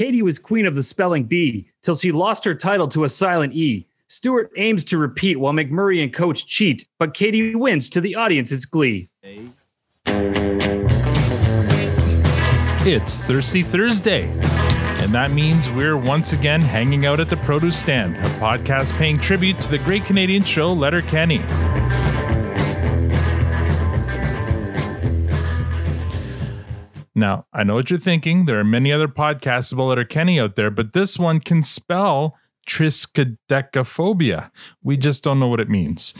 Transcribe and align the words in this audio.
Katy 0.00 0.22
was 0.22 0.38
queen 0.38 0.64
of 0.64 0.74
the 0.74 0.82
spelling 0.82 1.24
bee 1.24 1.68
till 1.82 1.94
she 1.94 2.10
lost 2.10 2.46
her 2.46 2.54
title 2.54 2.88
to 2.88 3.04
a 3.04 3.08
silent 3.10 3.52
E. 3.52 3.86
Stewart 4.06 4.50
aims 4.56 4.82
to 4.86 4.96
repeat 4.96 5.38
while 5.38 5.52
McMurray 5.52 6.02
and 6.02 6.10
coach 6.10 6.46
cheat, 6.46 6.86
but 6.98 7.12
Katy 7.12 7.54
wins 7.54 7.90
to 7.90 8.00
the 8.00 8.16
audience's 8.16 8.64
glee. 8.64 9.10
It's 12.86 13.20
Thirsty 13.20 13.62
Thursday, 13.62 14.26
and 15.02 15.12
that 15.12 15.32
means 15.32 15.68
we're 15.68 15.98
once 15.98 16.32
again 16.32 16.62
hanging 16.62 17.04
out 17.04 17.20
at 17.20 17.28
the 17.28 17.36
produce 17.36 17.76
stand, 17.76 18.16
a 18.16 18.30
podcast 18.40 18.96
paying 18.96 19.18
tribute 19.18 19.60
to 19.60 19.70
the 19.70 19.76
great 19.76 20.06
Canadian 20.06 20.44
show 20.44 20.72
Letterkenny. 20.72 21.42
Now, 27.20 27.46
I 27.52 27.64
know 27.64 27.74
what 27.74 27.90
you're 27.90 27.98
thinking. 27.98 28.46
There 28.46 28.58
are 28.58 28.64
many 28.64 28.90
other 28.90 29.06
podcasts 29.06 29.72
about 29.72 29.84
Letterkenny 29.88 30.40
out 30.40 30.56
there, 30.56 30.70
but 30.70 30.94
this 30.94 31.18
one 31.18 31.38
can 31.38 31.62
spell 31.62 32.34
triskaidekaphobia. 32.66 34.50
We 34.82 34.96
just 34.96 35.22
don't 35.22 35.38
know 35.38 35.48
what 35.48 35.60
it 35.60 35.68
means. 35.68 36.14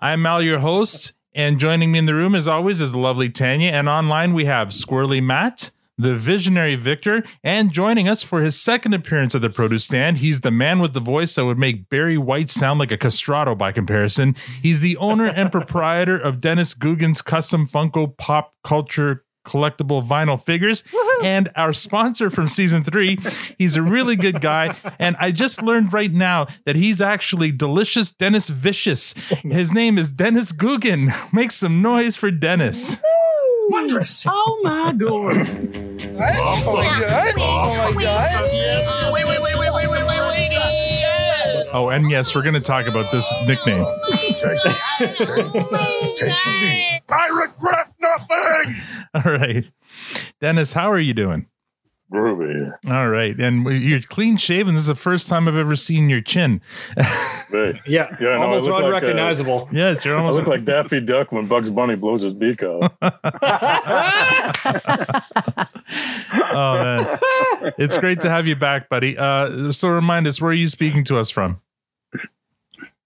I'm 0.00 0.24
Al, 0.24 0.40
your 0.40 0.60
host, 0.60 1.14
and 1.34 1.58
joining 1.58 1.90
me 1.90 1.98
in 1.98 2.06
the 2.06 2.14
room, 2.14 2.36
as 2.36 2.46
always, 2.46 2.80
is 2.80 2.92
the 2.92 2.98
lovely 2.98 3.28
Tanya. 3.28 3.72
And 3.72 3.88
online, 3.88 4.34
we 4.34 4.44
have 4.44 4.68
Squirrely 4.68 5.22
Matt, 5.22 5.72
the 5.98 6.14
visionary 6.14 6.76
Victor, 6.76 7.24
and 7.42 7.72
joining 7.72 8.08
us 8.08 8.22
for 8.22 8.42
his 8.42 8.60
second 8.60 8.94
appearance 8.94 9.34
at 9.34 9.40
the 9.40 9.50
produce 9.50 9.84
stand, 9.84 10.18
he's 10.18 10.42
the 10.42 10.50
man 10.50 10.78
with 10.78 10.92
the 10.92 11.00
voice 11.00 11.34
that 11.34 11.46
would 11.46 11.58
make 11.58 11.88
Barry 11.88 12.18
White 12.18 12.50
sound 12.50 12.78
like 12.78 12.92
a 12.92 12.98
castrato 12.98 13.56
by 13.56 13.72
comparison. 13.72 14.36
He's 14.62 14.80
the 14.80 14.96
owner 14.98 15.26
and 15.26 15.50
proprietor 15.52 16.18
of 16.18 16.40
Dennis 16.40 16.74
Guggen's 16.74 17.22
custom 17.22 17.66
Funko 17.66 18.16
pop 18.16 18.54
culture 18.62 19.24
collectible 19.46 20.06
vinyl 20.06 20.42
figures 20.42 20.84
and 21.22 21.48
our 21.56 21.72
sponsor 21.72 22.28
from 22.28 22.48
season 22.48 22.82
three. 22.84 23.18
He's 23.56 23.76
a 23.76 23.82
really 23.82 24.16
good 24.16 24.40
guy. 24.40 24.76
And 24.98 25.16
I 25.18 25.30
just 25.30 25.62
learned 25.62 25.92
right 25.92 26.12
now 26.12 26.48
that 26.66 26.76
he's 26.76 27.00
actually 27.00 27.52
delicious 27.52 28.12
Dennis 28.12 28.48
Vicious. 28.48 29.12
His 29.42 29.72
name 29.72 29.96
is 29.98 30.10
Dennis 30.12 30.52
Guggen. 30.52 31.14
Make 31.32 31.52
some 31.52 31.80
noise 31.80 32.16
for 32.16 32.30
Dennis. 32.30 32.96
Wondrous. 33.70 34.24
Oh 34.28 34.60
my 34.62 34.92
god. 34.92 35.34
Oh 35.34 35.36
my 36.16 37.00
god. 37.00 37.34
Oh 37.38 37.92
my 37.94 38.02
god. 38.02 39.12
Wait, 39.12 39.24
wait, 39.24 39.40
wait, 39.42 39.58
wait, 39.58 39.72
wait, 39.72 39.90
wait, 39.90 40.06
wait, 40.06 40.06
wait. 40.06 40.36
Oh, 41.72 41.90
and 41.90 42.10
yes, 42.10 42.34
we're 42.34 42.42
going 42.42 42.54
to 42.54 42.60
talk 42.60 42.86
about 42.86 43.12
this 43.12 43.30
nickname. 43.46 43.84
Oh 44.98 46.96
I 47.08 47.28
regret 47.28 47.92
nothing. 48.18 48.74
All 49.14 49.32
right. 49.38 49.64
Dennis, 50.40 50.72
how 50.72 50.90
are 50.90 50.98
you 50.98 51.14
doing? 51.14 51.46
Groovy. 52.12 52.72
All 52.88 53.08
right. 53.08 53.36
And 53.40 53.64
you're 53.82 54.00
clean 54.00 54.36
shaven. 54.36 54.74
This 54.76 54.82
is 54.82 54.86
the 54.86 54.94
first 54.94 55.26
time 55.26 55.48
I've 55.48 55.56
ever 55.56 55.74
seen 55.74 56.08
your 56.08 56.20
chin. 56.20 56.60
Hey, 57.48 57.80
Yeah, 57.86 58.08
Yeah, 58.20 58.26
no, 58.26 58.28
I 58.30 58.36
almost 58.44 58.64
look 58.64 58.74
like, 58.74 58.82
uh, 58.82 58.86
unrecognizable. 58.88 59.68
yes, 59.72 60.04
you're 60.04 60.16
almost. 60.16 60.34
I 60.34 60.38
look 60.40 60.48
like 60.48 60.64
Daffy 60.64 61.00
Duck 61.00 61.30
when 61.30 61.46
Bugs 61.46 61.70
Bunny 61.70 61.94
blows 61.94 62.22
his 62.22 62.34
beak 62.34 62.60
out. 62.64 62.92
Oh 66.58 66.74
man, 66.82 67.72
it's 67.78 67.98
great 67.98 68.20
to 68.22 68.30
have 68.30 68.46
you 68.46 68.56
back, 68.56 68.88
buddy. 68.88 69.16
Uh, 69.16 69.70
so 69.72 69.88
remind 69.88 70.26
us, 70.26 70.40
where 70.40 70.50
are 70.50 70.54
you 70.54 70.68
speaking 70.68 71.04
to 71.04 71.18
us 71.18 71.30
from? 71.30 71.60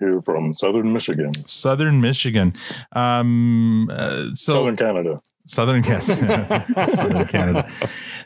Here 0.00 0.20
from 0.22 0.54
Southern 0.54 0.92
Michigan, 0.92 1.32
Southern 1.46 2.00
Michigan. 2.00 2.54
Um, 2.92 3.88
uh, 3.92 4.34
so 4.34 4.54
Southern 4.54 4.76
Canada. 4.76 5.18
Southern 5.46 5.82
yes, 5.82 6.06
Southern 6.96 7.26
Canada. 7.26 7.68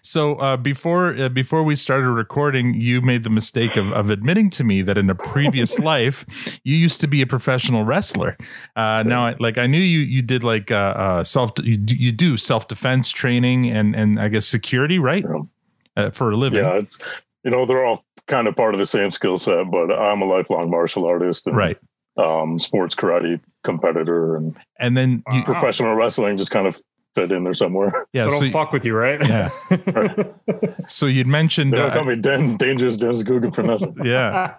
So 0.03 0.35
uh, 0.37 0.57
before 0.57 1.17
uh, 1.17 1.29
before 1.31 1.63
we 1.63 1.75
started 1.75 2.11
recording, 2.11 2.75
you 2.75 3.01
made 3.01 3.25
the 3.25 3.31
mistake 3.31 3.77
of, 3.77 3.91
of 3.93 4.11
admitting 4.11 4.51
to 4.51 4.65
me 4.65 4.83
that 4.83 4.99
in 4.99 5.09
a 5.09 5.15
previous 5.15 5.79
life 5.93 6.27
you 6.65 6.77
used 6.77 7.01
to 7.01 7.07
be 7.09 7.23
a 7.23 7.27
professional 7.27 7.85
wrestler. 7.85 8.37
Uh, 8.77 9.03
now, 9.05 9.27
I, 9.27 9.37
like 9.41 9.59
I 9.59 9.67
knew 9.67 9.81
you 9.81 10.01
you 10.01 10.23
did 10.23 10.45
like 10.45 10.71
uh, 10.71 10.75
uh, 10.75 11.25
self 11.25 11.53
you, 11.63 11.77
do- 11.77 11.97
you 11.97 12.13
do 12.13 12.37
self 12.37 12.69
defense 12.69 13.11
training 13.11 13.71
and 13.71 13.97
and 13.97 14.21
I 14.21 14.29
guess 14.29 14.47
security, 14.47 14.99
right? 14.99 15.25
Yeah. 15.25 15.43
Uh, 15.97 16.11
for 16.11 16.31
a 16.31 16.37
living, 16.37 16.59
Yeah, 16.59 16.75
it's 16.79 16.99
you 17.45 17.51
know 17.53 17.65
they're 17.67 17.85
all 17.87 18.05
kind 18.27 18.49
of 18.49 18.57
part 18.57 18.75
of 18.75 18.79
the 18.81 18.87
same 18.87 19.11
skill 19.11 19.39
set, 19.39 19.71
but 19.71 19.93
I'm 19.93 20.23
a 20.23 20.27
lifelong 20.27 20.71
martial 20.71 21.07
artist 21.07 21.47
and 21.47 21.57
right. 21.57 21.79
um, 22.17 22.59
sports 22.59 22.95
karate 22.95 23.41
competitor, 23.63 24.37
and 24.37 24.57
And 24.79 24.97
then 24.97 25.23
you, 25.33 25.43
professional 25.43 25.95
wrestling 25.95 26.37
just 26.37 26.51
kind 26.51 26.67
of 26.67 26.81
fit 27.15 27.33
in 27.33 27.45
there 27.45 27.55
somewhere. 27.55 28.07
yeah, 28.13 28.25
so 28.25 28.31
so, 28.31 28.41
don't 28.41 28.53
fuck 28.53 28.73
with 28.73 28.85
you, 28.85 28.95
right? 28.95 29.27
yeah. 29.27 29.49
so 30.87 31.07
you'd 31.07 31.27
mentioned 31.27 31.73
They 31.73 31.79
don't 31.79 31.91
uh, 31.91 31.95
call 31.95 32.05
me 32.05 32.17
Dan, 32.17 32.57
dangerous 32.57 32.97
Dennis 32.97 33.23
Guggen 33.23 33.55
for 33.55 33.63
nothing. 33.63 33.97
yeah. 34.05 34.55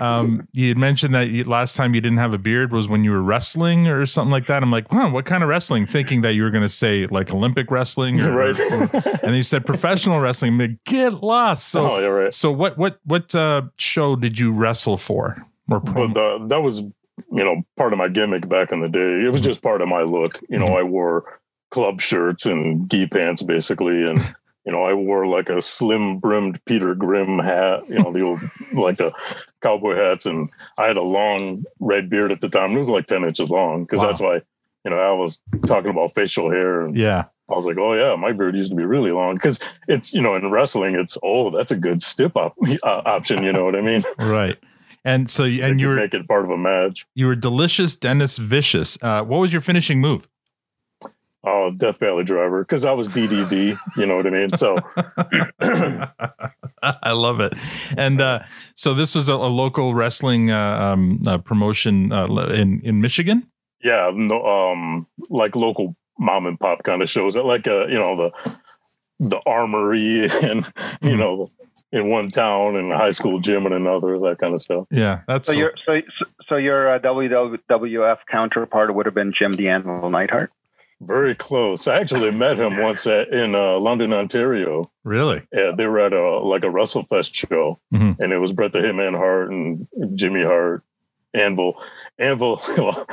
Um, 0.00 0.46
you 0.52 0.68
had 0.68 0.78
mentioned 0.78 1.14
that 1.14 1.28
you, 1.28 1.44
last 1.44 1.76
time 1.76 1.94
you 1.94 2.00
didn't 2.00 2.18
have 2.18 2.32
a 2.32 2.38
beard 2.38 2.72
was 2.72 2.88
when 2.88 3.04
you 3.04 3.10
were 3.10 3.22
wrestling 3.22 3.86
or 3.86 4.04
something 4.06 4.32
like 4.32 4.46
that. 4.46 4.62
I'm 4.62 4.70
like, 4.70 4.92
wow, 4.92 5.10
what 5.10 5.24
kind 5.24 5.42
of 5.42 5.48
wrestling? 5.48 5.86
Thinking 5.86 6.22
that 6.22 6.34
you 6.34 6.42
were 6.42 6.50
going 6.50 6.62
to 6.62 6.68
say 6.68 7.06
like 7.06 7.32
Olympic 7.32 7.70
wrestling, 7.70 8.20
or, 8.20 8.32
right. 8.32 8.58
and 8.58 9.20
then 9.22 9.34
you 9.34 9.42
said 9.42 9.64
professional 9.64 10.20
wrestling. 10.20 10.52
I'm 10.52 10.58
like, 10.58 10.84
get 10.84 11.22
lost. 11.22 11.68
So, 11.68 11.92
oh, 11.92 11.98
yeah, 12.00 12.06
right. 12.06 12.34
so 12.34 12.50
what, 12.50 12.76
what, 12.76 12.98
what 13.04 13.34
uh, 13.34 13.62
show 13.76 14.16
did 14.16 14.38
you 14.38 14.52
wrestle 14.52 14.96
for? 14.96 15.44
Or 15.68 15.80
but 15.80 15.94
promo? 15.94 16.14
the, 16.14 16.46
that 16.48 16.62
was 16.62 16.80
you 16.80 17.44
know 17.44 17.62
part 17.76 17.92
of 17.92 17.98
my 17.98 18.08
gimmick 18.08 18.48
back 18.48 18.72
in 18.72 18.80
the 18.80 18.88
day 18.88 19.24
it 19.24 19.30
was 19.30 19.40
just 19.40 19.62
part 19.62 19.80
of 19.80 19.88
my 19.88 20.02
look 20.02 20.40
you 20.48 20.58
know 20.58 20.66
i 20.76 20.82
wore 20.82 21.40
club 21.74 22.00
shirts 22.00 22.46
and 22.46 22.88
gi 22.90 23.06
pants 23.14 23.42
basically 23.42 23.98
and 24.04 24.20
you 24.64 24.70
know 24.72 24.82
i 24.84 24.94
wore 24.94 25.26
like 25.26 25.48
a 25.48 25.60
slim 25.60 26.18
brimmed 26.20 26.56
peter 26.66 26.94
grimm 26.94 27.38
hat 27.40 27.80
you 27.88 27.98
know 27.98 28.12
the 28.12 28.20
old 28.28 28.40
like 28.74 28.96
the 28.96 29.10
cowboy 29.60 29.94
hats 29.96 30.24
and 30.24 30.48
i 30.78 30.86
had 30.86 30.96
a 30.96 31.02
long 31.02 31.62
red 31.80 32.08
beard 32.08 32.30
at 32.30 32.40
the 32.40 32.48
time 32.48 32.76
it 32.76 32.80
was 32.80 32.88
like 32.88 33.06
10 33.06 33.24
inches 33.24 33.50
long 33.50 33.82
because 33.84 34.00
Wow. 34.00 34.06
that's 34.06 34.20
why 34.20 34.34
you 34.84 34.90
know 34.90 34.98
i 34.98 35.12
was 35.12 35.42
talking 35.66 35.90
about 35.90 36.14
facial 36.14 36.48
hair 36.50 36.82
and 36.82 36.96
yeah, 36.96 37.24
I 37.50 37.54
was 37.56 37.66
like, 37.66 37.76
oh 37.76 37.92
yeah, 37.92 38.16
my 38.16 38.32
beard 38.32 38.56
used 38.56 38.70
to 38.70 38.76
be 38.76 38.86
really 38.86 39.10
long 39.10 39.34
because 39.34 39.58
it's 39.86 40.14
you 40.14 40.22
know 40.22 40.34
in 40.34 40.50
wrestling 40.50 40.94
it's 40.94 41.18
oh 41.22 41.50
that's 41.50 41.72
a 41.72 41.76
good 41.76 42.02
stip 42.02 42.36
op- 42.36 42.56
uh, 42.84 43.02
option 43.04 43.42
you 43.44 43.52
know 43.52 43.64
what 43.66 43.76
I 43.76 43.82
mean 43.82 44.02
right. 44.18 44.56
And 45.04 45.30
so, 45.30 45.44
you- 45.44 45.62
and 45.62 45.78
you 45.78 45.88
were 45.88 45.96
make 45.96 46.14
it 46.14 46.26
part 46.26 46.44
of 46.46 46.50
a 46.50 46.56
match. 46.56 47.04
you 47.14 47.26
were 47.26 47.36
delicious, 47.36 47.94
Dennis 47.96 48.38
Vicious. 48.38 48.96
Uh, 49.02 49.22
what 49.22 49.40
was 49.40 49.52
your 49.52 49.60
finishing 49.60 50.00
move? 50.00 50.26
Oh, 51.46 51.70
Death 51.76 51.98
Valley 51.98 52.24
Driver, 52.24 52.62
because 52.64 52.84
I 52.84 52.92
was 52.92 53.08
DDV, 53.08 53.76
you 53.96 54.06
know 54.06 54.16
what 54.16 54.26
I 54.26 54.30
mean? 54.30 54.56
So, 54.56 54.78
I 56.82 57.12
love 57.12 57.40
it. 57.40 57.54
And 57.96 58.20
uh, 58.20 58.40
so 58.74 58.94
this 58.94 59.14
was 59.14 59.28
a, 59.28 59.34
a 59.34 59.48
local 59.48 59.94
wrestling 59.94 60.50
uh, 60.50 60.58
um, 60.92 61.20
uh, 61.26 61.38
promotion 61.38 62.12
uh, 62.12 62.26
in 62.48 62.80
in 62.82 63.00
Michigan. 63.00 63.46
yeah, 63.82 64.10
no, 64.14 64.42
um, 64.44 65.06
like 65.30 65.56
local 65.56 65.96
mom 66.18 66.46
and 66.46 66.58
pop 66.58 66.82
kind 66.84 67.02
of 67.02 67.10
shows, 67.10 67.36
like 67.36 67.66
uh, 67.66 67.86
you 67.86 67.98
know 67.98 68.16
the 68.16 68.56
the 69.20 69.40
armory 69.46 70.24
and 70.42 70.64
you 71.02 71.16
Mhm. 71.16 71.18
know 71.18 71.48
in 71.92 72.08
one 72.10 72.30
town 72.30 72.76
and 72.76 72.92
a 72.92 72.96
high 72.98 73.10
school 73.12 73.38
gym 73.40 73.66
in 73.66 73.72
another, 73.72 74.18
that 74.18 74.38
kind 74.40 74.52
of 74.54 74.60
stuff. 74.60 74.86
Yeah, 74.90 75.20
that's 75.28 75.48
So 75.48 75.54
your 75.54 75.72
so 75.86 76.00
so 76.48 76.56
your 76.56 76.94
uh, 76.94 76.98
WWF 76.98 78.18
counterpart 78.30 78.94
would 78.94 79.06
have 79.06 79.14
been 79.14 79.32
Jim 79.32 79.52
the 79.52 79.68
Anvil 79.68 80.10
Neidhart. 80.10 80.50
Very 81.06 81.34
close. 81.34 81.86
I 81.86 81.96
actually 82.00 82.30
met 82.30 82.58
him 82.58 82.76
once 82.82 83.06
at, 83.06 83.28
in 83.28 83.54
uh, 83.54 83.78
London, 83.78 84.12
Ontario. 84.12 84.90
really. 85.04 85.42
Yeah, 85.52 85.72
they 85.76 85.86
were 85.86 86.00
at 86.00 86.12
a 86.12 86.38
like 86.38 86.62
a 86.64 86.68
WrestleFest 86.68 87.34
show, 87.34 87.78
Mhm. 87.92 88.18
and 88.20 88.32
it 88.32 88.38
was 88.38 88.52
Bret 88.52 88.72
the 88.72 88.78
Hitman 88.80 89.16
Hart 89.16 89.50
and 89.50 89.86
Jimmy 90.14 90.42
Hart, 90.44 90.82
Anvil, 91.34 91.80
Anvil. 92.18 92.60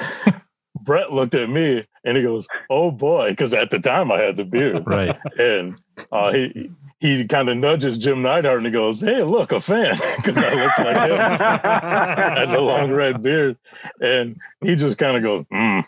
Bret 0.83 1.11
looked 1.13 1.35
at 1.35 1.49
me 1.49 1.83
and 2.03 2.17
he 2.17 2.23
goes, 2.23 2.47
"Oh 2.69 2.91
boy," 2.91 3.29
because 3.31 3.53
at 3.53 3.69
the 3.71 3.79
time 3.79 4.11
I 4.11 4.19
had 4.21 4.37
the 4.37 4.45
beard, 4.45 4.83
Right. 4.85 5.17
and 5.37 5.79
uh, 6.11 6.31
he 6.33 6.71
he 6.99 7.25
kind 7.25 7.49
of 7.49 7.57
nudges 7.57 7.97
Jim 7.97 8.21
Neidhart 8.21 8.57
and 8.57 8.65
he 8.65 8.71
goes, 8.71 9.01
"Hey, 9.01 9.23
look, 9.23 9.51
a 9.51 9.59
fan," 9.59 9.95
because 10.17 10.37
I 10.37 10.53
looked 10.53 10.79
like 10.79 11.09
him. 11.11 11.19
I 11.19 12.35
had 12.39 12.49
the 12.49 12.59
long 12.61 12.91
red 12.91 13.21
beard, 13.23 13.57
and 13.99 14.37
he 14.63 14.75
just 14.75 14.97
kind 14.97 15.17
of 15.17 15.23
goes, 15.23 15.45
mm. 15.51 15.83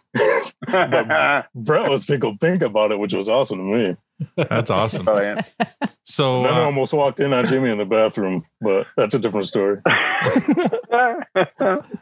Bret 1.55 1.89
was 1.89 2.05
tickled 2.05 2.39
pink 2.39 2.61
about 2.61 2.91
it, 2.91 2.99
which 2.99 3.13
was 3.13 3.29
awesome 3.29 3.57
to 3.59 3.63
me. 3.63 3.95
That's 4.35 4.69
awesome. 4.71 5.05
Brilliant. 5.05 5.41
So 6.05 6.37
And 6.37 6.45
then 6.47 6.53
I 6.53 6.61
uh, 6.63 6.65
almost 6.65 6.91
walked 6.93 7.19
in 7.21 7.31
on 7.33 7.47
Jimmy 7.47 7.69
in 7.71 7.77
the 7.77 7.85
bathroom, 7.85 8.45
but 8.59 8.87
that's 8.97 9.15
a 9.15 9.19
different 9.19 9.47
story. 9.47 9.77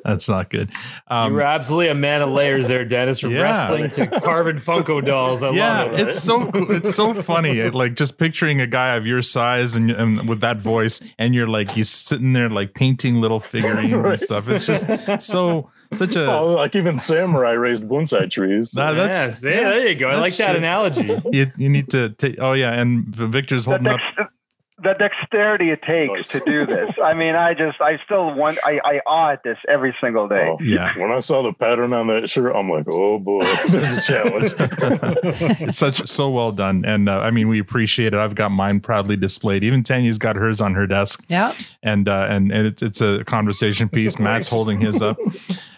that's 0.03 0.27
not 0.29 0.50
good. 0.50 0.71
you 0.71 0.77
Um, 1.15 1.33
were 1.33 1.41
absolutely 1.41 1.89
a 1.89 1.95
man 1.95 2.21
of 2.21 2.29
layers 2.29 2.68
there, 2.68 2.85
Dennis. 2.85 3.19
From 3.19 3.31
Yeah. 3.31 3.41
wrestling 3.41 3.89
to 3.91 4.07
carving 4.21 4.57
Funko 4.57 5.06
dolls. 5.06 5.44
I 5.44 5.50
yeah, 5.51 5.83
love 5.83 5.94
it. 5.94 6.00
it's 6.07 6.19
so. 6.19 6.50
It's 6.53 6.95
so 6.95 7.13
funny. 7.13 7.59
It, 7.59 7.75
like 7.75 7.95
just 7.95 8.18
picturing 8.18 8.62
a 8.62 8.68
guy 8.68 8.95
of 8.95 9.06
your 9.06 9.21
size 9.21 9.75
and, 9.75 9.91
and 9.91 10.27
with 10.29 10.41
that 10.41 10.57
voice, 10.57 11.01
and 11.19 11.33
you're 11.35 11.47
like 11.47 11.75
you 11.77 11.83
sitting 11.83 12.33
there 12.33 12.50
like 12.50 12.73
painting 12.73 13.15
little 13.21 13.39
figurines 13.39 13.94
and 14.07 14.19
stuff. 14.19 14.47
It's 14.50 14.65
just 14.65 14.88
so 15.21 15.69
such 15.94 16.16
a. 16.16 16.26
Oh, 16.32 16.54
like 16.54 16.76
even 16.76 17.00
samurai 17.00 17.52
raised 17.52 17.84
bonsai 17.88 18.30
trees. 18.30 18.74
Nah, 18.76 18.94
that's 18.94 19.44
yes, 19.44 19.44
yeah, 19.44 19.70
there 19.70 19.88
you 19.90 19.96
go. 19.96 20.08
I 20.10 20.16
like 20.16 20.24
that's 20.24 20.38
that 20.38 20.48
true. 20.50 20.58
analogy. 20.58 21.22
you, 21.32 21.52
you 21.58 21.70
need 21.70 21.90
to 21.92 22.10
take. 22.12 22.38
Oh 22.40 22.54
yeah, 22.54 22.74
and 22.74 23.08
Victor's 23.16 23.66
the, 23.66 23.72
holding 23.72 23.88
up. 23.88 24.00
dex- 24.18 24.30
the 24.84 24.96
dexterity 24.98 25.70
it 25.70 25.80
takes 25.84 26.10
Nice. 26.12 26.30
to 26.30 26.40
do 26.40 26.66
this. 26.66 26.90
I 27.04 27.14
mean, 27.14 27.36
I 27.36 27.54
just, 27.54 27.80
I 27.80 28.00
still 28.04 28.34
want, 28.34 28.58
I, 28.66 28.80
I 28.84 29.00
awe 29.06 29.34
at 29.34 29.44
this 29.44 29.60
every 29.70 29.96
single 30.02 30.28
day. 30.28 30.48
Oh, 30.50 30.58
Yeah. 30.60 30.98
When 30.98 31.12
I 31.12 31.20
saw 31.20 31.44
the 31.44 31.54
pattern 31.54 31.94
on 31.94 32.08
that 32.08 32.28
shirt, 32.28 32.56
I'm 32.56 32.68
like, 32.68 32.88
oh 32.88 33.20
boy, 33.20 33.42
there's 33.70 33.98
a 34.00 34.02
challenge. 34.02 34.54
it's 35.62 35.78
such 35.78 36.08
so 36.08 36.32
well 36.32 36.52
done, 36.52 36.84
and 36.84 37.10
uh, 37.10 37.20
I 37.20 37.30
mean 37.30 37.48
we 37.48 37.60
appreciate 37.60 38.14
it. 38.16 38.20
I've 38.20 38.34
got 38.34 38.50
mine 38.50 38.80
proudly 38.80 39.16
displayed. 39.18 39.64
Even 39.64 39.84
Tanya's 39.84 40.18
got 40.18 40.36
hers 40.36 40.60
on 40.62 40.74
her 40.74 40.88
desk, 40.88 41.24
Yeah. 41.28 41.54
and 41.84 42.08
uh, 42.10 42.26
and 42.30 42.52
and 42.52 42.66
it's 42.66 42.82
it's 42.82 43.02
a 43.02 43.24
conversation 43.26 43.88
piece. 43.88 44.18
Matt's 44.18 44.50
holding 44.50 44.82
his 44.82 45.00
up. 45.00 45.18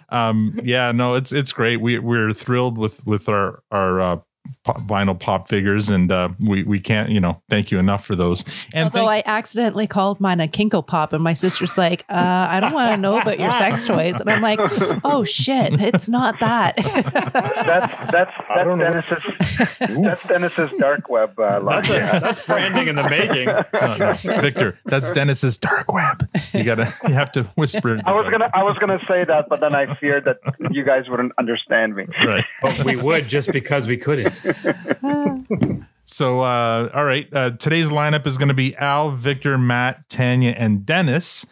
Um, 0.10 0.60
yeah, 0.64 0.92
no, 0.92 1.16
it's 1.16 1.32
it's 1.32 1.54
great. 1.54 1.78
We 1.82 2.00
we're 2.00 2.34
thrilled 2.34 2.78
with 2.78 3.06
with 3.06 3.30
our 3.30 3.64
our 3.72 4.02
uh, 4.02 4.18
pop, 4.64 4.82
vinyl 4.82 5.20
pop 5.20 5.48
figures, 5.48 5.90
and 5.90 6.12
uh, 6.12 6.30
we 6.40 6.64
we 6.64 6.80
can't 6.80 7.10
you 7.10 7.20
know 7.20 7.42
thank 7.50 7.72
you 7.72 7.80
enough 7.80 8.06
for 8.06 8.16
those. 8.16 8.44
And 8.74 8.86
Although 8.86 9.08
thank- 9.08 9.28
I 9.28 9.30
accidentally 9.30 9.88
called 9.88 10.20
mine 10.20 10.40
a 10.40 10.48
Kinkle 10.48 10.86
Pop, 10.86 11.14
and 11.14 11.24
my 11.24 11.34
sister's 11.34 11.78
like, 11.78 12.06
uh, 12.10 12.48
"I 12.50 12.60
don't 12.60 12.74
want 12.74 12.92
to 12.92 12.98
know 12.98 13.20
about 13.20 13.40
your 13.40 13.52
sex 13.52 13.86
toys," 13.88 14.20
and 14.20 14.30
I'm 14.30 14.42
like, 14.42 14.60
"Oh 15.04 15.24
shit, 15.24 15.80
it's 15.82 16.10
not 16.10 16.40
that." 16.40 16.76
That's, 16.78 18.12
that's, 18.12 18.32
I 18.50 18.64
don't 18.64 18.80
know. 18.80 18.92
that's 18.92 19.10
Dennis's, 19.10 20.00
that's 20.04 20.28
Dennis's 20.28 20.70
dark 20.78 21.10
web 21.10 21.40
uh. 21.40 21.60
That's, 21.60 21.90
a, 21.90 21.94
that's 21.94 22.46
branding 22.46 22.88
in 22.88 22.96
the 22.96 23.10
making. 23.10 23.46
no, 23.46 23.98
no, 23.98 24.42
Victor, 24.42 24.80
that's 24.86 25.12
Dennis's 25.12 25.58
dark 25.58 25.92
web. 25.92 26.30
You 26.54 26.64
gotta 26.64 26.94
you 27.08 27.14
have 27.14 27.32
to 27.34 27.44
whisper. 27.56 28.00
I 28.06 28.12
was 28.14 28.30
gonna, 28.32 28.50
I 28.54 28.64
was 28.64 28.78
gonna 28.80 29.00
say 29.08 29.24
that, 29.26 29.50
but 29.50 29.60
then 29.60 29.76
I 29.76 29.96
feared 29.96 30.26
that 30.26 30.38
you 30.72 30.84
guys 30.84 31.10
wouldn't 31.10 31.34
understand 31.38 31.96
me. 31.96 32.06
right. 32.26 32.46
But 32.62 32.84
we 32.84 32.96
would 32.96 33.28
just 33.28 33.52
because 33.52 33.88
we 33.88 33.98
couldn't. 33.98 34.33
So, 36.06 36.42
uh, 36.42 36.90
all 36.94 37.06
right. 37.06 37.28
Uh, 37.34 37.52
today's 37.52 37.90
lineup 37.90 38.28
is 38.28 38.38
going 38.38 38.50
to 38.50 38.54
be 38.54 38.76
Al, 38.76 39.12
Victor, 39.12 39.58
Matt, 39.58 40.08
Tanya, 40.10 40.52
and 40.52 40.86
Dennis. 40.86 41.46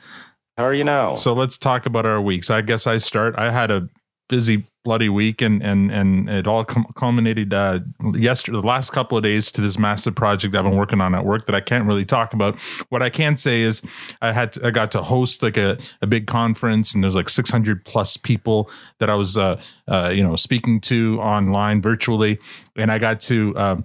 How 0.57 0.65
are 0.65 0.73
you 0.73 0.83
now? 0.83 1.15
So 1.15 1.33
let's 1.33 1.57
talk 1.57 1.85
about 1.85 2.05
our 2.05 2.21
weeks. 2.21 2.49
I 2.49 2.61
guess 2.61 2.85
I 2.85 2.97
start. 2.97 3.33
I 3.37 3.49
had 3.49 3.71
a 3.71 3.89
busy 4.31 4.65
bloody 4.83 5.09
week, 5.09 5.41
and 5.41 5.61
and 5.61 5.91
and 5.91 6.29
it 6.29 6.47
all 6.47 6.63
culminated 6.65 7.53
uh, 7.53 7.81
yesterday, 8.15 8.59
the 8.59 8.65
last 8.65 8.91
couple 8.91 9.17
of 9.17 9.23
days, 9.23 9.51
to 9.51 9.61
this 9.61 9.77
massive 9.77 10.15
project 10.15 10.55
I've 10.55 10.63
been 10.63 10.77
working 10.77 11.01
on 11.01 11.13
at 11.13 11.25
work 11.25 11.45
that 11.45 11.53
I 11.53 11.61
can't 11.61 11.85
really 11.85 12.05
talk 12.05 12.33
about. 12.33 12.57
What 12.89 13.03
I 13.03 13.09
can 13.09 13.37
say 13.37 13.61
is 13.61 13.81
I 14.21 14.31
had 14.31 14.53
to, 14.53 14.67
I 14.67 14.71
got 14.71 14.91
to 14.93 15.03
host 15.03 15.43
like 15.43 15.57
a, 15.57 15.77
a 16.01 16.07
big 16.07 16.25
conference, 16.25 16.95
and 16.95 17.03
there's 17.03 17.15
like 17.15 17.29
600 17.29 17.85
plus 17.85 18.17
people 18.17 18.71
that 18.99 19.09
I 19.09 19.15
was 19.15 19.37
uh, 19.37 19.61
uh, 19.87 20.09
you 20.09 20.23
know 20.23 20.37
speaking 20.37 20.79
to 20.81 21.19
online 21.19 21.81
virtually, 21.81 22.39
and 22.75 22.91
I 22.91 22.97
got 22.97 23.21
to. 23.21 23.83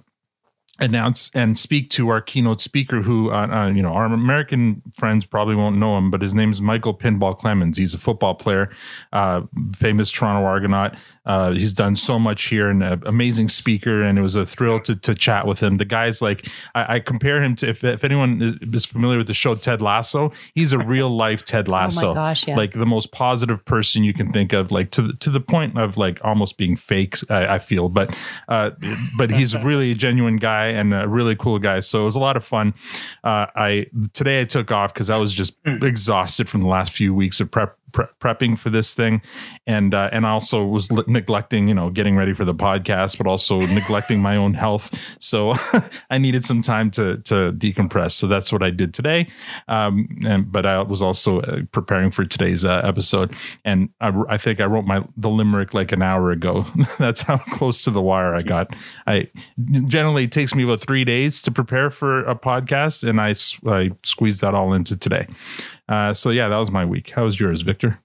Announce 0.79 1.31
and 1.33 1.57
speak 1.57 1.89
to 1.91 2.09
our 2.09 2.21
keynote 2.21 2.61
speaker 2.61 3.01
who 3.01 3.31
uh, 3.31 3.47
uh, 3.47 3.71
you 3.71 3.81
know 3.81 3.93
our 3.93 4.05
american 4.05 4.81
friends 4.93 5.25
probably 5.25 5.55
won't 5.55 5.75
know 5.77 5.97
him 5.97 6.11
but 6.11 6.21
his 6.21 6.35
name 6.35 6.51
is 6.51 6.61
michael 6.61 6.95
pinball 6.95 7.37
clemons. 7.37 7.77
He's 7.77 7.95
a 7.95 7.97
football 7.97 8.35
player 8.35 8.69
uh, 9.11 9.41
famous 9.75 10.11
toronto 10.11 10.45
argonaut. 10.45 10.95
Uh, 11.25 11.51
he's 11.51 11.73
done 11.73 11.95
so 11.95 12.17
much 12.19 12.45
here 12.45 12.69
and 12.69 12.83
an 12.83 13.01
amazing 13.05 13.49
speaker 13.49 14.03
and 14.03 14.19
it 14.19 14.21
was 14.21 14.35
a 14.35 14.45
thrill 14.45 14.79
to, 14.81 14.95
to 14.95 15.15
chat 15.15 15.47
with 15.47 15.61
him. 15.61 15.77
The 15.77 15.85
guy's 15.85 16.21
like 16.21 16.47
I, 16.75 16.95
I 16.95 16.99
compare 16.99 17.43
him 17.43 17.55
to 17.57 17.69
if, 17.69 17.83
if 17.83 18.03
anyone 18.03 18.59
is- 18.71 18.85
familiar 18.85 19.17
with 19.17 19.27
the 19.27 19.33
show 19.33 19.55
ted 19.55 19.81
lasso 19.81 20.31
he's 20.53 20.73
a 20.73 20.77
real 20.77 21.09
life 21.09 21.43
ted 21.43 21.67
lasso. 21.67 22.13
gosh, 22.13 22.47
yeah. 22.47 22.55
like 22.55 22.73
the 22.73 22.85
most 22.85 23.11
positive 23.11 23.65
person 23.65 24.03
you 24.03 24.13
can 24.13 24.31
think 24.31 24.53
of 24.53 24.71
like 24.71 24.91
to 24.91 25.01
the, 25.01 25.13
to 25.13 25.29
the 25.29 25.41
point 25.41 25.77
of 25.77 25.97
like 25.97 26.23
almost 26.23 26.57
being 26.57 26.75
fake 26.75 27.17
I, 27.29 27.55
I 27.55 27.59
feel. 27.59 27.89
But 27.89 28.15
uh, 28.47 28.71
but 29.17 29.31
he's 29.31 29.57
really 29.57 29.91
a 29.91 29.95
genuine 29.95 30.37
guy 30.37 30.66
and 30.73 30.93
a 30.93 31.07
really 31.07 31.35
cool 31.35 31.59
guy. 31.59 31.79
So 31.79 32.01
it 32.01 32.05
was 32.05 32.15
a 32.15 32.19
lot 32.19 32.37
of 32.37 32.43
fun. 32.43 32.73
Uh, 33.23 33.47
I 33.55 33.85
today 34.13 34.41
I 34.41 34.45
took 34.45 34.71
off 34.71 34.93
because 34.93 35.09
I 35.09 35.17
was 35.17 35.33
just 35.33 35.57
exhausted 35.65 36.49
from 36.49 36.61
the 36.61 36.67
last 36.67 36.93
few 36.93 37.13
weeks 37.13 37.39
of 37.39 37.51
prep, 37.51 37.76
prep 37.91 38.19
prepping 38.19 38.57
for 38.57 38.69
this 38.69 38.93
thing. 38.93 39.21
And 39.65 39.93
uh, 39.93 40.09
and 40.11 40.25
I 40.25 40.31
also 40.31 40.65
was 40.65 40.91
neglecting 40.91 41.67
you 41.67 41.73
know 41.73 41.89
getting 41.89 42.15
ready 42.15 42.33
for 42.33 42.45
the 42.45 42.55
podcast 42.55 43.17
but 43.17 43.27
also 43.27 43.59
neglecting 43.79 44.21
my 44.21 44.35
own 44.35 44.53
health. 44.53 45.17
So 45.19 45.55
I 46.09 46.17
needed 46.17 46.45
some 46.45 46.61
time 46.61 46.91
to 46.91 47.17
to 47.17 47.53
decompress. 47.53 48.11
So 48.13 48.27
that's 48.27 48.51
what 48.51 48.63
I 48.63 48.69
did 48.69 48.93
today. 48.93 49.27
Um, 49.67 50.07
and 50.25 50.51
but 50.51 50.65
I 50.65 50.81
was 50.81 51.01
also 51.01 51.41
uh, 51.41 51.61
preparing 51.71 52.11
for 52.11 52.25
today's 52.25 52.65
uh, 52.65 52.81
episode. 52.83 53.35
And 53.65 53.89
I, 54.01 54.11
I 54.29 54.37
think 54.37 54.59
I 54.59 54.65
wrote 54.65 54.85
my 54.85 55.03
the 55.15 55.29
limerick 55.29 55.73
like 55.73 55.91
an 55.91 56.01
hour 56.01 56.31
ago. 56.31 56.65
That's 56.99 57.21
how 57.21 57.37
close 57.37 57.81
to 57.83 57.91
the 57.91 58.01
wire 58.01 58.33
I 58.33 58.41
got. 58.41 58.75
I 59.05 59.29
generally 59.87 60.25
it 60.25 60.31
takes 60.31 60.53
me 60.55 60.63
about 60.63 60.81
three 60.81 61.05
days 61.05 61.41
to 61.43 61.51
prepare 61.51 61.89
for 61.89 62.23
a 62.25 62.35
podcast 62.35 63.07
and 63.07 63.21
I 63.21 63.35
I 63.69 63.91
squeezed 64.03 64.41
that 64.41 64.53
all 64.53 64.73
into 64.73 64.97
today 64.97 65.27
uh, 65.89 66.13
so 66.13 66.29
yeah 66.29 66.47
that 66.49 66.57
was 66.57 66.71
my 66.71 66.85
week 66.85 67.11
how 67.11 67.23
was 67.23 67.39
yours 67.39 67.61
Victor 67.61 67.99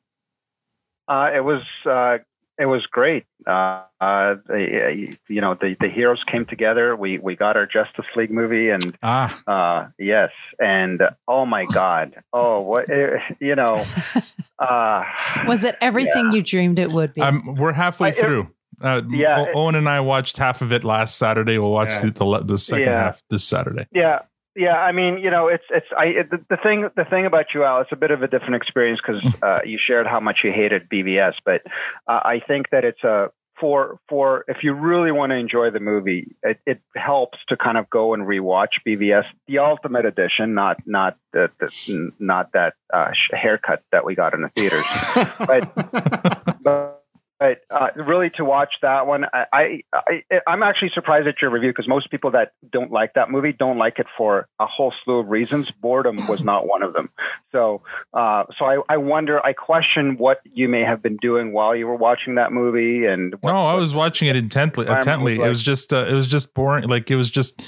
Uh, 1.09 1.31
it 1.35 1.41
was 1.45 1.63
uh, 1.87 2.19
it 2.59 2.67
was 2.67 2.87
great. 2.87 3.25
Uh, 3.47 3.83
uh, 4.01 4.37
the, 4.47 5.17
you 5.29 5.41
know, 5.41 5.55
the, 5.61 5.75
the 5.81 5.89
heroes 5.89 6.23
came 6.31 6.45
together. 6.47 6.95
We 6.95 7.19
we 7.19 7.35
got 7.35 7.57
our 7.57 7.67
Justice 7.67 8.05
League 8.15 8.31
movie, 8.31 8.69
and 8.69 8.97
ah 9.03 9.43
uh, 9.49 9.89
yes, 9.99 10.31
and 10.61 11.01
oh 11.27 11.45
my 11.45 11.65
God, 11.67 12.15
oh 12.33 12.61
what 12.61 12.89
eh, 12.89 13.19
you 13.41 13.57
know, 13.57 13.85
uh, 14.59 15.03
Was 15.47 15.65
it 15.65 15.77
everything 15.81 16.31
you 16.33 16.43
dreamed 16.43 16.79
it 16.79 16.93
would 16.93 17.15
be? 17.15 17.21
um, 17.21 17.57
we're 17.57 17.73
halfway 17.73 18.09
I- 18.09 18.11
it- 18.13 18.19
through 18.19 18.49
uh, 18.81 19.01
Yeah, 19.11 19.41
O- 19.41 19.45
it- 19.45 19.55
Owen 19.55 19.75
and 19.75 19.89
I 19.89 20.01
watched 20.01 20.37
half 20.39 20.63
of 20.63 20.73
it 20.73 20.85
last 20.85 21.19
Saturday. 21.19 21.59
We'll 21.59 21.73
watch 21.73 21.89
Yeah. 21.91 22.11
the, 22.11 22.11
the 22.13 22.39
the 22.45 22.59
second 22.59 22.85
Yeah. 22.87 23.05
half 23.05 23.23
this 23.29 23.45
Saturday. 23.45 23.87
yeah. 23.93 24.21
Yeah, 24.55 24.77
I 24.77 24.93
mean, 24.93 25.19
you 25.19 25.31
know, 25.31 25.49
it's 25.49 25.65
it's 25.71 25.87
I 25.97 26.05
it, 26.07 26.31
the, 26.31 26.39
the 26.51 26.59
thing 26.63 26.89
the 26.95 27.05
thing 27.05 27.25
about 27.25 27.47
you, 27.55 27.65
Al, 27.65 27.81
it's 27.81 27.93
a 27.93 27.97
bit 27.97 28.11
of 28.11 28.23
a 28.23 28.29
different 28.29 28.57
experience 28.57 29.01
because 29.05 29.23
uh, 29.43 29.61
you 29.65 29.79
shared 29.85 30.07
how 30.07 30.21
much 30.21 30.41
you 30.45 30.53
hated 30.53 30.91
BVS, 30.91 31.33
but 31.45 31.63
uh, 32.07 32.21
I 32.25 32.41
think 32.47 32.69
that 32.71 32.85
it's 32.85 33.03
a 33.03 33.31
for 33.59 33.99
for 34.09 34.45
if 34.49 34.59
you 34.63 34.75
really 34.75 35.13
want 35.13 35.31
to 35.31 35.37
enjoy 35.37 35.71
the 35.71 35.81
movie, 35.81 36.37
it, 36.43 36.59
it 36.67 36.81
helps 36.97 37.39
to 37.49 37.57
kind 37.57 37.79
of 37.79 37.89
go 37.89 38.13
and 38.13 38.25
rewatch 38.25 38.75
BVS, 38.87 39.25
the 39.47 39.59
Ultimate 39.59 40.05
Edition, 40.05 40.53
not 40.53 40.77
not 40.85 41.17
the, 41.33 41.49
the 41.61 42.13
not 42.19 42.53
that 42.53 42.75
uh, 42.93 43.11
haircut 43.31 43.83
that 43.91 44.05
we 44.05 44.15
got 44.15 44.35
in 44.35 44.43
the 44.43 44.49
theaters, 44.51 44.85
but 45.39 46.63
but. 46.63 46.99
But 47.43 47.63
uh, 47.75 47.89
really, 47.97 48.31
to 48.37 48.45
watch 48.45 48.75
that 48.83 49.09
one, 49.09 49.25
I, 49.33 49.47
I, 49.53 49.83
I 49.93 50.41
I'm 50.47 50.63
actually 50.63 50.93
surprised 50.95 51.27
at 51.27 51.43
your 51.43 51.51
review 51.51 51.71
because 51.71 51.89
most 51.89 52.09
people 52.09 52.31
that 52.31 52.53
don't 52.71 52.93
like 52.93 53.15
that 53.15 53.33
movie 53.33 53.53
don't 53.53 53.79
like 53.79 53.99
it 53.99 54.07
for 54.17 54.47
a 54.61 54.67
whole 54.67 54.95
slew 55.03 55.19
of 55.19 55.27
reasons. 55.27 55.69
Boredom 55.81 56.29
was 56.29 56.41
not 56.45 56.69
one 56.69 56.85
of 56.85 56.93
them. 56.93 57.11
So, 57.51 57.83
uh, 58.15 58.45
so 58.57 58.65
I, 58.65 58.79
I 58.89 58.97
wonder, 58.99 59.45
I 59.45 59.55
question 59.55 60.19
what 60.19 60.39
you 60.45 60.69
may 60.69 60.83
have 60.83 61.03
been 61.03 61.17
doing 61.17 61.53
while 61.53 61.75
you 61.75 61.89
were 61.89 61.97
watching 61.97 62.37
that 62.37 62.53
movie. 62.53 63.07
And 63.07 63.35
what, 63.41 63.51
no, 63.51 63.67
I 63.67 63.75
was 63.75 63.93
watching 63.93 64.29
it 64.29 64.37
intently. 64.37 64.87
Intently, 64.87 65.39
was 65.39 65.47
it 65.47 65.49
was 65.49 65.63
just 65.65 65.93
uh, 65.93 66.07
it 66.07 66.15
was 66.15 66.29
just 66.29 66.55
boring. 66.55 66.89
Like 66.89 67.11
it 67.11 67.17
was 67.17 67.29
just 67.29 67.61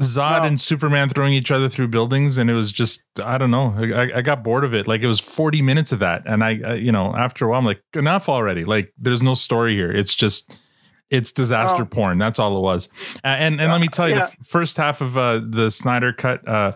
Zod 0.00 0.46
and 0.46 0.60
Superman 0.60 1.08
throwing 1.08 1.32
each 1.32 1.50
other 1.50 1.68
through 1.68 1.88
buildings, 1.88 2.38
and 2.38 2.48
it 2.48 2.54
was 2.54 2.70
just 2.72 3.04
I 3.24 3.38
don't 3.38 3.50
know. 3.50 3.74
I, 3.76 4.18
I 4.18 4.20
got 4.22 4.42
bored 4.44 4.64
of 4.64 4.74
it. 4.74 4.86
Like 4.86 5.02
it 5.02 5.06
was 5.08 5.20
forty 5.20 5.60
minutes 5.62 5.92
of 5.92 5.98
that, 5.98 6.22
and 6.26 6.42
I, 6.44 6.60
I 6.66 6.74
you 6.74 6.92
know 6.92 7.14
after 7.16 7.44
a 7.46 7.48
while 7.48 7.58
I'm 7.58 7.64
like 7.64 7.82
enough 7.94 8.28
already. 8.28 8.64
Like 8.64 8.92
there's 8.98 9.22
no 9.22 9.34
story 9.34 9.74
here. 9.74 9.90
It's 9.90 10.14
just 10.14 10.52
it's 11.10 11.32
disaster 11.32 11.84
porn. 11.84 12.18
That's 12.18 12.38
all 12.38 12.56
it 12.56 12.60
was. 12.60 12.88
Uh, 13.24 13.28
and 13.28 13.60
and 13.60 13.72
let 13.72 13.80
me 13.80 13.88
tell 13.88 14.08
you, 14.08 14.16
Yeah. 14.16 14.26
the 14.26 14.32
f- 14.32 14.46
first 14.46 14.76
half 14.76 15.00
of 15.00 15.16
uh, 15.18 15.40
the 15.48 15.70
Snyder 15.70 16.12
cut. 16.12 16.46
Uh, 16.46 16.72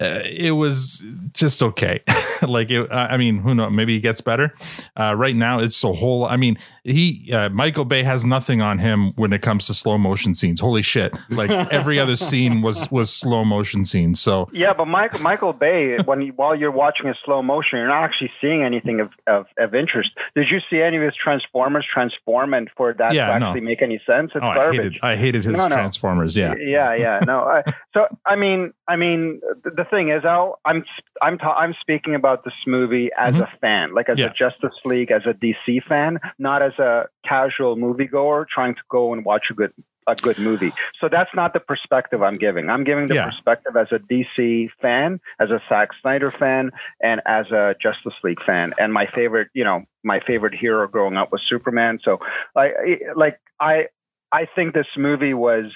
uh, 0.00 0.20
it 0.24 0.52
was 0.52 1.02
just 1.32 1.62
okay. 1.62 2.00
like, 2.42 2.70
it, 2.70 2.90
I 2.90 3.16
mean, 3.16 3.38
who 3.38 3.54
knows? 3.54 3.72
Maybe 3.72 3.96
it 3.96 4.00
gets 4.00 4.20
better. 4.20 4.54
Uh, 4.98 5.14
right 5.14 5.34
now, 5.34 5.58
it's 5.60 5.82
a 5.84 5.92
whole. 5.92 6.26
I 6.26 6.36
mean, 6.36 6.58
he 6.84 7.32
uh, 7.32 7.48
Michael 7.48 7.84
Bay 7.84 8.02
has 8.02 8.24
nothing 8.24 8.60
on 8.60 8.78
him 8.78 9.12
when 9.16 9.32
it 9.32 9.42
comes 9.42 9.66
to 9.66 9.74
slow 9.74 9.98
motion 9.98 10.34
scenes. 10.34 10.60
Holy 10.60 10.82
shit! 10.82 11.12
Like 11.30 11.50
every 11.72 11.98
other 11.98 12.16
scene 12.16 12.62
was 12.62 12.90
was 12.90 13.12
slow 13.12 13.44
motion 13.44 13.84
scenes. 13.84 14.20
So 14.20 14.48
Yeah, 14.52 14.72
but 14.72 14.86
Michael 14.86 15.20
Michael 15.20 15.52
Bay, 15.52 15.96
when 16.04 16.22
you, 16.22 16.32
while 16.36 16.54
you're 16.54 16.70
watching 16.70 17.06
a 17.06 17.14
slow 17.24 17.42
motion, 17.42 17.78
you're 17.78 17.88
not 17.88 18.04
actually 18.04 18.30
seeing 18.40 18.62
anything 18.62 19.00
of, 19.00 19.10
of, 19.26 19.46
of 19.58 19.74
interest. 19.74 20.10
Did 20.34 20.46
you 20.50 20.58
see 20.70 20.80
any 20.80 20.96
of 20.96 21.02
his 21.02 21.14
Transformers 21.22 21.86
transform 21.92 22.54
and 22.54 22.70
for 22.76 22.94
that 22.94 23.14
Yeah, 23.14 23.26
to 23.26 23.38
no. 23.38 23.46
actually 23.46 23.62
make 23.62 23.82
any 23.82 24.00
sense? 24.06 24.32
It's 24.34 24.42
oh, 24.42 24.46
I 24.48 24.54
garbage. 24.54 24.78
hated 24.80 24.98
I 25.02 25.16
hated 25.16 25.44
his 25.44 25.56
No, 25.56 25.68
no. 25.68 25.74
Transformers. 25.74 26.36
Yeah, 26.36 26.54
yeah, 26.58 26.94
yeah. 26.94 27.20
No, 27.26 27.40
I, 27.40 27.62
so 27.94 28.06
I 28.26 28.36
mean, 28.36 28.72
I 28.88 28.96
mean, 28.96 29.40
the 29.64 29.85
thing 29.90 30.10
is, 30.10 30.24
Al, 30.24 30.58
I'm 30.64 30.84
I'm 31.22 31.38
ta- 31.38 31.56
I'm 31.56 31.74
speaking 31.80 32.14
about 32.14 32.44
this 32.44 32.54
movie 32.66 33.10
as 33.18 33.34
Mhm. 33.34 33.42
a 33.42 33.56
fan, 33.58 33.94
like 33.94 34.08
as 34.08 34.18
Yeah. 34.18 34.26
a 34.26 34.30
Justice 34.32 34.78
League, 34.84 35.10
as 35.10 35.26
a 35.26 35.32
DC 35.34 35.80
fan, 35.80 36.18
not 36.38 36.62
as 36.62 36.78
a 36.78 37.08
casual 37.24 37.76
moviegoer 37.76 38.46
trying 38.48 38.74
to 38.74 38.82
go 38.88 39.12
and 39.12 39.24
watch 39.24 39.46
a 39.50 39.54
good 39.54 39.72
a 40.08 40.14
good 40.14 40.38
movie. 40.38 40.72
So 41.00 41.08
that's 41.08 41.34
not 41.34 41.52
the 41.52 41.58
perspective 41.58 42.22
I'm 42.22 42.38
giving. 42.38 42.70
I'm 42.70 42.84
giving 42.84 43.08
the 43.08 43.16
Yeah. 43.16 43.24
perspective 43.24 43.76
as 43.76 43.90
a 43.90 43.98
DC 43.98 44.68
fan, 44.80 45.18
as 45.40 45.50
a 45.50 45.60
Zack 45.68 45.88
Snyder 46.00 46.30
fan, 46.30 46.70
and 47.02 47.20
as 47.26 47.50
a 47.50 47.74
Justice 47.82 48.14
League 48.22 48.40
fan. 48.44 48.72
And 48.78 48.92
my 48.92 49.06
favorite, 49.06 49.48
you 49.52 49.64
know, 49.64 49.82
my 50.04 50.20
favorite 50.20 50.54
hero 50.54 50.86
growing 50.86 51.16
up 51.16 51.32
was 51.32 51.42
Superman. 51.48 51.98
So, 52.04 52.20
I 52.54 53.00
like 53.16 53.40
I 53.58 53.88
I 54.30 54.44
think 54.54 54.74
this 54.74 54.86
movie 54.96 55.34
was 55.34 55.72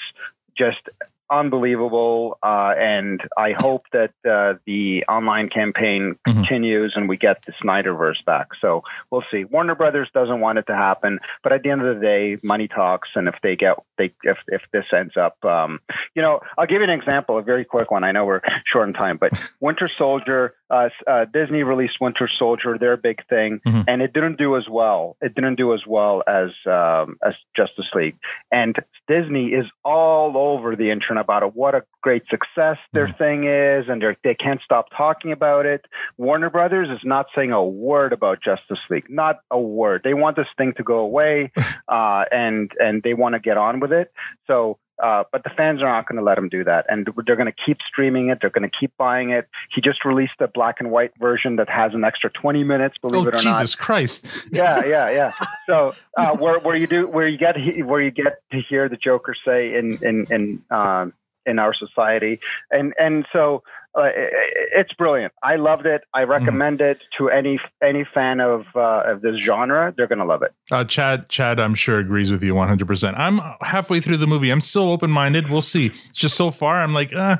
just 0.56 0.88
unbelievable, 1.30 2.38
uh, 2.42 2.74
and 2.78 3.20
I 3.36 3.54
hope 3.58 3.86
that 3.92 4.12
uh, 4.28 4.54
the 4.66 5.04
online 5.08 5.48
campaign 5.48 6.16
Mhm. 6.26 6.34
continues 6.34 6.94
and 6.96 7.08
we 7.08 7.16
get 7.16 7.42
the 7.46 7.52
Snyderverse 7.62 8.24
back. 8.24 8.48
So 8.60 8.82
we'll 9.10 9.24
see. 9.30 9.44
Warner 9.44 9.74
Brothers 9.74 10.08
doesn't 10.12 10.40
want 10.40 10.58
it 10.58 10.66
to 10.66 10.74
happen, 10.76 11.20
but 11.42 11.52
at 11.52 11.62
the 11.62 11.70
end 11.70 11.82
of 11.82 11.94
the 11.94 12.00
day, 12.00 12.38
money 12.42 12.68
talks, 12.68 13.08
and 13.14 13.28
if 13.28 13.34
they 13.42 13.56
get 13.56 13.76
they 13.98 14.12
if 14.24 14.38
if 14.48 14.62
this 14.72 14.86
ends 14.92 15.16
up, 15.16 15.42
um, 15.44 15.80
you 16.14 16.22
know, 16.22 16.40
I'll 16.58 16.66
give 16.66 16.78
you 16.78 16.84
an 16.84 16.90
example, 16.90 17.38
a 17.38 17.42
very 17.42 17.64
quick 17.64 17.90
one. 17.90 18.04
I 18.04 18.12
know 18.12 18.24
we're 18.24 18.40
short 18.66 18.88
on 18.88 18.94
time, 18.94 19.16
but 19.18 19.32
Winter 19.60 19.88
Soldier, 19.88 20.54
uh, 20.70 20.88
uh, 21.06 21.24
Disney 21.32 21.62
released 21.62 21.94
Winter 22.00 22.28
Soldier, 22.38 22.78
their 22.78 22.96
big 22.96 23.24
thing, 23.28 23.60
Mhm. 23.66 23.84
and 23.88 24.02
it 24.02 24.12
didn't 24.12 24.38
do 24.38 24.56
as 24.56 24.68
well. 24.68 25.16
It 25.20 25.34
didn't 25.34 25.56
do 25.56 25.74
as 25.74 25.82
well 25.86 26.22
as 26.26 26.50
um, 26.66 27.16
as 27.24 27.34
Justice 27.56 27.90
League, 27.94 28.16
and 28.52 28.76
Disney 29.08 29.48
is 29.48 29.66
all 29.84 30.36
over 30.36 30.76
the 30.76 30.90
internet 30.90 31.22
about 31.24 31.42
it. 31.42 31.54
What 31.54 31.74
a 31.74 31.82
great 32.02 32.22
success 32.30 32.78
their 32.92 33.08
thing 33.18 33.44
is, 33.44 33.88
and 33.88 34.00
they're- 34.00 34.16
they 34.22 34.34
can't 34.34 34.60
stop 34.62 34.86
talking 34.96 35.32
about 35.32 35.66
it. 35.66 35.84
Warner 36.16 36.50
Brothers 36.50 36.88
is 36.90 37.00
not 37.04 37.26
saying 37.34 37.52
a 37.52 37.64
word 37.64 38.12
about 38.12 38.40
Justice 38.42 38.78
League, 38.88 39.10
not 39.10 39.40
a 39.50 39.58
word. 39.60 40.02
They 40.04 40.14
want 40.14 40.36
this 40.36 40.46
thing 40.56 40.72
to 40.74 40.82
go 40.82 40.98
away, 40.98 41.50
uh, 41.88 42.24
and 42.30 42.70
and 42.78 43.02
they 43.02 43.14
want 43.14 43.34
to 43.34 43.40
get 43.40 43.56
on 43.56 43.80
with 43.80 43.92
it. 43.92 44.12
So. 44.46 44.78
Uh, 45.02 45.24
but 45.32 45.44
the 45.44 45.50
fans 45.56 45.82
are 45.82 45.88
not 45.88 46.06
going 46.06 46.16
to 46.16 46.22
let 46.22 46.36
him 46.36 46.48
do 46.48 46.64
that, 46.64 46.86
and 46.88 47.08
they're 47.26 47.36
going 47.36 47.50
to 47.50 47.64
keep 47.66 47.78
streaming 47.86 48.28
it. 48.28 48.38
They're 48.40 48.50
going 48.50 48.68
to 48.68 48.76
keep 48.78 48.96
buying 48.96 49.30
it. 49.30 49.48
He 49.74 49.80
just 49.80 50.04
released 50.04 50.40
a 50.40 50.48
black 50.48 50.76
and 50.78 50.90
white 50.90 51.12
version 51.18 51.56
that 51.56 51.68
has 51.68 51.92
an 51.94 52.04
extra 52.04 52.30
twenty 52.30 52.64
minutes. 52.64 52.96
Believe 53.00 53.26
Oh 53.26 53.28
it 53.28 53.34
or 53.34 53.42
not. 53.42 53.60
Jesus 53.60 53.74
Christ! 53.74 54.26
yeah, 54.52 54.84
yeah, 54.84 55.10
yeah. 55.10 55.32
So 55.66 55.92
uh, 56.16 56.36
where 56.36 56.60
where 56.60 56.76
you 56.76 56.86
do 56.86 57.06
where 57.08 57.28
you 57.28 57.38
get 57.38 57.56
where 57.84 58.00
you 58.00 58.10
get 58.10 58.42
to 58.52 58.60
hear 58.60 58.88
the 58.88 58.96
Joker 58.96 59.34
say 59.44 59.74
in 59.74 59.98
in 60.02 60.26
in 60.30 60.62
um, 60.70 61.12
in 61.46 61.58
our 61.58 61.74
society, 61.74 62.40
and 62.70 62.92
and 62.98 63.26
so 63.32 63.62
uh, 63.98 64.02
it- 64.04 64.32
it's 64.72 64.92
brilliant. 64.92 65.32
I 65.42 65.56
loved 65.56 65.84
it. 65.86 66.02
I 66.14 66.22
recommend 66.22 66.80
it 66.80 66.98
to 67.18 67.28
any 67.28 67.58
any 67.82 68.06
fan 68.14 68.40
of 68.40 68.64
uh, 68.76 69.02
of 69.04 69.20
this 69.22 69.42
genre. 69.42 69.92
They're 69.96 70.06
gonna 70.06 70.24
love 70.24 70.42
it. 70.42 70.52
Uh, 70.70 70.84
Chad, 70.84 71.28
Chad, 71.28 71.58
I'm 71.58 71.74
sure 71.74 71.98
agrees 71.98 72.30
with 72.30 72.42
you 72.44 72.54
100. 72.54 72.86
percent 72.86 73.16
I'm 73.18 73.40
halfway 73.62 74.00
through 74.00 74.18
the 74.18 74.26
movie. 74.28 74.50
I'm 74.50 74.60
still 74.60 74.90
open 74.92 75.10
minded. 75.10 75.50
We'll 75.50 75.60
see. 75.62 75.86
It's 75.86 76.18
just 76.18 76.36
so 76.36 76.50
far, 76.50 76.80
I'm 76.82 76.94
like, 76.94 77.12
uh. 77.12 77.38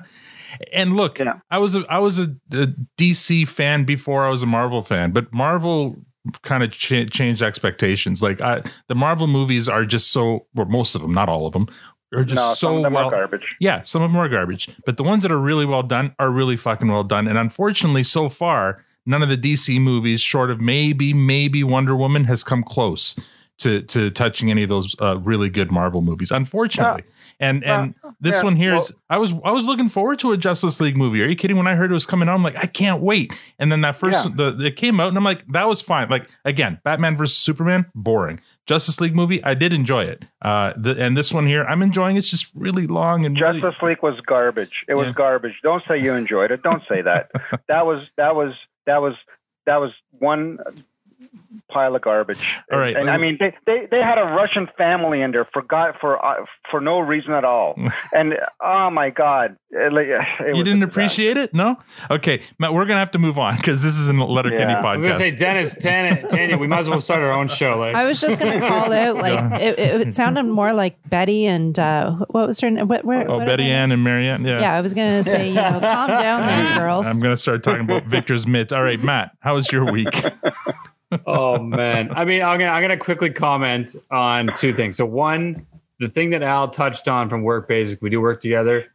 And 0.72 0.96
look, 0.96 1.20
Yeah. 1.20 1.34
I 1.52 1.58
was 1.58 1.76
a, 1.76 1.84
I 1.88 1.98
was 1.98 2.18
a, 2.18 2.24
a 2.52 2.66
DC 2.98 3.46
fan 3.46 3.84
before 3.84 4.26
I 4.26 4.30
was 4.30 4.42
a 4.42 4.46
Marvel 4.46 4.82
fan, 4.82 5.12
but 5.12 5.32
Marvel 5.32 5.96
kind 6.42 6.64
of 6.64 6.72
ch- 6.72 7.08
changed 7.10 7.40
expectations. 7.40 8.20
Like 8.20 8.40
I, 8.40 8.62
the 8.88 8.96
Marvel 8.96 9.28
movies 9.28 9.68
are 9.68 9.84
just 9.84 10.10
so, 10.10 10.46
or 10.56 10.64
most 10.64 10.96
of 10.96 11.02
them, 11.02 11.12
not 11.12 11.28
all 11.28 11.46
of 11.46 11.52
them, 11.52 11.68
are 12.12 12.24
just 12.24 12.34
no, 12.36 12.54
so 12.54 12.54
some 12.54 12.76
of 12.78 12.82
them 12.82 12.92
well. 12.94 13.10
garbage. 13.10 13.56
Yeah, 13.60 13.82
some 13.82 14.02
of 14.02 14.10
them 14.10 14.16
are 14.20 14.28
garbage, 14.28 14.68
but 14.84 14.96
the 14.96 15.04
ones 15.04 15.22
that 15.22 15.32
are 15.32 15.38
really 15.38 15.66
well 15.66 15.82
done 15.82 16.14
are 16.18 16.30
really 16.30 16.56
fucking 16.56 16.88
well 16.90 17.04
done. 17.04 17.28
And 17.28 17.38
unfortunately, 17.38 18.02
so 18.02 18.28
far, 18.28 18.84
none 19.06 19.22
of 19.22 19.28
the 19.28 19.36
DC 19.38 19.80
movies, 19.80 20.20
short 20.20 20.50
of 20.50 20.60
maybe 20.60 21.12
maybe 21.14 21.62
Wonder 21.62 21.94
Woman, 21.96 22.24
has 22.24 22.42
come 22.44 22.62
close 22.62 23.18
to 23.58 23.82
to 23.82 24.10
touching 24.10 24.50
any 24.50 24.62
of 24.62 24.68
those 24.70 24.96
uh, 25.00 25.18
really 25.18 25.50
good 25.50 25.70
Marvel 25.70 26.00
movies. 26.02 26.30
Unfortunately, 26.30 27.04
and 27.38 27.62
and 27.62 27.94
this 28.20 28.36
yeah, 28.36 28.42
one 28.42 28.56
here 28.56 28.74
is 28.74 28.90
well- 28.90 29.00
I 29.10 29.18
was 29.18 29.32
I 29.44 29.50
was 29.52 29.64
looking 29.66 29.88
forward 29.88 30.18
to 30.20 30.32
a 30.32 30.36
Justice 30.38 30.80
League 30.80 30.96
movie. 30.96 31.22
Are 31.22 31.26
you 31.26 31.36
kidding? 31.36 31.56
When 31.58 31.66
I 31.66 31.74
heard 31.74 31.90
it 31.90 31.94
was 31.94 32.06
coming 32.06 32.28
out, 32.28 32.34
I'm 32.34 32.42
like, 32.42 32.56
I 32.56 32.66
can't 32.66 33.02
wait. 33.02 33.32
And 33.58 33.70
then 33.70 33.82
that 33.82 33.96
first 33.96 34.24
Yeah. 34.24 34.32
the 34.34 34.64
it 34.64 34.76
came 34.76 34.98
out, 34.98 35.08
and 35.08 35.16
I'm 35.16 35.24
like, 35.24 35.46
that 35.48 35.68
was 35.68 35.82
fine. 35.82 36.08
Like 36.08 36.28
again, 36.44 36.80
Batman 36.84 37.16
versus 37.18 37.36
Superman, 37.36 37.84
boring. 37.94 38.40
Justice 38.70 39.00
League 39.00 39.16
movie, 39.16 39.42
I 39.42 39.54
did 39.54 39.72
enjoy 39.72 40.04
it. 40.04 40.24
Uh, 40.40 40.72
the, 40.76 40.92
and 40.96 41.16
this 41.16 41.32
one 41.32 41.44
here, 41.44 41.64
I'm 41.64 41.82
enjoying. 41.82 42.16
It's 42.16 42.30
just 42.30 42.52
really 42.54 42.86
long 42.86 43.26
and 43.26 43.36
really, 43.40 43.60
Justice 43.60 43.82
League 43.82 44.00
was 44.00 44.20
garbage. 44.24 44.84
It 44.86 44.94
was 44.94 45.08
Yeah. 45.08 45.12
garbage. 45.14 45.54
Don't 45.64 45.82
say 45.88 45.98
you 46.00 46.12
enjoyed 46.12 46.52
it. 46.52 46.62
Don't 46.62 46.82
say 46.88 47.02
that. 47.02 47.32
that 47.68 47.84
was 47.84 48.08
that 48.16 48.36
was 48.36 48.54
that 48.86 49.02
was 49.02 49.14
that 49.66 49.78
was 49.80 49.90
one 50.20 50.58
pile 51.70 51.94
of 51.94 52.02
garbage. 52.02 52.56
All 52.72 52.78
right. 52.78 52.96
And 52.96 53.08
I 53.08 53.16
mean, 53.16 53.38
they, 53.38 53.54
they, 53.66 53.86
they 53.90 54.00
had 54.00 54.18
a 54.18 54.24
Russian 54.24 54.68
family 54.76 55.22
in 55.22 55.30
there 55.32 55.46
for 55.52 55.62
God, 55.62 55.94
for 56.00 56.24
uh, 56.24 56.44
for 56.70 56.80
no 56.80 56.98
reason 57.00 57.32
at 57.32 57.44
all. 57.44 57.74
and 58.12 58.34
oh 58.62 58.90
my 58.90 59.10
God, 59.10 59.56
it, 59.70 59.92
it 59.92 60.56
you 60.56 60.64
didn't 60.64 60.82
appreciate 60.82 61.36
it? 61.36 61.54
No? 61.54 61.76
Okay, 62.10 62.42
Matt, 62.58 62.74
we're 62.74 62.86
gonna 62.86 62.98
have 62.98 63.12
to 63.12 63.18
move 63.18 63.38
on 63.38 63.56
because 63.56 63.82
this 63.82 63.98
isn't 63.98 64.18
a 64.18 64.24
Letterkenny 64.24 64.72
Yeah. 64.72 64.80
I 64.80 64.92
was 64.94 65.02
gonna 65.02 65.14
say. 65.14 65.30
Dennis, 65.30 65.74
Tanya, 65.74 66.26
Tanya, 66.28 66.58
we 66.58 66.66
might 66.66 66.80
as 66.80 66.90
well 66.90 67.00
start 67.00 67.22
our 67.22 67.32
own 67.32 67.48
show. 67.48 67.78
Like, 67.78 67.94
I 67.94 68.04
was 68.04 68.20
just 68.20 68.38
going 68.38 68.60
to 68.60 68.66
call 68.66 68.92
out 68.92 69.16
like 69.22 69.60
it, 69.62 69.78
it, 69.78 70.00
it 70.08 70.14
sounded 70.14 70.42
more 70.44 70.72
like 70.72 70.98
Betty 71.08 71.46
and 71.46 71.78
uh, 71.78 72.12
what 72.30 72.46
was 72.46 72.60
her 72.60 72.70
name? 72.70 72.88
What, 72.88 73.04
where, 73.04 73.30
Oh, 73.30 73.38
what 73.38 73.46
Betty 73.46 73.64
Ann 73.64 73.88
names? 73.88 73.94
and 73.94 74.04
Marianne. 74.04 74.44
Yeah. 74.44 74.60
Yeah, 74.60 74.74
I 74.74 74.80
was 74.80 74.92
going 74.92 75.22
to 75.22 75.30
say, 75.30 75.48
you 75.48 75.54
know, 75.54 75.80
calm 75.80 76.08
down 76.08 76.46
there, 76.46 76.74
girls. 76.78 77.06
I'm 77.06 77.20
gonna 77.20 77.36
start 77.36 77.62
talking 77.62 77.82
about 77.82 78.04
Victor's 78.04 78.46
mitts. 78.46 78.72
All 78.72 78.82
right, 78.82 79.02
Matt, 79.02 79.30
how 79.40 79.54
was 79.54 79.70
your 79.72 79.90
week? 79.90 80.08
Oh 81.26 81.62
man. 81.62 82.10
I 82.12 82.24
mean 82.24 82.42
i'm 82.42 82.58
gonna 82.58 82.70
i'm 82.70 82.82
gonna 82.82 82.96
quickly 82.96 83.30
comment 83.30 83.96
on 84.10 84.50
two 84.56 84.74
things. 84.74 84.96
So 84.96 85.06
one 85.06 85.66
the 85.98 86.08
thing 86.08 86.30
that 86.30 86.42
al 86.42 86.68
touched 86.68 87.08
on 87.08 87.28
from 87.28 87.42
work 87.42 87.68
basic 87.68 88.00
we 88.02 88.10
do 88.10 88.20
work 88.20 88.40
together. 88.40 88.86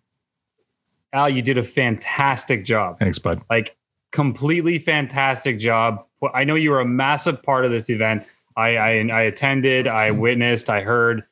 Al 1.13 1.29
you 1.29 1.41
did 1.41 1.57
a 1.57 1.63
fantastic 1.63 2.65
job. 2.65 2.99
Thanks, 2.99 3.19
bud. 3.19 3.41
like 3.49 3.75
completely 4.11 4.79
fantastic 4.79 5.59
job. 5.59 6.05
I 6.33 6.43
know 6.43 6.55
you 6.55 6.71
were 6.71 6.81
a 6.81 6.85
massive 6.85 7.43
part 7.43 7.65
of 7.65 7.71
this 7.71 7.89
event. 7.89 8.25
I 8.57 8.77
i, 8.77 8.91
I 9.11 9.21
attended 9.23 9.87
i 9.87 10.11
witnessed 10.11 10.69
i 10.69 10.81
heard. 10.81 11.23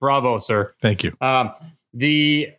Bravo 0.00 0.38
sir. 0.38 0.74
Thank 0.80 1.04
you. 1.04 1.16
um, 1.20 1.52
the 1.94 2.50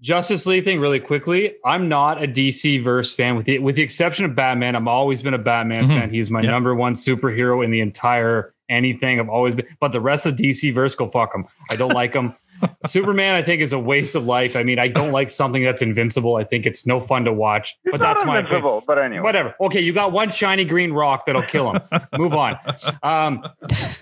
Justice 0.00 0.46
League 0.46 0.64
thing, 0.64 0.80
really 0.80 1.00
quickly. 1.00 1.54
I'm 1.64 1.88
not 1.88 2.22
a 2.22 2.26
DC 2.26 2.82
verse 2.82 3.14
fan, 3.14 3.36
with 3.36 3.46
the 3.46 3.58
with 3.58 3.76
the 3.76 3.82
exception 3.82 4.24
of 4.24 4.34
Batman. 4.34 4.74
I've 4.76 4.86
always 4.86 5.20
been 5.22 5.34
a 5.34 5.38
Batman 5.38 5.84
Mhm. 5.84 5.88
fan. 5.98 6.10
He's 6.10 6.30
my 6.30 6.40
Yeah. 6.40 6.50
number 6.50 6.74
one 6.74 6.94
superhero 6.94 7.64
in 7.64 7.70
the 7.70 7.80
entire 7.80 8.54
anything. 8.68 9.20
I've 9.20 9.28
always 9.28 9.54
been, 9.54 9.66
but 9.80 9.92
the 9.92 10.00
rest 10.00 10.26
of 10.26 10.36
DC 10.36 10.70
verse, 10.72 10.94
go 10.94 11.08
fuck 11.08 11.32
them. 11.32 11.44
I 11.70 11.76
don't 11.76 11.92
like 11.92 12.12
them. 12.12 12.34
Superman, 12.86 13.34
I 13.34 13.42
think, 13.42 13.62
is 13.62 13.72
a 13.72 13.78
waste 13.78 14.14
of 14.14 14.24
life. 14.26 14.54
I 14.54 14.62
mean, 14.62 14.78
I 14.78 14.86
don't 14.88 15.12
like 15.12 15.30
something 15.30 15.62
that's 15.64 15.80
invincible. 15.82 16.36
I 16.36 16.44
think 16.44 16.66
it's 16.66 16.86
no 16.86 17.00
fun 17.00 17.24
to 17.24 17.32
watch. 17.32 17.74
It's 17.84 17.92
but 17.92 18.00
not 18.00 18.16
that's 18.16 18.26
my 18.26 18.38
opinion. 18.38 18.56
invincible, 18.56 18.84
but 18.86 18.98
anyway. 18.98 19.22
Whatever. 19.22 19.54
Okay, 19.62 19.80
you 19.80 19.92
got 19.94 20.12
one 20.12 20.30
shiny 20.30 20.64
green 20.66 20.92
rock 20.92 21.24
that'll 21.26 21.42
kill 21.42 21.72
him. 21.72 21.80
Move 22.18 22.34
on. 22.34 22.58
Um, 23.02 23.42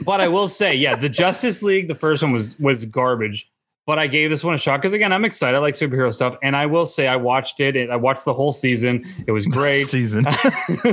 but 0.05 0.21
I 0.21 0.27
will 0.29 0.49
say, 0.49 0.75
yeah, 0.75 0.97
the 0.97 1.09
Justice 1.09 1.63
League, 1.63 1.87
the 1.89 1.95
first 1.95 2.23
one 2.23 2.33
was 2.33 2.59
was 2.59 2.85
garbage. 2.85 3.49
But 3.89 3.99
I 3.99 4.07
gave 4.07 4.29
this 4.29 4.45
one 4.45 4.53
a 4.53 4.59
shot 4.59 4.83
because 4.83 4.93
again, 4.93 5.15
I'm 5.15 5.25
excited. 5.25 5.57
I 5.57 5.61
like 5.61 5.73
superhero 5.73 6.13
stuff, 6.13 6.37
and 6.43 6.55
I 6.55 6.67
will 6.67 6.85
say 6.85 7.09
I 7.09 7.17
watched 7.17 7.59
it. 7.59 7.89
I 7.89 7.97
watched 7.97 8.27
the 8.27 8.35
whole 8.35 8.53
season. 8.53 9.03
It 9.27 9.33
was 9.33 9.47
great. 9.59 9.77
Season. 9.77 10.27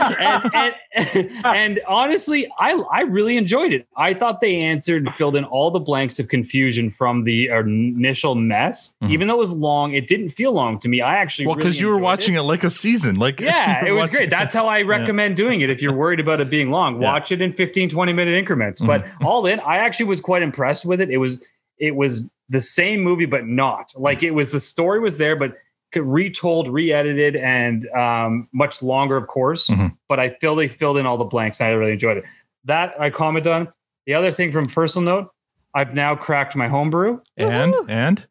and, 0.00 0.74
and, 0.94 1.30
and 1.44 1.80
honestly, 1.86 2.50
I 2.58 2.72
I 2.92 3.02
really 3.02 3.36
enjoyed 3.36 3.72
it. 3.72 3.86
I 3.96 4.14
thought 4.14 4.40
they 4.40 4.56
answered 4.56 5.04
and 5.04 5.14
filled 5.14 5.36
in 5.36 5.44
all 5.44 5.70
the 5.70 5.78
blanks 5.78 6.18
of 6.18 6.26
confusion 6.26 6.90
from 6.90 7.22
the 7.22 7.46
initial 7.46 8.34
mess. 8.34 8.94
Mhm. 9.00 9.10
Even 9.12 9.28
though 9.28 9.34
it 9.34 9.38
was 9.38 9.52
long, 9.52 9.94
it 9.94 10.08
didn't 10.08 10.30
feel 10.30 10.50
long 10.50 10.80
to 10.80 10.88
me. 10.88 11.00
I 11.00 11.18
actually 11.18 11.46
well, 11.46 11.54
because 11.54 11.80
really 11.80 11.88
you 11.94 11.94
were 11.94 12.02
watching 12.02 12.34
it. 12.34 12.42
like 12.42 12.64
a 12.64 12.70
season. 12.70 13.14
Like 13.14 13.38
yeah, 13.40 13.84
it 13.84 13.92
was 13.92 14.10
great. 14.10 14.28
That's 14.28 14.56
how 14.56 14.66
I 14.66 14.82
recommend 14.82 15.36
doing 15.36 15.60
it. 15.60 15.70
If 15.70 15.80
you're 15.80 15.94
worried 15.94 16.18
about 16.18 16.40
it 16.40 16.50
being 16.50 16.72
long, 16.72 16.94
Yeah. 16.94 16.96
Mm-hmm. 16.96 17.04
watch 17.04 17.30
it 17.30 17.40
in 17.40 17.52
15, 17.52 17.90
20 17.90 18.12
minute 18.12 18.34
increments. 18.34 18.80
But 18.80 19.06
all 19.22 19.46
in, 19.46 19.60
I 19.60 19.76
actually 19.76 20.06
was 20.06 20.20
quite 20.20 20.42
impressed 20.42 20.84
with 20.84 21.00
it. 21.00 21.08
It 21.08 21.18
was 21.18 21.44
it 21.78 21.96
was 21.96 22.28
the 22.48 22.60
same 22.60 23.00
movie, 23.02 23.26
but 23.26 23.46
not 23.46 23.92
like 23.96 24.22
it 24.22 24.32
was 24.32 24.52
the 24.52 24.60
story 24.60 25.00
was 25.00 25.18
there, 25.18 25.36
but 25.36 25.56
retold, 25.94 26.68
re-edited, 26.68 27.36
and 27.36 27.86
um, 27.90 28.48
much 28.52 28.82
longer, 28.82 29.16
of 29.16 29.26
course. 29.26 29.68
Mhm. 29.68 29.96
But 30.08 30.20
I 30.20 30.30
feel 30.30 30.54
they 30.54 30.68
filled 30.68 30.96
in 30.98 31.06
all 31.06 31.18
the 31.18 31.24
blanks. 31.24 31.60
And 31.60 31.68
I 31.68 31.72
really 31.72 31.92
enjoyed 31.92 32.16
it. 32.18 32.24
That 32.64 32.94
I 33.00 33.10
comment 33.10 33.46
on. 33.46 33.68
The 34.06 34.14
other 34.14 34.32
thing 34.32 34.52
from 34.52 34.66
personal 34.66 35.04
note, 35.04 35.30
I've 35.74 35.94
now 35.94 36.14
cracked 36.14 36.56
my 36.56 36.68
homebrew. 36.68 37.20
and 37.36 37.74
and 37.88 38.26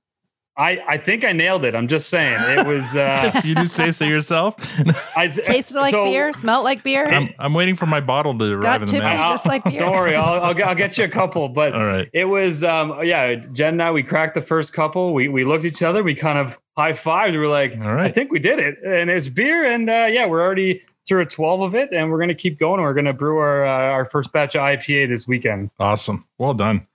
I, 0.58 0.84
I 0.88 0.98
think 0.98 1.24
I 1.24 1.32
nailed 1.32 1.64
it. 1.64 1.74
I'm 1.76 1.88
just 1.88 2.10
saying 2.10 2.36
it 2.40 2.68
was. 2.68 2.96
Uh, 2.96 3.42
you 3.46 3.56
do 3.56 3.66
say 3.66 3.92
so 3.92 4.04
yourself. 4.06 4.56
I 5.18 5.28
Tasted 5.28 5.78
like 5.78 5.92
so- 5.92 6.04
beer, 6.04 6.34
smelt 6.34 6.64
like 6.66 6.84
beer. 6.84 7.08
I'm 7.08 7.34
I'm 7.40 7.54
waiting 7.54 7.76
for 7.76 7.86
my 7.86 8.02
bottle 8.02 8.38
to 8.38 8.46
arrive 8.46 8.62
Got 8.62 8.76
in 8.76 8.82
the 8.82 8.92
tipsy 8.92 9.14
mail. 9.16 9.30
just 9.30 9.46
like 9.46 9.64
beer. 9.64 9.80
Don't 9.80 9.94
worry, 9.94 10.16
I'll, 10.16 10.42
I'll, 10.44 10.54
get- 10.54 10.68
I'll 10.68 10.76
get 10.76 10.98
you 10.98 11.06
a 11.06 11.10
couple. 11.10 11.48
But 11.50 11.74
All 11.74 11.86
right. 11.86 12.10
it 12.14 12.26
was, 12.26 12.64
um, 12.66 13.00
yeah, 13.04 13.36
Jen 13.36 13.74
and 13.76 13.84
I, 13.84 13.92
we 13.92 14.04
cracked 14.04 14.36
the 14.36 14.42
first 14.42 14.74
couple. 14.74 15.14
We 15.14 15.30
we 15.30 15.46
looked 15.46 15.64
at 15.66 15.72
each 15.72 15.84
other, 15.84 16.04
we 16.04 16.16
kind 16.16 16.38
of 16.38 16.60
high 16.78 16.94
fived. 16.94 17.32
We 17.32 17.38
were 17.38 17.48
like, 17.48 17.74
All 17.82 17.94
right. 17.94 18.06
I 18.06 18.12
think 18.12 18.30
we 18.32 18.40
did 18.40 18.60
it. 18.60 18.76
And 18.86 19.10
it's 19.10 19.30
beer. 19.30 19.64
And 19.66 19.90
uh, 19.90 20.08
yeah, 20.12 20.26
we're 20.26 20.42
already 20.42 20.84
through 21.08 21.22
a 21.22 21.26
12 21.26 21.62
of 21.62 21.76
it. 21.76 21.92
And 21.94 22.12
we're 22.12 22.18
going 22.20 22.30
to 22.30 22.36
keep 22.36 22.60
going. 22.60 22.80
We're 22.82 22.94
going 22.94 23.06
to 23.06 23.14
brew 23.14 23.38
our, 23.40 23.66
uh, 23.66 23.70
our 23.72 24.06
first 24.06 24.32
batch 24.34 24.56
of 24.56 24.62
IPA 24.62 25.08
this 25.08 25.28
weekend. 25.28 25.72
Awesome. 25.80 26.28
Well 26.38 26.54
done. 26.54 26.86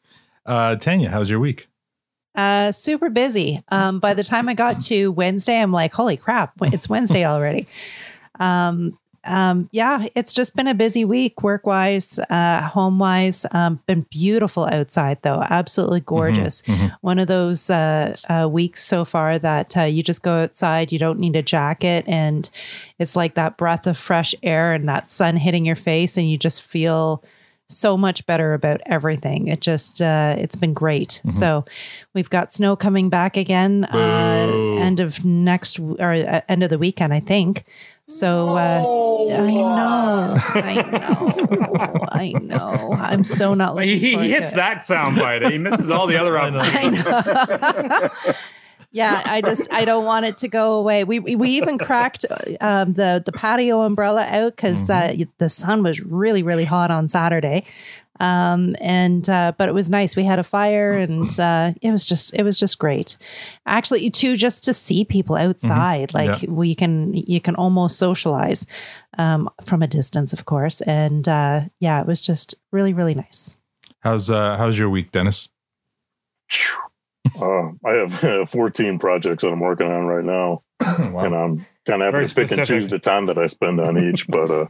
Uh 0.44 0.76
Tanya, 0.76 1.10
how's 1.10 1.28
your 1.30 1.40
week? 1.40 1.68
Uh, 2.36 2.70
super 2.70 3.08
busy. 3.10 3.62
Um, 3.70 3.98
by 3.98 4.12
the 4.14 4.22
time 4.22 4.48
I 4.48 4.54
got 4.54 4.80
to 4.82 5.10
Wednesday, 5.10 5.60
I'm 5.60 5.72
like, 5.72 5.92
holy 5.94 6.16
crap, 6.18 6.52
it's 6.62 6.88
Wednesday 6.88 7.24
already. 7.24 7.66
Um, 8.38 8.98
um, 9.24 9.68
yeah, 9.72 10.06
it's 10.14 10.32
just 10.34 10.54
been 10.54 10.66
a 10.68 10.74
busy 10.74 11.04
week, 11.06 11.42
work 11.42 11.66
wise, 11.66 12.18
uh, 12.30 12.60
home 12.62 12.98
wise. 12.98 13.46
Um, 13.50 13.80
been 13.86 14.06
beautiful 14.10 14.66
outside 14.66 15.18
though, 15.22 15.42
absolutely 15.48 16.00
gorgeous. 16.00 16.60
mhm. 16.62 16.94
One 17.00 17.18
of 17.18 17.28
those 17.28 17.70
uh, 17.70 18.14
uh, 18.28 18.48
weeks 18.48 18.84
so 18.84 19.04
far 19.06 19.38
that 19.38 19.76
uh, 19.76 19.82
you 19.84 20.02
just 20.02 20.22
go 20.22 20.42
outside, 20.42 20.92
you 20.92 20.98
don't 20.98 21.18
need 21.18 21.34
a 21.34 21.42
jacket, 21.42 22.04
and 22.06 22.48
it's 22.98 23.16
like 23.16 23.34
that 23.34 23.56
breath 23.56 23.86
of 23.86 23.96
fresh 23.98 24.34
air 24.42 24.74
and 24.74 24.88
that 24.88 25.10
sun 25.10 25.36
hitting 25.36 25.64
your 25.64 25.76
face, 25.76 26.16
and 26.16 26.30
you 26.30 26.36
just 26.36 26.62
feel 26.62 27.24
so 27.68 27.96
much 27.96 28.24
better 28.26 28.54
about 28.54 28.80
everything. 28.86 29.48
It 29.48 29.60
just 29.60 30.00
uh, 30.00 30.36
it's 30.38 30.54
been 30.56 30.72
great. 30.74 31.20
So 31.28 31.64
we've 32.14 32.30
got 32.30 32.52
snow 32.52 32.76
coming 32.76 33.08
back 33.08 33.36
again 33.36 33.84
uh, 33.84 34.76
end 34.78 35.00
of 35.00 35.24
next 35.24 35.78
or 35.78 36.12
uh, 36.12 36.40
end 36.48 36.62
of 36.62 36.70
the 36.70 36.78
weekend, 36.78 37.12
I 37.12 37.20
think. 37.20 37.64
So 38.08 38.50
uh, 38.56 38.78
I 39.32 39.50
know, 39.50 40.36
I 40.54 40.74
know, 40.92 42.06
I 42.12 42.32
know. 42.40 42.92
I'm 42.94 43.24
so 43.24 43.52
not 43.54 43.74
looking. 43.74 43.88
He, 43.90 43.98
he 43.98 44.12
forward 44.12 44.28
to 44.28 44.32
hits 44.34 44.52
it. 44.52 44.56
that 44.56 44.78
soundbite. 44.82 45.50
He 45.50 45.58
misses 45.58 45.90
all 45.90 46.06
the 46.06 46.16
other 46.16 46.38
I 46.38 46.50
know. 46.50 46.60
opportunities. 46.60 47.04
I 47.06 48.22
know. 48.26 48.34
Yeah, 48.96 49.22
I 49.26 49.42
just 49.42 49.70
I 49.70 49.84
don't 49.84 50.06
want 50.06 50.24
it 50.24 50.38
to 50.38 50.48
go 50.48 50.74
away. 50.74 51.04
We 51.04 51.18
we 51.18 51.36
we 51.36 51.50
even 51.50 51.76
cracked 51.76 52.24
um, 52.62 52.94
the 52.94 53.22
the 53.24 53.32
patio 53.32 53.82
umbrella 53.82 54.24
out 54.24 54.56
because 54.56 54.88
uh, 54.88 55.14
the 55.36 55.50
sun 55.50 55.82
was 55.82 56.00
really 56.00 56.42
really 56.42 56.64
hot 56.64 56.90
on 56.90 57.06
Saturday, 57.08 57.64
um, 58.20 58.74
and 58.80 59.28
uh, 59.28 59.52
but 59.58 59.68
it 59.68 59.74
was 59.74 59.90
nice. 59.90 60.16
We 60.16 60.24
had 60.24 60.38
a 60.38 60.44
fire 60.44 60.92
and 60.92 61.38
uh, 61.38 61.72
it 61.82 61.90
was 61.90 62.06
just 62.06 62.32
it 62.34 62.42
was 62.42 62.58
just 62.58 62.78
great. 62.78 63.18
Actually, 63.66 64.08
too, 64.08 64.34
just 64.34 64.64
to 64.64 64.72
see 64.72 65.04
people 65.04 65.36
outside, 65.36 66.14
like 66.14 66.46
we 66.48 66.74
can 66.74 67.12
you 67.12 67.40
can 67.40 67.54
almost 67.54 67.98
socialize 67.98 68.66
um, 69.18 69.50
from 69.62 69.82
a 69.82 69.86
distance, 69.86 70.32
of 70.32 70.46
course, 70.46 70.80
and 70.80 71.28
uh, 71.28 71.62
yeah, 71.80 72.00
it 72.00 72.06
was 72.06 72.22
just 72.22 72.54
really 72.72 72.94
really 72.94 73.14
nice. 73.14 73.56
How's 74.00 74.30
uh 74.30 74.56
how's 74.56 74.78
your 74.78 74.88
week, 74.88 75.12
Dennis? 75.12 75.50
Uh, 77.40 77.70
I 77.84 77.92
have 77.94 78.24
uh, 78.24 78.44
14 78.46 78.98
projects 78.98 79.42
that 79.42 79.52
I'm 79.52 79.60
working 79.60 79.86
on 79.86 80.06
right 80.06 80.24
now, 80.24 80.62
and 80.80 81.34
I'm 81.34 81.66
kind 81.86 82.02
of 82.02 82.06
having 82.06 82.12
Very 82.12 82.26
to 82.26 82.34
pick 82.34 82.50
and 82.52 82.66
choose 82.66 82.88
the 82.88 82.98
time 82.98 83.26
that 83.26 83.38
I 83.38 83.46
spend 83.46 83.80
on 83.80 83.98
each. 83.98 84.26
But 84.26 84.50
uh, 84.50 84.66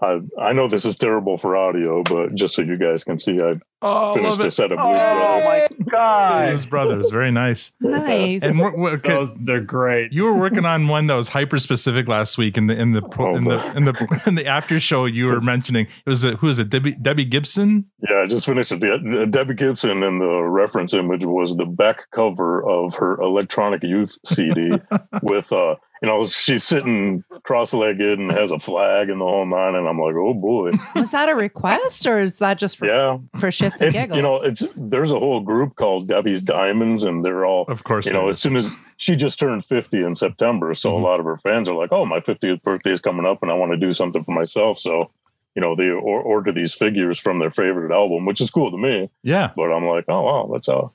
I 0.00 0.20
I 0.40 0.52
know 0.52 0.68
this 0.68 0.84
is 0.84 0.96
terrible 0.96 1.38
for 1.38 1.56
audio, 1.56 2.02
but 2.02 2.34
just 2.34 2.54
so 2.54 2.62
you 2.62 2.76
guys 2.78 3.04
can 3.04 3.18
see, 3.18 3.40
I 3.40 3.54
Oh, 3.80 4.12
finished 4.12 4.40
a 4.40 4.50
set 4.50 4.72
of 4.72 4.78
Blues 4.78 4.98
Oh 5.00 5.40
Brothers. 5.40 5.68
Oh 5.70 5.84
my 5.84 5.90
god! 5.92 6.46
Blues 6.48 6.66
Brothers, 6.66 7.10
very 7.10 7.30
nice. 7.30 7.72
Nice. 7.80 8.42
And 8.42 8.58
we're, 8.58 8.76
we're, 8.76 8.96
Those 8.96 9.44
they're 9.44 9.60
great. 9.60 10.12
you 10.12 10.24
were 10.24 10.34
working 10.34 10.64
on 10.64 10.88
one 10.88 11.06
that 11.06 11.14
was 11.14 11.28
hyper 11.28 11.60
specific 11.60 12.08
last 12.08 12.38
week 12.38 12.56
in 12.56 12.66
the 12.66 12.74
in 12.76 12.90
the 12.92 13.02
pro, 13.02 13.36
in 13.36 13.44
the 13.44 13.76
in 13.76 13.84
the 13.84 14.22
in 14.26 14.34
the 14.34 14.46
after 14.46 14.80
show. 14.80 15.04
You 15.04 15.26
were 15.26 15.40
mentioning 15.40 15.86
it 15.86 16.10
was 16.10 16.24
a, 16.24 16.32
who 16.32 16.48
is 16.48 16.58
it? 16.58 16.70
Debbie 16.70 16.96
Debbie 16.96 17.24
Gibson. 17.24 17.84
Yeah, 18.08 18.16
I 18.22 18.26
just 18.26 18.46
finished 18.46 18.72
it. 18.72 19.30
Debbie 19.30 19.54
Gibson, 19.54 20.02
and 20.02 20.20
the 20.20 20.42
reference 20.42 20.92
image 20.92 21.24
was 21.24 21.56
the 21.56 21.66
back 21.66 22.10
cover 22.10 22.68
of 22.68 22.96
her 22.96 23.20
Electronic 23.20 23.84
Youth 23.84 24.16
CD 24.24 24.72
with, 25.22 25.52
uh, 25.52 25.76
you 26.02 26.08
know, 26.08 26.26
she's 26.26 26.64
sitting 26.64 27.24
cross-legged 27.42 28.18
and 28.18 28.30
has 28.30 28.50
a 28.50 28.58
flag 28.58 29.08
and 29.10 29.20
the 29.20 29.24
whole 29.24 29.46
nine, 29.46 29.74
and 29.74 29.88
I'm 29.88 29.98
like, 29.98 30.14
oh 30.14 30.34
boy, 30.34 30.70
Was 30.94 31.10
that 31.10 31.28
a 31.28 31.34
request 31.34 32.06
or 32.06 32.18
is 32.20 32.38
that 32.38 32.58
just 32.58 32.76
for, 32.78 32.86
yeah. 32.86 33.18
for 33.38 33.48
shits 33.48 33.80
and 33.80 33.90
It's 33.94 34.00
giggles? 34.02 34.16
you 34.16 34.22
know, 34.22 34.40
it's 34.42 34.66
there's 34.76 35.10
a 35.10 35.18
whole 35.18 35.40
group 35.40 35.76
called 35.76 36.08
Debbie's 36.08 36.42
Diamonds, 36.42 37.02
and 37.04 37.24
they're 37.24 37.44
all 37.46 37.64
Of 37.68 37.84
course, 37.84 38.06
you 38.06 38.12
know, 38.12 38.20
there 38.20 38.28
as 38.30 38.40
soon 38.40 38.56
as 38.56 38.70
she 38.96 39.16
just 39.16 39.38
turned 39.38 39.64
50 39.64 39.98
in 40.00 40.14
September, 40.14 40.74
so 40.74 40.90
Mhm. 40.92 41.00
a 41.00 41.04
lot 41.04 41.20
of 41.20 41.26
her 41.26 41.36
fans 41.38 41.68
are 41.68 41.74
like, 41.74 41.92
"Oh, 41.92 42.04
my 42.04 42.20
50th 42.20 42.62
birthday 42.62 42.90
is 42.92 43.00
coming 43.00 43.26
up, 43.26 43.42
and 43.42 43.50
I 43.50 43.54
want 43.54 43.72
to 43.72 43.78
do 43.78 43.92
something 43.92 44.24
for 44.24 44.32
myself." 44.32 44.78
So, 44.78 45.10
you 45.54 45.62
know, 45.62 45.74
they 45.76 45.88
or- 45.88 46.22
order 46.22 46.52
these 46.52 46.74
figures 46.74 47.18
from 47.18 47.38
their 47.38 47.50
favorite 47.50 47.92
album, 47.92 48.26
which 48.26 48.40
is 48.40 48.50
cool 48.50 48.70
to 48.70 48.76
me. 48.78 49.08
yeah. 49.22 49.50
But 49.56 49.72
I'm 49.72 49.86
like, 49.86 50.04
"Oh 50.08 50.22
wow, 50.22 50.50
that's 50.52 50.68
uh, 50.68 50.88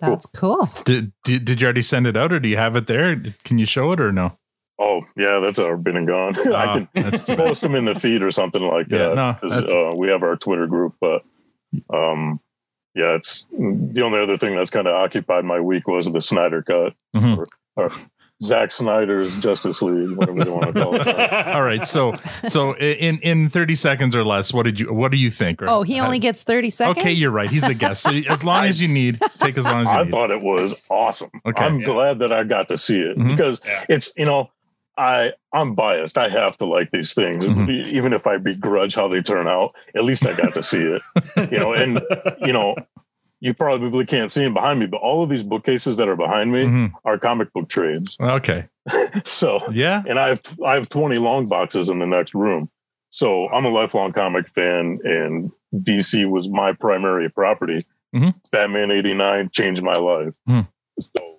That's 0.00 0.26
cool. 0.32 0.68
Did, 0.84 1.12
did 1.24 1.44
did 1.44 1.60
you 1.60 1.66
already 1.66 1.82
send 1.82 2.06
it 2.06 2.16
out, 2.16 2.32
or 2.32 2.40
do 2.40 2.48
you 2.48 2.56
have 2.56 2.76
it 2.76 2.86
there? 2.86 3.22
Can 3.44 3.58
you 3.58 3.66
show 3.66 3.92
it 3.92 4.00
or 4.00 4.12
no? 4.12 4.36
oh 4.82 5.02
yeah, 5.16 5.40
that's 5.44 5.58
uh, 5.58 5.74
been 5.76 5.96
and 5.96 6.06
gone." 6.06 6.34
I 6.46 6.50
Ah, 6.66 6.72
can 6.74 6.88
that's 6.94 7.24
too 7.24 7.36
bad. 7.36 7.46
post 7.48 7.60
them 7.60 7.74
in 7.74 7.84
the 7.84 7.94
feed 7.94 8.22
or 8.22 8.30
something 8.30 8.62
like 8.62 8.86
Yeah, 8.90 9.10
that. 9.10 9.14
no, 9.14 9.34
'cause, 9.40 9.50
that's- 9.52 9.72
uh, 9.74 9.94
we 9.94 10.08
have 10.08 10.22
our 10.22 10.36
Twitter 10.36 10.66
group, 10.66 10.94
but 11.00 11.22
um, 11.92 12.40
yeah, 12.94 13.14
it's 13.14 13.44
the 13.52 14.02
only 14.02 14.20
other 14.20 14.36
thing 14.36 14.56
that's 14.56 14.70
kind 14.70 14.86
of 14.86 14.94
occupied 14.94 15.44
my 15.44 15.60
week 15.60 15.86
was 15.86 16.10
the 16.10 16.20
Snyder 16.20 16.62
cut 16.62 16.94
Mhm. 17.14 17.38
or, 17.38 17.46
or 17.76 17.90
Zack 18.42 18.70
Snyder's 18.70 19.36
Justice 19.38 19.82
League, 19.82 20.16
whatever 20.16 20.38
you 20.44 20.52
want 20.54 20.74
to 20.74 20.82
call 20.82 20.94
it. 20.96 21.06
All 21.48 21.62
right, 21.62 21.86
so 21.86 22.14
so 22.48 22.74
in 22.76 23.18
in 23.18 23.50
thirty 23.50 23.74
seconds 23.74 24.16
or 24.16 24.24
less, 24.24 24.52
what 24.52 24.62
did 24.62 24.80
you 24.80 24.92
what 24.92 25.10
do 25.10 25.18
you 25.18 25.30
think? 25.30 25.60
Or- 25.62 25.66
Oh, 25.68 25.82
he 25.82 26.00
only 26.00 26.18
gets 26.18 26.42
30 26.42 26.70
seconds? 26.70 26.98
Okay, 26.98 27.12
you're 27.12 27.30
right. 27.30 27.50
He's 27.50 27.64
a 27.64 27.74
guest. 27.74 28.02
So 28.02 28.10
as 28.28 28.42
long 28.42 28.64
as 28.64 28.80
you 28.80 28.88
need, 29.00 29.20
take 29.38 29.58
as 29.58 29.66
long 29.66 29.82
as 29.82 29.88
you 29.88 29.92
I 29.92 30.02
need. 30.04 30.08
I 30.08 30.10
thought 30.10 30.30
it 30.30 30.42
was 30.42 30.86
awesome. 30.90 31.30
Okay. 31.46 31.64
I'm 31.64 31.80
Yeah. 31.80 31.84
glad 31.86 32.18
that 32.20 32.32
I 32.32 32.44
got 32.44 32.68
to 32.68 32.78
see 32.78 32.98
it 32.98 33.18
Mhm. 33.18 33.30
because 33.30 33.60
Yeah. 33.66 33.84
it's 33.90 34.12
you 34.16 34.24
know 34.24 34.50
I 34.96 35.32
I'm 35.52 35.74
biased. 35.74 36.16
I 36.18 36.28
have 36.30 36.56
to 36.58 36.64
like 36.66 36.90
these 36.92 37.12
things, 37.14 37.44
Mhm. 37.44 37.68
E- 37.70 37.90
even 37.96 38.12
if 38.14 38.26
I 38.26 38.38
begrudge 38.38 38.94
how 38.94 39.06
they 39.08 39.20
turn 39.22 39.48
out. 39.48 39.74
At 39.94 40.04
least 40.04 40.24
I 40.26 40.34
got 40.34 40.54
to 40.54 40.62
see 40.62 40.82
it, 40.82 41.02
you 41.52 41.58
know. 41.58 41.72
And 41.74 42.00
you 42.40 42.52
know, 42.52 42.74
you 43.40 43.54
probably 43.54 44.04
can't 44.04 44.30
see 44.30 44.42
them 44.44 44.54
behind 44.54 44.78
me, 44.80 44.86
but 44.86 44.98
all 45.00 45.22
of 45.22 45.30
these 45.30 45.42
bookcases 45.42 45.96
that 45.96 46.08
are 46.08 46.16
behind 46.16 46.52
me 46.52 46.64
Mhm. 46.64 46.92
are 47.04 47.18
comic 47.18 47.52
book 47.52 47.68
trades. 47.68 48.16
Okay. 48.20 48.66
So, 49.24 49.60
Yeah. 49.72 50.02
and 50.08 50.18
I 50.18 50.28
have 50.28 50.42
I 50.64 50.74
have 50.74 50.88
20 50.88 51.18
long 51.18 51.46
boxes 51.46 51.88
in 51.88 51.98
the 52.00 52.06
next 52.06 52.34
room. 52.34 52.68
So 53.10 53.48
I'm 53.48 53.64
a 53.64 53.70
lifelong 53.70 54.12
comic 54.12 54.48
fan, 54.48 55.00
and 55.04 55.50
DC 55.74 56.28
was 56.30 56.48
my 56.48 56.72
primary 56.72 57.28
property. 57.28 57.86
Mhm. 58.14 58.34
Batman 58.52 58.90
'89 58.90 59.50
changed 59.50 59.82
my 59.82 59.94
life. 59.94 60.34
Mhm. 60.48 60.68
So 61.00 61.38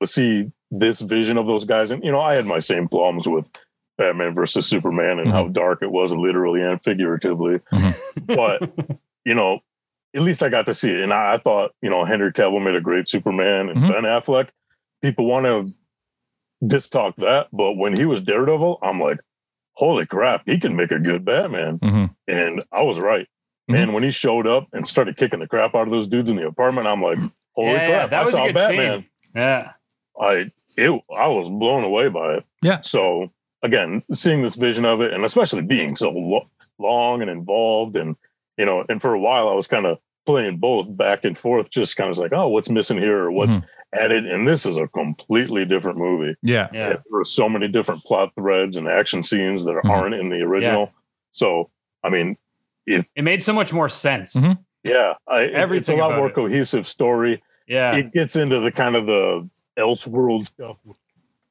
to 0.00 0.06
see 0.06 0.50
this 0.70 1.00
vision 1.00 1.38
of 1.38 1.46
those 1.46 1.64
guys, 1.64 1.90
and 1.90 2.02
you 2.04 2.10
know, 2.12 2.20
I 2.20 2.34
had 2.34 2.46
my 2.46 2.58
same 2.60 2.88
problems 2.88 3.26
with 3.28 3.48
Batman 3.98 4.34
versus 4.34 4.66
Superman 4.66 5.18
and 5.18 5.30
how 5.30 5.48
dark 5.48 5.82
it 5.82 5.90
was, 5.90 6.14
literally 6.14 6.60
and 6.62 6.82
figuratively. 6.82 7.60
but 8.26 8.70
you 9.24 9.34
know, 9.34 9.60
at 10.14 10.22
least 10.22 10.42
I 10.42 10.48
got 10.48 10.66
to 10.66 10.74
see 10.74 10.90
it, 10.90 11.00
and 11.00 11.12
I, 11.12 11.34
I 11.34 11.38
thought 11.38 11.72
you 11.82 11.90
know 11.90 12.04
Henry 12.04 12.32
Cavill 12.32 12.62
made 12.64 12.74
a 12.76 12.80
great 12.80 13.08
Superman, 13.08 13.68
and 13.68 13.78
Mhm. 13.78 13.92
Ben 13.92 14.02
Affleck. 14.04 14.48
People 15.02 15.26
want 15.26 15.44
to 15.46 15.66
dis 16.66 16.88
talk 16.88 17.16
that, 17.16 17.48
but 17.52 17.74
when 17.74 17.96
he 17.96 18.04
was 18.06 18.20
Daredevil, 18.22 18.78
I'm 18.82 19.00
like, 19.00 19.18
holy 19.74 20.06
crap, 20.06 20.42
he 20.46 20.58
can 20.58 20.74
make 20.76 20.90
a 20.90 20.98
good 20.98 21.24
Batman, 21.24 21.78
Mhm. 21.78 22.14
and 22.28 22.64
I 22.72 22.82
was 22.82 22.98
right. 22.98 23.26
Man, 23.68 23.92
when 23.92 24.04
he 24.04 24.12
showed 24.12 24.46
up 24.46 24.68
and 24.72 24.86
started 24.86 25.16
kicking 25.16 25.40
the 25.40 25.48
crap 25.48 25.74
out 25.74 25.82
of 25.82 25.90
those 25.90 26.06
dudes 26.06 26.30
in 26.30 26.36
the 26.36 26.46
apartment, 26.46 26.86
I'm 26.86 27.02
like, 27.02 27.18
holy 27.54 27.72
Yeah, 27.72 27.88
crap, 27.88 28.10
that 28.10 28.20
I 28.20 28.24
was 28.24 28.32
a 28.34 28.36
saw 28.36 28.46
good 28.46 28.54
Batman. 28.54 29.00
scene. 29.00 29.10
Yeah. 29.34 29.72
I 30.20 30.50
it 30.78 31.02
I 31.14 31.26
was 31.26 31.48
blown 31.50 31.82
away 31.84 32.08
by 32.08 32.34
it. 32.36 32.44
Yeah. 32.62 32.80
So 32.82 33.32
again, 33.62 34.02
seeing 34.12 34.42
this 34.42 34.54
vision 34.54 34.84
of 34.86 35.00
it, 35.02 35.12
and 35.12 35.24
especially 35.24 35.62
being 35.62 35.94
so 35.96 36.10
lo- 36.10 36.48
long 36.78 37.20
and 37.22 37.30
involved, 37.30 37.96
and 37.96 38.16
you 38.56 38.64
know, 38.66 38.84
and 38.88 39.00
for 39.00 39.12
a 39.14 39.20
while 39.20 39.48
I 39.48 39.54
was 39.54 39.66
kind 39.66 39.86
of 39.86 39.98
playing 40.24 40.58
both 40.58 40.94
back 40.96 41.24
and 41.24 41.36
forth, 41.38 41.70
just 41.70 41.96
kind 41.96 42.10
of 42.10 42.18
like, 42.18 42.32
oh, 42.32 42.48
what's 42.48 42.68
missing 42.70 42.98
here 42.98 43.18
or 43.24 43.30
what's 43.30 43.56
added, 43.92 44.26
and 44.26 44.46
this 44.48 44.66
is 44.66 44.76
a 44.76 44.88
completely 44.88 45.64
different 45.64 45.98
movie. 45.98 46.34
Yeah. 46.42 46.68
Yeah. 46.72 46.88
There 47.08 47.20
are 47.20 47.24
so 47.24 47.48
many 47.48 47.68
different 47.68 48.02
plot 48.04 48.32
threads 48.34 48.76
and 48.76 48.88
action 48.88 49.22
scenes 49.22 49.64
that 49.64 49.76
Mhm. 49.84 49.90
aren't 49.90 50.14
in 50.16 50.28
the 50.28 50.42
original. 50.42 50.92
So 51.32 51.70
I 52.02 52.10
mean, 52.10 52.36
if 52.86 53.08
It 53.16 53.22
made 53.22 53.42
so 53.42 53.52
much 53.52 53.72
more 53.72 53.88
sense. 53.88 54.34
Mhm. 54.34 54.58
yeah, 54.84 55.14
I, 55.28 55.42
it- 55.42 55.72
it's 55.72 55.88
a 55.88 55.94
lot 55.96 56.16
more 56.16 56.28
it. 56.28 56.34
cohesive 56.34 56.86
story 56.88 57.42
Yeah. 57.68 57.94
it 57.96 58.12
gets 58.12 58.36
into 58.36 58.60
the 58.60 58.70
kind 58.72 58.94
of 58.96 59.06
the 59.06 59.48
Elseworld 59.78 60.46
stuff, 60.46 60.76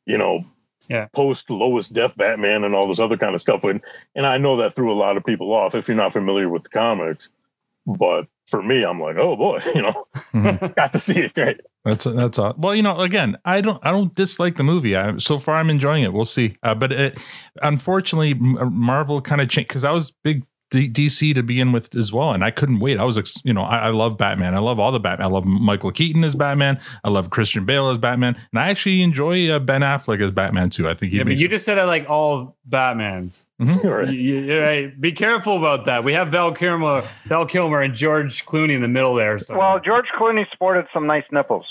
you 0.06 0.18
know, 0.18 0.44
Yeah. 0.90 1.08
post 1.14 1.50
lowest 1.50 1.94
Death 1.94 2.16
Batman 2.18 2.64
and 2.64 2.76
all 2.76 2.88
this 2.88 3.00
other 3.00 3.18
kind 3.18 3.36
of 3.36 3.42
stuff. 3.42 3.64
And 3.64 3.82
and 4.16 4.26
I 4.26 4.38
know 4.38 4.58
that 4.58 4.74
threw 4.76 4.92
a 4.94 4.98
lot 4.98 5.18
of 5.18 5.26
people 5.26 5.52
off 5.54 5.76
if 5.76 5.88
you're 5.88 5.98
not 5.98 6.14
familiar 6.14 6.50
with 6.50 6.64
the 6.64 6.70
comics. 6.70 7.30
But 7.88 8.26
for 8.48 8.64
me, 8.64 8.84
I'm 8.84 9.00
like, 9.00 9.16
oh 9.18 9.36
boy, 9.36 9.60
you 9.76 9.82
know, 9.84 10.08
Mhm. 10.34 10.76
got 10.76 10.92
to 10.94 11.00
see 11.00 11.20
it. 11.20 11.34
Great. 11.36 11.62
That's 11.84 12.06
that's 12.06 12.40
all. 12.40 12.56
Well, 12.58 12.74
you 12.74 12.82
know, 12.82 13.00
again, 13.00 13.38
I 13.46 13.62
don't 13.62 13.80
I 13.86 13.92
don't 13.92 14.14
dislike 14.16 14.58
the 14.58 14.64
movie. 14.64 14.96
I, 14.96 15.18
so 15.18 15.38
far, 15.38 15.58
I'm 15.58 15.70
enjoying 15.70 16.04
it. 16.04 16.12
We'll 16.14 16.26
see. 16.26 16.56
Uh, 16.64 16.74
but 16.74 16.92
it, 16.92 17.20
unfortunately, 17.62 18.34
Marvel 18.34 19.22
kind 19.22 19.40
of 19.42 19.50
changed 19.50 19.68
because 19.68 19.84
I 19.84 19.92
was 19.92 20.12
big 20.24 20.44
D- 20.72 20.90
DC 20.90 21.36
to 21.36 21.44
begin 21.44 21.72
with 21.72 21.94
as 21.96 22.12
well, 22.12 22.32
and 22.32 22.44
I 22.44 22.52
couldn't 22.52 22.80
wait. 22.80 22.98
I 22.98 23.04
was, 23.04 23.18
ex- 23.18 23.40
you 23.44 23.54
know, 23.54 23.62
I, 23.62 23.78
I 23.78 23.90
love 23.90 24.18
Batman. 24.18 24.56
I 24.56 24.60
love 24.60 24.80
all 24.80 24.92
the 24.92 25.00
Batman. 25.00 25.28
I 25.28 25.30
love 25.30 25.46
Michael 25.46 25.92
Keaton 25.92 26.24
as 26.24 26.34
Batman. 26.34 26.80
I 27.04 27.10
love 27.10 27.30
Christian 27.30 27.66
Bale 27.66 27.90
as 27.90 27.98
Batman, 27.98 28.36
and 28.52 28.60
I 28.60 28.70
actually 28.70 29.04
enjoy 29.04 29.50
uh, 29.52 29.60
Ben 29.60 29.82
Affleck 29.82 30.24
as 30.24 30.32
Batman 30.32 30.70
too. 30.70 30.90
I 30.90 30.96
think 30.96 31.12
he 31.12 31.20
Yeah, 31.20 31.24
but 31.24 31.40
you 31.40 31.48
just 31.48 31.66
said 31.66 31.78
I 31.78 31.84
like 31.84 32.10
all 32.10 32.55
Batmans. 32.70 33.46
Right. 33.58 34.08
You- 34.10 34.14
you- 34.20 34.40
you're 34.42 34.62
right. 34.62 35.00
Be 35.02 35.14
careful 35.14 35.56
about 35.58 35.86
that. 35.86 36.04
We 36.04 36.12
have 36.14 36.28
Val 36.30 36.52
Kilmer, 36.54 37.04
Val 37.28 37.46
Kilmer, 37.46 37.82
and 37.82 37.94
George 37.94 38.46
Clooney 38.46 38.76
in 38.76 38.82
the 38.82 38.88
middle 38.90 39.16
there. 39.16 39.40
So 39.40 39.58
Well, 39.58 39.80
George 39.80 40.08
Clooney 40.20 40.44
sported 40.52 40.86
some 40.94 41.08
nice 41.08 41.24
nipples. 41.32 41.66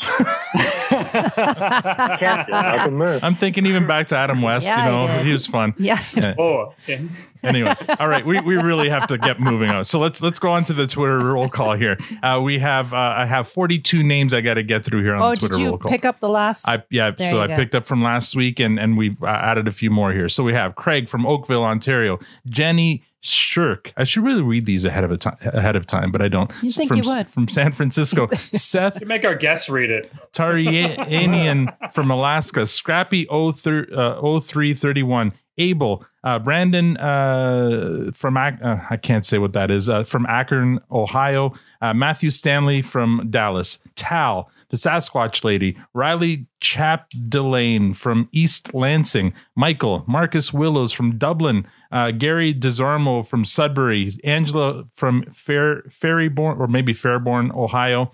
Yeah, 0.91 2.45
knock 2.49 2.81
'em 2.87 2.99
there. 2.99 3.19
I'm 3.23 3.35
thinking 3.35 3.67
even 3.67 3.87
back 3.87 4.07
to 4.07 4.17
Adam 4.17 4.43
West. 4.43 4.67
Yeah, 4.67 4.85
you 4.87 4.91
know, 4.93 5.07
did. 5.19 5.27
he 5.27 5.33
was 5.33 5.47
fun. 5.47 5.75
Yeah. 5.79 5.99
Yeah. 6.15 6.35
oh, 6.39 6.73
okay. 6.85 7.03
anyway, 7.43 7.75
all 8.01 8.09
right, 8.09 8.25
we, 8.25 8.41
we 8.41 8.57
really 8.57 8.89
have 8.89 9.07
to 9.09 9.19
get 9.19 9.41
moving 9.41 9.71
on. 9.71 9.85
So 9.85 9.99
let's 10.01 10.23
let's 10.23 10.39
go 10.39 10.51
on 10.53 10.65
to 10.65 10.73
the 10.73 10.87
Twitter 10.87 11.19
roll 11.19 11.49
call 11.49 11.77
here. 11.77 11.99
Uh, 12.23 12.41
we 12.43 12.59
have 12.61 12.95
uh, 12.95 12.97
I 13.17 13.27
have 13.27 13.49
42 13.49 14.03
names 14.03 14.33
I 14.33 14.41
got 14.41 14.55
to 14.55 14.63
get 14.63 14.85
through 14.85 15.03
here 15.03 15.15
on 15.15 15.23
Oh, 15.23 15.31
the 15.31 15.37
did 15.37 15.41
Twitter 15.49 15.63
you 15.63 15.69
roll 15.71 15.79
call. 15.79 15.91
pick 15.91 16.05
up 16.05 16.21
the 16.21 16.29
last? 16.29 16.67
I 16.69 16.83
yeah, 16.91 17.11
There 17.11 17.31
so 17.31 17.41
I 17.41 17.49
go. 17.49 17.57
picked 17.57 17.75
up 17.75 17.85
from 17.87 18.03
last 18.03 18.35
week 18.37 18.61
and 18.61 18.79
and 18.79 18.97
we've 18.97 19.23
uh, 19.23 19.27
added 19.27 19.69
a 19.69 19.73
few 19.73 19.91
more 19.91 20.13
here. 20.13 20.29
So 20.29 20.43
we 20.45 20.55
have 20.55 20.75
Craig 20.85 21.09
from 21.09 21.25
Oakville, 21.25 21.65
Ontario, 21.65 22.19
Jenny 22.47 23.03
Shirk. 23.23 23.95
I 23.97 24.05
should 24.05 24.23
really 24.23 24.43
read 24.43 24.67
these 24.67 24.85
ahead 24.85 25.03
of 25.03 25.11
a 25.11 25.17
time 25.17 25.39
ahead 25.41 25.77
of 25.77 25.87
time, 25.87 26.13
but 26.13 26.21
I 26.21 26.29
don't. 26.29 26.51
You 26.63 26.69
think 26.69 26.89
from, 26.89 26.99
you 26.99 27.05
would. 27.07 27.31
from 27.31 27.49
San 27.49 27.73
Francisco, 27.73 28.29
Seth 28.53 28.99
To 28.99 29.07
make 29.07 29.25
our 29.25 29.35
guests 29.35 29.71
read 29.71 29.91
it. 29.91 30.13
Tarianian 30.35 31.75
from 31.95 32.11
Alaska, 32.11 32.67
Scrappy 32.67 33.25
03, 33.25 33.87
uh, 33.97 34.21
0331, 34.21 35.33
Abel, 35.57 36.05
uh, 36.23 36.39
Brandon 36.39 36.99
uh, 36.99 38.11
from, 38.13 38.37
Ac- 38.37 38.59
uh, 38.63 38.77
I 38.91 38.99
can't 38.99 39.25
say 39.25 39.39
what 39.39 39.55
that 39.55 39.71
is, 39.71 39.89
uh, 39.89 40.05
from 40.05 40.27
Akron, 40.27 40.81
Ohio, 40.93 41.55
uh, 41.81 41.95
Matthew 41.95 42.29
Stanley 42.29 42.83
from 42.83 43.29
Dallas, 43.31 43.79
Tal, 43.97 44.51
the 44.75 44.91
Sasquatch 44.91 45.45
lady, 45.45 45.79
Riley 45.93 46.49
Chap 46.61 47.09
Delane 47.29 47.95
from 47.95 48.29
East 48.33 48.75
Lansing, 48.75 49.33
Michael, 49.55 50.05
Marcus 50.09 50.53
Willows 50.53 50.93
from 50.93 51.17
Dublin, 51.17 51.65
uh, 51.93 52.11
Gary 52.11 52.53
Desarmo 52.53 53.25
from 53.25 53.45
Sudbury, 53.45 54.11
Angela 54.25 54.83
from 54.95 55.23
Fair 55.31 55.83
Ferryborn, 55.91 56.61
or 56.61 56.67
maybe 56.67 56.93
Fairborn, 56.93 57.55
Ohio, 57.55 58.11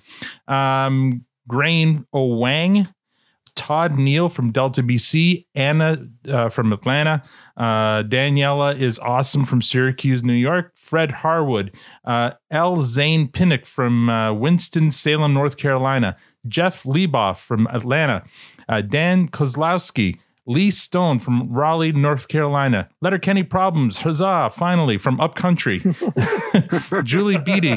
um, 0.49 1.25
Grain 1.49 2.05
Owang, 2.15 2.93
Todd 3.55 3.99
Neal 3.99 4.29
from 4.29 4.53
Delta 4.53 4.83
BC, 4.83 5.47
Anna 5.55 6.07
uh, 6.29 6.51
from 6.51 6.75
Atlanta, 6.75 7.23
uh, 7.57 8.03
Daniela 8.03 8.79
is 8.79 8.99
awesome 8.99 9.45
from 9.45 9.63
Syracuse, 9.63 10.23
New 10.23 10.33
York, 10.33 10.73
Fred 10.77 11.11
Harwood, 11.11 11.73
uh, 12.05 12.33
L. 12.51 12.83
Zane 12.83 13.29
Pinnock 13.29 13.67
from 13.67 14.09
uh, 14.09 14.33
Winston 14.33 14.91
Salem, 14.91 15.35
North 15.35 15.57
Carolina, 15.57 16.17
Jeff 16.49 16.85
Lieboff 16.85 17.39
from 17.39 17.67
Atlanta, 17.69 18.25
uh, 18.69 18.81
Dan 18.81 19.29
Kozlowski. 19.29 20.19
Lee 20.47 20.71
Stone 20.71 21.21
from 21.21 21.53
Raleigh, 21.53 21.93
North 21.93 22.27
Carolina. 22.27 22.89
Letterkenny 23.01 23.45
Problems, 23.45 23.99
huzzah, 23.99 24.51
finally, 24.53 24.99
from 24.99 25.21
Upcountry. 25.21 25.81
Julie 27.05 27.39
Beatty, 27.39 27.77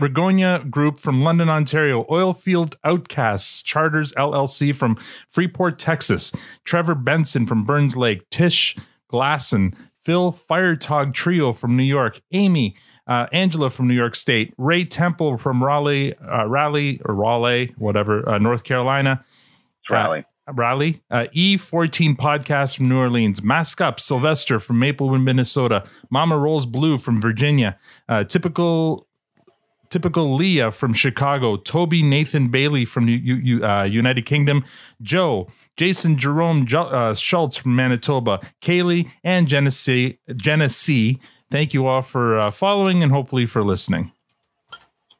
Regonia 0.00 0.68
Group 0.70 1.00
from 1.00 1.22
London, 1.24 1.48
Ontario, 1.48 2.04
Oilfield 2.04 2.74
Outcasts 2.84 3.62
Charters 3.62 4.12
LLC 4.12 4.74
from 4.74 4.96
Freeport, 5.30 5.78
Texas, 5.78 6.32
Trevor 6.64 6.94
Benson 6.94 7.46
from 7.46 7.64
Burns 7.64 7.96
Lake, 7.96 8.28
Tish 8.30 8.76
Glasson, 9.10 9.74
Phil 10.04 10.32
Firetog 10.32 11.14
Trio 11.14 11.52
from 11.52 11.76
New 11.76 11.82
York, 11.82 12.20
Amy, 12.32 12.76
uh, 13.12 13.26
Angela 13.32 13.68
from 13.70 13.88
New 13.88 13.94
York 13.94 14.14
State, 14.16 14.54
Ray 14.58 14.84
Temple 14.84 15.36
from 15.38 15.62
Raleigh, 15.62 16.14
uh, 16.18 16.46
Raleigh 16.46 17.00
or 17.04 17.14
Raleigh, 17.14 17.74
whatever, 17.78 18.26
uh, 18.28 18.38
North 18.38 18.64
Carolina, 18.64 19.24
It's 19.80 19.90
Riley. 19.90 20.24
Raleigh, 20.52 21.02
uh, 21.10 21.26
E14 21.36 22.16
podcast 22.16 22.76
from 22.76 22.88
New 22.88 22.98
Orleans, 22.98 23.42
Mask 23.42 23.80
Up 23.80 24.00
Sylvester 24.00 24.58
from 24.58 24.78
Maplewood, 24.78 25.20
Minnesota, 25.20 25.84
Mama 26.10 26.36
Rolls 26.36 26.66
Blue 26.66 26.98
from 26.98 27.20
Virginia, 27.20 27.78
uh, 28.08 28.24
typical 28.24 29.06
typical 29.90 30.34
Leah 30.34 30.70
from 30.72 30.94
Chicago, 30.94 31.56
Toby 31.58 32.02
Nathan 32.02 32.48
Bailey 32.48 32.86
from 32.86 33.08
U- 33.08 33.36
U- 33.36 33.64
uh, 33.64 33.82
United 33.84 34.24
Kingdom, 34.26 34.64
Joe. 35.02 35.48
Jason 35.78 36.18
Jerome 36.18 36.66
Jo- 36.66 36.82
uh, 37.00 37.14
Schultz 37.14 37.56
from 37.56 37.74
Manitoba, 37.74 38.40
Kaylee, 38.60 39.10
and 39.24 39.48
Genesee. 39.48 40.18
Genesee. 40.36 41.18
Thank 41.52 41.74
you 41.74 41.86
all 41.86 42.00
for 42.00 42.38
uh, 42.38 42.50
following 42.50 43.02
and 43.02 43.12
hopefully 43.12 43.44
for 43.44 43.62
listening. 43.62 44.10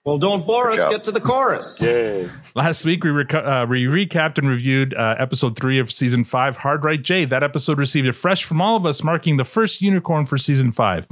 Well, 0.04 0.18
don't 0.18 0.44
bore 0.44 0.72
us. 0.72 0.84
Get 0.86 1.04
to 1.04 1.12
the 1.12 1.20
chorus. 1.20 1.80
Yay. 1.80 2.28
Last 2.56 2.84
week, 2.84 3.04
we, 3.04 3.10
reca- 3.10 3.62
uh, 3.62 3.66
we 3.68 3.84
recapped 3.84 4.36
and 4.36 4.48
reviewed 4.48 4.94
uh, 4.94 5.14
episode 5.16 5.56
three 5.56 5.78
of 5.78 5.92
season 5.92 6.24
five, 6.24 6.56
Hard 6.56 6.82
Right 6.84 7.00
J. 7.00 7.24
That 7.24 7.44
episode 7.44 7.78
received 7.78 8.08
a 8.08 8.12
fresh 8.12 8.42
from 8.42 8.60
all 8.60 8.74
of 8.76 8.84
us, 8.84 9.04
marking 9.04 9.36
the 9.36 9.44
first 9.44 9.80
unicorn 9.80 10.26
for 10.26 10.38
season 10.38 10.72
five. 10.72 11.06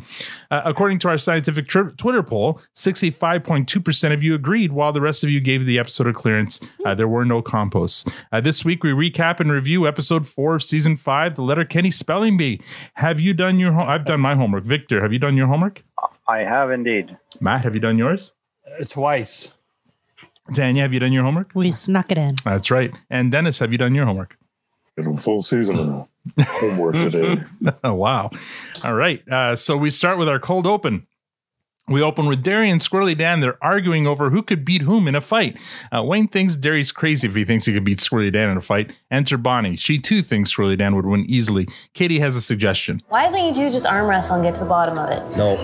Uh, 0.50 0.62
according 0.64 0.98
to 1.00 1.08
our 1.08 1.18
scientific 1.18 1.68
tri- 1.68 1.90
Twitter 1.98 2.24
poll, 2.24 2.60
65.2% 2.74 4.12
of 4.12 4.24
you 4.24 4.34
agreed, 4.34 4.72
while 4.72 4.92
the 4.92 5.00
rest 5.00 5.22
of 5.22 5.30
you 5.30 5.38
gave 5.40 5.66
the 5.66 5.78
episode 5.78 6.08
a 6.08 6.12
clearance. 6.12 6.58
Uh, 6.84 6.92
there 6.92 7.06
were 7.06 7.24
no 7.24 7.42
composts. 7.42 8.04
Uh, 8.32 8.40
this 8.40 8.64
week, 8.64 8.82
we 8.82 8.90
recap 8.90 9.38
and 9.38 9.52
review 9.52 9.86
episode 9.86 10.26
four 10.26 10.56
of 10.56 10.64
season 10.64 10.96
five, 10.96 11.36
The 11.36 11.42
Letterkenny 11.42 11.92
Spelling 11.92 12.36
Bee. 12.36 12.60
Have 12.94 13.20
you 13.20 13.34
done 13.34 13.60
your 13.60 13.70
homework? 13.70 13.88
I've 13.88 14.04
done 14.04 14.20
my 14.20 14.34
homework. 14.34 14.64
Victor, 14.64 15.00
have 15.00 15.12
you 15.12 15.20
done 15.20 15.36
your 15.36 15.46
homework? 15.46 15.84
I 16.26 16.38
have 16.38 16.72
indeed. 16.72 17.16
Matt, 17.40 17.62
have 17.62 17.74
you 17.74 17.80
done 17.80 17.96
yours? 17.96 18.32
Twice. 18.88 19.52
Tanya, 20.54 20.82
have 20.82 20.92
you 20.92 21.00
done 21.00 21.12
your 21.12 21.22
homework? 21.22 21.52
we 21.54 21.70
snuck 21.70 22.10
it 22.10 22.18
in. 22.18 22.36
That's 22.44 22.70
right. 22.70 22.92
And 23.08 23.30
Dennis, 23.30 23.58
have 23.60 23.72
you 23.72 23.78
done 23.78 23.94
your 23.94 24.04
homework? 24.06 24.36
Did 24.96 25.06
a 25.06 25.16
full 25.16 25.42
season 25.42 25.78
of 25.78 26.08
homework 26.46 26.94
today. 26.94 27.42
Oh, 27.84 27.94
wow. 27.94 28.30
All 28.84 28.94
right. 28.94 29.26
Uh, 29.28 29.54
so 29.56 29.76
we 29.76 29.90
start 29.90 30.18
with 30.18 30.28
our 30.28 30.38
cold 30.40 30.66
open. 30.66 31.06
We 31.90 32.02
open 32.02 32.26
with 32.26 32.44
Daryl 32.44 32.70
and 32.70 32.80
Squirrelly 32.80 33.18
Dan. 33.18 33.40
They're 33.40 33.62
arguing 33.62 34.06
over 34.06 34.30
who 34.30 34.42
could 34.42 34.64
beat 34.64 34.82
whom 34.82 35.08
in 35.08 35.16
a 35.16 35.20
fight. 35.20 35.56
Uh, 35.90 36.04
Wayne 36.04 36.28
thinks 36.28 36.56
Daryl's 36.56 36.92
crazy 36.92 37.26
if 37.26 37.34
he 37.34 37.44
thinks 37.44 37.66
he 37.66 37.72
could 37.72 37.84
beat 37.84 37.98
Squirrelly 37.98 38.32
Dan 38.32 38.48
in 38.50 38.56
a 38.56 38.60
fight. 38.60 38.92
Enter 39.10 39.36
Bonnie. 39.36 39.74
She 39.74 39.98
too 39.98 40.22
thinks 40.22 40.54
Squirrelly 40.54 40.78
Dan 40.78 40.94
would 40.94 41.04
win 41.04 41.24
easily. 41.28 41.66
Katy 41.92 42.20
has 42.20 42.36
a 42.36 42.40
suggestion. 42.40 43.02
Why 43.08 43.24
doesn't 43.24 43.44
you 43.44 43.52
two 43.52 43.70
just 43.70 43.86
arm 43.86 44.08
wrestle 44.08 44.36
and 44.36 44.44
get 44.44 44.54
to 44.54 44.60
the 44.60 44.68
bottom 44.68 44.98
of 44.98 45.10
it? 45.10 45.36
No. 45.36 45.56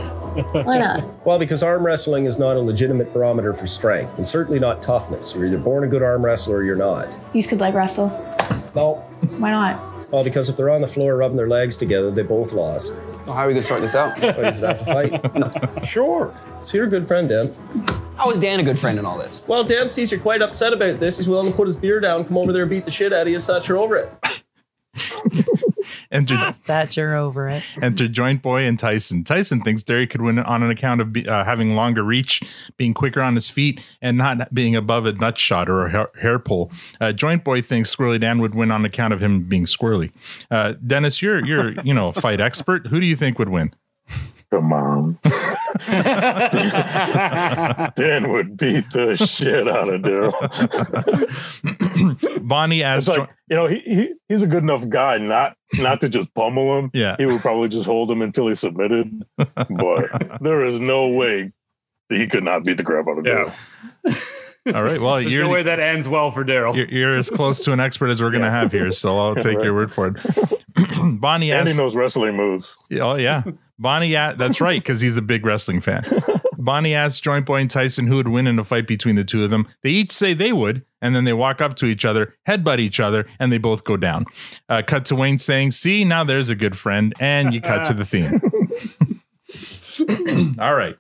Why 0.64 0.78
not? 0.78 1.04
Well, 1.26 1.40
because 1.40 1.64
arm 1.64 1.84
wrestling 1.84 2.26
is 2.26 2.38
not 2.38 2.56
a 2.56 2.60
legitimate 2.60 3.12
barometer 3.12 3.52
for 3.52 3.66
strength, 3.66 4.16
and 4.16 4.24
certainly 4.24 4.60
not 4.60 4.80
toughness. 4.80 5.34
You're 5.34 5.46
either 5.46 5.58
born 5.58 5.82
a 5.82 5.88
good 5.88 6.02
arm 6.02 6.24
wrestler 6.24 6.58
or 6.58 6.62
you're 6.62 6.76
not. 6.76 7.18
You 7.32 7.42
could 7.42 7.58
leg 7.58 7.74
wrestle. 7.74 8.08
No. 8.76 8.94
Why 9.38 9.50
not? 9.50 9.95
Well, 10.10 10.22
because 10.22 10.48
if 10.48 10.56
they're 10.56 10.70
on 10.70 10.80
the 10.80 10.88
floor 10.88 11.16
rubbing 11.16 11.36
their 11.36 11.48
legs 11.48 11.76
together, 11.76 12.10
they 12.10 12.22
both 12.22 12.52
lost. 12.52 12.94
Well, 13.26 13.34
how 13.34 13.42
are 13.42 13.48
we 13.48 13.54
going 13.54 13.62
to 13.62 13.68
sort 13.68 13.80
this 13.80 13.94
out? 13.94 14.18
Well, 14.20 14.34
oh, 14.38 14.40
you 14.40 14.46
just 14.52 14.62
have 14.62 14.78
to 14.78 14.84
fight. 14.84 15.86
Sure. 15.86 16.34
So 16.62 16.76
you're 16.76 16.86
a 16.86 16.90
good 16.90 17.06
friend, 17.06 17.28
Dan. 17.28 17.54
How 18.16 18.30
is 18.30 18.38
Dan 18.40 18.58
a 18.60 18.62
good 18.62 18.78
friend 18.78 18.98
in 18.98 19.06
all 19.06 19.18
this? 19.18 19.42
Well, 19.46 19.62
Dan 19.62 19.88
sees 19.88 20.10
you're 20.10 20.20
quite 20.20 20.42
upset 20.42 20.72
about 20.72 20.98
this. 20.98 21.16
He's 21.16 21.28
willing 21.28 21.50
to 21.50 21.56
put 21.56 21.68
his 21.68 21.76
beer 21.76 22.00
down, 22.00 22.24
come 22.24 22.38
over 22.38 22.52
there, 22.52 22.62
and 22.62 22.70
beat 22.70 22.84
the 22.84 22.90
shit 22.90 23.12
out 23.12 23.22
of 23.22 23.28
you, 23.28 23.38
such 23.38 23.68
you're 23.68 23.78
over 23.78 23.96
it. 23.96 24.42
Enter, 26.11 26.54
That 26.66 26.96
you're 26.96 27.14
over 27.14 27.48
it. 27.48 27.64
enter 27.80 28.09
Joint 28.09 28.42
Boy 28.42 28.64
and 28.64 28.78
Tyson. 28.78 29.22
Tyson 29.24 29.62
thinks 29.62 29.82
Daryl 29.85 30.09
could 30.11 30.20
win 30.20 30.38
on 30.38 30.62
an 30.62 30.70
account 30.70 31.00
of 31.00 31.12
be, 31.12 31.28
uh, 31.28 31.44
having 31.44 31.74
longer 31.76 32.02
reach, 32.02 32.42
being 32.76 32.92
quicker 32.92 33.22
on 33.22 33.35
his 33.35 33.50
feet, 33.50 33.80
and 34.02 34.18
not 34.18 34.52
being 34.52 34.74
above 34.74 35.06
a 35.06 35.12
nut 35.12 35.38
shot 35.38 35.68
or 35.68 35.87
a 35.87 35.90
hair, 35.90 36.09
hair 36.20 36.38
pull. 36.38 36.72
Uh, 37.00 37.12
Joint 37.12 37.44
Boy 37.44 37.62
thinks 37.62 37.94
Squirrelly 37.94 38.20
Dan 38.20 38.40
would 38.40 38.54
win 38.54 38.70
on 38.70 38.85
account 38.85 39.12
of 39.12 39.22
him 39.22 39.44
being 39.44 39.64
squirrely. 39.64 40.11
Uh, 40.50 40.74
Dennis, 40.85 41.22
you're 41.22 41.44
you're 41.44 41.80
you 41.82 41.94
know 41.94 42.09
a 42.09 42.12
fight 42.12 42.40
expert. 42.40 42.87
Who 42.88 42.98
do 43.00 43.06
you 43.06 43.16
think 43.16 43.38
would 43.38 43.48
win? 43.48 43.72
Come 44.52 44.72
on. 44.72 45.18
Dan 47.96 48.28
would 48.30 48.56
beat 48.56 48.85
the 48.92 49.16
shit 49.16 49.66
out 49.68 49.92
of 49.92 50.02
Daryl. 50.02 50.32
Bonnie 52.48 52.82
as 52.85 53.09
It's 53.09 53.16
Jo- 53.16 53.22
like, 53.22 53.30
you 53.50 53.56
know, 53.56 53.66
he, 53.66 53.80
he 53.80 54.14
he's 54.28 54.42
a 54.42 54.46
good 54.46 54.62
enough 54.62 54.88
guy 54.88 55.18
not 55.18 55.56
not 55.74 56.00
to 56.02 56.09
just 56.09 56.32
pummel 56.35 56.78
him. 56.78 56.90
Yeah. 56.94 57.16
He 57.18 57.26
would 57.26 57.40
probably 57.40 57.68
just 57.68 57.87
hold 57.87 58.11
him 58.11 58.22
until 58.22 58.46
he 58.48 58.54
submitted. 58.54 59.24
But 59.37 60.38
there 60.40 60.64
is 60.64 60.78
no 60.78 61.09
way 61.09 61.52
that 62.09 62.16
he 62.18 62.26
could 62.28 62.44
not 62.44 62.64
beat 62.64 62.76
the 62.76 62.85
crap 62.85 63.06
out 63.09 63.18
of 63.18 63.26
Yeah. 63.26 63.52
Daryl. 64.66 64.74
all 64.74 64.85
right. 64.85 65.00
Well, 65.00 65.14
There's 65.20 65.33
you're 65.33 65.44
no 65.44 65.50
way 65.50 65.62
that 65.62 65.81
ends 65.81 66.09
well 66.09 66.31
for 66.31 66.44
Daryl. 66.44 66.74
you're, 66.76 66.88
you're 66.88 67.16
as 67.16 67.31
close 67.31 67.64
to 67.64 67.72
an 67.72 67.81
expert 67.81 68.09
as 68.09 68.22
we're 68.22 68.31
going 68.31 68.42
to 68.44 68.50
have 68.50 68.72
here, 68.72 68.90
so 68.92 69.18
I'll 69.18 69.35
take 69.37 69.57
Right. 69.57 69.64
your 69.64 69.74
word 69.74 69.92
for 69.92 70.09
it. 70.09 70.16
Bonnie 71.20 71.50
And 71.52 71.66
he 71.66 71.70
asks, 71.72 71.76
knows 71.79 71.96
wrestling 71.96 72.37
moves. 72.37 72.76
Oh 73.00 73.14
yeah, 73.14 73.42
Bonnie. 73.79 74.12
a- 74.14 74.35
That's 74.37 74.61
right, 74.61 74.81
because 74.81 75.00
he's 75.00 75.16
a 75.16 75.22
big 75.22 75.46
wrestling 75.46 75.81
fan. 75.81 76.05
Bonnie 76.59 76.94
asks 76.94 77.20
Joint 77.20 77.46
Boy 77.46 77.61
and 77.61 77.70
Tyson 77.70 78.07
who 78.09 78.16
would 78.16 78.29
win 78.29 78.46
in 78.48 78.59
a 78.59 78.64
fight 78.64 78.87
between 78.88 79.14
the 79.14 79.22
two 79.24 79.44
of 79.44 79.50
them. 79.50 79.68
They 79.83 79.90
each 79.90 80.11
say 80.12 80.35
they 80.35 80.52
would, 80.52 80.85
and 81.00 81.14
then 81.14 81.24
they 81.24 81.33
walk 81.33 81.61
up 81.61 81.76
to 81.76 81.87
each 81.87 82.05
other, 82.05 82.35
headbutt 82.48 82.81
each 82.81 82.98
other, 82.98 83.26
and 83.38 83.52
they 83.52 83.59
both 83.59 83.85
go 83.85 83.96
down. 83.96 84.24
Uh, 84.68 84.83
cut 84.87 85.05
to 85.07 85.14
Wayne 85.16 85.38
saying, 85.38 85.70
"See, 85.72 86.05
now 86.05 86.24
there's 86.24 86.48
a 86.48 86.55
good 86.57 86.76
friend," 86.76 87.14
and 87.20 87.55
you 87.55 87.61
cut 87.61 87.87
to 87.87 87.94
the 87.94 88.05
theme. 88.05 88.40
All 90.59 90.74
right. 90.74 90.96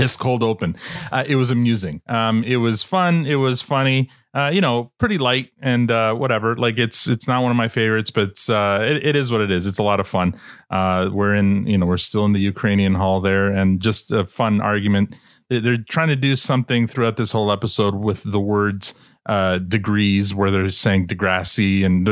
This 0.00 0.16
cold 0.16 0.42
open. 0.42 0.76
Uh, 1.12 1.24
it 1.26 1.36
was 1.36 1.50
amusing. 1.50 2.00
Um, 2.08 2.42
it 2.44 2.56
was 2.56 2.82
fun. 2.82 3.26
It 3.26 3.34
was 3.46 3.60
funny. 3.62 4.08
uh, 4.34 4.50
you 4.52 4.60
know, 4.60 4.92
pretty 4.98 5.18
light 5.18 5.48
and 5.60 5.90
uh, 5.90 6.14
whatever. 6.14 6.56
Like 6.56 6.78
it's 6.78 7.08
it's 7.08 7.26
not 7.28 7.42
one 7.42 7.50
of 7.50 7.56
my 7.56 7.68
favorites, 7.68 8.10
but 8.10 8.34
uh, 8.48 8.78
it, 8.82 9.04
it 9.10 9.16
is 9.16 9.30
what 9.32 9.40
it 9.40 9.50
is. 9.50 9.66
It's 9.66 9.78
a 9.78 9.82
lot 9.82 9.98
of 10.00 10.06
fun. 10.08 10.28
Uh, 10.70 11.10
we're 11.12 11.34
in, 11.34 11.66
you 11.66 11.76
know, 11.78 11.86
we're 11.86 11.98
still 12.10 12.24
in 12.24 12.32
the 12.32 12.40
Ukrainian 12.40 12.94
hall 12.94 13.20
there, 13.20 13.46
and 13.58 13.80
just 13.80 14.10
a 14.12 14.24
fun 14.26 14.60
argument. 14.60 15.14
They- 15.48 15.58
They're 15.64 15.84
trying 15.96 16.08
to 16.08 16.16
do 16.28 16.36
something 16.36 16.86
throughout 16.86 17.16
this 17.16 17.32
whole 17.32 17.50
episode 17.50 17.94
with 18.08 18.22
the 18.22 18.40
words 18.40 18.94
uh 19.26 19.58
degrees 19.58 20.34
where 20.34 20.50
they're 20.50 20.70
saying 20.70 21.06
degrassi 21.06 21.84
and 21.84 22.08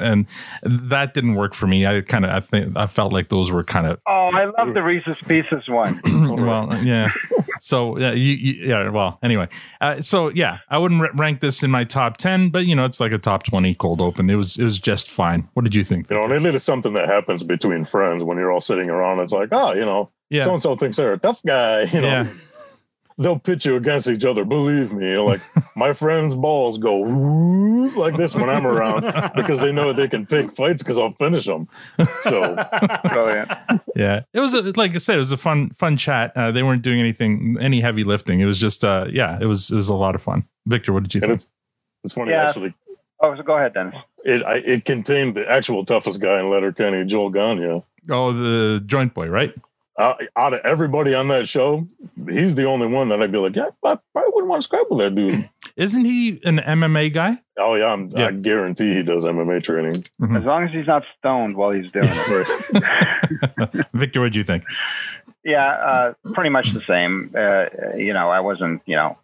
and 0.00 0.26
that 0.90 1.14
didn't 1.14 1.36
work 1.36 1.54
for 1.54 1.68
me 1.68 1.86
i 1.86 2.00
kind 2.00 2.24
of 2.24 2.32
i 2.32 2.40
think 2.40 2.76
i 2.76 2.86
felt 2.86 3.12
like 3.12 3.28
those 3.28 3.50
were 3.52 3.62
kind 3.62 3.86
of 3.86 4.00
Oh, 4.06 4.30
I 4.34 4.44
love 4.62 4.74
the 4.74 4.82
Reese's 4.82 5.18
Pieces 5.26 5.68
one. 5.68 6.00
well, 6.36 6.68
yeah. 6.84 7.08
So 7.60 7.98
yeah, 7.98 8.12
you, 8.12 8.34
you, 8.34 8.66
yeah. 8.68 8.90
Well, 8.90 9.18
anyway, 9.22 9.48
uh, 9.80 10.02
so 10.02 10.28
yeah, 10.28 10.58
I 10.68 10.76
wouldn't 10.76 11.00
r- 11.00 11.10
rank 11.14 11.40
this 11.40 11.62
in 11.62 11.70
my 11.70 11.84
top 11.84 12.18
ten, 12.18 12.50
but 12.50 12.66
you 12.66 12.76
know, 12.76 12.84
it's 12.84 13.00
like 13.00 13.12
a 13.12 13.18
top 13.18 13.42
twenty 13.44 13.74
cold 13.74 14.02
open. 14.02 14.28
It 14.28 14.34
was 14.34 14.58
it 14.58 14.64
was 14.64 14.78
just 14.78 15.08
fine. 15.10 15.48
What 15.54 15.64
did 15.64 15.74
you 15.74 15.82
think? 15.82 16.10
You 16.10 16.16
know, 16.16 16.24
and 16.34 16.44
it 16.44 16.54
is 16.54 16.62
something 16.62 16.92
that 16.92 17.08
happens 17.08 17.42
between 17.42 17.84
friends 17.86 18.22
when 18.22 18.36
you're 18.36 18.52
all 18.52 18.60
sitting 18.60 18.90
around. 18.90 19.20
It's 19.20 19.32
like, 19.32 19.48
oh, 19.52 19.72
you 19.72 19.80
know, 19.86 20.10
Yeah. 20.28 20.44
so 20.44 20.52
and 20.52 20.62
so 20.62 20.76
thinks 20.76 20.98
they're 20.98 21.14
a 21.14 21.18
tough 21.18 21.42
guy. 21.42 21.84
You 21.84 22.02
know, 22.02 22.08
Yeah. 22.08 22.26
They'll 23.18 23.38
pitch 23.38 23.66
you 23.66 23.76
against 23.76 24.08
each 24.08 24.24
other. 24.24 24.44
Believe 24.44 24.92
me, 24.92 25.18
like 25.18 25.40
my 25.76 25.92
friends' 25.92 26.36
balls 26.36 26.78
go 26.78 27.00
like 27.96 28.16
this 28.16 28.34
when 28.34 28.48
I'm 28.48 28.66
around 28.66 29.02
because 29.34 29.58
they 29.58 29.72
know 29.72 29.92
they 29.92 30.08
can 30.08 30.24
pick 30.26 30.52
fights 30.52 30.82
because 30.82 30.98
I'll 30.98 31.12
finish 31.12 31.44
them. 31.46 31.68
So 32.20 32.54
Brilliant. 33.04 33.50
Yeah, 33.96 34.20
it 34.32 34.40
was 34.40 34.54
a, 34.54 34.62
like 34.76 34.94
I 34.94 34.98
said, 34.98 35.16
it 35.16 35.18
was 35.20 35.32
a 35.32 35.36
fun 35.36 35.70
fun 35.70 35.96
chat. 35.96 36.32
Uh, 36.36 36.52
they 36.52 36.62
weren't 36.62 36.82
doing 36.82 37.00
anything 37.00 37.56
any 37.60 37.80
heavy 37.80 38.04
lifting. 38.04 38.40
It 38.40 38.46
was 38.46 38.58
just 38.58 38.84
uh, 38.84 39.06
yeah, 39.10 39.38
it 39.40 39.46
was 39.46 39.70
it 39.70 39.76
was 39.76 39.88
a 39.88 39.94
lot 39.94 40.14
of 40.14 40.22
fun. 40.22 40.46
Victor, 40.66 40.92
what 40.92 41.02
did 41.02 41.14
you 41.14 41.20
and 41.22 41.30
think? 41.30 41.40
it's 41.40 41.48
it's 42.04 42.14
funny 42.14 42.30
Yeah. 42.30 42.46
actually. 42.46 42.74
Oh, 43.20 43.34
so 43.34 43.42
go 43.42 43.56
ahead, 43.56 43.74
Dennis. 43.74 43.96
It 44.24 44.42
I, 44.44 44.58
it 44.58 44.84
contained 44.84 45.34
the 45.36 45.44
actual 45.50 45.84
toughest 45.84 46.20
guy 46.20 46.38
in 46.38 46.50
Letterkenny, 46.50 47.04
Joel 47.04 47.30
Gagne. 47.30 47.82
Oh, 48.10 48.32
the 48.32 48.80
joint 48.86 49.12
boy, 49.12 49.26
right? 49.26 49.52
Uh, 49.98 50.14
out 50.36 50.54
of 50.54 50.60
everybody 50.64 51.12
on 51.12 51.26
that 51.28 51.48
show, 51.48 51.84
he's 52.28 52.54
the 52.54 52.64
only 52.64 52.86
one 52.86 53.08
that 53.08 53.20
I'd 53.20 53.32
be 53.32 53.38
like, 53.38 53.56
yeah, 53.56 53.66
I 53.84 53.98
probably 54.12 54.30
wouldn't 54.32 54.48
want 54.48 54.62
to 54.62 54.64
scrap 54.64 54.86
with 54.90 55.00
that 55.00 55.14
dude. 55.14 55.44
Isn't 55.76 56.04
he 56.04 56.40
an 56.44 56.58
MMA 56.58 57.12
guy? 57.12 57.38
Oh 57.58 57.74
yeah, 57.74 57.86
I'm, 57.86 58.08
Yeah. 58.10 58.28
I 58.28 58.30
guarantee 58.32 58.94
he 58.94 59.02
does 59.02 59.24
MMA 59.24 59.62
training. 59.62 60.04
As 60.22 60.44
long 60.44 60.64
as 60.64 60.70
he's 60.72 60.86
not 60.86 61.02
stoned 61.18 61.56
while 61.56 61.70
he's 61.72 61.90
doing 61.92 62.08
it. 62.08 63.86
Victor, 63.92 64.20
what 64.20 64.32
do 64.32 64.38
you 64.38 64.44
think? 64.44 64.64
Yeah, 65.44 65.66
uh, 65.66 66.12
pretty 66.34 66.50
much 66.50 66.72
the 66.72 66.82
same. 66.86 67.32
Uh, 67.36 67.96
you 67.96 68.12
know, 68.12 68.28
I 68.30 68.40
wasn't, 68.40 68.82
you 68.86 68.96
know, 68.96 69.18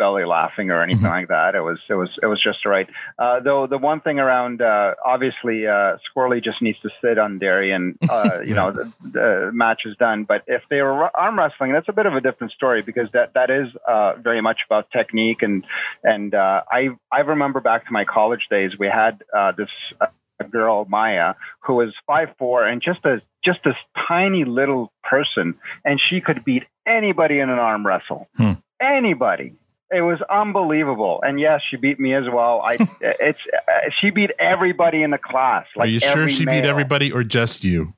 belly 0.00 0.24
laughing 0.24 0.70
or 0.70 0.82
anything 0.82 1.04
like 1.04 1.28
that. 1.28 1.54
It 1.54 1.60
was, 1.60 1.78
it 1.90 1.94
was, 1.94 2.08
it 2.22 2.26
was 2.26 2.42
just 2.42 2.64
right. 2.64 2.88
Uh, 3.18 3.40
though 3.40 3.66
the 3.66 3.76
one 3.76 4.00
thing 4.00 4.18
around, 4.18 4.62
uh, 4.62 4.94
obviously, 5.04 5.66
uh, 5.66 5.98
Squirrelly 6.08 6.42
just 6.42 6.62
needs 6.62 6.78
to 6.80 6.88
sit 7.02 7.18
on 7.18 7.38
Darian. 7.38 7.98
Uh, 8.08 8.40
you 8.44 8.54
know, 8.54 8.72
the, 8.72 8.90
the 9.12 9.50
match 9.52 9.82
is 9.84 9.94
done. 9.98 10.24
But 10.24 10.42
if 10.46 10.62
they 10.70 10.80
were 10.80 11.14
arm 11.14 11.38
wrestling, 11.38 11.72
that's 11.72 11.88
a 11.88 11.92
bit 11.92 12.06
of 12.06 12.14
a 12.14 12.20
different 12.22 12.54
story 12.54 12.80
because 12.82 13.08
that 13.12 13.34
that 13.34 13.50
is 13.50 13.68
uh, 13.86 14.14
very 14.16 14.40
much 14.40 14.60
about 14.66 14.90
technique 14.90 15.42
and 15.42 15.64
and 16.02 16.34
uh, 16.34 16.62
I 16.70 16.88
I 17.12 17.20
remember 17.20 17.60
back 17.60 17.86
to 17.86 17.92
my 17.92 18.06
college 18.06 18.46
days, 18.50 18.72
we 18.78 18.88
had 18.88 19.22
uh, 19.36 19.52
this. 19.52 19.68
Uh, 20.00 20.06
a 20.40 20.44
girl 20.44 20.86
Maya 20.88 21.34
who 21.60 21.74
was 21.74 21.92
five 22.06 22.28
four 22.38 22.66
and 22.66 22.80
just 22.80 23.04
a 23.04 23.20
just 23.44 23.58
this 23.62 23.74
tiny 24.08 24.44
little 24.44 24.90
person, 25.04 25.54
and 25.84 26.00
she 26.00 26.22
could 26.22 26.46
beat 26.46 26.64
anybody 26.86 27.38
in 27.38 27.50
an 27.50 27.58
arm 27.58 27.86
wrestle. 27.86 28.26
Hmm. 28.36 28.52
Anybody. 28.80 29.52
It 29.92 30.02
was 30.02 30.20
unbelievable, 30.30 31.20
and 31.24 31.40
yes, 31.40 31.60
she 31.68 31.76
beat 31.76 31.98
me 31.98 32.14
as 32.14 32.24
well. 32.32 32.62
I 32.64 32.74
it's 33.00 33.38
uh, 33.52 33.90
she 34.00 34.10
beat 34.10 34.30
everybody 34.38 35.02
in 35.02 35.10
the 35.10 35.18
class. 35.18 35.66
Like 35.74 35.86
Are 35.86 35.90
you 35.90 36.00
sure 36.00 36.10
every 36.10 36.32
she 36.32 36.44
beat 36.44 36.64
everybody 36.64 37.10
or 37.12 37.24
just 37.24 37.64
you? 37.64 37.94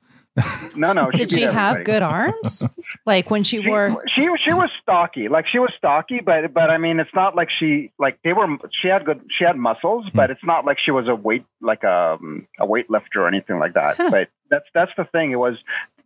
No, 0.75 0.93
no. 0.93 1.11
Did 1.11 1.29
beat 1.29 1.31
she 1.31 1.41
have 1.43 1.83
good 1.83 2.01
arms? 2.01 2.67
like 3.05 3.29
when 3.29 3.43
she 3.43 3.61
She, 3.61 3.67
wore 3.69 4.03
she 4.15 4.27
she 4.43 4.53
was 4.53 4.71
stocky, 4.81 5.27
like 5.27 5.45
she 5.47 5.59
was 5.59 5.71
stocky, 5.77 6.21
but 6.25 6.51
but 6.53 6.71
I 6.71 6.79
mean, 6.79 6.99
it's 6.99 7.13
not 7.13 7.35
like 7.35 7.49
she 7.59 7.91
like 7.99 8.17
they 8.23 8.33
were. 8.33 8.47
She 8.81 8.87
had 8.87 9.05
good, 9.05 9.21
she 9.37 9.45
had 9.45 9.55
muscles, 9.57 10.07
but 10.15 10.31
it's 10.31 10.43
not 10.43 10.65
like 10.65 10.77
she 10.83 10.89
was 10.89 11.07
a 11.07 11.13
weight 11.13 11.45
like 11.61 11.83
a 11.83 12.17
um, 12.19 12.47
a 12.59 12.65
weightlifter 12.65 13.17
or 13.17 13.27
anything 13.27 13.59
like 13.59 13.75
that. 13.75 13.97
Huh. 13.97 14.09
But 14.09 14.29
that's 14.49 14.65
that's 14.73 14.91
the 14.97 15.03
thing. 15.05 15.31
It 15.31 15.35
was 15.35 15.57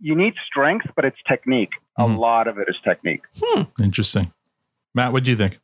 you 0.02 0.16
need 0.16 0.34
strength, 0.46 0.88
but 0.98 1.06
it's 1.06 1.18
technique. 1.26 1.72
Mhm. 1.98 2.16
A 2.16 2.20
lot 2.20 2.50
of 2.50 2.58
it 2.58 2.68
is 2.68 2.76
technique. 2.84 3.22
Interesting. 3.82 4.34
Matt, 4.94 5.14
what 5.14 5.24
do 5.24 5.32
you 5.32 5.38
think? 5.38 5.60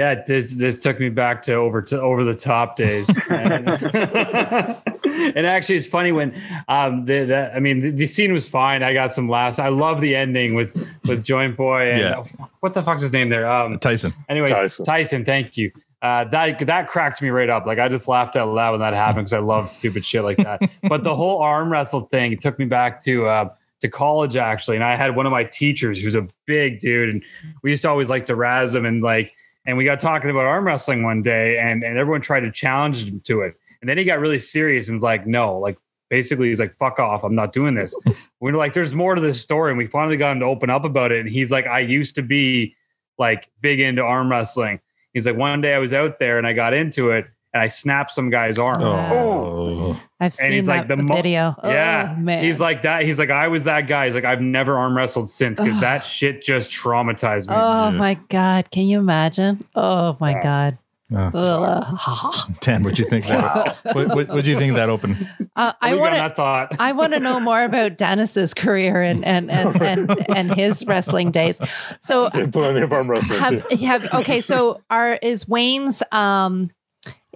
Yeah, 0.00 0.22
this 0.26 0.54
this 0.54 0.78
took 0.78 0.98
me 0.98 1.10
back 1.10 1.42
to 1.42 1.52
over 1.52 1.82
to 1.82 2.00
over 2.00 2.24
the 2.24 2.34
top 2.34 2.74
days. 2.74 3.06
and, 3.28 3.68
and 5.36 5.46
actually, 5.46 5.76
it's 5.76 5.86
funny 5.86 6.10
when 6.10 6.34
um 6.68 7.04
the, 7.04 7.26
the 7.26 7.54
I 7.54 7.60
mean 7.60 7.80
the, 7.80 7.90
the 7.90 8.06
scene 8.06 8.32
was 8.32 8.48
fine. 8.48 8.82
I 8.82 8.94
got 8.94 9.12
some 9.12 9.28
laughs. 9.28 9.58
I 9.58 9.68
love 9.68 10.00
the 10.00 10.16
ending 10.16 10.54
with 10.54 10.74
with 11.04 11.22
Joint 11.22 11.54
Boy 11.54 11.90
and 11.90 12.00
Yeah. 12.00 12.24
what 12.60 12.72
the 12.72 12.82
fuck's 12.82 13.02
his 13.02 13.12
name 13.12 13.28
there? 13.28 13.46
Um, 13.46 13.78
Tyson. 13.78 14.14
anyways, 14.30 14.52
Tyson. 14.52 14.84
Tyson. 14.86 15.24
Thank 15.26 15.58
you. 15.58 15.70
Uh, 16.00 16.24
that 16.24 16.60
that 16.60 16.88
cracked 16.88 17.20
me 17.20 17.28
right 17.28 17.50
up. 17.50 17.66
Like 17.66 17.78
I 17.78 17.90
just 17.90 18.08
laughed 18.08 18.36
out 18.36 18.48
loud 18.48 18.70
when 18.70 18.80
that 18.80 18.94
happened 18.94 19.26
because 19.26 19.34
I 19.34 19.40
love 19.40 19.68
stupid 19.68 20.06
shit 20.06 20.24
like 20.24 20.38
that. 20.38 20.62
but 20.88 21.04
the 21.04 21.14
whole 21.14 21.42
arm 21.42 21.70
wrestle 21.70 22.06
thing 22.06 22.38
took 22.38 22.58
me 22.58 22.64
back 22.64 23.02
to 23.02 23.26
uh, 23.26 23.50
to 23.80 23.88
college 23.90 24.36
actually, 24.36 24.76
and 24.76 24.84
I 24.84 24.96
had 24.96 25.14
one 25.14 25.26
of 25.26 25.30
my 25.30 25.44
teachers 25.44 26.00
who's 26.00 26.14
a 26.14 26.26
big 26.46 26.80
dude, 26.80 27.10
and 27.12 27.22
we 27.62 27.68
used 27.68 27.82
to 27.82 27.90
always 27.90 28.08
like 28.08 28.24
to 28.26 28.34
razz 28.34 28.74
him 28.74 28.86
and 28.86 29.02
like, 29.02 29.34
and 29.70 29.78
we 29.78 29.84
got 29.84 30.00
talking 30.00 30.30
about 30.30 30.46
arm 30.46 30.66
wrestling 30.66 31.02
one 31.02 31.22
day, 31.22 31.58
and 31.58 31.82
and 31.82 31.96
everyone 31.96 32.20
tried 32.20 32.40
to 32.40 32.50
challenge 32.50 33.08
him 33.08 33.20
to 33.20 33.42
it, 33.42 33.54
and 33.80 33.88
then 33.88 33.96
he 33.96 34.04
got 34.04 34.20
really 34.20 34.38
serious 34.38 34.88
and 34.88 34.96
was 34.96 35.02
like, 35.02 35.26
no, 35.26 35.58
like 35.58 35.78
basically 36.10 36.48
he's 36.48 36.60
like, 36.60 36.74
fuck 36.74 36.98
off, 36.98 37.22
I'm 37.24 37.34
not 37.34 37.52
doing 37.52 37.74
this. 37.74 37.94
we 38.40 38.50
are 38.50 38.56
like, 38.56 38.74
there's 38.74 38.94
more 38.94 39.14
to 39.14 39.20
this 39.20 39.40
story, 39.40 39.70
and 39.70 39.78
we 39.78 39.86
finally 39.86 40.16
got 40.16 40.32
him 40.32 40.40
to 40.40 40.46
open 40.46 40.68
up 40.68 40.84
about 40.84 41.12
it, 41.12 41.20
and 41.20 41.28
he's 41.28 41.50
like, 41.50 41.66
I 41.66 41.80
used 41.80 42.16
to 42.16 42.22
be 42.22 42.74
like 43.18 43.50
big 43.60 43.80
into 43.80 44.02
arm 44.02 44.30
wrestling. 44.30 44.80
He's 45.12 45.26
like, 45.26 45.36
one 45.36 45.60
day 45.60 45.74
I 45.74 45.78
was 45.78 45.92
out 45.92 46.18
there 46.18 46.38
and 46.38 46.46
I 46.46 46.52
got 46.52 46.72
into 46.72 47.10
it 47.10 47.26
and 47.52 47.62
I 47.62 47.68
snapped 47.68 48.10
some 48.12 48.30
guy's 48.30 48.58
arm. 48.58 48.82
Oh, 48.82 50.00
I've 50.20 50.34
seen 50.34 50.52
he's 50.52 50.66
that 50.66 50.76
like 50.78 50.88
the 50.88 50.96
mo- 50.96 51.16
video. 51.16 51.54
Yeah, 51.64 52.14
oh, 52.16 52.20
man. 52.20 52.44
he's 52.44 52.60
like 52.60 52.82
that. 52.82 53.04
He's 53.04 53.18
like, 53.18 53.30
I 53.30 53.48
was 53.48 53.64
that 53.64 53.86
guy. 53.88 54.04
He's 54.06 54.14
like, 54.14 54.24
I've 54.24 54.40
never 54.42 54.78
arm 54.78 54.96
wrestled 54.96 55.30
since 55.30 55.58
because 55.58 55.76
Ugh. 55.76 55.80
that 55.80 56.04
shit 56.04 56.42
just 56.42 56.70
traumatized 56.70 57.48
me. 57.48 57.54
Oh 57.56 57.90
Yeah. 57.90 57.90
my 57.90 58.14
god! 58.28 58.70
Can 58.70 58.84
you 58.86 58.98
imagine? 58.98 59.64
Oh 59.74 60.16
my 60.20 60.40
god! 60.42 60.78
Oh. 61.12 61.30
Ugh. 61.34 62.34
Tan, 62.60 62.84
what 62.84 62.94
do 62.94 63.02
you 63.02 63.08
think? 63.08 63.26
That, 63.26 63.76
what, 63.94 64.08
what, 64.08 64.28
what 64.28 64.44
do 64.44 64.50
you 64.50 64.56
think 64.56 64.70
of 64.70 64.76
that 64.76 64.88
open? 64.90 65.28
Uh, 65.56 65.72
I 65.80 65.96
want 65.96 66.14
to. 66.14 66.20
that 66.20 66.36
thought. 66.36 66.76
I 66.78 66.92
want 66.92 67.14
to 67.14 67.20
know 67.20 67.40
more 67.40 67.64
about 67.64 67.96
Dennis's 67.98 68.54
career 68.54 69.02
and 69.02 69.24
and 69.24 69.50
and 69.50 69.82
and, 69.82 70.30
and 70.30 70.54
his 70.54 70.86
wrestling 70.86 71.32
days. 71.32 71.58
So 72.00 72.30
plenty 72.30 72.82
of 72.82 72.92
arm 72.92 73.10
wrestling 73.10 73.40
have 73.40 73.68
have 73.80 74.04
okay. 74.14 74.40
So 74.40 74.82
are 74.88 75.14
is 75.14 75.48
Wayne's 75.48 76.02
um 76.12 76.70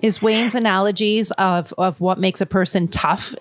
is 0.05 0.21
Wayne's 0.23 0.55
analogies 0.55 1.31
of 1.33 1.73
of 1.79 2.01
what 2.01 2.19
makes 2.19 2.41
a 2.41 2.47
person 2.47 2.89
tough 2.89 3.35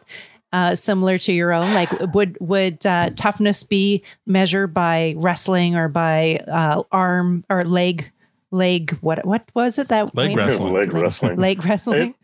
uh, 0.53 0.75
similar 0.75 1.17
to 1.19 1.33
your 1.33 1.51
own? 1.51 1.73
Like 1.73 1.91
would 2.13 2.37
would 2.39 2.85
uh, 2.85 3.09
toughness 3.15 3.63
be 3.63 4.03
measured 4.25 4.73
by 4.73 5.13
wrestling 5.17 5.75
or 5.75 5.89
by 5.89 6.37
uh, 6.47 6.83
arm 6.91 7.43
or 7.49 7.65
leg 7.65 8.11
leg? 8.51 8.97
What 9.01 9.25
what 9.25 9.43
was 9.53 9.77
it 9.77 9.89
that 9.89 10.15
Leg 10.15 10.29
Wayne- 10.29 10.37
wrestling. 10.37 10.73
Leg 10.73 10.93
wrestling. 10.93 11.37
Leg 11.37 11.65
wrestling. 11.65 12.15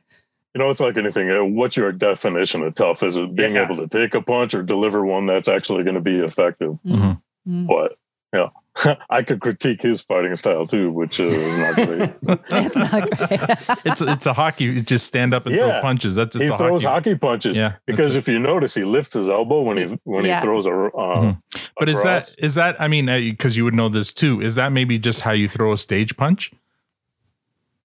You 0.56 0.60
know, 0.60 0.69
it's 0.71 0.80
like 0.80 0.97
anything. 0.97 1.30
uh, 1.30 1.43
What's 1.43 1.78
your 1.78 1.91
definition 1.91 2.63
of 2.63 2.73
tough? 2.73 3.04
Is 3.04 3.17
it 3.17 3.36
being 3.36 3.54
Yeah. 3.56 3.65
able 3.65 3.75
to 3.75 3.88
take 3.88 4.15
a 4.15 4.21
punch 4.21 4.56
or 4.56 4.63
deliver 4.63 5.06
one 5.06 5.28
that's 5.28 5.47
actually 5.47 5.84
going 5.84 5.93
to 5.95 6.02
be 6.02 6.17
effective? 6.19 6.80
Mm. 6.86 7.21
But 7.45 7.97
yeah, 8.34 8.47
I 9.10 9.23
could 9.23 9.41
critique 9.41 9.82
his 9.82 10.01
fighting 10.01 10.36
style 10.36 10.65
too, 10.65 10.91
which 10.91 11.19
uh, 11.19 11.23
is 11.25 11.58
not 11.60 11.75
great. 11.75 12.13
It's 12.65 12.75
not 12.75 13.17
great. 13.17 13.79
It's 13.86 14.01
it's 14.01 14.25
a 14.25 14.34
hockey. 14.34 14.65
You 14.65 14.82
just 14.82 15.05
stand 15.05 15.34
up 15.34 15.45
and 15.45 15.55
throw 15.58 15.82
punches. 15.82 16.15
That's 16.15 16.36
it's 16.36 16.43
he 16.43 16.49
a 16.53 16.58
throws 16.58 16.84
hockey. 16.84 17.10
hockey, 17.12 17.19
punches. 17.19 17.58
Yeah, 17.58 17.73
because 17.86 18.15
if 18.15 18.27
you 18.27 18.39
notice, 18.39 18.73
he 18.75 18.84
lifts 18.84 19.13
his 19.15 19.29
elbow 19.29 19.62
when 19.63 19.77
he 19.77 19.86
when 20.03 20.23
Yeah. 20.25 20.39
he 20.39 20.45
throws 20.45 20.65
a. 20.65 20.71
Uh, 20.71 21.19
Mhm. 21.19 21.41
But 21.77 21.89
is 21.89 21.99
across. 21.99 22.36
that 22.36 22.43
is 22.45 22.55
that? 22.55 22.79
I 22.79 22.88
mean, 22.88 23.08
because 23.08 23.58
you 23.58 23.63
would 23.65 23.73
know 23.73 23.89
this 23.89 24.13
too. 24.13 24.41
Is 24.41 24.55
that 24.55 24.71
maybe 24.71 24.97
just 24.99 25.21
how 25.21 25.32
you 25.32 25.47
throw 25.49 25.73
a 25.73 25.77
stage 25.77 26.15
punch? 26.15 26.51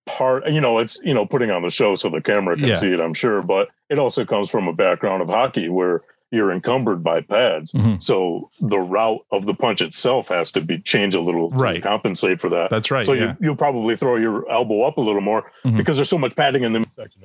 part 0.06 0.46
you 0.50 0.60
know 0.60 0.78
it's 0.80 1.00
you 1.02 1.14
know 1.14 1.24
putting 1.24 1.50
on 1.50 1.62
the 1.62 1.70
show 1.70 1.94
so 1.94 2.10
the 2.10 2.20
camera 2.20 2.54
can 2.56 2.66
Yeah. 2.68 2.74
see 2.74 2.92
it 2.92 3.00
i'm 3.00 3.14
sure 3.14 3.40
but 3.40 3.68
it 3.88 3.98
also 3.98 4.26
comes 4.26 4.50
from 4.50 4.68
a 4.68 4.72
background 4.74 5.22
of 5.22 5.28
hockey 5.30 5.70
where 5.70 6.02
you're 6.34 6.52
encumbered 6.52 7.02
by 7.02 7.20
pads 7.20 7.72
Mhm. 7.72 8.02
so 8.02 8.50
the 8.60 8.78
route 8.78 9.24
of 9.30 9.46
the 9.46 9.54
punch 9.54 9.80
itself 9.80 10.28
has 10.28 10.50
to 10.52 10.60
be 10.64 10.78
changed 10.78 11.16
a 11.16 11.20
little 11.20 11.50
right. 11.50 11.74
to 11.74 11.80
compensate 11.80 12.40
for 12.40 12.50
that 12.50 12.70
That's 12.70 12.90
right. 12.90 13.06
so 13.06 13.12
yeah. 13.12 13.22
you, 13.22 13.36
you'll 13.40 13.56
probably 13.56 13.96
throw 13.96 14.16
your 14.16 14.50
elbow 14.50 14.82
up 14.82 14.96
a 14.96 15.00
little 15.00 15.20
more 15.20 15.50
Mhm. 15.64 15.76
because 15.76 15.96
there's 15.96 16.08
so 16.08 16.18
much 16.18 16.34
padding 16.36 16.62
in 16.64 16.72
the 16.72 16.80
midsection 16.80 17.22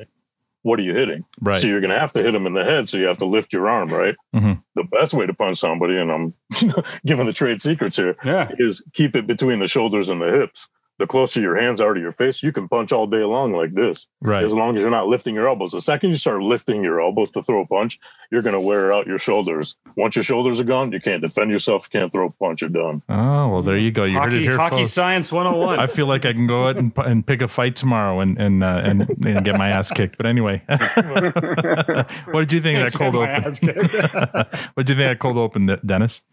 what 0.62 0.78
are 0.78 0.84
you 0.84 0.94
hitting 0.94 1.24
right. 1.42 1.58
so 1.58 1.68
you're 1.68 1.80
going 1.80 1.90
to 1.90 2.00
have 2.00 2.12
to 2.12 2.22
hit 2.22 2.36
him 2.36 2.46
in 2.46 2.54
the 2.54 2.64
head 2.66 2.88
so 2.90 2.98
you 2.98 3.06
have 3.06 3.18
to 3.18 3.26
lift 3.26 3.54
your 3.54 3.70
arm 3.70 3.90
right 3.90 4.16
Mhm. 4.36 4.62
the 4.76 4.84
best 4.84 5.14
way 5.14 5.26
to 5.26 5.34
punch 5.34 5.58
somebody 5.58 5.98
and 5.98 6.12
i'm 6.12 6.34
giving 7.06 7.26
the 7.26 7.34
trade 7.34 7.62
secrets 7.62 7.96
here 7.96 8.16
yeah. 8.26 8.50
is 8.60 8.84
keep 8.94 9.16
it 9.16 9.26
between 9.26 9.60
the 9.60 9.68
shoulders 9.68 10.10
and 10.10 10.22
the 10.22 10.32
hips 10.32 10.68
the 11.00 11.08
closer 11.08 11.40
your 11.40 11.56
hands 11.56 11.80
are 11.80 11.94
to 11.94 12.00
your 12.00 12.12
face, 12.12 12.44
you 12.44 12.52
can 12.52 12.68
punch 12.68 12.92
all 12.92 13.08
day 13.08 13.24
long 13.24 13.54
like 13.54 13.74
this. 13.74 14.08
Right. 14.22 14.44
As 14.44 14.54
long 14.54 14.76
as 14.76 14.82
you're 14.82 14.92
not 14.92 15.08
lifting 15.08 15.34
your 15.34 15.48
elbows. 15.48 15.72
The 15.72 15.80
second 15.80 16.10
you 16.10 16.18
start 16.18 16.42
lifting 16.42 16.84
your 16.84 17.02
elbows 17.02 17.32
to 17.32 17.42
throw 17.42 17.62
a 17.62 17.66
punch, 17.66 18.00
you're 18.32 18.42
going 18.42 18.54
to 18.54 18.60
wear 18.60 18.92
out 18.92 19.08
your 19.08 19.18
shoulders. 19.18 19.78
Once 19.96 20.18
your 20.18 20.24
shoulders 20.24 20.60
are 20.60 20.66
gone, 20.66 20.92
you 20.92 21.00
can't 21.00 21.22
defend 21.22 21.52
yourself. 21.52 21.88
You 21.92 22.02
can't 22.02 22.12
throw 22.12 22.28
a 22.28 22.32
punch. 22.32 22.62
You're 22.62 22.70
done. 22.70 23.02
Oh 23.08 23.48
well, 23.48 23.60
there 23.62 23.78
you 23.78 23.92
go. 23.92 24.04
You 24.04 24.20
heard 24.20 24.34
it 24.34 24.36
Hockey, 24.36 24.44
here, 24.44 24.58
hockey 24.58 24.76
folks. 24.76 24.92
science 24.92 25.32
101. 25.32 25.80
I 25.80 25.88
feel 25.88 26.06
like 26.06 26.26
I 26.26 26.34
can 26.34 26.48
go 26.48 26.68
out 26.68 26.78
and, 26.78 26.92
and 26.98 27.26
pick 27.26 27.42
a 27.42 27.48
fight 27.48 27.78
tomorrow 27.78 28.20
and 28.20 28.38
and 28.38 28.62
uh, 28.62 28.82
and, 28.84 29.02
and 29.26 29.46
get 29.46 29.58
my 29.58 29.70
ass 29.70 29.92
kicked. 29.92 30.18
But 30.18 30.26
anyway, 30.26 30.62
what 30.68 32.42
did 32.42 32.52
you 32.52 32.60
think 32.60 32.80
of 32.80 32.92
that 32.92 32.94
cold 32.94 33.16
open? 33.16 33.44
what 34.74 34.86
did 34.86 34.90
you 34.90 34.96
think 34.96 35.12
of 35.12 35.12
that 35.12 35.20
cold 35.20 35.38
open, 35.38 35.80
Dennis? 35.86 36.24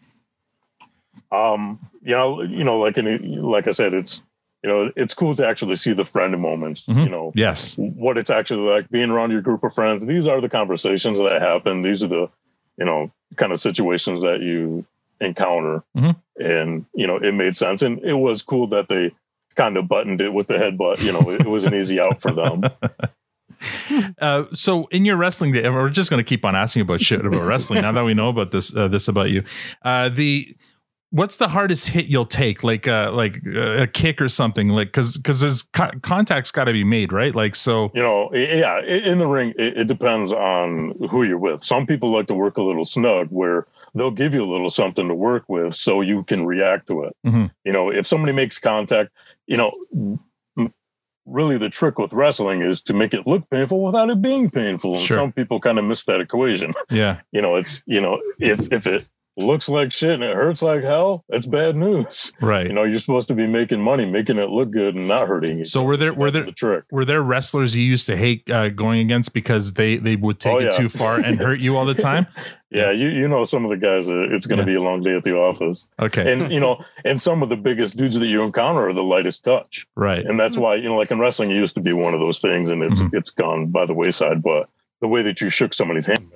Um, 1.31 1.79
you 2.01 2.15
know, 2.15 2.41
you 2.41 2.63
know, 2.63 2.79
like 2.79 2.97
any, 2.97 3.17
like 3.17 3.67
I 3.67 3.71
said, 3.71 3.93
it's 3.93 4.23
you 4.67 4.73
know, 4.73 4.91
it's 4.95 5.13
cool 5.13 5.35
to 5.37 5.47
actually 5.47 5.75
see 5.77 5.93
the 5.93 6.03
friend 6.05 6.37
moments. 6.41 6.85
Mhm. 6.85 7.03
You 7.05 7.09
know, 7.09 7.31
Yes. 7.35 7.75
what 7.77 8.17
it's 8.17 8.29
actually 8.29 8.69
like 8.69 8.89
being 8.89 9.09
around 9.09 9.31
your 9.31 9.41
group 9.41 9.63
of 9.63 9.73
friends. 9.73 10.05
These 10.05 10.27
are 10.27 10.41
the 10.41 10.49
conversations 10.49 11.19
that 11.19 11.41
happen. 11.41 11.81
These 11.81 12.03
are 12.03 12.07
the, 12.07 12.29
you 12.77 12.85
know, 12.85 13.11
kind 13.37 13.51
of 13.51 13.59
situations 13.59 14.21
that 14.21 14.41
you 14.41 14.85
encounter. 15.21 15.83
Mhm. 15.97 16.15
And, 16.39 16.85
you 16.93 17.07
know, 17.07 17.17
it 17.17 17.33
made 17.33 17.55
sense. 17.57 17.81
And 17.81 17.99
it 18.03 18.13
was 18.15 18.41
cool 18.43 18.67
that 18.67 18.87
they 18.89 19.11
kind 19.55 19.77
of 19.77 19.87
buttoned 19.87 20.21
it 20.21 20.33
with 20.33 20.47
the 20.47 20.55
headbutt. 20.55 21.01
You 21.01 21.13
know, 21.13 21.31
it, 21.31 21.41
it 21.41 21.47
was 21.49 21.63
an 21.63 21.73
easy 21.73 21.99
out 21.99 22.21
for 22.21 22.31
them. 22.33 22.63
Uh, 24.19 24.43
so 24.53 24.85
in 24.91 25.03
your 25.03 25.15
wrestling 25.17 25.51
day, 25.51 25.67
we're 25.67 25.89
just 25.89 26.11
going 26.11 26.23
to 26.23 26.27
keep 26.27 26.45
on 26.45 26.55
asking 26.55 26.83
about 26.83 27.01
shit 27.01 27.25
about 27.25 27.41
wrestling 27.41 27.81
now 27.81 27.91
that 27.91 28.03
we 28.03 28.13
know 28.13 28.29
about 28.29 28.51
this 28.51 28.75
uh, 28.75 28.87
this 28.87 29.07
about 29.07 29.31
you. 29.31 29.43
Uh, 29.81 30.09
the 30.09 30.53
what's 31.11 31.37
the 31.37 31.47
hardest 31.47 31.87
hit 31.89 32.05
you'll 32.07 32.25
take? 32.25 32.63
Like 32.63 32.87
uh, 32.87 33.11
like 33.13 33.41
uh, 33.47 33.83
a 33.83 33.87
kick 33.87 34.21
or 34.21 34.27
something? 34.29 34.69
Like 34.69 34.89
because 34.89 35.17
because 35.17 35.39
there's 35.39 35.63
co- 35.63 35.91
contact's 36.01 36.51
got 36.51 36.65
to 36.65 36.73
be 36.73 36.83
made, 36.83 37.11
right? 37.13 37.33
Like 37.33 37.55
so. 37.55 37.91
You 37.93 38.03
know, 38.03 38.33
yeah, 38.33 38.81
in 38.83 39.17
the 39.19 39.27
ring, 39.27 39.53
it, 39.57 39.77
it 39.77 39.87
depends 39.87 40.31
on 40.33 40.95
who 41.09 41.23
you're 41.23 41.37
with. 41.37 41.63
Some 41.63 41.85
people 41.85 42.11
like 42.11 42.27
to 42.27 42.33
work 42.33 42.57
a 42.57 42.63
little 42.63 42.83
snug 42.85 43.27
where 43.29 43.67
they'll 43.95 44.11
give 44.11 44.33
you 44.33 44.43
a 44.43 44.49
little 44.51 44.69
something 44.69 45.07
to 45.07 45.15
work 45.15 45.45
with 45.47 45.73
so 45.75 46.01
you 46.01 46.23
can 46.23 46.45
react 46.45 46.87
to 46.87 47.03
it. 47.03 47.15
Mhm. 47.25 47.51
You 47.63 47.71
know, 47.71 47.89
if 47.89 48.05
somebody 48.05 48.33
makes 48.33 48.59
contact, 48.59 49.11
you 49.47 49.57
know, 49.57 49.71
really 51.25 51.57
the 51.57 51.69
trick 51.69 51.97
with 51.99 52.13
wrestling 52.13 52.61
is 52.61 52.81
to 52.81 52.93
make 52.93 53.13
it 53.13 53.27
look 53.27 53.49
painful 53.49 53.83
without 53.83 54.09
it 54.09 54.21
being 54.21 54.49
painful. 54.49 54.95
And 54.95 55.03
Sure. 55.03 55.17
some 55.17 55.31
people 55.33 55.59
kind 55.59 55.77
of 55.77 55.83
miss 55.85 56.03
that 56.05 56.21
equation. 56.21 56.73
Yeah. 56.89 57.19
You 57.31 57.41
know, 57.41 57.55
it's, 57.57 57.83
you 57.85 57.99
know, 57.99 58.21
if, 58.39 58.71
if 58.71 58.87
it 58.87 59.05
looks 59.37 59.69
like 59.69 59.91
shit 59.91 60.09
and 60.11 60.23
it 60.23 60.35
hurts 60.35 60.61
like 60.61 60.83
hell, 60.83 61.23
it's 61.29 61.45
bad 61.45 61.75
news. 61.75 62.33
Right. 62.41 62.67
You 62.67 62.73
know, 62.73 62.83
you're 62.83 62.99
supposed 62.99 63.27
to 63.29 63.33
be 63.33 63.47
making 63.47 63.81
money, 63.81 64.05
making 64.05 64.37
it 64.37 64.49
look 64.49 64.69
good 64.71 64.95
and 64.95 65.07
not 65.07 65.27
hurting 65.27 65.57
you. 65.59 65.65
So 65.65 65.81
were 65.83 65.97
there 65.97 66.13
were 66.13 66.29
there 66.31 66.43
the 66.43 66.51
trick. 66.51 66.83
were 66.91 67.03
there 67.05 67.21
wrestlers 67.21 67.75
you 67.75 67.83
used 67.83 68.05
to 68.07 68.15
hate 68.15 68.49
uh, 68.49 68.69
going 68.69 68.99
against 68.99 69.33
because 69.33 69.73
they 69.73 69.97
they 69.97 70.15
would 70.15 70.39
take 70.39 70.53
Oh, 70.53 70.57
it 70.59 70.73
too 70.73 70.87
far 70.89 71.19
and 71.19 71.39
hurt 71.39 71.61
you 71.61 71.75
all 71.77 71.85
the 71.85 71.95
time? 71.95 72.27
Yeah, 72.69 72.91
you 72.91 73.07
you 73.07 73.29
know 73.29 73.45
some 73.45 73.63
of 73.63 73.69
the 73.71 73.77
guys. 73.77 74.09
Uh, 74.09 74.23
it's 74.35 74.45
going 74.45 74.57
to 74.59 74.63
Yeah. 74.69 74.77
be 74.77 74.83
a 74.83 74.85
long 74.85 75.01
day 75.01 75.15
at 75.15 75.23
the 75.23 75.31
office, 75.33 75.87
Okay. 76.01 76.33
and 76.33 76.51
you 76.51 76.59
know, 76.59 76.83
and 77.05 77.19
some 77.21 77.41
of 77.41 77.47
the 77.47 77.55
biggest 77.55 77.95
dudes 77.95 78.19
that 78.19 78.27
you 78.27 78.43
encounter 78.43 78.89
are 78.89 78.93
the 78.93 79.01
lightest 79.03 79.45
touch, 79.45 79.87
right. 79.95 80.25
and 80.25 80.37
that's 80.37 80.57
why 80.57 80.75
you 80.75 80.83
know, 80.89 80.97
like 80.97 81.09
in 81.09 81.17
wrestling, 81.17 81.49
it 81.49 81.55
used 81.55 81.75
to 81.75 81.81
be 81.81 81.93
one 81.93 82.13
of 82.13 82.19
those 82.19 82.41
things, 82.41 82.69
and 82.69 82.83
it's 82.83 83.01
Mhm. 83.01 83.13
it's 83.13 83.29
gone 83.29 83.67
by 83.67 83.85
the 83.85 83.93
wayside. 83.93 84.43
But 84.43 84.67
the 84.99 85.07
way 85.07 85.21
that 85.21 85.39
you 85.39 85.49
shook 85.49 85.73
somebody's 85.73 86.07
hand, 86.07 86.27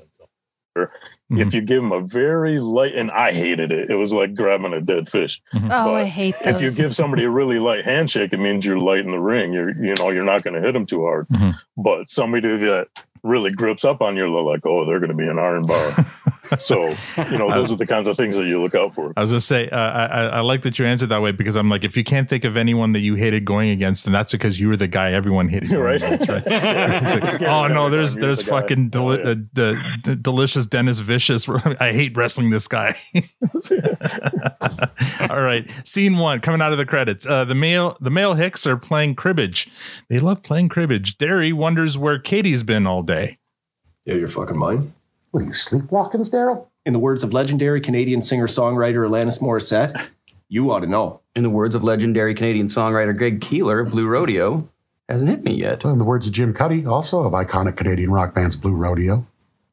Mm-hmm. 1.31 1.47
if 1.47 1.53
you 1.53 1.61
give 1.61 1.81
them 1.81 1.91
a 1.93 2.01
very 2.01 2.59
light, 2.59 2.93
and 2.93 3.09
I 3.11 3.31
hated 3.31 3.71
it, 3.71 3.89
it 3.89 3.95
was 3.95 4.11
like 4.11 4.33
grabbing 4.35 4.73
a 4.73 4.81
dead 4.81 5.07
fish. 5.07 5.41
Oh, 5.53 5.95
I 5.95 6.03
hate 6.03 6.35
those. 6.43 6.55
If 6.55 6.61
you 6.61 6.71
give 6.71 6.93
somebody 6.95 7.23
a 7.23 7.29
really 7.29 7.57
light 7.57 7.85
handshake, 7.85 8.33
it 8.33 8.37
means 8.39 8.65
you're 8.65 8.77
light 8.77 8.99
in 9.05 9.11
the 9.11 9.19
ring. 9.19 9.53
You're 9.53 9.69
you 9.71 9.95
know 9.97 10.09
you're 10.09 10.25
not 10.25 10.43
going 10.43 10.55
to 10.55 10.61
hit 10.61 10.73
them 10.73 10.85
too 10.85 11.01
hard. 11.03 11.27
Mhm. 11.29 11.55
But 11.77 12.09
somebody 12.09 12.57
that 12.57 12.87
really 13.23 13.51
grips 13.51 13.85
up 13.85 14.01
on 14.01 14.17
you, 14.17 14.23
they're 14.23 14.41
like, 14.41 14.65
oh, 14.65 14.85
they're 14.85 14.99
going 14.99 15.09
to 15.11 15.15
be 15.15 15.27
an 15.27 15.39
iron 15.39 15.65
bar. 15.65 15.95
so 16.59 16.89
you 17.29 17.37
know 17.37 17.49
those 17.51 17.71
are 17.71 17.75
the 17.77 17.85
kinds 17.87 18.07
of 18.07 18.17
things 18.17 18.35
that 18.37 18.45
you 18.45 18.61
look 18.61 18.75
out 18.75 18.93
for. 18.93 19.13
I 19.15 19.21
was 19.21 19.31
gonna 19.31 19.41
say 19.41 19.69
uh, 19.69 19.77
I, 19.77 20.05
I 20.05 20.23
I 20.25 20.39
like 20.41 20.61
that 20.63 20.77
you 20.79 20.85
answered 20.85 21.09
that 21.09 21.21
way 21.21 21.31
because 21.31 21.55
I'm 21.55 21.67
like 21.67 21.83
if 21.83 21.95
you 21.97 22.03
can't 22.03 22.27
think 22.29 22.43
of 22.43 22.57
anyone 22.57 22.91
that 22.93 22.99
you 22.99 23.15
hated 23.15 23.45
going 23.45 23.69
against, 23.69 24.05
then 24.05 24.13
that's 24.13 24.31
because 24.31 24.59
you 24.59 24.67
were 24.67 24.77
the 24.77 24.87
guy 24.87 25.11
everyone 25.13 25.47
hated. 25.49 25.69
Going 25.69 25.81
Right. 25.83 26.01
against, 26.01 26.27
right? 26.29 26.43
It's 26.47 27.15
like, 27.15 27.41
oh 27.43 27.67
no, 27.67 27.89
there's 27.89 28.15
there's 28.15 28.43
the 28.43 28.51
guy. 28.51 28.61
fucking 28.61 28.91
Oh, 28.95 29.11
yeah. 29.13 29.19
uh, 29.31 29.35
the, 29.53 29.81
the 30.03 30.15
delicious 30.15 30.65
Dennis 30.67 30.99
Vicious. 30.99 31.47
I 31.79 31.93
hate 31.93 32.15
wrestling 32.17 32.49
this 32.49 32.67
guy. 32.67 32.97
All 35.29 35.41
right, 35.41 35.69
scene 35.85 36.17
one 36.17 36.39
coming 36.41 36.61
out 36.61 36.71
of 36.71 36.77
the 36.77 36.85
credits. 36.85 37.25
Uh, 37.25 37.45
the 37.45 37.55
male 37.55 37.97
the 38.01 38.09
male 38.09 38.33
Hicks 38.33 38.65
are 38.67 38.77
playing 38.77 39.15
cribbage. 39.15 39.69
They 40.09 40.19
love 40.19 40.43
playing 40.43 40.69
cribbage. 40.69 41.17
Daryl 41.17 41.53
wonders 41.53 41.97
where 41.97 42.19
Katy's 42.19 42.63
been 42.63 42.85
all 42.87 43.03
day. 43.03 43.37
Yeah, 44.05 44.15
you're 44.15 44.27
fucking 44.27 44.57
mine. 44.57 44.93
What 45.31 45.43
are 45.43 45.45
you 45.45 45.53
sleepwalking, 45.53 46.21
Daryl? 46.23 46.67
In 46.85 46.91
the 46.91 46.99
words 46.99 47.23
of 47.23 47.31
legendary 47.31 47.79
Canadian 47.79 48.21
singer 48.21 48.47
songwriter 48.47 49.07
Alanis 49.07 49.39
Morissette, 49.39 50.09
you 50.49 50.69
ought 50.71 50.81
to 50.81 50.87
know. 50.87 51.21
In 51.37 51.43
the 51.43 51.49
words 51.49 51.73
of 51.73 51.85
legendary 51.85 52.33
Canadian 52.33 52.67
songwriter 52.67 53.17
Greg 53.17 53.39
Keelor, 53.39 53.89
Blue 53.89 54.07
Rodeo 54.07 54.67
hasn't 55.07 55.29
hit 55.29 55.45
me 55.45 55.53
yet. 55.53 55.85
In 55.85 55.99
the 55.99 56.03
words 56.03 56.27
of 56.27 56.33
Jim 56.33 56.53
Cuddy, 56.53 56.85
also 56.85 57.21
of 57.21 57.31
iconic 57.31 57.77
Canadian 57.77 58.11
rock 58.11 58.35
bands 58.35 58.57
Blue 58.57 58.73
Rodeo, 58.73 59.25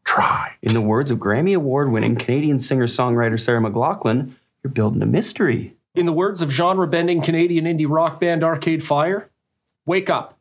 try. 0.05 0.55
In 0.63 0.75
the 0.75 0.81
words 0.81 1.11
of 1.11 1.19
Grammy 1.19 1.57
Award 1.57 1.91
winning 1.91 2.15
Canadian 2.15 2.61
singer 2.61 2.87
songwriter 2.87 3.39
Sarah 3.39 3.61
McLachlan, 3.61 4.35
you're 4.63 4.71
building 4.71 5.03
a 5.03 5.07
mystery. 5.07 5.75
In 5.97 6.07
the 6.07 6.13
words 6.13 6.41
of 6.41 6.53
genre 6.53 6.87
bending 6.87 7.21
Canadian 7.21 7.65
indie 7.65 7.87
rock 7.89 8.21
band 8.21 8.45
Arcade 8.45 8.85
Fire, 8.85 9.29
wake 9.87 10.09
up. 10.09 10.39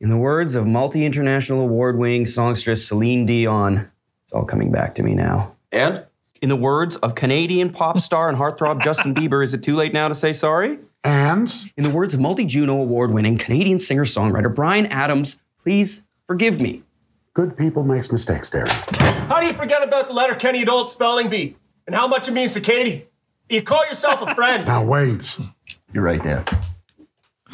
In 0.00 0.08
the 0.08 0.16
words 0.16 0.54
of 0.54 0.66
multi 0.66 1.04
international 1.04 1.60
award 1.60 1.98
winning 1.98 2.24
songstress 2.24 2.86
Celine 2.86 3.26
Dion, 3.26 3.76
it's 3.76 3.93
all 4.34 4.44
coming 4.44 4.70
back 4.70 4.94
to 4.96 5.02
me 5.02 5.14
now. 5.14 5.54
And 5.72 6.04
In 6.42 6.48
the 6.48 6.56
words 6.56 6.96
of 6.96 7.14
Canadian 7.14 7.70
pop 7.70 8.00
star 8.00 8.28
and 8.28 8.36
heartthrob 8.36 8.82
Justin 8.82 9.14
Bieber, 9.18 9.42
is 9.44 9.54
it 9.54 9.62
too 9.62 9.76
late 9.76 9.92
now 9.94 10.08
to 10.08 10.14
say 10.14 10.32
sorry? 10.32 10.78
And 11.02 11.52
In 11.76 11.84
the 11.84 11.90
words 11.90 12.12
of 12.14 12.20
multi 12.20 12.44
Juno 12.44 12.76
award 12.80 13.12
winning 13.12 13.38
Canadian 13.38 13.78
singer 13.78 14.04
songwriter 14.04 14.54
Bryan 14.54 14.86
Adams, 14.86 15.40
please 15.62 16.02
forgive 16.26 16.60
me. 16.60 16.82
good 17.34 17.56
people 17.56 17.84
makes 17.84 18.10
mistakes, 18.12 18.50
Daryl. 18.50 18.70
how 19.28 19.40
do 19.40 19.46
you 19.46 19.52
forget 19.52 19.82
about 19.82 20.06
the 20.08 20.12
Letterkenny 20.12 20.62
adult 20.62 20.90
spelling 20.90 21.28
bee 21.28 21.56
and 21.86 21.94
how 21.94 22.06
much 22.08 22.28
it 22.28 22.32
means 22.32 22.54
to 22.54 22.60
Katy? 22.60 23.06
You 23.50 23.62
call 23.62 23.84
yourself 23.86 24.22
a 24.22 24.34
friend. 24.34 24.64
Now, 24.66 24.84
Wayne's. 24.84 25.38
You're 25.92 26.02
right, 26.04 26.22
Dad. 26.22 26.48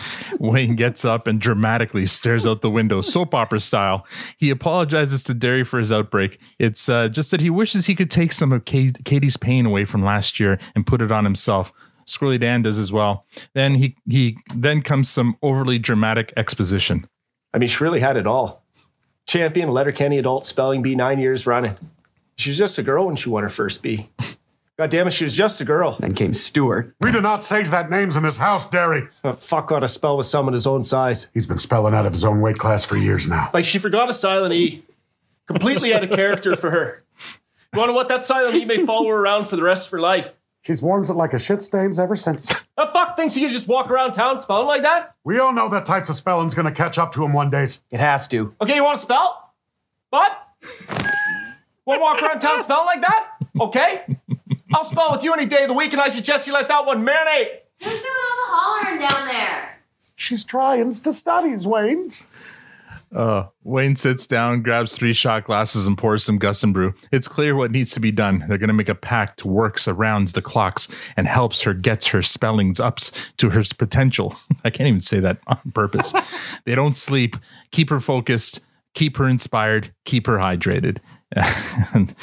Wayne 0.39 0.77
gets 0.77 1.05
up 1.05 1.27
and 1.27 1.41
dramatically 1.41 2.07
stares 2.07 2.47
out 2.47 2.63
the 2.63 2.71
window, 2.71 3.01
soap 3.01 3.35
opera 3.35 3.61
style. 3.61 4.07
He 4.37 4.51
apologizes 4.51 5.23
to 5.25 5.35
Daryl 5.35 5.67
for 5.67 5.79
his 5.79 5.93
outbreak. 5.93 6.41
It's 6.59 6.89
uh, 6.89 7.09
just 7.09 7.31
that 7.31 7.41
he 7.41 7.51
wishes 7.51 7.87
he 7.87 7.95
could 7.95 8.11
take 8.11 8.33
some 8.33 8.53
of 8.53 8.65
Kate, 8.65 9.05
Katy's 9.05 9.37
pain 9.37 9.67
away 9.67 9.85
from 9.85 10.05
last 10.05 10.41
year 10.41 10.59
and 10.75 10.87
put 10.87 11.03
it 11.03 11.13
on 11.13 11.25
himself. 11.25 11.73
Squirrelly 12.07 12.41
Dan 12.41 12.63
does 12.63 12.79
as 12.79 12.91
well. 12.91 13.25
Then 13.55 13.77
he 13.77 13.97
he 14.09 14.39
then 14.55 14.83
comes 14.83 15.09
some 15.09 15.37
overly 15.43 15.79
dramatic 15.79 16.33
exposition. 16.37 17.07
I 17.55 17.59
mean, 17.59 17.69
she 17.69 17.85
really 17.85 18.01
had 18.01 18.17
it 18.17 18.27
all. 18.27 18.65
Champion, 19.27 19.71
Letterkenny 19.71 20.19
adult 20.19 20.45
spelling 20.45 20.83
bee, 20.83 20.95
nine 20.95 21.21
years 21.21 21.47
running. 21.47 21.77
She 22.37 22.51
was 22.51 22.59
just 22.59 22.79
a 22.79 22.83
girl 22.83 23.07
when 23.07 23.17
she 23.17 23.29
won 23.29 23.43
her 23.43 23.49
first 23.49 23.83
bee. 23.83 24.09
God 24.81 24.89
damn 24.89 25.07
it, 25.07 25.11
she 25.11 25.25
was 25.25 25.37
just 25.37 25.61
a 25.61 25.67
girl. 25.67 25.99
Then 26.01 26.15
came 26.15 26.33
Stewart. 26.33 26.97
We 27.03 27.13
do 27.13 27.21
not 27.21 27.45
say 27.45 27.63
that 27.65 27.91
names 27.91 28.17
in 28.17 28.23
this 28.23 28.39
house, 28.39 28.67
Daryl. 28.67 29.11
Uh, 29.23 29.35
fuck 29.35 29.71
ought 29.71 29.81
to 29.81 29.89
spell 29.89 30.17
with 30.17 30.25
someone 30.25 30.55
his 30.55 30.67
own 30.67 30.83
size. 30.83 31.27
He's 31.35 31.45
been 31.45 31.59
spelling 31.59 31.93
out 31.93 32.07
of 32.07 32.15
his 32.15 32.25
own 32.25 32.41
weight 32.41 32.57
class 32.57 32.83
for 32.83 32.97
years 32.97 33.29
now. 33.29 33.51
Like 33.53 33.67
she 33.67 33.79
forgot 33.79 34.09
a 34.09 34.15
silent 34.15 34.55
E. 34.55 34.83
Completely 35.47 35.93
out 35.93 36.03
of 36.03 36.09
character 36.09 36.57
for 36.57 36.71
her. 36.71 37.05
You 37.75 37.79
want 37.79 37.89
to 37.89 37.93
know 37.93 37.97
what 37.97 38.09
that 38.09 38.25
silent 38.25 38.55
E 38.55 38.65
may 38.65 38.87
follow 38.87 39.07
her 39.09 39.17
around 39.17 39.49
for 39.49 39.57
the 39.57 39.63
rest 39.63 39.89
of 39.89 39.91
her 39.91 40.01
life? 40.01 40.33
She's 40.63 40.81
worn 40.81 41.03
it 41.03 41.13
like 41.13 41.35
a 41.35 41.39
shit 41.39 41.61
stains 41.61 41.99
ever 41.99 42.17
since. 42.17 42.47
That 42.79 42.95
fuck 42.95 43.19
thinks 43.19 43.35
he 43.35 43.43
can 43.43 43.51
just 43.51 43.69
walk 43.69 43.91
around 43.91 44.13
town 44.13 44.39
spelling 44.39 44.67
like 44.67 44.81
that? 44.81 45.15
We 45.25 45.41
all 45.41 45.53
know 45.53 45.69
that 45.69 45.85
types 45.85 46.09
of 46.09 46.17
spelling's 46.17 46.55
gonna 46.55 46.73
catch 46.73 46.97
up 46.97 47.13
to 47.13 47.23
him 47.23 47.35
one 47.35 47.51
day. 47.51 47.67
It 47.91 48.01
has 48.01 48.27
to. 48.29 48.55
Okay, 48.63 48.77
you 48.77 48.85
want 48.85 48.97
to 48.97 49.03
spell? 49.03 49.53
But? 50.11 50.39
Want 51.85 51.99
to 51.99 52.03
walk 52.03 52.23
around 52.23 52.41
town 52.41 52.63
spelling 52.63 52.87
like 52.87 53.03
that? 53.03 53.27
Okay. 53.61 54.17
I'll 54.73 54.85
spell 54.85 55.11
with 55.13 55.25
you 55.25 55.33
any 55.33 55.47
day 55.47 55.63
of 55.63 55.69
the 55.69 55.75
week, 55.75 55.93
and 55.93 56.01
I 56.01 56.09
suggest 56.09 56.47
you 56.47 56.53
let 56.53 56.69
that 56.69 56.87
one 56.87 57.05
marinate. 57.05 57.61
Who's 57.81 57.91
doing 57.91 58.05
all 58.05 58.37
the 58.37 58.53
hollering 58.53 59.01
down 59.01 59.27
there? 59.27 59.79
She's 60.17 60.45
trying 60.45 60.93
to 60.93 61.13
studies, 61.13 61.67
Wayne's. 61.67 62.27
Uh, 63.15 63.47
Wayne 63.65 63.97
sits 63.97 64.27
down, 64.27 64.63
grabs 64.63 64.95
three 64.95 65.13
shot 65.13 65.45
glasses, 65.45 65.87
and 65.87 65.99
pours 65.99 66.23
some 66.23 66.39
Gus 66.39 66.63
and 66.63 66.73
Brew. 66.73 66.95
It's 67.11 67.27
clear 67.27 67.57
what 67.57 67.73
needs 67.73 67.93
to 67.95 68.01
be 68.01 68.13
done. 68.13 68.45
They're 68.47 68.59
going 68.59 68.69
to 68.69 68.75
make 68.75 68.89
a 68.89 68.95
pact, 68.95 69.45
works 69.45 69.89
around 69.89 70.29
the 70.29 70.43
clocks, 70.43 70.87
and 71.17 71.27
helps 71.27 71.63
her, 71.63 71.75
gets 71.75 72.07
her 72.09 72.23
spellings 72.23 72.79
ups 72.79 73.11
to 73.39 73.51
her 73.51 73.65
potential. 73.77 74.37
I 74.65 74.71
can't 74.71 74.89
even 74.89 75.01
say 75.01 75.19
that 75.21 75.39
on 75.49 75.59
purpose. 75.75 76.13
they 76.65 76.77
don't 76.77 76.97
sleep, 76.97 77.37
keep 77.73 77.91
her 77.91 78.01
focused, 78.01 78.61
keep 78.95 79.17
her 79.17 79.29
inspired, 79.29 79.93
keep 80.05 80.29
her 80.29 80.37
hydrated. 80.37 80.99
and 81.95 82.15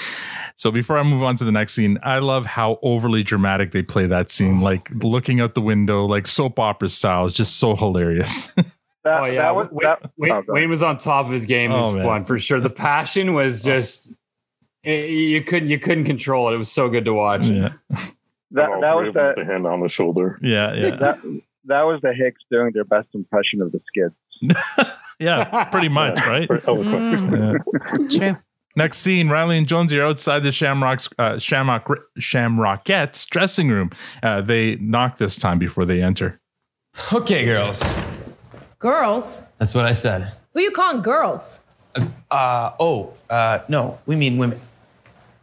So 0.58 0.72
before 0.72 0.97
I 0.97 1.03
move 1.03 1.22
on 1.24 1.36
to 1.38 1.43
the 1.45 1.51
next 1.51 1.74
scene, 1.76 1.99
I 2.03 2.18
love 2.20 2.45
how 2.45 2.80
overly 2.82 3.22
dramatic 3.24 3.72
they 3.72 3.84
play 3.84 4.08
that 4.08 4.32
scene, 4.32 4.60
like 4.60 4.89
looking 5.03 5.39
out 5.39 5.53
the 5.53 5.62
window, 5.62 6.05
like 6.05 6.26
soap 6.28 6.60
opera 6.60 6.89
style. 6.89 7.28
It's 7.28 7.36
just 7.36 7.58
so 7.58 7.76
hilarious. 7.76 8.53
That, 9.03 9.22
oh 9.22 9.26
yeah, 9.26 9.41
that 9.43 9.55
was, 9.55 9.68
Wayne, 9.72 9.84
that, 9.86 10.12
Wayne, 10.18 10.32
oh, 10.34 10.43
Wayne 10.49 10.70
was 10.70 10.84
on 10.84 10.97
top 10.97 11.28
of 11.28 11.32
his 11.32 11.45
game. 11.45 11.72
It 11.72 11.76
Oh, 11.76 11.78
was 11.78 11.95
man. 11.95 12.05
fun 12.05 12.26
for 12.26 12.38
sure. 12.39 12.60
The 12.60 12.70
passion 12.70 13.34
was 13.34 13.64
just 13.72 14.12
eh, 14.84 15.05
you 15.05 15.41
couldn't 15.45 15.70
you 15.70 15.80
couldn't 15.80 16.03
control 16.03 16.49
it. 16.49 16.55
It 16.55 16.58
was 16.58 16.70
so 16.70 16.89
good 16.89 17.05
to 17.05 17.14
watch. 17.14 17.45
yeah, 17.47 17.70
that, 17.89 18.82
that 18.82 18.95
was 18.97 19.08
of 19.08 19.14
them 19.14 19.28
with 19.28 19.36
the 19.38 19.43
the 19.43 19.45
hand 19.45 19.66
on 19.66 19.80
the 19.80 19.88
shoulder. 19.88 20.38
yeah, 20.41 20.74
yeah, 20.74 20.95
that, 20.97 21.20
that 21.66 21.84
was 21.84 22.01
the 22.01 22.14
Hicks 22.14 22.41
doing 22.51 22.72
their 22.74 22.84
best 22.84 23.08
impression 23.14 23.62
of 23.62 23.72
the 23.72 23.80
skids. 23.88 24.60
yeah. 25.22 25.64
Pretty 25.66 25.88
much, 25.89 26.20
right? 26.26 26.47
Very. 26.49 26.60
Mm, 26.62 28.12
Yeah. 28.12 28.32
true. 28.34 28.38
Next 28.78 28.99
scene, 28.99 29.28
Riley 29.28 29.57
and 29.57 29.67
Jonesy 29.67 29.97
are 29.97 30.05
outside 30.05 30.43
the 30.43 30.51
Shamrocks, 30.51 31.09
uh, 31.17 31.39
Shamrock, 31.39 31.89
Shamrockettes 32.19 33.28
dressing 33.28 33.69
room. 33.69 33.89
Uh, 34.21 34.41
they 34.41 34.75
knock 34.75 35.17
this 35.17 35.36
time 35.36 35.57
before 35.57 35.84
they 35.84 35.99
enter. 35.99 36.39
Okay, 37.11 37.43
girls. 37.43 37.91
Girls? 38.78 39.43
That's 39.57 39.73
what 39.73 39.86
I 39.86 39.93
said. 39.93 40.32
Who 40.53 40.61
you 40.61 40.69
calling 40.69 41.01
girls? 41.01 41.63
Uh, 42.30 42.73
oh, 42.80 43.13
uh, 43.32 43.61
no, 43.67 43.97
we 44.05 44.15
mean 44.15 44.38
women. 44.38 44.61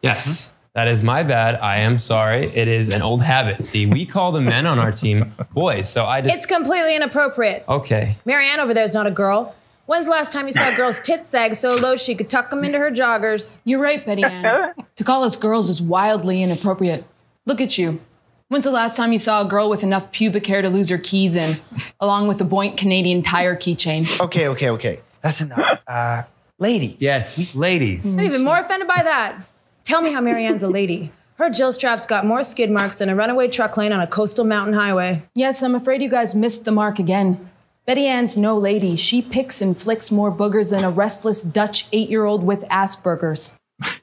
Yes, 0.00 0.52
that 0.74 0.86
is 0.86 1.02
my 1.02 1.24
bad. 1.24 1.56
I 1.56 1.78
am 1.78 1.98
sorry. 1.98 2.46
It 2.54 2.68
is 2.68 2.94
an 2.94 3.02
old 3.02 3.20
habit. 3.20 3.64
See, 3.64 3.84
we 3.84 4.06
call 4.06 4.30
the 4.30 4.40
men 4.40 4.64
on 4.64 4.78
our 4.78 4.92
team 4.92 5.34
boys, 5.52 5.88
so 5.88 6.04
I 6.06 6.20
just. 6.20 6.36
It's 6.36 6.46
completely 6.46 6.94
inappropriate. 6.94 7.64
okay. 7.68 8.16
Marianne 8.24 8.60
over 8.60 8.72
there 8.72 8.84
is 8.84 8.94
not 8.94 9.08
a 9.08 9.10
girl. 9.10 9.56
When's 9.86 10.06
the 10.06 10.10
last 10.10 10.32
time 10.32 10.46
you 10.46 10.52
saw 10.52 10.70
a 10.70 10.74
girl's 10.74 10.98
tits 10.98 11.28
sag 11.28 11.54
so 11.54 11.74
low 11.74 11.94
she 11.96 12.14
could 12.14 12.30
tuck 12.30 12.48
them 12.48 12.64
into 12.64 12.78
her 12.78 12.90
joggers? 12.90 13.58
You're 13.64 13.80
right, 13.80 14.04
Betty 14.04 14.24
Ann. 14.24 14.72
to 14.96 15.04
call 15.04 15.24
us 15.24 15.36
girls 15.36 15.68
is 15.68 15.82
wildly 15.82 16.42
inappropriate. 16.42 17.04
Look 17.44 17.60
at 17.60 17.76
you. 17.76 18.00
When's 18.48 18.64
the 18.64 18.70
last 18.70 18.96
time 18.96 19.12
you 19.12 19.18
saw 19.18 19.42
a 19.44 19.48
girl 19.48 19.68
with 19.68 19.82
enough 19.82 20.10
pubic 20.10 20.46
hair 20.46 20.62
to 20.62 20.70
lose 20.70 20.88
her 20.88 20.96
keys 20.96 21.36
in, 21.36 21.60
along 22.00 22.28
with 22.28 22.40
a 22.40 22.44
Boink 22.44 22.78
Canadian 22.78 23.20
Tire 23.22 23.56
keychain? 23.56 24.20
Okay, 24.20 24.48
okay, 24.48 24.70
okay. 24.70 25.00
That's 25.22 25.40
enough. 25.40 25.82
Uh, 25.86 26.22
ladies. 26.58 26.96
Yes, 26.98 27.54
ladies. 27.54 28.16
I'm 28.16 28.24
even 28.24 28.42
more 28.42 28.58
offended 28.58 28.88
by 28.88 29.02
that. 29.02 29.36
Tell 29.84 30.00
me 30.00 30.12
how 30.12 30.20
Marianne's 30.22 30.62
a 30.62 30.68
lady. 30.68 31.12
Her 31.36 31.50
Jill 31.50 31.72
strap's 31.72 32.06
got 32.06 32.24
more 32.24 32.42
skid 32.42 32.70
marks 32.70 32.98
than 32.98 33.10
a 33.10 33.14
runaway 33.14 33.48
truck 33.48 33.76
lane 33.76 33.92
on 33.92 34.00
a 34.00 34.06
coastal 34.06 34.44
mountain 34.46 34.72
highway. 34.72 35.22
Yes, 35.34 35.62
I'm 35.62 35.74
afraid 35.74 36.00
you 36.00 36.08
guys 36.08 36.34
missed 36.34 36.64
the 36.64 36.72
mark 36.72 36.98
again. 36.98 37.50
Betty 37.86 38.06
Ann's 38.06 38.36
no 38.36 38.56
lady. 38.56 38.96
She 38.96 39.20
picks 39.20 39.60
and 39.60 39.78
flicks 39.78 40.10
more 40.10 40.32
boogers 40.32 40.70
than 40.70 40.84
a 40.84 40.90
restless 40.90 41.42
Dutch 41.42 41.86
eight 41.92 42.08
year 42.08 42.24
old 42.24 42.44
with 42.44 42.64
Asperger's. 42.68 43.56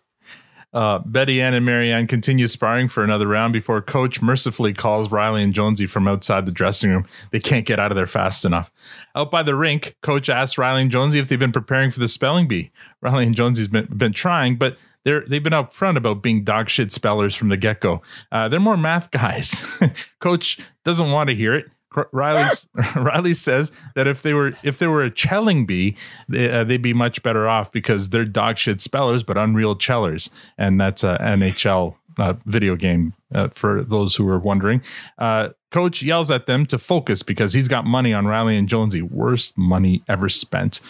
Uh, 0.73 0.99
Betty 0.99 1.41
Ann 1.41 1.53
and 1.53 1.65
Marianne 1.65 2.07
continue 2.07 2.47
sparring 2.47 2.88
for 2.88 3.03
another 3.03 3.27
round 3.27 3.51
before 3.51 3.82
Coach 3.82 4.21
mercifully 4.21 4.73
calls 4.73 5.11
Riley 5.11 5.43
and 5.43 5.53
Jonesy 5.53 5.86
from 5.86 6.07
outside 6.07 6.45
the 6.45 6.51
dressing 6.53 6.91
room. 6.91 7.05
They 7.32 7.41
can't 7.41 7.65
get 7.65 7.77
out 7.77 7.91
of 7.91 7.97
there 7.97 8.07
fast 8.07 8.45
enough. 8.45 8.71
Out 9.13 9.32
by 9.32 9.43
the 9.43 9.53
rink, 9.53 9.97
Coach 10.01 10.29
asks 10.29 10.57
Riley 10.57 10.84
and 10.84 10.89
Jonesy 10.89 11.19
if 11.19 11.27
they've 11.27 11.38
been 11.38 11.51
preparing 11.51 11.91
for 11.91 11.99
the 11.99 12.07
spelling 12.07 12.47
bee. 12.47 12.71
Riley 13.01 13.25
and 13.25 13.36
Jonesy's 13.36 13.67
been, 13.67 13.88
been 13.88 14.13
trying, 14.13 14.55
but 14.55 14.77
they're 15.03 15.25
they've 15.27 15.43
been 15.43 15.53
upfront 15.53 15.97
about 15.97 16.21
being 16.21 16.43
dog 16.43 16.69
shit 16.69 16.91
spellers 16.91 17.36
from 17.36 17.49
the 17.49 17.57
get 17.57 17.82
go. 17.82 18.01
Uh, 18.32 18.47
they're 18.47 18.59
more 18.59 18.77
math 18.77 19.11
guys. 19.11 19.65
Coach 20.19 20.59
doesn't 20.86 21.11
want 21.11 21.29
to 21.29 21.36
hear 21.36 21.55
it. 21.55 21.70
Riley 22.12 22.50
Riley 22.96 23.34
says 23.34 23.72
that 23.96 24.08
if 24.08 24.22
they 24.22 24.34
were 24.34 24.54
if 24.64 24.80
they 24.80 24.88
were 24.88 25.04
a 25.04 25.12
chelling 25.12 25.66
bee, 25.66 25.96
they, 26.30 26.50
uh, 26.50 26.64
they'd 26.64 26.82
be 26.82 26.94
much 26.94 27.22
better 27.24 27.48
off 27.48 27.72
because 27.72 28.10
they're 28.10 28.26
dog 28.26 28.58
shit 28.58 28.82
spellers 28.82 29.24
but 29.24 29.38
unreal 29.38 29.76
chellers, 29.76 30.30
and 30.58 30.80
that's 30.80 31.04
a 31.04 31.18
NHL 31.22 31.96
uh, 32.18 32.34
video 32.46 32.76
game 32.76 33.14
uh, 33.34 33.50
for 33.50 33.84
those 33.84 34.16
who 34.16 34.28
are 34.28 34.39
wondering. 34.39 34.82
Uh, 35.18 35.50
Coach 35.72 36.04
yells 36.04 36.30
at 36.30 36.48
them 36.48 36.66
to 36.66 36.78
focus 36.78 37.24
because 37.24 37.54
he's 37.54 37.70
got 37.70 37.86
money 37.86 38.14
on 38.14 38.28
Riley 38.28 38.58
and 38.58 38.68
Jonesy, 38.68 39.02
worst 39.02 39.58
money 39.58 40.04
ever 40.08 40.28
spent. 40.28 40.82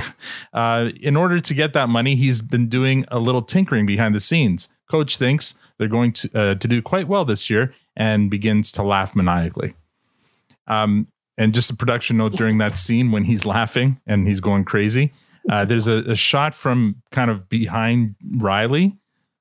uh, 0.52 0.90
in 1.00 1.16
order 1.16 1.40
to 1.40 1.54
get 1.54 1.72
that 1.74 1.88
money, 1.88 2.16
he's 2.16 2.42
been 2.42 2.68
doing 2.68 3.04
a 3.08 3.20
little 3.20 3.42
tinkering 3.42 3.86
behind 3.86 4.14
the 4.14 4.20
scenes. 4.20 4.68
Coach 4.90 5.16
thinks 5.16 5.56
they're 5.78 5.88
going 5.88 6.12
to 6.12 6.38
uh, 6.38 6.54
to 6.56 6.68
do 6.68 6.82
quite 6.82 7.08
well 7.08 7.24
this 7.24 7.48
year 7.48 7.74
and 7.96 8.28
begins 8.28 8.72
to 8.72 8.82
laugh 8.82 9.14
maniacally. 9.14 9.74
Um, 10.66 11.08
and 11.36 11.52
just 11.52 11.70
a 11.70 11.76
production 11.76 12.16
note 12.16 12.32
during 12.32 12.58
that 12.58 12.78
scene 12.78 13.10
when 13.10 13.24
he's 13.24 13.44
laughing 13.44 14.00
and 14.06 14.26
he's 14.26 14.40
going 14.40 14.64
crazy. 14.64 15.12
Uh, 15.50 15.64
there's 15.64 15.88
a, 15.88 15.98
a 16.10 16.14
shot 16.14 16.54
from 16.54 17.02
kind 17.10 17.30
of 17.30 17.48
behind 17.48 18.14
Riley 18.36 18.96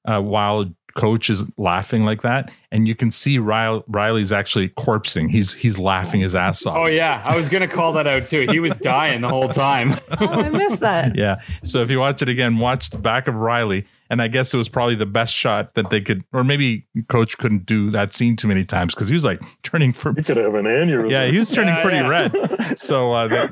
uh, 0.05 0.19
while 0.21 0.65
Coach 0.95 1.30
is 1.30 1.43
laughing 1.57 2.05
like 2.05 2.21
that, 2.21 2.51
and 2.71 2.88
you 2.88 2.93
can 2.93 3.09
see 3.09 3.39
Riley, 3.39 3.82
Riley's 3.88 4.32
actually 4.32 4.69
corpsing. 4.69 5.30
He's 5.30 5.53
he's 5.53 5.80
laughing 5.80 6.21
his 6.21 6.36
ass 6.36 6.65
off. 6.67 6.78
Oh 6.78 6.86
yeah, 6.86 7.24
I 7.26 7.36
was 7.36 7.49
gonna 7.49 7.67
call 7.67 7.93
that 7.93 8.05
out 8.05 8.28
too. 8.28 8.45
He 8.51 8.59
was 8.59 8.78
dying 8.78 9.21
the 9.21 9.30
whole 9.30 9.47
time. 9.49 9.97
Oh, 10.19 10.28
I 10.28 10.49
missed 10.49 10.82
that. 10.82 11.15
Yeah. 11.24 11.39
So 11.63 11.82
if 11.82 11.89
you 11.89 11.99
watch 11.99 12.21
it 12.21 12.30
again, 12.30 12.57
watch 12.57 12.89
the 12.91 12.99
back 12.99 13.28
of 13.28 13.36
Riley. 13.36 13.86
And 14.14 14.22
I 14.22 14.28
guess 14.28 14.53
it 14.53 14.57
was 14.57 14.70
probably 14.70 14.93
the 14.93 15.07
best 15.07 15.34
shot 15.34 15.74
that 15.74 15.89
they 15.89 15.99
could, 15.99 16.24
or 16.34 16.43
maybe 16.43 16.86
coach 17.07 17.36
couldn't 17.39 17.66
do 17.66 17.89
that 17.89 18.14
scene 18.14 18.36
too 18.36 18.47
many 18.47 18.64
times 18.64 18.93
because 18.93 19.07
he 19.09 19.16
was 19.16 19.24
like 19.26 19.41
turning 19.64 19.91
for. 19.91 20.14
He 20.14 20.22
could 20.22 20.38
have 20.38 20.53
an 20.53 20.66
aneurysm. 20.66 21.09
Yeah, 21.09 21.26
he 21.26 21.39
was 21.39 21.49
turning 21.49 21.74
Yeah, 21.74 21.82
pretty 21.82 21.97
yeah. 21.97 22.07
red. 22.07 22.78
So 22.78 23.11
uh, 23.11 23.49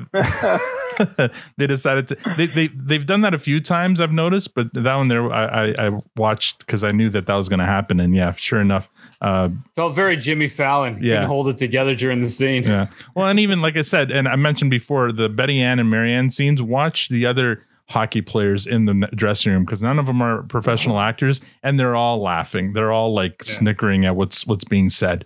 they, 1.16 1.28
they 1.58 1.66
decided 1.66 2.06
to. 2.08 2.16
They, 2.36 2.46
they 2.46 2.68
they've 2.68 3.04
done 3.04 3.22
that 3.22 3.34
a 3.34 3.38
few 3.38 3.60
times. 3.60 4.00
I've 4.00 4.12
noticed, 4.12 4.54
but 4.54 4.72
that 4.74 4.94
one 4.94 5.08
there, 5.08 5.32
I 5.32 5.72
I, 5.72 5.86
I 5.88 6.00
watched 6.16 6.60
because 6.60 6.84
I 6.84 6.92
knew 6.92 7.10
that 7.10 7.26
that 7.26 7.34
was 7.34 7.48
going 7.48 7.58
to 7.60 7.66
happen. 7.66 7.98
And 7.98 8.14
yeah, 8.14 8.30
sure 8.32 8.60
enough, 8.60 8.88
uh, 9.20 9.48
Felt 9.74 9.96
very 9.96 10.16
Jimmy 10.16 10.46
Fallon. 10.48 10.98
Yeah. 11.02 11.14
Couldn't 11.16 11.28
hold 11.28 11.48
it 11.48 11.58
together 11.58 11.94
during 11.96 12.22
the 12.22 12.30
scene. 12.30 12.62
yeah. 12.62 12.86
Well, 13.16 13.26
and 13.26 13.40
even 13.40 13.60
like 13.60 13.76
I 13.76 13.82
said, 13.82 14.12
and 14.12 14.28
I 14.28 14.36
mentioned 14.36 14.70
before, 14.70 15.10
the 15.10 15.28
Betty 15.28 15.60
Ann 15.60 15.80
and 15.80 15.90
Marianne 15.90 16.30
scenes. 16.30 16.62
Watch 16.62 17.08
the 17.08 17.26
other 17.26 17.64
hockey 17.92 18.22
players 18.22 18.66
in 18.66 18.86
the 18.86 19.08
dressing 19.14 19.52
room 19.52 19.64
because 19.64 19.82
none 19.82 19.98
of 19.98 20.06
them 20.06 20.22
are 20.22 20.42
professional 20.44 20.98
actors, 20.98 21.40
and 21.62 21.78
they're 21.78 21.94
all 21.96 22.20
laughing. 22.20 22.72
They're 22.72 22.92
all 22.92 23.14
like 23.14 23.44
snickering 23.44 24.04
at 24.04 24.16
what's 24.16 24.46
what's 24.46 24.64
being 24.64 24.90
said. 24.90 25.24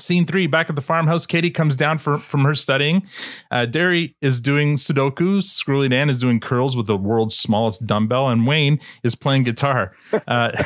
Scene 0.00 0.24
three, 0.24 0.46
back 0.46 0.70
at 0.70 0.76
the 0.76 0.80
farmhouse, 0.80 1.26
Katy 1.26 1.50
comes 1.50 1.76
down 1.76 1.98
for, 1.98 2.16
from 2.16 2.44
her 2.44 2.54
studying. 2.54 3.06
Uh, 3.50 3.66
Daryl 3.68 4.14
is 4.22 4.40
doing 4.40 4.76
Sudoku. 4.76 5.42
Squirrelly 5.42 5.90
Dan 5.90 6.08
is 6.08 6.18
doing 6.18 6.40
curls 6.40 6.78
with 6.78 6.86
the 6.86 6.96
world's 6.96 7.36
smallest 7.36 7.86
dumbbell, 7.86 8.30
and 8.30 8.46
Wayne 8.46 8.80
is 9.04 9.14
playing 9.14 9.42
guitar. 9.42 9.94
Uh, 10.26 10.50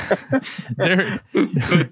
Daryl, 0.78 1.20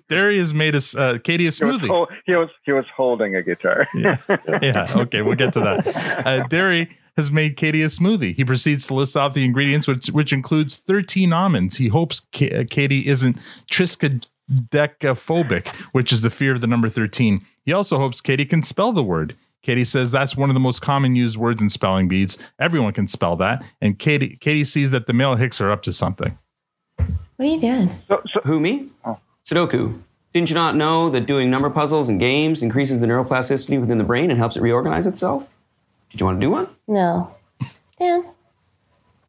Daryl 0.08 0.38
has 0.38 0.54
made 0.54 0.76
us 0.76 0.94
uh, 0.94 1.18
Katy 1.24 1.48
a 1.48 1.50
He 1.50 1.64
was, 1.64 1.76
smoothie. 1.80 2.06
he 2.24 2.36
was 2.36 2.50
he 2.64 2.70
was 2.72 2.84
holding 2.96 3.34
a 3.34 3.42
guitar. 3.42 3.88
Yeah. 3.94 4.16
yeah. 4.62 4.86
Okay. 4.94 5.22
We'll 5.22 5.34
get 5.34 5.52
to 5.54 5.60
that. 5.60 5.86
Uh, 6.24 6.46
Daryl 6.46 6.88
has 7.16 7.30
made 7.30 7.56
Katy 7.56 7.82
a 7.82 7.86
smoothie. 7.86 8.34
He 8.34 8.44
proceeds 8.44 8.86
to 8.88 8.94
list 8.94 9.16
off 9.16 9.34
the 9.34 9.44
ingredients, 9.44 9.86
which 9.86 10.08
which 10.08 10.32
includes 10.32 10.76
13 10.76 11.32
almonds. 11.32 11.76
He 11.76 11.88
hopes 11.88 12.26
Ka- 12.32 12.46
uh, 12.46 12.64
Katy 12.68 13.06
isn't 13.06 13.38
triskaidekaphobic, 13.70 15.68
which 15.92 16.12
is 16.12 16.20
the 16.22 16.30
fear 16.30 16.52
of 16.52 16.60
the 16.60 16.66
number 16.66 16.88
13. 16.88 17.44
He 17.64 17.72
also 17.72 17.98
hopes 17.98 18.20
Katy 18.20 18.44
can 18.44 18.62
spell 18.62 18.92
the 18.92 19.04
word. 19.04 19.36
Katy 19.62 19.84
says 19.84 20.12
that's 20.12 20.36
one 20.36 20.50
of 20.50 20.54
the 20.54 20.60
most 20.60 20.82
common 20.82 21.16
used 21.16 21.38
words 21.38 21.62
in 21.62 21.70
spelling 21.70 22.06
bees. 22.06 22.36
Everyone 22.58 22.92
can 22.92 23.08
spell 23.08 23.36
that. 23.36 23.64
And 23.80 23.98
Katy 23.98 24.36
Katy 24.40 24.64
sees 24.64 24.90
that 24.90 25.06
the 25.06 25.12
male 25.12 25.36
Hicks 25.36 25.60
are 25.60 25.70
up 25.70 25.82
to 25.84 25.92
something. 25.92 26.36
What 26.96 27.08
are 27.38 27.44
you 27.44 27.60
doing? 27.60 27.90
Who, 28.44 28.60
me? 28.60 28.88
Sudoku. 29.48 30.00
Didn't 30.32 30.50
you 30.50 30.54
not 30.54 30.74
know 30.76 31.10
that 31.10 31.26
doing 31.26 31.48
number 31.48 31.70
puzzles 31.70 32.08
and 32.08 32.18
games 32.18 32.62
increases 32.62 32.98
the 33.00 33.06
neuroplasticity 33.06 33.80
within 33.80 33.98
the 33.98 34.04
brain 34.04 34.30
and 34.30 34.38
helps 34.38 34.56
it 34.56 34.62
reorganize 34.62 35.06
itself? 35.06 35.46
Did 36.14 36.20
you 36.20 36.26
want 36.26 36.40
to 36.40 36.46
do 36.46 36.50
one? 36.52 36.68
No. 36.86 37.34
Dan, 37.98 38.22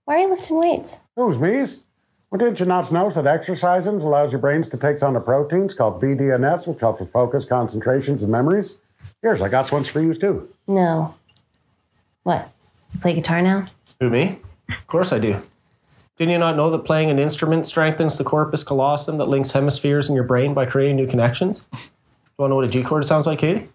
why 0.04 0.18
are 0.18 0.20
you 0.20 0.30
lifting 0.30 0.60
weights? 0.60 1.02
Who's 1.16 1.40
me's? 1.40 1.82
Well, 2.30 2.38
didn't 2.38 2.60
you 2.60 2.68
not 2.68 2.92
know 2.92 3.10
that 3.10 3.26
exercising 3.26 3.96
allows 3.96 4.32
your 4.32 4.40
brains 4.40 4.68
to 4.68 4.78
take 4.78 5.02
on 5.02 5.16
the 5.16 5.20
proteins 5.20 5.74
called 5.74 6.00
BDNFs, 6.00 6.68
which 6.68 6.82
helps 6.82 7.02
with 7.02 7.12
focus, 7.12 7.44
concentrations, 7.44 8.22
and 8.22 8.32
memories? 8.32 8.78
Here's, 9.24 9.42
I 9.42 9.50
got 9.50 9.72
ones 9.72 9.88
for 9.88 10.00
you 10.00 10.14
too. 10.14 10.48
No. 10.68 11.16
What? 12.22 12.52
You 12.94 13.00
play 13.00 13.16
guitar 13.16 13.42
now? 13.42 13.66
Who, 14.00 14.12
me? 14.12 14.38
Of 14.70 14.86
course 14.86 15.12
I 15.12 15.18
do. 15.18 15.42
Didn't 16.20 16.34
you 16.34 16.38
not 16.38 16.56
know 16.56 16.70
that 16.70 16.86
playing 16.86 17.10
an 17.10 17.18
instrument 17.18 17.66
strengthens 17.66 18.20
the 18.20 18.24
corpus 18.24 18.64
callosum 18.64 19.18
that 19.18 19.26
links 19.26 19.50
hemispheres 19.50 20.08
in 20.08 20.14
your 20.14 20.24
brain 20.24 20.54
by 20.54 20.68
creating 20.68 20.98
new 20.98 21.08
connections? 21.08 21.62
Do 21.72 21.78
you 21.80 21.80
want 22.38 22.50
to 22.50 22.52
know 22.52 22.56
what 22.58 22.66
a 22.66 22.68
G 22.68 22.84
chord 22.84 23.04
sounds 23.06 23.26
like, 23.26 23.40
Katy? 23.40 23.70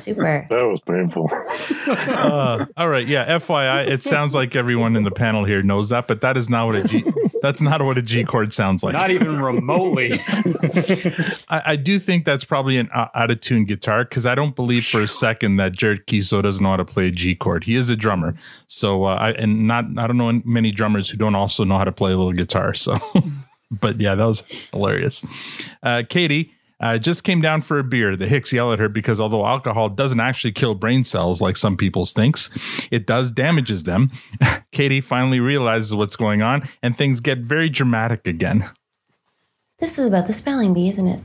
Super. 0.00 0.46
That 0.48 0.66
was 0.66 0.80
painful. 0.80 1.28
uh, 1.86 2.66
all 2.76 2.88
right, 2.88 3.06
yeah. 3.06 3.38
FYI, 3.38 3.86
it 3.86 4.02
sounds 4.02 4.34
like 4.34 4.56
everyone 4.56 4.96
in 4.96 5.04
the 5.04 5.10
panel 5.10 5.44
here 5.44 5.62
knows 5.62 5.88
that, 5.90 6.06
but 6.06 6.20
that 6.20 6.36
is 6.36 6.48
not 6.48 6.66
what 6.66 6.76
a 6.76 6.84
G 6.84 7.04
That's 7.44 7.60
not 7.60 7.82
what 7.82 7.98
a 7.98 8.02
G 8.02 8.24
chord 8.24 8.54
sounds 8.54 8.82
like. 8.82 8.94
Not 8.94 9.10
even 9.10 9.38
remotely. 9.38 10.12
I, 11.50 11.62
I 11.66 11.76
do 11.76 11.98
think 11.98 12.24
that's 12.24 12.42
probably 12.42 12.78
an 12.78 12.88
uh, 12.94 13.08
out 13.14 13.30
of 13.30 13.42
tune 13.42 13.66
guitar 13.66 14.04
because 14.04 14.24
I 14.24 14.34
don't 14.34 14.56
believe 14.56 14.86
for 14.86 15.02
a 15.02 15.06
second 15.06 15.56
that 15.56 15.72
Jared 15.72 16.06
Keeso 16.06 16.42
doesn't 16.42 16.62
know 16.62 16.70
how 16.70 16.76
to 16.78 16.86
play 16.86 17.08
a 17.08 17.10
G 17.10 17.34
chord. 17.34 17.64
He 17.64 17.76
is 17.76 17.90
a 17.90 17.96
drummer, 17.96 18.34
so 18.66 19.04
uh, 19.04 19.16
I 19.16 19.32
and 19.32 19.66
not 19.66 19.84
I 19.98 20.06
don't 20.06 20.16
know 20.16 20.40
many 20.46 20.72
drummers 20.72 21.10
who 21.10 21.18
don't 21.18 21.34
also 21.34 21.64
know 21.64 21.76
how 21.76 21.84
to 21.84 21.92
play 21.92 22.12
a 22.12 22.16
little 22.16 22.32
guitar. 22.32 22.72
So, 22.72 22.96
but 23.70 24.00
yeah, 24.00 24.14
that 24.14 24.24
was 24.24 24.40
hilarious. 24.72 25.22
Uh, 25.82 26.02
Katy. 26.08 26.53
Uh, 26.80 26.98
just 26.98 27.24
came 27.24 27.40
down 27.40 27.62
for 27.62 27.78
a 27.78 27.84
beer. 27.84 28.16
The 28.16 28.26
Hicks 28.26 28.52
yell 28.52 28.72
at 28.72 28.78
her 28.78 28.88
because 28.88 29.20
although 29.20 29.46
alcohol 29.46 29.88
doesn't 29.88 30.20
actually 30.20 30.52
kill 30.52 30.74
brain 30.74 31.04
cells 31.04 31.40
like 31.40 31.56
some 31.56 31.76
people 31.76 32.04
thinks, 32.04 32.50
it 32.90 33.06
does 33.06 33.30
damages 33.30 33.84
them. 33.84 34.10
Katy 34.72 35.00
finally 35.00 35.40
realizes 35.40 35.94
what's 35.94 36.16
going 36.16 36.42
on, 36.42 36.68
and 36.82 36.96
things 36.96 37.20
get 37.20 37.38
very 37.38 37.68
dramatic 37.68 38.26
again. 38.26 38.68
This 39.78 39.98
is 39.98 40.06
about 40.06 40.26
the 40.26 40.32
spelling 40.32 40.74
bee, 40.74 40.88
isn't 40.88 41.06
it? 41.06 41.20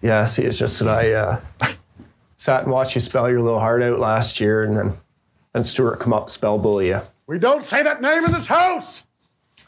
Yeah, 0.00 0.26
see, 0.26 0.44
it's 0.44 0.58
just 0.58 0.78
that 0.78 0.88
I 0.88 1.12
uh, 1.12 1.40
sat 2.36 2.62
and 2.62 2.72
watched 2.72 2.94
you 2.94 3.00
spell 3.00 3.28
your 3.28 3.42
little 3.42 3.58
heart 3.60 3.82
out 3.82 3.98
last 3.98 4.40
year, 4.40 4.62
and 4.62 4.76
then 4.76 4.96
then 5.52 5.64
Stewart 5.64 5.98
come 5.98 6.12
up 6.12 6.30
spell 6.30 6.58
bully 6.58 6.88
you. 6.88 7.02
We 7.26 7.38
don't 7.38 7.64
say 7.64 7.82
that 7.82 8.00
name 8.00 8.24
in 8.24 8.32
this 8.32 8.46
house. 8.46 9.04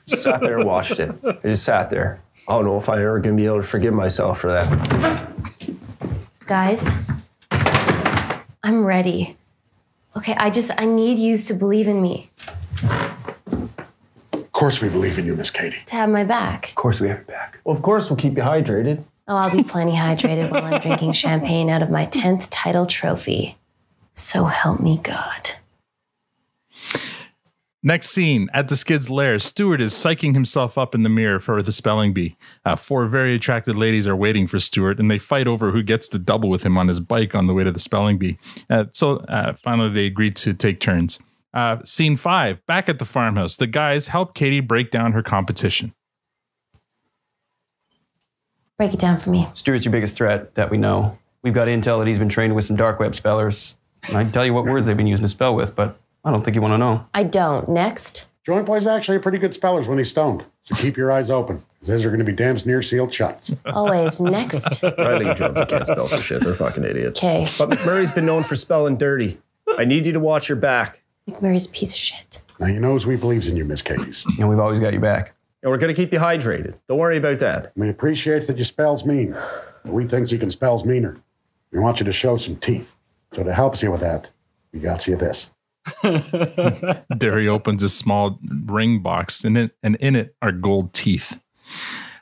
Just 0.07 0.23
sat 0.23 0.41
there 0.41 0.59
and 0.59 0.67
watched 0.67 0.99
it. 0.99 1.15
I 1.25 1.49
just 1.49 1.65
sat 1.65 1.91
there. 1.91 2.23
I 2.51 2.55
don't 2.55 2.65
know 2.65 2.81
if 2.81 2.89
I'm 2.89 2.99
ever 2.99 3.21
gonna 3.21 3.37
be 3.37 3.47
able 3.47 3.63
to 3.63 3.67
forgive 3.67 3.95
myself 3.95 4.41
for 4.41 4.49
that. 4.49 5.31
Guys, 6.47 6.97
I'm 8.65 8.85
ready. 8.85 9.37
Okay, 10.17 10.35
I 10.37 10.51
just, 10.51 10.73
I 10.77 10.85
need 10.85 11.21
you 11.21 11.37
to 11.37 11.55
believe 11.55 11.87
in 11.87 12.03
me, 12.03 12.29
Of 14.35 14.51
course, 14.51 14.81
we 14.81 14.89
believe 14.89 15.17
in 15.17 15.27
you, 15.27 15.37
Miss 15.37 15.49
Katy. 15.49 15.77
to 15.87 15.95
have 15.95 16.11
my 16.11 16.25
back. 16.25 16.71
Of 16.71 16.75
course, 16.75 16.99
we 17.01 17.07
have 17.07 17.19
your 17.19 17.25
back. 17.27 17.61
Well, 17.63 17.77
of 17.77 17.83
course, 17.83 18.11
we'll 18.11 18.17
keep 18.17 18.37
you 18.37 18.43
hydrated. 18.43 19.05
Oh, 19.29 19.37
I'll 19.37 19.53
be 19.53 19.63
plenty 19.63 19.93
hydrated 19.93 20.51
while 20.51 20.65
I'm 20.75 20.81
drinking 20.81 21.13
champagne 21.13 21.71
out 21.71 21.83
of 21.83 21.91
my 21.91 22.07
10th 22.07 22.49
title 22.51 22.85
trophy. 22.85 23.57
So 24.15 24.47
help 24.47 24.81
me 24.81 24.99
God. 24.99 25.53
Next 27.83 28.11
scene 28.11 28.51
at 28.53 28.69
the 28.69 28.77
Skid's 28.77 29.09
lair, 29.09 29.39
Stewart 29.39 29.81
is 29.81 29.95
psyching 29.95 30.35
himself 30.35 30.77
up 30.77 30.95
in 30.95 31.03
the 31.03 31.09
mirror 31.09 31.41
for 31.41 31.63
the 31.63 31.73
spelling 31.73 32.13
bee. 32.13 32.37
Uh, 32.63 32.77
four 32.77 33.07
very 33.07 33.35
attractive 33.35 33.75
ladies 33.75 34.07
are 34.07 34.17
waiting 34.17 34.47
for 34.47 34.61
Stewart, 34.61 35.01
and 35.01 35.11
they 35.11 35.17
fight 35.17 35.47
over 35.47 35.71
who 35.71 35.83
gets 35.83 36.07
to 36.09 36.19
double 36.19 36.51
with 36.51 36.63
him 36.63 36.77
on 36.77 36.89
his 36.89 37.01
bike 37.01 37.35
on 37.35 37.47
the 37.47 37.55
way 37.55 37.65
to 37.65 37.73
the 37.73 37.81
spelling 37.81 38.19
bee. 38.19 38.39
Uh, 38.69 38.85
so 38.93 39.17
uh, 39.29 39.55
finally, 39.55 39.89
they 39.89 40.05
agreed 40.05 40.37
to 40.37 40.53
take 40.53 40.79
turns. 40.79 41.19
Uh, 41.55 41.79
scene 41.83 42.19
five, 42.19 42.65
back 42.67 42.89
at 42.91 42.99
the 42.99 43.05
farmhouse, 43.07 43.57
the 43.57 43.67
guys 43.67 44.09
help 44.09 44.35
Katy 44.35 44.61
break 44.61 44.91
down 44.91 45.13
her 45.13 45.23
competition. 45.23 45.95
Break 48.77 48.93
it 48.93 49.01
down 49.01 49.19
for 49.19 49.31
me. 49.31 49.49
Stewart's 49.55 49.87
your 49.87 49.93
biggest 49.93 50.17
threat 50.17 50.55
that 50.55 50.71
we 50.71 50.77
know. 50.77 51.19
We've 51.43 51.55
got 51.55 51.69
intel 51.69 51.99
that 51.99 52.07
he's 52.07 52.19
been 52.19 52.29
trained 52.29 52.55
with 52.55 52.67
some 52.67 52.77
dark 52.77 53.01
web 53.01 53.15
spellers. 53.15 53.77
I 54.05 54.23
can 54.23 54.33
tell 54.33 54.45
you 54.45 54.55
what 54.55 54.65
words 54.65 54.87
they've 54.87 54.97
been 54.97 55.07
using 55.07 55.25
to 55.25 55.29
spell 55.29 55.55
with, 55.55 55.75
but 55.75 56.00
I 56.25 56.31
don't 56.31 56.45
think 56.45 56.55
you 56.55 56.61
want 56.63 56.73
to 56.75 56.79
know. 56.79 57.05
I 57.15 57.23
don't. 57.25 57.69
Next. 57.69 58.27
Joint 58.45 58.67
Boy's 58.67 58.87
actually 58.87 59.17
a 59.19 59.21
pretty 59.21 59.39
good 59.39 59.55
speller 59.55 59.83
when 59.83 59.99
he's 59.99 60.11
stoned. 60.11 60.45
So 60.65 60.75
keep 60.75 60.97
your 60.97 61.11
eyes 61.13 61.31
open. 61.31 61.59
'cause 61.79 61.89
Those 61.89 62.05
are 62.05 62.09
going 62.11 62.21
to 62.21 62.27
be 62.27 62.33
damn 62.33 62.57
near 62.67 62.83
sealed 62.83 63.13
shuts. 63.15 63.53
Always. 63.67 64.21
Next. 64.21 64.83
Riley 64.99 65.29
and 65.29 65.37
Jonesy 65.37 65.65
can't 65.67 65.87
spell 65.87 66.09
for 66.09 66.17
shit. 66.19 66.43
They're 66.45 66.55
fucking 66.55 66.85
idiots. 66.85 67.21
Okay. 67.21 67.47
But 67.59 67.71
McMurray's 67.71 68.11
been 68.13 68.27
known 68.27 68.43
for 68.43 68.57
spelling 68.57 68.97
dirty. 68.97 69.39
I 69.79 69.85
need 69.85 70.05
you 70.07 70.13
to 70.13 70.21
watch 70.21 70.49
your 70.49 70.57
back. 70.57 71.03
McMurray's 71.29 71.67
a 71.67 71.71
piece 71.71 71.93
of 71.93 71.99
shit. 71.99 72.41
Now 72.59 72.67
you 72.67 72.81
knows 72.81 73.07
we 73.07 73.17
believes 73.17 73.49
in 73.49 73.57
you, 73.57 73.65
Miss 73.65 73.81
Katy's. 73.83 74.25
You 74.27 74.41
know, 74.41 74.49
we've 74.49 74.59
always 74.59 74.81
got 74.81 74.93
your 74.93 75.01
back. 75.03 75.35
And 75.63 75.71
we're 75.71 75.79
gonna 75.79 75.95
keep 75.95 76.13
you 76.13 76.19
hydrated. 76.19 76.75
Don't 76.89 76.99
worry 76.99 77.19
about 77.19 77.39
that. 77.41 77.73
We 77.77 77.89
appreciates 77.89 78.47
that 78.47 78.59
you 78.59 78.65
spells 78.65 79.05
mean. 79.07 79.33
But 79.85 79.93
we 79.93 80.05
thinks 80.05 80.33
you 80.33 80.39
can 80.39 80.51
spells 80.51 80.85
meaner. 80.85 81.19
We 81.73 81.79
want 81.79 82.01
you 82.01 82.05
to 82.07 82.13
show 82.13 82.37
some 82.37 82.57
teeth. 82.57 82.97
So 83.33 83.43
to 83.45 83.53
help 83.55 83.81
you 83.83 83.91
with 83.91 84.01
that, 84.01 84.31
we 84.73 84.81
got 84.81 85.07
you 85.07 85.17
this. 85.17 85.51
Daryl 85.87 87.49
opens 87.49 87.83
a 87.83 87.89
small 87.89 88.39
ring 88.67 89.01
box, 89.01 89.45
and 89.45 89.57
it 89.57 89.77
and 89.83 89.97
in 89.97 90.17
it 90.17 90.35
are 90.43 90.53
gold 90.53 90.93
teeth. 90.93 91.41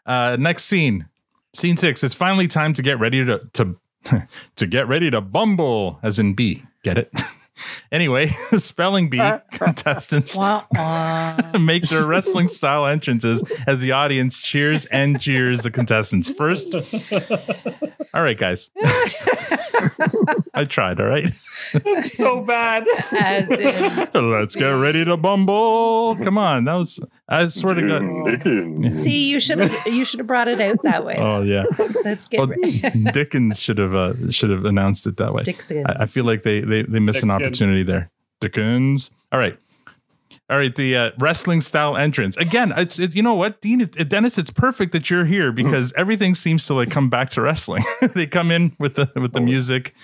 Uh, 0.06 0.36
next 0.38 0.64
scene, 0.64 1.06
scene 1.54 1.76
six. 1.76 2.02
It's 2.04 2.14
finally 2.14 2.48
time 2.48 2.72
to 2.74 2.82
get 2.82 2.98
ready 2.98 3.24
to 3.24 3.40
to 3.54 3.76
to 4.56 4.66
get 4.66 4.88
ready 4.88 5.10
to 5.10 5.20
bumble, 5.20 5.98
as 6.02 6.18
in 6.18 6.34
B. 6.34 6.64
Get 6.82 6.98
it? 6.98 7.12
anyway, 7.92 8.28
spelling 8.58 9.08
bee 9.10 9.30
contestants 9.52 10.38
make 11.60 11.82
their 11.84 12.06
wrestling 12.06 12.48
style 12.48 12.86
entrances 12.86 13.42
as 13.66 13.80
the 13.80 13.92
audience 13.92 14.38
cheers 14.40 14.84
and 14.86 15.20
cheers 15.20 15.62
the 15.62 15.70
contestants. 15.70 16.28
First, 16.30 16.74
all 18.14 18.22
right, 18.22 18.38
guys. 18.38 18.70
I 20.54 20.64
tried. 20.68 21.00
All 21.00 21.06
right. 21.06 21.32
so 22.02 22.40
bad. 22.42 22.84
As 23.12 23.50
in, 23.50 24.30
Let's 24.30 24.56
get 24.56 24.70
ready 24.70 25.04
to 25.04 25.16
bumble. 25.16 26.16
Come 26.16 26.38
on, 26.38 26.64
that 26.64 26.74
was. 26.74 27.00
I 27.28 27.46
swear 27.48 27.74
to 27.74 28.40
God. 28.42 28.92
see, 28.92 29.30
you 29.30 29.38
should 29.38 29.58
have 29.58 29.86
you 29.86 30.04
should 30.04 30.18
have 30.18 30.26
brought 30.26 30.48
it 30.48 30.60
out 30.60 30.82
that 30.82 31.04
way. 31.04 31.16
Oh 31.18 31.42
yeah. 31.42 31.64
Let's 32.02 32.26
get 32.26 32.40
Well, 32.40 32.48
ready. 32.48 32.80
Dickens 33.12 33.60
should 33.60 33.78
have 33.78 33.94
uh, 33.94 34.30
should 34.30 34.50
have 34.50 34.64
announced 34.64 35.06
it 35.06 35.18
that 35.18 35.34
way. 35.34 35.42
Dixon. 35.42 35.84
I, 35.86 36.04
I 36.04 36.06
feel 36.06 36.24
like 36.24 36.42
they 36.42 36.60
they 36.60 36.82
they 36.82 36.98
missed 36.98 37.22
an 37.22 37.28
Dickens. 37.28 37.44
Opportunity 37.48 37.82
there. 37.82 38.10
Dickens. 38.40 39.10
All 39.32 39.38
right. 39.38 39.58
All 40.50 40.56
right, 40.56 40.74
the 40.74 40.96
uh, 40.96 41.10
wrestling 41.18 41.60
style 41.60 41.94
entrance 41.94 42.34
again. 42.38 42.72
It's 42.74 42.98
it, 42.98 43.14
you 43.14 43.22
know 43.22 43.34
what, 43.34 43.60
Dean, 43.60 43.82
it, 43.82 44.08
Dennis. 44.08 44.38
It's 44.38 44.50
perfect 44.50 44.92
that 44.92 45.10
you're 45.10 45.26
here 45.26 45.52
because 45.52 45.92
everything 45.94 46.34
seems 46.34 46.66
to 46.68 46.74
like 46.74 46.90
come 46.90 47.10
back 47.10 47.28
to 47.30 47.42
wrestling. 47.42 47.84
they 48.14 48.26
come 48.26 48.50
in 48.50 48.74
with 48.78 48.94
the 48.94 49.10
with 49.14 49.34
the 49.34 49.42
music. 49.42 49.94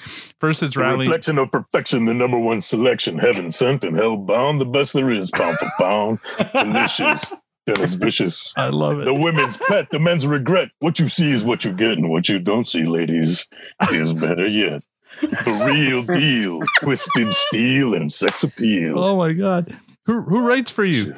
First, 0.41 0.63
it's 0.63 0.75
The 0.75 0.83
rally. 0.83 1.07
reflection 1.07 1.39
of 1.39 1.51
perfection, 1.51 2.05
the 2.05 2.13
number 2.13 2.39
one 2.39 2.61
selection, 2.61 3.19
heaven 3.19 3.53
sent 3.53 3.85
and 3.85 3.97
hell 3.97 4.19
bound, 4.19 4.61
the 4.61 4.67
best 4.67 4.93
there 4.93 5.11
is, 5.11 5.31
pound 5.31 5.57
for 5.57 5.71
pound. 5.79 6.19
Delicious. 6.53 7.33
Dennis 7.67 7.95
Vicious. 7.95 8.53
I 8.59 8.69
love 8.69 9.01
it. 9.01 9.07
The 9.07 9.15
women's 9.15 9.57
pet, 9.57 9.89
the 9.91 9.99
men's 9.99 10.27
regret. 10.27 10.69
What 10.81 10.99
you 11.01 11.09
see 11.09 11.31
is 11.33 11.43
what 11.43 11.65
you 11.65 11.73
get, 11.73 11.93
and 11.93 12.11
what 12.11 12.29
you 12.29 12.39
don't 12.39 12.69
see, 12.69 12.85
ladies, 12.85 13.49
is 13.91 14.13
better 14.13 14.47
yet. 14.47 14.83
The 15.21 15.63
real 15.67 16.03
deal, 16.03 16.61
twisted 16.81 17.33
steel 17.33 17.95
and 17.95 18.13
sex 18.13 18.43
appeal. 18.43 18.99
Oh 18.99 19.17
my 19.17 19.33
god, 19.33 19.77
who 20.07 20.23
who 20.23 20.47
writes 20.47 20.71
for 20.71 20.85
you? 20.85 21.15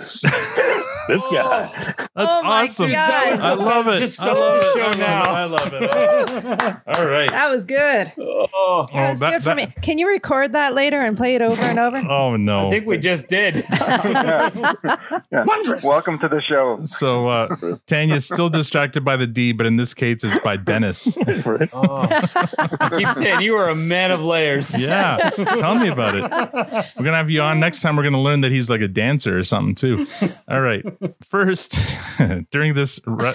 This 1.09 1.23
guy. 1.31 1.71
That's 1.97 2.09
Oh 2.17 2.43
my 2.43 2.63
awesome. 2.65 2.91
God. 2.91 3.41
I 3.41 3.55
love 3.55 3.89
it. 3.89 3.99
Just 3.99 4.21
I 4.21 4.25
stop 4.25 4.37
love 4.39 4.61
the 4.61 4.73
show 4.93 4.99
now. 4.99 5.23
I 5.23 5.45
love 5.45 5.71
it. 5.73 6.99
All 6.99 7.07
right. 7.09 7.31
That 7.31 7.49
was 7.51 7.65
good. 7.65 8.13
Oh, 8.19 8.89
That 8.93 9.11
was 9.11 9.21
that- 9.21 9.31
good 9.33 9.43
for 9.43 9.49
that- 9.55 9.57
me. 9.57 9.75
Can 9.83 9.99
you 9.99 10.09
record 10.09 10.53
that 10.55 10.75
later 10.75 11.01
and 11.01 11.17
play 11.17 11.35
it 11.35 11.43
over 11.43 11.63
and 11.63 11.79
over? 11.79 11.97
Oh 12.17 12.37
no. 12.37 12.69
I 12.69 12.71
think 12.71 12.87
we 12.87 12.99
just 12.99 13.29
did. 13.29 13.65
Yeah. 13.77 14.51
Welcome 15.85 16.19
to 16.21 16.29
the 16.29 16.41
show. 16.49 16.81
So 16.85 17.29
uh, 17.29 17.57
Tanya's 17.87 18.25
still 18.27 18.49
distracted 18.49 19.05
by 19.05 19.17
the 19.17 19.27
D, 19.27 19.53
but 19.53 19.67
in 19.67 19.77
this 19.77 19.95
case, 19.95 20.25
it's 20.25 20.39
by 20.39 20.57
Dennis. 20.57 21.05
Keep 21.15 23.09
saying 23.15 23.41
you 23.43 23.55
are 23.55 23.69
a 23.69 23.75
man 23.75 24.11
of 24.11 24.21
layers. 24.23 24.77
yeah, 24.79 25.31
tell 25.59 25.75
me 25.77 25.89
about 25.89 26.15
it. 26.17 26.23
We're 26.97 27.05
gonna 27.05 27.17
have 27.17 27.31
you 27.31 27.41
on 27.43 27.61
next 27.61 27.81
time. 27.83 27.97
We're 27.97 28.05
gonna 28.05 28.21
learn 28.23 28.41
that 28.43 28.53
he's 28.53 28.71
like 28.71 28.81
a 28.81 28.89
dancer 28.89 29.37
or 29.39 29.45
something 29.45 29.75
too. 29.75 30.07
All 30.49 30.61
right. 30.61 30.85
First, 31.23 31.79
during 32.51 32.75
this. 32.75 33.01
Re- 33.07 33.35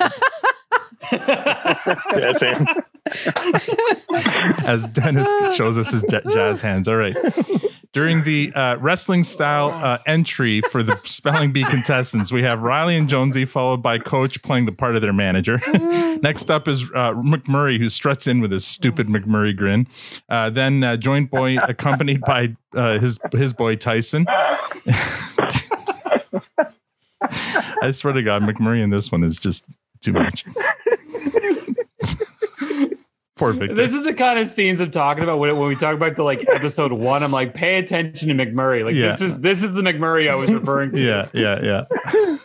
Jazz 1.11 2.39
hands. 2.39 2.69
as 4.65 4.85
Dennis 4.87 5.27
shows 5.55 5.77
us 5.77 5.91
his 5.91 6.03
j- 6.03 6.21
jazz 6.31 6.61
hands. 6.61 6.87
All 6.87 6.95
right. 6.95 7.17
During 7.91 8.23
the 8.23 8.53
uh, 8.55 8.77
wrestling 8.77 9.23
style 9.25 9.71
uh, 9.71 9.97
entry 10.07 10.61
for 10.71 10.83
the 10.83 10.97
spelling 11.03 11.51
bee 11.51 11.63
contestants, 11.65 12.31
we 12.31 12.43
have 12.43 12.61
Riley 12.61 12.95
and 12.95 13.09
Jonesy, 13.09 13.43
followed 13.43 13.81
by 13.81 13.97
Coach 13.97 14.41
playing 14.43 14.65
the 14.67 14.71
part 14.71 14.95
of 14.95 15.01
their 15.01 15.11
manager. 15.11 15.59
Next 16.21 16.49
up 16.49 16.67
is 16.69 16.83
uh, 16.83 17.13
McMurray, 17.13 17.77
who 17.77 17.89
struts 17.89 18.27
in 18.27 18.39
with 18.39 18.51
his 18.51 18.65
stupid 18.65 19.07
McMurray 19.07 19.55
grin. 19.57 19.87
Uh, 20.29 20.49
then 20.49 20.83
uh, 20.83 20.95
Joint 20.95 21.29
Boy, 21.31 21.57
accompanied 21.57 22.21
by 22.21 22.55
uh, 22.73 22.99
his 22.99 23.19
his 23.33 23.51
boy 23.51 23.75
Tyson. 23.75 24.25
I 27.21 27.91
swear 27.91 28.13
to 28.13 28.23
God, 28.23 28.41
McMurray 28.43 28.81
in 28.83 28.89
this 28.89 29.11
one 29.11 29.23
is 29.23 29.37
just 29.37 29.65
too 30.01 30.13
much. 30.13 30.45
Poor 33.37 33.53
Victor. 33.53 33.75
This 33.75 33.93
is 33.93 34.03
the 34.03 34.13
kind 34.13 34.37
of 34.37 34.47
scenes 34.47 34.79
I'm 34.79 34.91
talking 34.91 35.23
about 35.23 35.39
when, 35.39 35.57
when 35.57 35.67
we 35.67 35.75
talk 35.75 35.95
about 35.95 36.15
the 36.15 36.21
like 36.23 36.47
episode 36.53 36.91
one. 36.91 37.23
I'm 37.23 37.31
like, 37.31 37.55
pay 37.55 37.77
attention 37.79 38.27
to 38.29 38.35
McMurray. 38.35 38.85
Like 38.85 38.93
Yeah. 38.93 39.07
this 39.11 39.21
is 39.21 39.41
this 39.41 39.63
is 39.63 39.73
the 39.73 39.81
McMurray 39.81 40.29
I 40.29 40.35
was 40.35 40.51
referring 40.51 40.91
to. 40.91 41.01
yeah, 41.01 41.27
yeah, 41.33 41.59
yeah. 41.63 42.37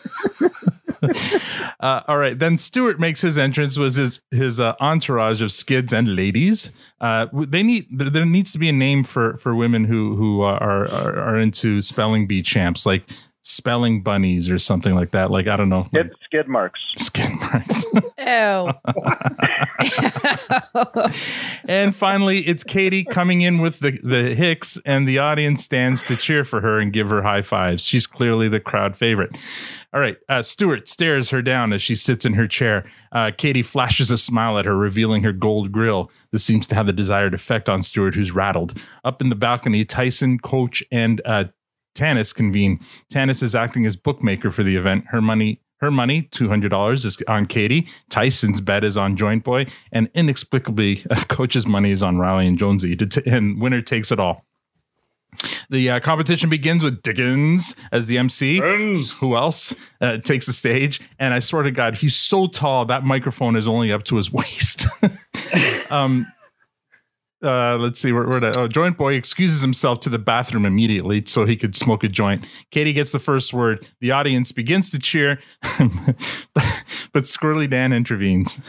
uh, 1.79 2.01
all 2.07 2.17
right, 2.17 2.39
then 2.39 2.57
Stewart 2.57 2.99
makes 2.99 3.21
his 3.21 3.37
entrance. 3.37 3.77
Was 3.77 3.95
his 3.95 4.21
his 4.31 4.59
uh, 4.59 4.73
entourage 4.79 5.43
of 5.43 5.51
skids 5.51 5.93
and 5.93 6.15
ladies? 6.15 6.71
Uh, 6.99 7.27
they 7.31 7.61
need 7.61 7.85
there, 7.95 8.09
there 8.09 8.25
needs 8.25 8.51
to 8.53 8.57
be 8.57 8.69
a 8.69 8.73
name 8.73 9.03
for 9.03 9.37
for 9.37 9.53
women 9.53 9.83
who 9.83 10.15
who 10.15 10.41
are, 10.41 10.89
are 10.89 11.19
are 11.19 11.37
into 11.37 11.79
spelling 11.81 12.25
bee 12.27 12.41
champs 12.41 12.85
like. 12.87 13.03
Spelling 13.49 14.01
bunnies 14.01 14.49
or 14.49 14.59
something 14.59 14.93
like 14.93 15.11
that. 15.11 15.31
Like 15.31 15.47
I 15.47 15.55
don't 15.55 15.69
know. 15.69 15.85
Skid, 15.85 16.11
skid 16.25 16.47
marks. 16.49 16.81
Skid 16.97 17.31
marks. 17.39 17.85
Ew. 18.19 18.73
and 21.69 21.95
finally, 21.95 22.39
it's 22.39 22.65
Katy 22.65 23.05
coming 23.05 23.41
in 23.41 23.59
with 23.59 23.79
the, 23.79 23.91
the 24.03 24.35
Hicks, 24.35 24.77
and 24.85 25.07
the 25.07 25.19
audience 25.19 25.63
stands 25.63 26.03
to 26.03 26.17
cheer 26.17 26.43
for 26.43 26.59
her 26.59 26.77
and 26.77 26.91
give 26.91 27.09
her 27.09 27.21
high 27.21 27.41
fives. 27.41 27.85
She's 27.85 28.05
clearly 28.05 28.49
the 28.49 28.59
crowd 28.59 28.97
favorite. 28.97 29.37
All 29.93 30.01
right, 30.01 30.17
uh, 30.27 30.43
Stewart 30.43 30.89
stares 30.89 31.29
her 31.29 31.41
down 31.41 31.71
as 31.71 31.81
she 31.81 31.95
sits 31.95 32.25
in 32.25 32.33
her 32.33 32.47
chair. 32.47 32.83
Uh, 33.13 33.31
Katy 33.35 33.61
flashes 33.63 34.11
a 34.11 34.17
smile 34.17 34.57
at 34.57 34.65
her, 34.65 34.75
revealing 34.75 35.23
her 35.23 35.31
gold 35.31 35.71
grill. 35.71 36.11
This 36.31 36.43
seems 36.43 36.67
to 36.67 36.75
have 36.75 36.87
the 36.87 36.93
desired 36.93 37.33
effect 37.33 37.69
on 37.69 37.81
Stewart, 37.81 38.13
who's 38.13 38.33
rattled. 38.33 38.77
Up 39.05 39.21
in 39.21 39.29
the 39.29 39.35
balcony, 39.35 39.85
Tyson, 39.85 40.39
Coach, 40.39 40.83
and 40.91 41.21
uh, 41.23 41.45
Tanis 41.97 42.33
convene. 42.33 42.79
Tanis 43.11 43.41
is 43.41 43.55
acting 43.55 43.85
as 43.85 43.95
bookmaker 43.95 44.51
for 44.51 44.63
the 44.63 44.75
event. 44.75 45.05
Her 45.07 45.21
money 45.21 45.61
her 45.79 45.91
money, 45.91 46.23
$200, 46.23 47.05
is 47.05 47.21
on 47.27 47.45
Katy. 47.45 47.87
Tyson's 48.09 48.61
bet 48.61 48.83
is 48.83 48.97
on 48.97 49.15
Joint 49.15 49.43
Boy. 49.43 49.67
And 49.91 50.09
inexplicably, 50.15 51.05
Coach's 51.27 51.67
money 51.67 51.91
is 51.91 52.01
on 52.01 52.17
Riley 52.17 52.47
and 52.47 52.57
Jonesy. 52.57 52.95
T- 52.95 53.21
and 53.27 53.61
winner 53.61 53.83
takes 53.83 54.11
it 54.11 54.19
all. 54.19 54.43
The 55.69 55.89
uh, 55.91 55.99
competition 55.99 56.49
begins 56.49 56.83
with 56.83 57.03
Dickens 57.03 57.75
as 57.91 58.07
the 58.07 58.17
MC. 58.17 58.57
Who 59.19 59.35
else 59.35 59.75
uh, 60.01 60.17
takes 60.17 60.47
the 60.47 60.53
stage? 60.53 60.99
And 61.19 61.33
I 61.33 61.39
swear 61.39 61.61
to 61.63 61.71
God, 61.71 61.95
he's 61.95 62.15
so 62.15 62.47
tall 62.47 62.85
that 62.85 63.03
microphone 63.03 63.55
is 63.55 63.67
only 63.67 63.91
up 63.91 64.03
to 64.05 64.15
his 64.15 64.31
waist. 64.33 64.87
um, 65.91 66.25
uh, 67.43 67.77
let's 67.77 67.99
see 67.99 68.11
where, 68.11 68.27
where 68.27 68.39
to, 68.39 68.59
oh, 68.59 68.67
joint 68.67 68.97
boy 68.97 69.13
excuses 69.13 69.61
himself 69.61 69.99
to 70.01 70.09
the 70.09 70.19
bathroom 70.19 70.65
immediately 70.65 71.23
so 71.25 71.45
he 71.45 71.55
could 71.55 71.75
smoke 71.75 72.03
a 72.03 72.07
joint. 72.07 72.45
Katy 72.71 72.93
gets 72.93 73.11
the 73.11 73.19
first 73.19 73.53
word. 73.53 73.87
The 74.01 74.11
audience 74.11 74.51
begins 74.51 74.89
to 74.91 74.99
cheer, 74.99 75.39
but 75.61 77.23
Squirrelly 77.23 77.69
Dan 77.69 77.93
intervenes. 77.93 78.61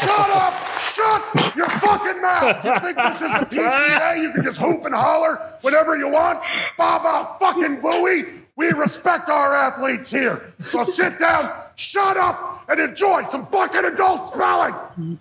Shut 0.00 0.30
up! 0.30 0.54
Shut 0.78 1.56
your 1.56 1.68
fucking 1.68 2.20
mouth! 2.22 2.64
You 2.64 2.80
think 2.80 2.96
this 2.96 3.22
is 3.22 3.32
the 3.32 3.46
PGA? 3.46 4.22
You 4.22 4.32
can 4.32 4.44
just 4.44 4.58
hoop 4.58 4.84
and 4.84 4.94
holler 4.94 5.54
whenever 5.62 5.96
you 5.96 6.08
want? 6.08 6.44
Baba 6.76 7.36
fucking 7.40 7.80
Booey! 7.80 8.28
We 8.56 8.68
respect 8.70 9.28
our 9.28 9.54
athletes 9.54 10.10
here. 10.10 10.52
So 10.60 10.84
sit 10.84 11.18
down, 11.18 11.52
shut 11.76 12.16
up, 12.16 12.64
and 12.68 12.80
enjoy 12.80 13.22
some 13.24 13.46
fucking 13.46 13.84
adult 13.84 14.26
spelling! 14.26 15.18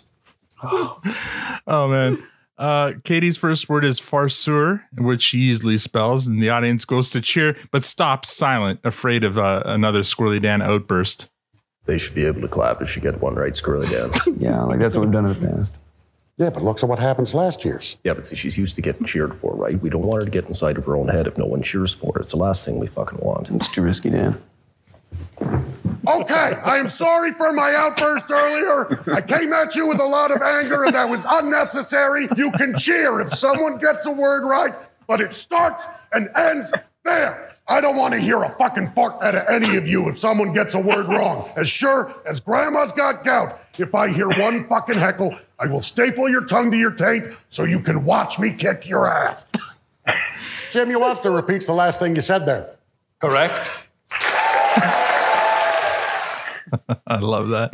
oh 0.64 1.88
man. 1.88 2.24
Uh, 2.58 2.94
Katy's 3.04 3.38
first 3.38 3.70
word 3.70 3.86
is 3.86 4.00
farceur, 4.00 4.82
which 4.98 5.22
she 5.22 5.38
easily 5.38 5.78
spells, 5.78 6.26
and 6.26 6.42
the 6.42 6.50
audience 6.50 6.86
goes 6.86 7.12
to 7.12 7.22
cheer, 7.22 7.56
but 7.72 7.84
stops 7.84 8.36
silent, 8.36 8.80
afraid 8.84 9.24
of 9.24 9.38
uh, 9.38 9.62
another 9.66 10.00
Squirrelly 10.00 10.42
Dan 10.42 10.64
outburst. 10.64 11.30
They 11.86 12.00
should 12.00 12.16
be 12.16 12.26
able 12.26 12.42
to 12.42 12.48
clap 12.48 12.82
if 12.82 12.90
she 12.90 13.00
get 13.00 13.22
one 13.22 13.36
right, 13.36 13.54
Squirrelly 13.54 13.92
Dan. 13.92 14.38
yeah, 14.40 14.64
like 14.64 14.80
that's 14.80 14.96
what 14.96 15.02
we've 15.02 15.12
done 15.12 15.28
in 15.28 15.40
the 15.40 15.48
past. 15.48 15.76
Yeah, 16.38 16.50
but 16.50 16.64
look 16.64 16.82
at 16.84 16.90
what 16.90 17.00
happens 17.00 17.34
last 17.34 17.64
year's. 17.64 17.98
Yeah, 18.04 18.14
but 18.14 18.28
see, 18.28 18.36
she's 18.36 18.58
used 18.58 18.76
to 18.76 18.82
getting 18.82 19.06
cheered 19.06 19.34
for, 19.34 19.56
right? 19.56 19.80
We 19.80 19.90
don't 19.90 20.04
want 20.04 20.22
her 20.22 20.26
to 20.26 20.32
get 20.32 20.46
inside 20.46 20.78
of 20.78 20.86
her 20.86 20.96
own 20.96 21.08
head 21.08 21.26
if 21.28 21.38
no 21.38 21.46
one 21.46 21.64
cheers 21.64 21.94
for 21.94 22.14
her. 22.14 22.22
It's 22.22 22.32
the 22.32 22.38
last 22.38 22.64
thing 22.66 22.80
we 22.80 22.88
fucking 22.88 23.20
want. 23.20 23.50
It's 23.50 23.72
too 23.72 23.82
risky, 23.82 24.12
Dan. 24.12 24.42
Okay, 26.08 26.58
I 26.64 26.78
am 26.78 26.90
sorry 26.90 27.32
for 27.34 27.52
my 27.52 27.74
outburst 27.76 28.32
earlier. 28.32 29.04
I 29.14 29.20
came 29.20 29.52
at 29.52 29.76
you 29.76 29.88
with 29.88 30.00
a 30.00 30.06
lot 30.06 30.32
of 30.32 30.42
anger 30.42 30.86
and 30.86 30.96
that 30.96 31.10
was 31.10 31.26
unnecessary. 31.30 32.30
You 32.38 32.52
can 32.52 32.78
cheer 32.78 33.20
if 33.20 33.30
someone 33.30 33.78
gets 33.78 34.06
a 34.06 34.12
word 34.12 34.48
right, 34.48 34.74
but 35.08 35.20
it 35.20 35.34
starts 35.34 35.86
and 36.14 36.30
ends 36.36 36.72
there. 37.04 37.56
I 37.68 37.82
don't 37.82 37.98
want 37.98 38.14
to 38.14 38.20
hear 38.22 38.42
a 38.44 38.56
fucking 38.58 38.92
fart 38.92 39.22
out 39.22 39.36
of 39.36 39.44
any 39.50 39.76
of 39.76 39.86
you 39.86 40.08
if 40.08 40.18
someone 40.18 40.54
gets 40.54 40.74
a 40.76 40.80
word 40.80 41.08
wrong. 41.08 41.50
As 41.58 41.68
sure 41.68 42.16
as 42.26 42.40
grandma's 42.40 42.94
got 42.94 43.26
gout, 43.26 43.60
if 43.78 43.94
I 43.94 44.08
hear 44.08 44.30
one 44.30 44.66
fucking 44.70 44.96
heckle, 44.96 45.36
I 45.60 45.68
will 45.68 45.82
staple 45.82 46.30
your 46.30 46.46
tongue 46.46 46.72
to 46.72 46.78
your 46.78 46.92
taint 46.92 47.28
so 47.50 47.66
you 47.66 47.82
can 47.82 48.06
watch 48.06 48.40
me 48.40 48.54
kick 48.54 48.88
your 48.88 49.06
ass. 49.06 49.52
Jimmy 50.72 50.92
you 50.92 51.00
wants 51.00 51.20
to 51.22 51.32
repeats 51.32 51.66
the 51.66 51.74
last 51.74 52.00
thing 52.00 52.16
you 52.16 52.22
said 52.22 52.46
there. 52.46 52.70
Correct. 53.20 53.70
I 57.08 57.20
love 57.20 57.50
that. 57.50 57.72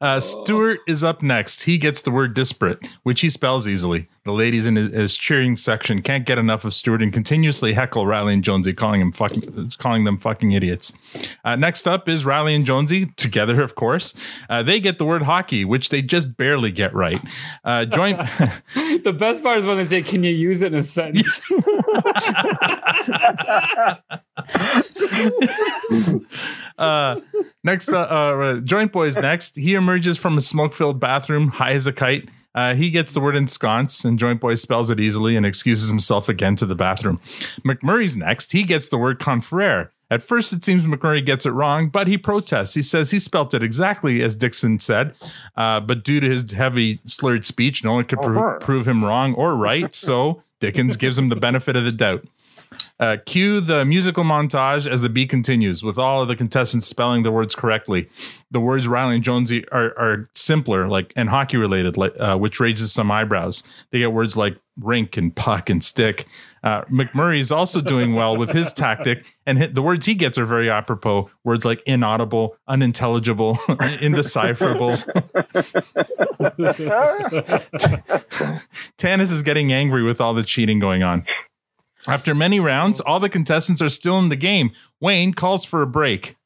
Uh, 0.00 0.20
Stewart 0.20 0.80
is 0.86 1.02
up 1.02 1.22
next. 1.22 1.62
He 1.62 1.78
gets 1.78 2.02
the 2.02 2.10
word 2.10 2.34
disparate, 2.34 2.86
which 3.02 3.22
he 3.22 3.30
spells 3.30 3.66
easily. 3.66 4.08
The 4.26 4.32
ladies 4.32 4.66
in 4.66 4.74
his, 4.74 5.16
cheering 5.16 5.56
section 5.56 6.02
can't 6.02 6.26
get 6.26 6.36
enough 6.36 6.64
of 6.64 6.74
Stewart 6.74 7.00
and 7.00 7.12
continuously 7.12 7.74
heckle 7.74 8.08
Riley 8.08 8.34
and 8.34 8.42
Jonesy, 8.42 8.72
calling 8.72 9.00
him 9.00 9.12
fucking, 9.12 9.70
calling 9.78 10.02
them 10.02 10.18
fucking 10.18 10.50
idiots. 10.50 10.92
Uh, 11.44 11.54
next 11.54 11.86
up 11.86 12.08
is 12.08 12.24
Riley 12.24 12.52
and 12.56 12.66
Jonesy, 12.66 13.06
together, 13.16 13.62
of 13.62 13.76
course. 13.76 14.14
Uh, 14.50 14.64
they 14.64 14.80
get 14.80 14.98
the 14.98 15.04
word 15.04 15.22
hockey, 15.22 15.64
which 15.64 15.90
they 15.90 16.02
just 16.02 16.36
barely 16.36 16.72
get 16.72 16.92
right. 16.92 17.20
Uh, 17.64 17.84
joint. 17.84 18.18
the 18.74 19.14
best 19.16 19.44
part 19.44 19.58
is 19.58 19.64
when 19.64 19.76
they 19.76 19.84
say, 19.84 20.02
"Can 20.02 20.24
you 20.24 20.32
use 20.32 20.60
it 20.60 20.72
in 20.72 20.78
a 20.78 20.82
sentence?" 20.82 21.40
uh, 26.78 27.20
next, 27.62 27.90
uh, 27.90 27.98
uh, 28.00 28.58
Joint 28.58 28.90
Boy's 28.90 29.16
next. 29.16 29.54
He 29.54 29.74
emerges 29.74 30.18
from 30.18 30.36
a 30.36 30.42
smoke 30.42 30.74
filled 30.74 30.98
bathroom, 30.98 31.46
high 31.46 31.74
as 31.74 31.86
a 31.86 31.92
kite. 31.92 32.28
Uh, 32.56 32.74
he 32.74 32.90
gets 32.90 33.12
the 33.12 33.20
word 33.20 33.36
ensconce, 33.36 34.04
and 34.04 34.18
Joint 34.18 34.40
Boy 34.40 34.54
spells 34.54 34.90
it 34.90 34.98
easily 34.98 35.36
and 35.36 35.44
excuses 35.44 35.90
himself 35.90 36.28
again 36.28 36.56
to 36.56 36.66
the 36.66 36.74
bathroom. 36.74 37.20
McMurray's 37.64 38.16
next. 38.16 38.52
He 38.52 38.62
gets 38.62 38.88
the 38.88 38.98
word 38.98 39.20
confrere. 39.20 39.92
At 40.10 40.22
first, 40.22 40.52
it 40.52 40.64
seems 40.64 40.84
McMurray 40.84 41.24
gets 41.24 41.46
it 41.46 41.50
wrong, 41.50 41.88
but 41.88 42.06
he 42.06 42.16
protests. 42.16 42.74
He 42.74 42.82
says 42.82 43.10
he 43.10 43.18
spelt 43.18 43.52
it 43.54 43.62
exactly 43.62 44.22
as 44.22 44.36
Dixon 44.36 44.78
said, 44.78 45.14
uh, 45.56 45.80
but 45.80 46.04
due 46.04 46.20
to 46.20 46.28
his 46.28 46.50
heavy 46.52 47.00
slurred 47.04 47.44
speech, 47.44 47.82
no 47.84 47.94
one 47.94 48.04
could 48.04 48.20
pro- 48.22 48.58
prove 48.60 48.86
him 48.88 49.04
wrong 49.04 49.34
or 49.34 49.54
right. 49.56 49.94
So 49.94 50.42
Dickens 50.60 50.96
gives 50.96 51.18
him 51.18 51.28
the 51.28 51.36
benefit 51.36 51.76
of 51.76 51.84
the 51.84 51.92
doubt. 51.92 52.24
Uh, 52.98 53.18
cue 53.26 53.60
the 53.60 53.84
musical 53.84 54.24
montage 54.24 54.90
as 54.90 55.02
the 55.02 55.08
beat 55.08 55.28
continues, 55.28 55.82
with 55.82 55.98
all 55.98 56.22
of 56.22 56.28
the 56.28 56.36
contestants 56.36 56.86
spelling 56.86 57.22
the 57.22 57.30
words 57.30 57.54
correctly. 57.54 58.08
The 58.50 58.60
words 58.60 58.88
Riley 58.88 59.16
and 59.16 59.24
Jonesy 59.24 59.68
are, 59.70 59.92
are 59.98 60.28
simpler, 60.34 60.88
like 60.88 61.12
and 61.14 61.28
hockey 61.28 61.58
related, 61.58 61.96
like, 61.98 62.18
uh, 62.18 62.36
which 62.36 62.58
raises 62.58 62.92
some 62.92 63.10
eyebrows. 63.10 63.62
They 63.90 63.98
get 63.98 64.12
words 64.12 64.36
like 64.36 64.56
rink 64.78 65.16
and 65.16 65.34
puck 65.34 65.68
and 65.68 65.84
stick. 65.84 66.26
Uh, 66.62 66.82
McMurray 66.84 67.38
is 67.38 67.52
also 67.52 67.80
doing 67.80 68.14
well 68.14 68.36
with 68.36 68.50
his 68.50 68.72
tactic, 68.72 69.24
and 69.46 69.58
hit, 69.58 69.74
the 69.74 69.82
words 69.82 70.04
he 70.06 70.14
gets 70.14 70.38
are 70.38 70.46
very 70.46 70.70
apropos. 70.70 71.30
Words 71.44 71.64
like 71.64 71.82
inaudible, 71.86 72.56
unintelligible, 72.66 73.58
indecipherable. 74.00 74.96
Tanis 78.98 79.30
is 79.30 79.42
getting 79.42 79.72
angry 79.72 80.02
with 80.02 80.20
all 80.20 80.34
the 80.34 80.42
cheating 80.42 80.78
going 80.78 81.02
on. 81.02 81.24
After 82.06 82.34
many 82.34 82.60
rounds, 82.60 83.00
oh. 83.00 83.04
all 83.04 83.20
the 83.20 83.28
contestants 83.28 83.82
are 83.82 83.88
still 83.88 84.18
in 84.18 84.28
the 84.28 84.36
game. 84.36 84.72
Wayne 85.00 85.34
calls 85.34 85.64
for 85.64 85.82
a 85.82 85.86
break. 85.86 86.36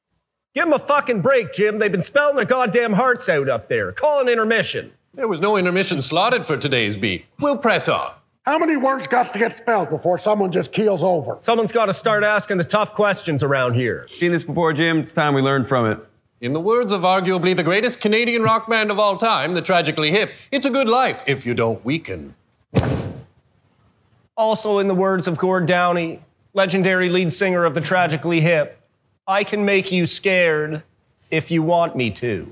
Give 0.55 0.65
them 0.65 0.73
a 0.73 0.79
fucking 0.79 1.21
break, 1.21 1.53
Jim. 1.53 1.79
They've 1.79 1.93
been 1.93 2.03
spelling 2.03 2.37
their 2.37 2.45
goddamn 2.45 2.95
hearts 2.95 3.29
out 3.29 3.49
up 3.49 3.69
there. 3.69 3.93
Call 3.93 4.21
an 4.21 4.29
intermission. 4.29 4.93
There 5.15 5.29
was 5.29 5.41
no 5.41 5.57
intermission 5.57 6.03
slotted 6.03 6.45
for 6.45 6.57
today's 6.57 6.97
beat. 6.97 7.25
We'll 7.39 7.59
press 7.59 7.89
on. 7.89 8.13
How 8.43 8.59
many 8.59 8.77
words 8.77 9.07
got 9.07 9.33
to 9.33 9.39
get 9.39 9.53
spelled 9.53 9.91
before 9.91 10.19
someone 10.19 10.51
just 10.51 10.73
keels 10.73 11.05
over? 11.05 11.37
Someone's 11.41 11.73
got 11.73 11.87
to 11.87 11.93
start 11.93 12.25
asking 12.25 12.57
the 12.57 12.65
tough 12.65 12.95
questions 12.95 13.43
around 13.43 13.75
here. 13.75 14.07
Seen 14.09 14.33
this 14.33 14.45
before, 14.45 14.73
Jim. 14.73 15.01
It's 15.01 15.13
time 15.13 15.35
we 15.35 15.43
learned 15.43 15.69
from 15.69 15.87
it. 15.87 15.99
In 16.41 16.55
the 16.55 16.61
words 16.61 16.91
of 16.91 17.03
arguably 17.03 17.55
the 17.55 17.63
greatest 17.63 18.01
Canadian 18.01 18.43
rock 18.43 18.69
band 18.69 18.91
of 18.91 18.99
all 18.99 19.19
time, 19.19 19.53
the 19.53 19.61
Tragically 19.61 20.11
Hip, 20.11 20.33
it's 20.51 20.65
a 20.65 20.71
good 20.71 20.89
life 20.89 21.23
if 21.27 21.45
you 21.45 21.53
don't 21.53 21.85
weaken. 21.85 22.35
Also, 24.41 24.78
in 24.78 24.88
the 24.88 24.95
words 24.95 25.28
of 25.28 25.36
Gord 25.36 25.66
Downie, 25.66 26.22
legendary 26.55 27.11
lead 27.11 27.30
singer 27.30 27.66
of 27.66 27.74
the 27.74 27.80
Tragically 27.82 28.41
Hip, 28.41 28.80
I 29.26 29.45
can 29.45 29.66
make 29.66 29.93
you 29.93 30.07
scared 30.07 30.82
if 31.30 31.51
you 31.51 31.62
want 31.62 31.95
me 31.95 32.11
to. 32.12 32.51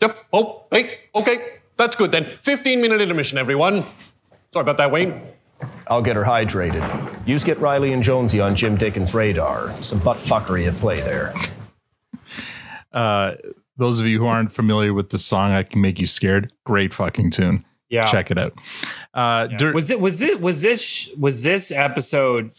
Yep. 0.00 0.16
Oh, 0.32 0.62
hey, 0.70 1.00
okay. 1.12 1.38
That's 1.76 1.96
good 1.96 2.12
then. 2.12 2.38
15 2.42 2.80
minute 2.80 3.00
intermission, 3.00 3.36
everyone. 3.36 3.84
Sorry 4.52 4.62
about 4.62 4.76
that, 4.76 4.92
Wayne. 4.92 5.20
I'll 5.88 6.02
get 6.02 6.14
her 6.14 6.22
hydrated. 6.22 7.26
You 7.26 7.36
get 7.40 7.58
Riley 7.58 7.92
and 7.92 8.04
Jonesy 8.04 8.40
on 8.40 8.54
Jim 8.54 8.76
Dickens' 8.76 9.12
radar. 9.12 9.74
Some 9.82 9.98
butt 9.98 10.18
fuckery 10.18 10.68
at 10.68 10.76
play 10.76 11.00
there. 11.00 11.34
Uh, 12.92 13.32
those 13.76 13.98
of 13.98 14.06
you 14.06 14.20
who 14.20 14.26
aren't 14.26 14.52
familiar 14.52 14.94
with 14.94 15.10
the 15.10 15.18
song 15.18 15.50
"I 15.50 15.64
Can 15.64 15.80
Make 15.80 15.98
You 15.98 16.06
Scared," 16.06 16.52
great 16.62 16.94
fucking 16.94 17.32
tune. 17.32 17.64
Yeah. 17.90 18.04
check 18.06 18.30
it 18.30 18.38
out. 18.38 18.54
Uh, 19.12 19.48
Yeah. 19.50 19.56
dur- 19.58 19.72
was 19.72 19.90
it 19.90 20.00
was 20.00 20.20
it 20.22 20.40
was 20.40 20.62
this 20.62 21.10
was 21.18 21.42
this 21.42 21.70
episode 21.70 22.50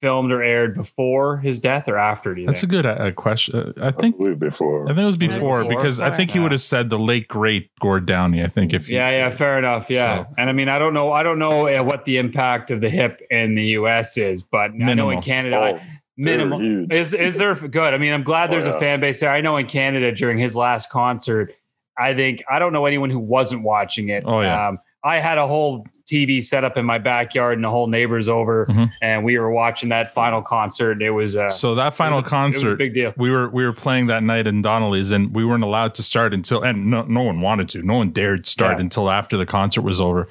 filmed 0.00 0.32
or 0.32 0.42
aired 0.42 0.74
before 0.74 1.36
his 1.38 1.60
death 1.60 1.86
or 1.86 1.98
after? 1.98 2.34
Do 2.34 2.40
you 2.40 2.46
That's 2.46 2.62
a 2.62 2.66
good 2.66 2.86
uh, 2.86 3.10
question. 3.12 3.74
Uh, 3.76 3.86
I 3.88 3.90
think 3.90 4.16
before. 4.38 4.84
I 4.84 4.88
think 4.88 5.00
it 5.00 5.04
was 5.04 5.16
before, 5.18 5.62
before. 5.62 5.76
because 5.76 6.00
I 6.00 6.10
think 6.10 6.30
he 6.30 6.38
would 6.38 6.52
have 6.52 6.62
said 6.62 6.88
the 6.88 6.98
late 6.98 7.28
great 7.28 7.70
Gord 7.80 8.06
Downie. 8.06 8.42
I 8.42 8.46
think 8.48 8.72
if 8.72 8.86
he, 8.86 8.94
Yeah, 8.94 9.10
yeah, 9.10 9.28
fair 9.30 9.58
enough. 9.58 9.86
Yeah, 9.90 10.24
So- 10.24 10.26
and 10.38 10.48
I 10.48 10.52
mean, 10.54 10.70
I 10.70 10.78
don't 10.78 10.94
know, 10.94 11.12
I 11.12 11.22
don't 11.22 11.38
know 11.38 11.68
uh, 11.68 11.82
what 11.82 12.06
the 12.06 12.16
impact 12.16 12.70
of 12.70 12.80
the 12.80 12.88
hip 12.88 13.20
in 13.30 13.54
the 13.56 13.64
U.S. 13.80 14.16
is, 14.16 14.40
but 14.42 14.70
I 14.70 14.94
know 14.94 15.10
in 15.10 15.20
Canada, 15.20 15.56
Oh, 15.58 15.76
I- 15.76 15.82
minimal 16.16 16.86
is 16.90 17.12
is 17.12 17.36
there 17.36 17.54
good? 17.54 17.92
I 17.92 17.98
mean, 17.98 18.14
I'm 18.14 18.22
glad 18.22 18.48
Oh, 18.48 18.52
there's 18.52 18.66
yeah. 18.66 18.76
a 18.76 18.78
fan 18.78 19.00
base 19.00 19.20
there. 19.20 19.30
I 19.30 19.42
know 19.42 19.58
in 19.58 19.66
Canada 19.66 20.12
during 20.12 20.38
his 20.38 20.56
last 20.56 20.88
concert, 20.90 21.52
I 22.00 22.14
think 22.14 22.42
I 22.50 22.58
don't 22.58 22.72
know 22.72 22.86
anyone 22.86 23.10
who 23.10 23.18
wasn't 23.20 23.62
watching 23.62 24.08
it. 24.08 24.24
Oh, 24.26 24.40
yeah. 24.40 24.68
Um, 24.68 24.78
I 25.04 25.18
had 25.18 25.38
a 25.38 25.46
whole 25.46 25.86
TV 26.10 26.42
set 26.44 26.62
up 26.64 26.76
in 26.76 26.84
my 26.84 26.98
backyard, 26.98 27.56
and 27.56 27.64
the 27.64 27.70
whole 27.70 27.86
neighbors 27.86 28.28
over, 28.28 28.66
and 29.00 29.24
we 29.24 29.38
were 29.38 29.50
watching 29.50 29.88
that 29.90 30.12
final 30.12 30.42
concert. 30.42 31.00
It 31.00 31.10
was 31.10 31.36
uh, 31.36 31.42
Mm-hmm. 31.42 31.52
So 31.52 31.74
that 31.76 31.94
final 31.94 32.18
it 32.18 32.24
was 32.24 32.32
a- 32.32 32.36
it 32.36 32.38
was 32.48 32.56
a 32.56 32.60
concert, 32.60 32.76
big 32.76 32.94
deal. 32.94 33.14
We 33.16 33.30
were 33.30 33.48
we 33.48 33.64
were 33.64 33.72
playing 33.72 34.06
that 34.08 34.22
night 34.22 34.46
in 34.46 34.60
Donnelly's, 34.60 35.10
and 35.12 35.32
we 35.34 35.44
weren't 35.44 35.62
allowed 35.64 35.94
to 35.94 36.02
start 36.02 36.34
until, 36.34 36.62
and 36.62 36.90
no, 36.90 37.02
no 37.02 37.22
one 37.22 37.40
wanted 37.40 37.68
to. 37.70 37.82
No 37.82 37.94
one 37.98 38.10
dared 38.10 38.46
start 38.46 38.76
Yeah. 38.76 38.80
until 38.80 39.08
after 39.10 39.36
the 39.36 39.46
concert 39.46 39.82
was 39.82 40.00
over. 40.00 40.28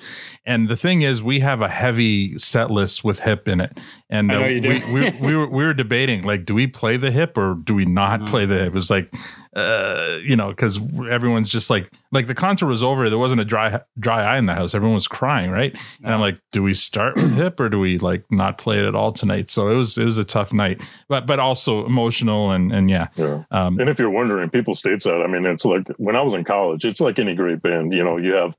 And 0.50 0.68
the 0.68 0.76
thing 0.76 1.04
is, 1.04 1.22
we 1.22 1.41
have 1.41 1.62
a 1.62 1.70
heavy 1.70 2.36
set 2.39 2.72
list 2.72 3.04
with 3.04 3.20
hip 3.20 3.47
in 3.47 3.62
it, 3.62 3.78
and 4.10 4.32
uh, 4.32 4.39
we, 4.41 4.60
we 4.91 5.12
we 5.22 5.36
were 5.36 5.47
we 5.47 5.64
were 5.64 5.76
debating 5.76 6.24
like, 6.24 6.43
do 6.43 6.56
we 6.56 6.66
play 6.66 6.97
the 6.97 7.12
hip 7.12 7.38
or 7.38 7.54
do 7.64 7.76
we 7.76 7.86
not 7.86 8.22
Mm-hmm. 8.22 8.32
play 8.32 8.45
the 8.47 8.56
hip? 8.56 8.68
It 8.70 8.74
was 8.74 8.89
like, 8.89 9.14
uh, 9.56 10.18
you 10.24 10.36
know, 10.36 10.50
because 10.50 10.80
everyone's 11.08 11.52
just 11.52 11.70
like, 11.70 11.91
like 12.12 12.26
the 12.26 12.34
concert 12.34 12.66
was 12.66 12.82
over, 12.82 13.08
there 13.10 13.20
wasn't 13.20 13.41
a 13.41 13.45
dry 13.45 13.80
dry 14.00 14.24
eye 14.24 14.39
in 14.39 14.47
the 14.47 14.56
house. 14.56 14.74
Everyone 14.74 14.95
was 14.95 15.08
crying, 15.08 15.52
right? 15.52 15.78
And 16.04 16.12
I'm 16.12 16.20
like, 16.20 16.39
do 16.52 16.64
we 16.64 16.74
start 16.74 17.16
with 17.16 17.36
hip 17.36 17.60
or 17.60 17.70
do 17.70 17.80
we 17.80 18.00
like 18.00 18.24
not 18.32 18.58
play 18.58 18.80
it 18.80 18.86
at 18.86 18.95
all 18.95 19.12
tonight? 19.12 19.52
So 19.52 19.70
it 19.70 19.76
was 19.76 20.00
it 20.00 20.06
was 20.06 20.18
a 20.18 20.24
tough 20.24 20.52
night, 20.52 20.82
but 21.08 21.28
but 21.28 21.39
also 21.39 21.86
emotional 21.86 22.50
and 22.50 22.72
and 22.72 22.89
yeah. 22.89 23.10
Yeah. 23.16 23.43
Um, 23.52 23.80
and 23.80 23.88
if 23.88 24.00
you're 24.00 24.10
wondering, 24.10 24.50
people 24.50 24.74
state 24.74 25.00
stateside, 25.00 25.24
I 25.24 25.28
mean, 25.28 25.45
it's 25.45 25.64
like 25.64 25.88
when 25.97 26.16
I 26.16 26.24
was 26.24 26.34
in 26.34 26.43
college, 26.43 26.86
it's 26.86 27.02
like 27.02 27.20
any 27.20 27.36
great 27.36 27.62
band. 27.62 27.93
You 27.93 28.04
know, 28.04 28.18
you 28.18 28.34
have 28.34 28.58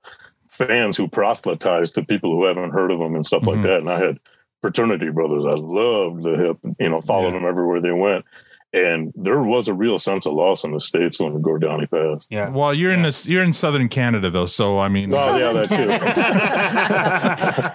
fans 0.67 0.97
who 0.97 1.09
proselytize 1.09 1.91
to 1.93 2.05
people 2.05 2.33
who 2.33 2.45
haven't 2.45 2.71
heard 2.71 2.91
of 2.91 2.99
them 2.99 3.15
and 3.15 3.25
stuff 3.27 3.43
Mhm. 3.43 3.47
like 3.49 3.63
that. 3.63 3.81
And 3.81 3.91
I 3.91 3.99
had 3.99 4.19
fraternity 4.63 5.11
brothers. 5.11 5.45
I 5.47 5.55
loved 5.57 6.23
the 6.23 6.37
hip, 6.37 6.59
you 6.79 6.89
know, 6.89 7.01
followed 7.01 7.33
them 7.33 7.47
everywhere 7.47 7.81
they 7.81 7.93
went. 7.93 8.25
And 8.73 9.13
there 9.17 9.43
was 9.43 9.67
a 9.67 9.75
real 9.75 9.99
sense 9.99 10.27
of 10.27 10.35
loss 10.35 10.63
in 10.63 10.71
the 10.71 10.79
States 10.79 11.19
when 11.19 11.43
Gord 11.43 11.63
Downie 11.63 11.87
passed. 11.87 12.29
Yeah. 12.31 12.51
Well, 12.51 12.73
you're 12.73 12.93
in 12.93 13.03
this. 13.03 13.27
You're 13.27 13.43
in 13.43 13.53
Southern 13.53 13.89
Canada, 13.89 14.31
though. 14.31 14.47
So 14.47 14.79
I 14.79 14.87
mean, 14.89 15.13
Oh, 15.13 15.37
yeah, 15.37 15.53
that 15.53 15.69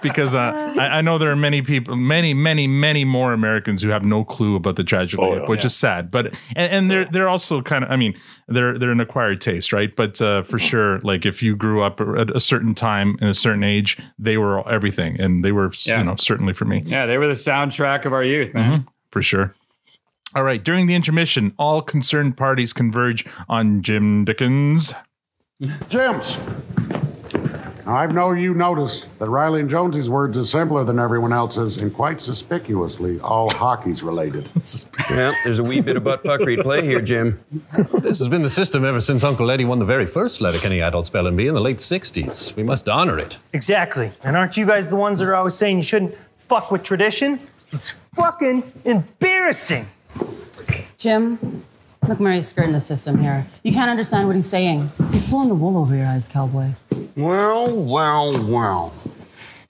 because 0.02 0.34
uh, 0.34 0.74
I, 0.78 0.98
I 0.98 1.00
know 1.02 1.18
there 1.18 1.30
are 1.30 1.36
many 1.36 1.60
people, 1.62 1.96
many, 1.96 2.32
many, 2.32 2.66
many 2.66 3.04
more 3.04 3.32
Americans 3.34 3.82
who 3.82 3.90
have 3.90 4.04
no 4.04 4.24
clue 4.24 4.56
about 4.56 4.76
the 4.76 4.84
tragedy, 4.84 5.22
Oh, 5.22 5.34
yeah. 5.36 5.46
which 5.46 5.64
is 5.66 5.76
sad. 5.76 6.10
But 6.10 6.28
and, 6.54 6.72
and 6.72 6.90
they're 6.90 7.04
they're 7.04 7.28
also 7.28 7.60
kind 7.60 7.84
of. 7.84 7.90
I 7.90 7.96
mean, 7.96 8.18
they're 8.48 8.78
they're 8.78 8.90
an 8.92 9.00
acquired 9.00 9.42
taste, 9.42 9.72
right? 9.74 9.94
But 9.94 10.22
uh, 10.22 10.44
for 10.44 10.58
sure, 10.58 10.98
like 11.00 11.26
if 11.26 11.42
you 11.42 11.56
grew 11.56 11.82
up 11.82 12.00
at 12.00 12.34
a 12.34 12.40
certain 12.40 12.74
time 12.74 13.18
in 13.20 13.28
a 13.28 13.34
certain 13.34 13.64
age, 13.64 13.98
they 14.18 14.38
were 14.38 14.66
everything, 14.68 15.20
and 15.20 15.44
they 15.44 15.52
were 15.52 15.70
Yeah. 15.84 15.98
you 15.98 16.04
know 16.04 16.16
certainly 16.16 16.52
for 16.54 16.64
me. 16.64 16.82
Yeah, 16.86 17.04
they 17.06 17.18
were 17.18 17.26
the 17.26 17.34
soundtrack 17.34 18.06
of 18.06 18.12
our 18.12 18.24
youth, 18.24 18.54
man. 18.54 18.72
Mhm, 18.72 18.86
for 19.10 19.22
sure. 19.22 19.52
All 20.36 20.42
right. 20.42 20.62
During 20.62 20.86
the 20.86 20.94
intermission, 20.94 21.54
all 21.58 21.80
concerned 21.80 22.36
parties 22.36 22.74
converge 22.74 23.24
on 23.48 23.80
Jim 23.80 24.26
Dickens. 24.26 24.92
Jims. 25.88 26.38
Now, 27.86 27.94
I 27.96 28.04
know 28.04 28.32
you 28.32 28.52
noticed 28.52 29.08
that 29.18 29.30
Riley 29.30 29.60
and 29.60 29.70
Jonesy's 29.70 30.10
words 30.10 30.36
is 30.36 30.50
simpler 30.50 30.84
than 30.84 30.98
everyone 30.98 31.32
else's 31.32 31.78
and 31.78 31.90
quite 31.94 32.20
suspiciously 32.20 33.18
all 33.20 33.48
hockey's 33.54 34.02
related. 34.02 34.50
Yeah, 35.08 35.32
there's 35.44 35.60
a 35.60 35.62
wee 35.62 35.80
bit 35.80 35.96
of 35.96 36.02
butt 36.02 36.24
fuckery 36.24 36.58
at 36.58 36.64
play 36.64 36.82
here, 36.82 37.00
Jim. 37.00 37.38
This 38.00 38.18
has 38.18 38.26
been 38.26 38.42
the 38.42 38.50
system 38.50 38.84
ever 38.84 39.00
since 39.00 39.22
Uncle 39.22 39.52
Eddie 39.52 39.64
won 39.64 39.78
the 39.78 39.84
very 39.84 40.04
first 40.04 40.40
Letterkenny 40.40 40.80
Adult 40.80 41.06
Spelling 41.06 41.36
Bee 41.36 41.46
in 41.46 41.54
the 41.54 41.60
late 41.60 41.78
60s. 41.78 42.56
We 42.56 42.64
must 42.64 42.88
honor 42.88 43.16
it. 43.16 43.38
Exactly. 43.52 44.10
And 44.24 44.36
aren't 44.36 44.56
you 44.56 44.66
guys 44.66 44.90
the 44.90 44.96
ones 44.96 45.20
that 45.20 45.28
are 45.28 45.36
always 45.36 45.54
saying 45.54 45.76
you 45.76 45.84
shouldn't 45.84 46.16
fuck 46.36 46.72
with 46.72 46.82
tradition? 46.82 47.38
It's 47.70 47.92
fucking 48.14 48.64
embarrassing. 48.84 49.86
Jim, 50.98 51.64
McMurray's 52.02 52.48
skirting 52.48 52.72
the 52.72 52.80
system 52.80 53.18
here. 53.18 53.46
You 53.62 53.72
can't 53.72 53.90
understand 53.90 54.26
what 54.26 54.36
he's 54.36 54.48
saying. 54.48 54.90
He's 55.10 55.24
pulling 55.24 55.48
the 55.48 55.54
wool 55.54 55.76
over 55.76 55.94
your 55.94 56.06
eyes, 56.06 56.28
cowboy. 56.28 56.70
Well, 57.16 57.82
well, 57.82 58.32
well. 58.50 58.94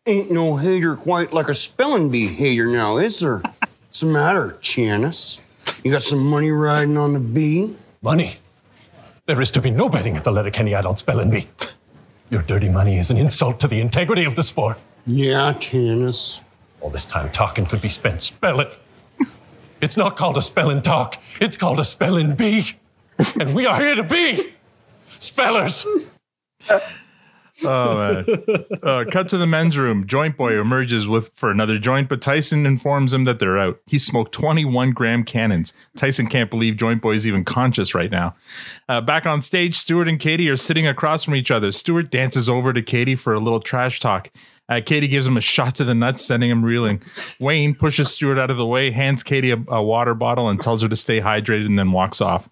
Ain't 0.06 0.30
no 0.30 0.56
hater 0.56 0.96
quite 0.96 1.32
like 1.32 1.48
a 1.48 1.54
spelling 1.54 2.10
bee 2.12 2.26
hater 2.26 2.66
now, 2.66 2.98
is 2.98 3.20
there? 3.20 3.42
What's 3.86 4.00
the 4.00 4.06
matter, 4.06 4.56
Tanis? 4.60 5.40
You 5.84 5.90
got 5.90 6.02
some 6.02 6.24
money 6.24 6.50
riding 6.50 6.96
on 6.96 7.12
the 7.12 7.20
bee? 7.20 7.74
Money? 8.02 8.36
There 9.26 9.40
is 9.40 9.50
to 9.52 9.60
be 9.60 9.70
no 9.70 9.88
betting 9.88 10.16
at 10.16 10.22
the 10.22 10.30
Letterkenny 10.30 10.74
Adult 10.74 11.00
Spelling 11.00 11.30
Bee. 11.30 11.48
Your 12.30 12.42
dirty 12.42 12.68
money 12.68 12.98
is 12.98 13.10
an 13.10 13.16
insult 13.16 13.58
to 13.60 13.68
the 13.68 13.80
integrity 13.80 14.24
of 14.24 14.36
the 14.36 14.42
sport. 14.42 14.78
Yeah, 15.06 15.52
Tanis. 15.54 16.40
All 16.80 16.90
this 16.90 17.04
time 17.04 17.30
talking 17.32 17.66
could 17.66 17.82
be 17.82 17.88
spent 17.88 18.22
spelling. 18.22 18.68
It's 19.80 19.96
not 19.96 20.16
called 20.16 20.38
a 20.38 20.42
spelling 20.42 20.82
talk. 20.82 21.18
It's 21.40 21.56
called 21.56 21.80
a 21.80 21.84
spelling 21.84 22.34
bee. 22.34 22.76
And 23.40 23.54
we 23.54 23.66
are 23.66 23.76
here 23.80 23.94
to 23.94 24.02
be 24.02 24.54
spellers. 25.18 25.86
Oh 27.64 27.96
man! 27.96 28.64
Uh, 28.82 29.04
cut 29.10 29.28
to 29.28 29.38
the 29.38 29.46
men's 29.46 29.78
room. 29.78 30.06
Joint 30.06 30.36
boy 30.36 30.60
emerges 30.60 31.08
with 31.08 31.30
for 31.34 31.50
another 31.50 31.78
joint, 31.78 32.08
but 32.08 32.20
Tyson 32.20 32.66
informs 32.66 33.14
him 33.14 33.24
that 33.24 33.38
they're 33.38 33.58
out. 33.58 33.80
He 33.86 33.98
smoked 33.98 34.32
21 34.32 34.90
gram 34.90 35.24
cannons. 35.24 35.72
Tyson 35.96 36.26
can't 36.26 36.50
believe 36.50 36.76
Joint 36.76 37.00
boy 37.00 37.14
is 37.14 37.26
even 37.26 37.44
conscious 37.44 37.94
right 37.94 38.10
now. 38.10 38.34
Uh, 38.90 39.00
back 39.00 39.24
on 39.24 39.40
stage, 39.40 39.74
Stewart 39.74 40.06
and 40.06 40.20
Katy 40.20 40.50
are 40.50 40.56
sitting 40.56 40.86
across 40.86 41.24
from 41.24 41.34
each 41.34 41.50
other. 41.50 41.72
Stewart 41.72 42.10
dances 42.10 42.48
over 42.48 42.74
to 42.74 42.82
Katy 42.82 43.16
for 43.16 43.32
a 43.32 43.40
little 43.40 43.60
trash 43.60 44.00
talk. 44.00 44.30
Uh, 44.68 44.80
Katy 44.84 45.08
gives 45.08 45.26
him 45.26 45.36
a 45.36 45.40
shot 45.40 45.74
to 45.76 45.84
the 45.84 45.94
nuts, 45.94 46.24
sending 46.24 46.50
him 46.50 46.64
reeling. 46.64 47.02
Wayne 47.40 47.74
pushes 47.74 48.10
Stewart 48.10 48.38
out 48.38 48.50
of 48.50 48.56
the 48.56 48.66
way, 48.66 48.90
hands 48.90 49.22
Katy 49.22 49.52
a, 49.52 49.58
a 49.68 49.82
water 49.82 50.14
bottle, 50.14 50.48
and 50.48 50.60
tells 50.60 50.82
her 50.82 50.88
to 50.88 50.96
stay 50.96 51.20
hydrated, 51.20 51.66
and 51.66 51.78
then 51.78 51.92
walks 51.92 52.20
off. 52.20 52.48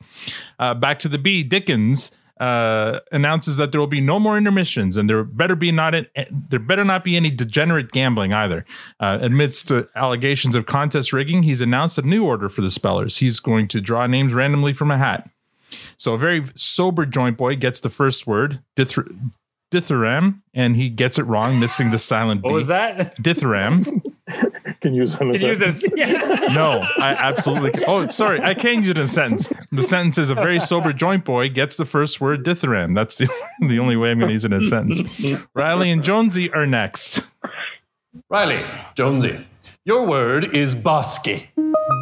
Uh, 0.58 0.74
back 0.74 0.98
to 1.00 1.08
the 1.08 1.18
B. 1.18 1.42
Dickens 1.42 2.12
uh, 2.40 3.00
announces 3.12 3.56
that 3.56 3.72
there 3.72 3.80
will 3.80 3.86
be 3.86 4.00
no 4.00 4.18
more 4.18 4.36
intermissions, 4.36 4.96
and 4.96 5.08
there 5.08 5.22
better 5.24 5.54
be 5.54 5.70
not 5.70 5.94
there 6.48 6.58
better 6.58 6.84
not 6.84 7.04
be 7.04 7.16
any 7.16 7.30
degenerate 7.30 7.92
gambling 7.92 8.32
either. 8.32 8.64
Uh, 8.98 9.18
amidst 9.20 9.70
uh, 9.70 9.84
allegations 9.94 10.54
of 10.56 10.66
contest 10.66 11.12
rigging, 11.12 11.44
he's 11.44 11.60
announced 11.60 11.96
a 11.98 12.02
new 12.02 12.24
order 12.24 12.48
for 12.48 12.60
the 12.60 12.70
spellers. 12.70 13.18
He's 13.18 13.40
going 13.40 13.68
to 13.68 13.80
draw 13.80 14.06
names 14.06 14.34
randomly 14.34 14.72
from 14.72 14.90
a 14.90 14.98
hat. 14.98 15.28
So 15.96 16.14
a 16.14 16.18
very 16.18 16.44
sober 16.54 17.06
joint 17.06 17.36
boy 17.36 17.56
gets 17.56 17.80
the 17.80 17.88
first 17.88 18.26
word, 18.26 18.60
dith- 18.76 19.32
dithyramb, 19.70 20.40
and 20.52 20.76
he 20.76 20.88
gets 20.88 21.18
it 21.18 21.24
wrong, 21.24 21.58
missing 21.58 21.90
the 21.90 21.98
silent 21.98 22.42
What 22.42 22.50
B. 22.50 22.54
was 22.54 22.68
that? 22.68 23.16
Dithyramb. 23.16 24.02
Can 24.80 24.94
you 24.94 25.02
use 25.02 25.14
it 25.14 25.20
in 25.20 25.30
a 25.30 25.32
Can 25.34 25.42
you 25.42 25.48
use 25.48 25.58
sentence? 25.58 25.84
Yes. 25.96 26.52
No, 26.52 26.86
I 26.98 27.10
absolutely. 27.12 27.72
Can. 27.72 27.84
Oh, 27.86 28.08
sorry, 28.08 28.40
I 28.40 28.54
can 28.54 28.80
use 28.80 28.88
it 28.90 28.98
in 28.98 29.04
a 29.04 29.08
sentence. 29.08 29.52
The 29.70 29.82
sentence 29.82 30.18
is 30.18 30.30
a 30.30 30.34
very 30.34 30.60
sober 30.60 30.92
joint 30.92 31.24
boy 31.24 31.48
gets 31.50 31.76
the 31.76 31.84
first 31.84 32.20
word 32.20 32.44
dithyramb. 32.44 32.94
That's 32.94 33.16
the, 33.16 33.28
the 33.60 33.78
only 33.78 33.96
way 33.96 34.10
I'm 34.10 34.18
going 34.18 34.28
to 34.28 34.32
use 34.32 34.44
it 34.44 34.52
in 34.52 34.58
a 34.58 34.62
sentence. 34.62 35.02
Riley 35.54 35.90
and 35.90 36.02
Jonesy 36.02 36.50
are 36.52 36.66
next. 36.66 37.22
Riley, 38.30 38.60
Jonesy, 38.94 39.46
your 39.84 40.06
word 40.06 40.54
is 40.56 40.74
bosky. 40.74 41.46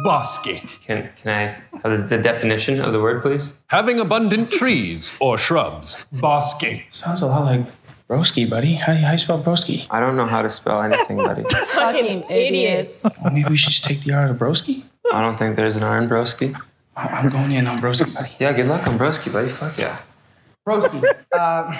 Bosky. 0.03 0.59
Can, 0.85 1.09
can 1.15 1.31
I 1.31 1.77
have 1.81 2.09
the, 2.09 2.17
the 2.17 2.21
definition 2.21 2.79
of 2.81 2.93
the 2.93 2.99
word, 3.01 3.21
please? 3.21 3.53
Having 3.67 3.99
abundant 3.99 4.51
trees 4.51 5.11
or 5.19 5.37
shrubs. 5.37 6.05
Bosky. 6.15 6.83
Sounds 6.91 7.21
a 7.21 7.27
lot 7.27 7.45
like 7.45 7.65
broski, 8.09 8.49
buddy. 8.49 8.73
How, 8.75 8.93
how 8.95 9.11
you 9.13 9.17
spell 9.17 9.41
broski? 9.41 9.87
I 9.89 9.99
don't 9.99 10.15
know 10.15 10.25
how 10.25 10.41
to 10.41 10.49
spell 10.49 10.81
anything, 10.81 11.17
buddy. 11.17 11.43
Fucking 11.49 12.23
idiots. 12.29 13.21
Well, 13.23 13.33
maybe 13.33 13.49
we 13.49 13.57
should 13.57 13.71
just 13.71 13.83
take 13.83 14.01
the 14.01 14.13
R 14.13 14.23
out 14.23 14.29
of 14.29 14.37
broski. 14.37 14.83
I 15.11 15.21
don't 15.21 15.37
think 15.37 15.55
there's 15.55 15.75
an 15.75 15.83
R 15.83 15.97
in 16.01 16.09
broski. 16.09 16.59
I- 16.95 17.07
I'm 17.07 17.29
going 17.29 17.51
in 17.53 17.65
on 17.67 17.77
broski, 17.79 18.13
buddy. 18.13 18.31
Yeah, 18.39 18.53
good 18.53 18.67
luck 18.67 18.87
on 18.87 18.97
broski, 18.97 19.31
buddy. 19.31 19.49
Fuck 19.49 19.79
yeah. 19.79 19.99
Broski. 20.67 21.03
Uh, 21.31 21.73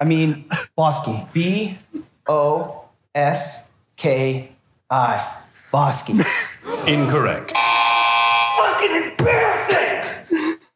I 0.00 0.04
mean, 0.04 0.44
Bosky. 0.76 1.32
B 1.32 1.78
O 2.28 2.84
S 3.14 3.72
K 3.96 4.50
I. 4.90 5.34
Bosky. 5.72 6.26
Incorrect. 6.86 7.52
Fucking 8.56 9.02
embarrassing! 9.10 9.84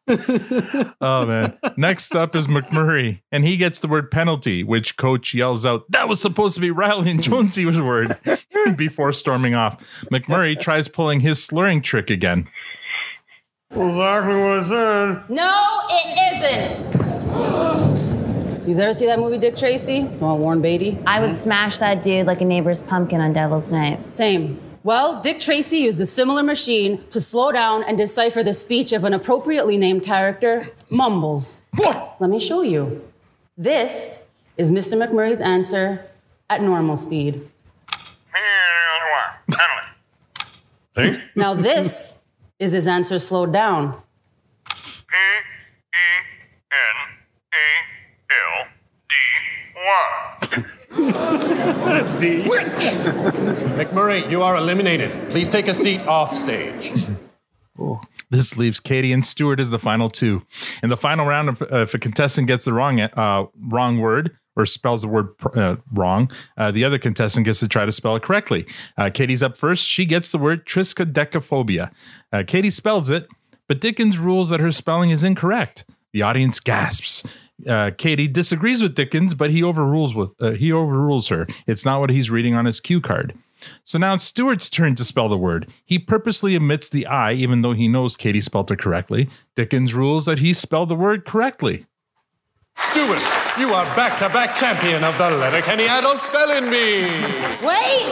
Oh 0.99 1.25
man. 1.25 1.57
Next 1.77 2.13
up 2.15 2.35
is 2.35 2.47
McMurray, 2.47 3.21
and 3.31 3.45
he 3.45 3.55
gets 3.55 3.79
the 3.79 3.87
word 3.87 4.11
penalty, 4.11 4.61
which 4.63 4.97
coach 4.97 5.33
yells 5.33 5.65
out, 5.65 5.83
That 5.89 6.09
was 6.09 6.19
supposed 6.19 6.55
to 6.55 6.61
be 6.61 6.71
Riley 6.71 7.09
and 7.11 7.23
Jonesy's 7.23 7.79
word 7.81 8.17
before 8.75 9.13
storming 9.13 9.55
off. 9.55 9.81
McMurray 10.11 10.59
tries 10.59 10.89
pulling 10.89 11.21
his 11.21 11.41
slurring 11.43 11.81
trick 11.81 12.09
again. 12.09 12.49
Exactly 13.71 14.35
what 14.35 14.57
I 14.57 14.61
said. 14.61 15.23
No, 15.29 15.79
it 15.89 16.35
isn't. 16.35 16.93
You 18.67 18.77
ever 18.81 18.93
see 18.93 19.05
that 19.07 19.19
movie 19.19 19.37
Dick 19.37 19.55
Tracy? 19.55 20.05
Oh, 20.21 20.35
Warren 20.35 20.61
Beatty? 20.61 20.97
I 21.07 21.21
would 21.21 21.33
smash 21.35 21.77
that 21.77 22.03
dude 22.03 22.27
like 22.27 22.41
a 22.41 22.45
neighbor's 22.45 22.81
pumpkin 22.81 23.21
on 23.21 23.31
Devil's 23.33 23.71
Night. 23.71 24.09
Same. 24.09 24.59
Well, 24.85 25.21
Dick 25.21 25.39
Tracy 25.39 25.77
used 25.77 26.01
a 26.01 26.05
similar 26.05 26.43
machine 26.43 27.05
to 27.09 27.21
slow 27.21 27.53
down 27.53 27.83
and 27.83 27.97
decipher 27.97 28.43
the 28.43 28.51
speech 28.51 28.91
of 28.91 29.05
an 29.05 29.13
appropriately 29.13 29.77
named 29.77 30.03
character, 30.03 30.67
Mumbles. 30.91 31.61
Let 32.19 32.29
me 32.29 32.37
show 32.37 32.63
you. 32.63 33.01
This 33.57 34.27
is 34.57 34.71
Mr. 34.71 35.01
McMurray's 35.01 35.41
answer 35.41 36.05
at 36.49 36.61
normal 36.61 36.97
speed. 36.97 37.49
Now, 41.35 41.53
this 41.53 42.19
is 42.59 42.73
his 42.73 42.85
answer 42.85 43.19
slowed 43.19 43.53
down. 43.53 44.01
McMurray, 53.77 54.29
you 54.29 54.43
are 54.43 54.55
eliminated. 54.55 55.29
Please 55.31 55.49
take 55.49 55.67
a 55.67 55.73
seat 55.73 56.01
off 56.01 56.35
stage. 56.35 56.93
This 58.29 58.57
leaves 58.57 58.79
Katy 58.79 59.11
and 59.11 59.25
Stewart 59.25 59.59
as 59.59 59.69
the 59.69 59.79
final 59.79 60.09
two. 60.09 60.43
In 60.81 60.89
the 60.89 60.97
final 60.97 61.25
round, 61.25 61.49
if, 61.49 61.61
uh, 61.61 61.81
if 61.81 61.93
a 61.93 61.99
contestant 61.99 62.47
gets 62.47 62.65
the 62.65 62.73
wrong 62.73 62.99
uh, 62.99 63.45
wrong 63.69 63.99
word 63.99 64.37
or 64.55 64.65
spells 64.65 65.01
the 65.01 65.07
word 65.07 65.29
uh, 65.55 65.77
wrong, 65.91 66.31
uh, 66.57 66.71
the 66.71 66.83
other 66.83 66.99
contestant 66.99 67.45
gets 67.45 67.59
to 67.59 67.67
try 67.67 67.85
to 67.85 67.91
spell 67.91 68.15
it 68.15 68.23
correctly. 68.23 68.65
Uh, 68.97 69.09
Katy's 69.11 69.41
up 69.41 69.57
first. 69.57 69.85
She 69.87 70.05
gets 70.05 70.31
the 70.31 70.37
word 70.37 70.65
triskaidekaphobia. 70.65 71.91
Uh, 72.31 72.43
Katy 72.45 72.69
spells 72.69 73.09
it, 73.09 73.27
but 73.67 73.81
Dickens 73.81 74.19
rules 74.19 74.49
that 74.49 74.59
her 74.59 74.71
spelling 74.71 75.09
is 75.09 75.23
incorrect. 75.23 75.85
The 76.11 76.21
audience 76.21 76.59
gasps. 76.59 77.23
Uh, 77.67 77.91
Katy 77.97 78.27
disagrees 78.27 78.81
with 78.81 78.95
Dickens, 78.95 79.33
but 79.33 79.51
he 79.51 79.63
overrules 79.63 80.15
with 80.15 80.31
uh, 80.41 80.51
he 80.51 80.71
overrules 80.71 81.27
her. 81.29 81.47
It's 81.67 81.85
not 81.85 81.99
what 81.99 82.09
he's 82.09 82.31
reading 82.31 82.55
on 82.55 82.65
his 82.65 82.79
cue 82.79 82.99
card. 82.99 83.33
So 83.83 83.97
now 83.97 84.15
it's 84.15 84.25
Stewart's 84.25 84.69
turn 84.69 84.95
to 84.95 85.05
spell 85.05 85.29
the 85.29 85.37
word. 85.37 85.67
He 85.85 85.97
purposely 85.97 86.55
omits 86.55 86.89
the 86.89 87.05
I, 87.05 87.31
even 87.33 87.61
though 87.61 87.73
he 87.73 87.87
knows 87.87 88.17
Katy 88.17 88.41
spelled 88.41 88.71
it 88.71 88.79
correctly. 88.79 89.29
Dickens 89.55 89.93
rules 89.93 90.25
that 90.25 90.39
he 90.39 90.53
spelled 90.53 90.89
the 90.89 90.95
word 90.95 91.25
correctly. 91.25 91.85
Stewart, 92.75 93.21
you 93.57 93.73
are 93.73 93.85
back-to-back 93.95 94.55
champion 94.57 95.03
of 95.03 95.17
the 95.17 95.29
Letterkenny 95.29 95.85
Adult 95.87 96.23
Spelling 96.23 96.69
Bee. 96.71 97.05
Wait! 97.65 98.09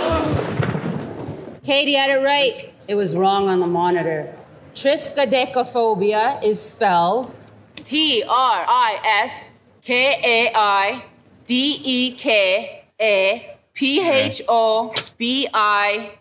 Katy 1.64 1.96
had 1.96 2.12
it 2.12 2.24
right. 2.24 2.74
It 2.88 2.96
was 2.96 3.16
wrong 3.16 3.50
on 3.50 3.60
the 3.60 3.68
monitor. 3.68 4.34
Triskaidekaphobia 4.74 6.42
is 6.44 6.62
spelled 6.62 7.36
T 7.84 8.24
R 8.24 8.66
I 8.68 9.00
S 9.24 9.52
K 9.82 10.20
A 10.24 10.52
I 10.56 11.04
D 11.46 11.82
E 11.84 12.12
K 12.12 12.86
A 13.00 13.58
P 13.74 14.08
H 14.08 14.42
O 14.48 14.94
B 15.18 15.48
I 15.54 16.12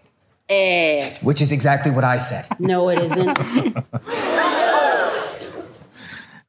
A. 0.50 1.16
Which 1.22 1.40
is 1.40 1.52
exactly 1.52 1.90
what 1.90 2.04
I 2.04 2.16
said. 2.16 2.46
No, 2.58 2.88
it 2.88 2.98
isn't. 2.98 3.38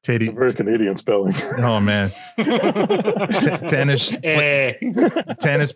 Katy. 0.04 0.30
Very 0.30 0.52
Canadian 0.54 0.96
spelling. 0.98 1.34
Oh 1.60 1.80
man. 1.80 2.10
T- 2.38 2.44
Tanis, 2.44 4.18
Eh. 4.24 4.74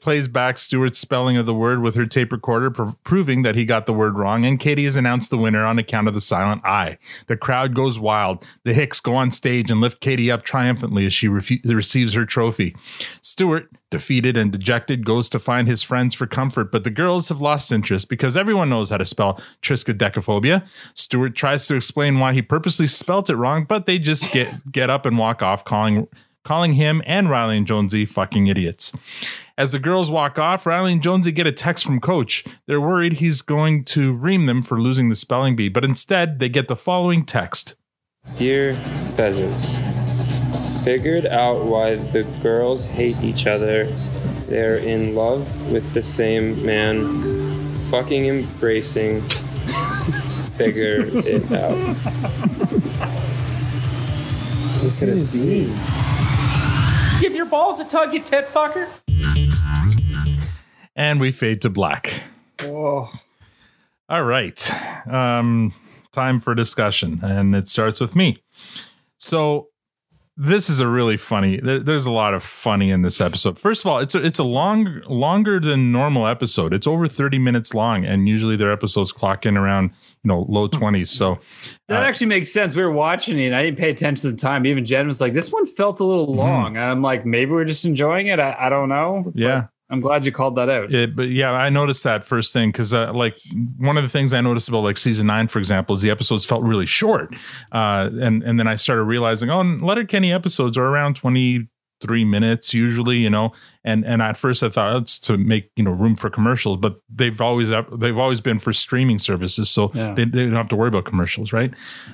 Plays 0.01 0.27
back 0.27 0.57
Stewart's 0.57 0.97
spelling 0.99 1.37
of 1.37 1.45
the 1.45 1.53
word 1.53 1.81
with 1.81 1.95
her 1.95 2.05
tape 2.05 2.31
recorder, 2.31 2.71
pr- 2.71 2.89
proving 3.03 3.43
that 3.43 3.55
he 3.55 3.65
got 3.65 3.85
the 3.85 3.93
word 3.93 4.17
wrong. 4.17 4.43
And 4.45 4.59
Katy 4.59 4.85
is 4.85 4.95
announced 4.95 5.29
the 5.29 5.37
winner 5.37 5.63
on 5.65 5.77
account 5.79 6.07
of 6.07 6.13
the 6.13 6.21
silent 6.21 6.61
I. 6.65 6.97
The 7.27 7.37
crowd 7.37 7.75
goes 7.75 7.99
wild. 7.99 8.43
The 8.63 8.73
Hicks 8.73 8.99
go 8.99 9.15
on 9.15 9.31
stage 9.31 9.69
and 9.69 9.79
lift 9.79 9.99
Katy 10.01 10.31
up 10.31 10.43
triumphantly 10.43 11.05
as 11.05 11.13
she 11.13 11.27
refu- 11.27 11.63
receives 11.65 12.13
her 12.13 12.25
trophy. 12.25 12.75
Stewart, 13.21 13.69
defeated 13.91 14.35
and 14.35 14.51
dejected, 14.51 15.05
goes 15.05 15.29
to 15.29 15.39
find 15.39 15.67
his 15.67 15.83
friends 15.83 16.15
for 16.15 16.27
comfort, 16.27 16.71
but 16.71 16.83
the 16.83 16.89
girls 16.89 17.29
have 17.29 17.41
lost 17.41 17.71
interest 17.71 18.09
because 18.09 18.35
everyone 18.35 18.69
knows 18.69 18.89
how 18.89 18.97
to 18.97 19.05
spell 19.05 19.39
triskaidekaphobia. 19.61 20.65
Stewart 20.93 21.35
tries 21.35 21.67
to 21.67 21.75
explain 21.75 22.19
why 22.19 22.33
he 22.33 22.41
purposely 22.41 22.87
spelt 22.87 23.29
it 23.29 23.35
wrong, 23.35 23.65
but 23.65 23.85
they 23.85 23.99
just 23.99 24.31
get 24.31 24.53
get 24.71 24.89
up 24.89 25.05
and 25.05 25.17
walk 25.17 25.41
off, 25.41 25.63
calling 25.63 26.07
calling 26.43 26.73
him 26.73 27.01
and 27.05 27.29
Riley 27.29 27.57
and 27.57 27.67
Jonesy 27.67 28.05
fucking 28.05 28.47
idiots. 28.47 28.93
As 29.57 29.71
the 29.71 29.79
girls 29.79 30.11
walk 30.11 30.37
off, 30.37 30.65
Riley 30.65 30.93
and 30.93 31.01
Jonesy 31.01 31.31
get 31.31 31.47
a 31.47 31.51
text 31.51 31.85
from 31.85 31.99
Coach. 31.99 32.45
They're 32.67 32.81
worried 32.81 33.13
he's 33.13 33.41
going 33.41 33.83
to 33.85 34.13
ream 34.13 34.45
them 34.45 34.61
for 34.61 34.79
losing 34.79 35.09
the 35.09 35.15
spelling 35.15 35.55
bee, 35.55 35.69
but 35.69 35.85
instead 35.85 36.39
they 36.39 36.49
get 36.49 36.67
the 36.67 36.75
following 36.75 37.25
text. 37.25 37.75
Dear 38.37 38.73
pheasants, 39.15 39.79
figured 40.85 41.25
out 41.25 41.65
why 41.65 41.95
the 41.95 42.21
girls 42.43 42.85
hate 42.85 43.19
each 43.23 43.47
other. 43.47 43.85
They're 44.45 44.77
in 44.77 45.15
love 45.15 45.71
with 45.71 45.93
the 45.95 46.03
same 46.03 46.63
man, 46.63 47.23
fucking 47.89 48.27
embracing. 48.27 49.21
Figure 50.57 51.07
it 51.07 51.51
out. 51.51 51.75
What 54.83 54.95
could 54.97 55.09
it 55.09 55.31
be? 55.33 55.73
Give 57.19 57.35
your 57.35 57.47
balls 57.47 57.79
a 57.79 57.85
tug, 57.85 58.13
you 58.13 58.21
tit 58.21 58.45
fucker. 58.45 58.87
And 60.95 61.19
we 61.19 61.31
fade 61.31 61.63
to 61.63 61.71
black. 61.71 62.21
Oh. 62.61 63.11
All 64.07 64.23
right. 64.23 64.71
Um, 65.07 65.73
time 66.11 66.39
for 66.39 66.53
discussion. 66.53 67.21
And 67.23 67.55
it 67.55 67.69
starts 67.69 67.99
with 67.99 68.15
me. 68.15 68.43
So 69.17 69.69
this 70.37 70.69
is 70.69 70.81
a 70.81 70.87
really 70.87 71.15
funny 71.15 71.59
there, 71.61 71.79
there's 71.79 72.05
a 72.05 72.11
lot 72.11 72.33
of 72.33 72.43
funny 72.43 72.91
in 72.91 73.01
this 73.03 73.21
episode 73.21 73.57
first 73.57 73.85
of 73.85 73.87
all 73.89 73.99
it's 73.99 74.15
a, 74.15 74.25
it's 74.25 74.37
a 74.39 74.43
long 74.43 75.01
longer 75.07 75.61
than 75.61 75.93
normal 75.93 76.27
episode 76.27 76.73
it's 76.73 76.87
over 76.87 77.07
30 77.07 77.39
minutes 77.39 77.73
long 77.73 78.03
and 78.03 78.27
usually 78.27 78.57
their 78.57 78.71
episodes 78.71 79.13
clock 79.13 79.45
in 79.45 79.55
around 79.55 79.91
you 80.23 80.27
know 80.27 80.45
low 80.49 80.67
20s 80.67 81.07
so 81.07 81.39
That 81.87 82.03
uh, 82.03 82.05
actually 82.05 82.27
makes 82.27 82.51
sense. 82.51 82.75
We 82.75 82.83
were 82.83 82.91
watching 82.91 83.39
it 83.39 83.45
and 83.45 83.55
I 83.55 83.63
didn't 83.63 83.77
pay 83.77 83.89
attention 83.91 84.29
to 84.29 84.35
the 84.35 84.41
time. 84.41 84.65
Even 84.65 84.83
Jen 84.83 85.07
was 85.07 85.21
like, 85.21 85.33
this 85.33 85.53
one 85.53 85.65
felt 85.67 85.99
a 85.99 86.03
little 86.03 86.27
Mm-hmm. 86.27 86.39
long. 86.39 86.77
And 86.77 86.85
I'm 86.85 87.01
like, 87.03 87.25
maybe 87.25 87.51
we're 87.51 87.63
just 87.63 87.85
enjoying 87.85 88.27
it. 88.27 88.39
I, 88.39 88.55
I 88.59 88.69
don't 88.69 88.89
know. 88.89 89.31
yeah 89.35 89.67
I'm 89.89 89.99
glad 89.99 90.25
you 90.25 90.31
called 90.31 90.55
that 90.55 90.67
out. 90.69 90.91
It, 90.93 91.15
but 91.15 91.29
yeah, 91.29 91.51
I 91.51 91.69
noticed 91.69 92.03
that 92.05 92.25
first 92.25 92.53
thing 92.53 92.69
because 92.71 92.93
uh, 92.93 93.13
like 93.13 93.37
one 93.77 93.97
of 93.97 94.03
the 94.03 94.09
things 94.09 94.33
I 94.33 94.41
noticed 94.41 94.67
about 94.67 94.83
like 94.83 94.97
season 94.97 95.27
nine, 95.27 95.47
for 95.47 95.59
example, 95.59 95.95
is 95.95 96.01
the 96.01 96.09
episodes 96.09 96.45
felt 96.45 96.63
really 96.63 96.87
short, 96.87 97.35
uh, 97.71 98.09
and 98.19 98.41
and 98.43 98.59
then 98.59 98.67
I 98.67 98.75
started 98.77 99.03
realizing, 99.03 99.49
oh, 99.51 99.61
Letterkenny 99.61 100.33
episodes 100.33 100.77
are 100.77 100.85
around 100.85 101.15
twenty 101.15 101.69
three 102.01 102.25
minutes 102.25 102.73
usually, 102.73 103.17
you 103.17 103.29
know, 103.29 103.53
and 103.85 104.03
and 104.05 104.21
at 104.21 104.35
first 104.35 104.63
I 104.63 104.69
thought 104.69 104.97
it's 105.01 105.17
to 105.19 105.37
make 105.37 105.69
you 105.75 105.83
know 105.83 105.91
room 105.91 106.15
for 106.15 106.29
commercials, 106.29 106.77
but 106.77 106.97
they've 107.13 107.39
always 107.39 107.69
they've 107.97 108.17
always 108.17 108.41
been 108.41 108.59
for 108.59 108.73
streaming 108.73 109.17
services, 109.19 109.69
so 109.69 109.91
Yeah. 109.93 110.13
they, 110.13 110.25
they 110.25 110.43
don't 110.45 110.53
have 110.55 110.67
to 110.69 110.75
worry 110.75 110.89
about 110.89 111.05
commercials, 111.05 111.53
right? 111.53 111.71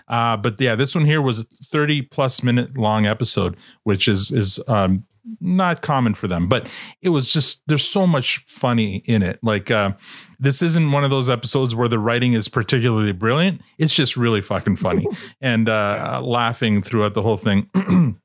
Uh, 0.08 0.38
but 0.38 0.60
yeah, 0.62 0.76
this 0.76 0.94
one 0.94 1.06
here 1.06 1.22
was 1.22 1.40
a 1.40 1.46
thirty 1.72 2.02
plus 2.02 2.44
minute 2.44 2.78
long 2.78 3.06
episode, 3.06 3.56
which 3.84 4.08
is 4.08 4.30
is 4.32 4.60
um, 4.68 5.04
not 5.40 5.82
common 5.82 6.14
for 6.14 6.28
them, 6.28 6.48
but 6.48 6.68
it 7.02 7.10
was 7.10 7.32
just 7.32 7.62
there's 7.68 7.88
so 7.88 8.08
much 8.08 8.44
funny 8.46 9.04
in 9.06 9.22
it. 9.22 9.40
Like 9.44 9.72
uh, 9.72 9.92
this 10.40 10.62
isn't 10.62 10.92
one 10.92 11.04
of 11.04 11.10
those 11.10 11.30
episodes 11.30 11.76
where 11.76 11.88
the 11.88 12.00
writing 12.00 12.34
is 12.34 12.48
particularly 12.48 13.12
brilliant. 13.12 13.62
It's 13.78 13.94
just 13.94 14.18
really 14.18 14.42
fucking 14.42 14.78
funny 14.78 15.08
and 15.42 15.70
uh, 15.70 16.22
laughing 16.24 16.82
throughout 16.82 17.14
the 17.14 17.22
whole 17.22 17.38
thing. 17.38 17.70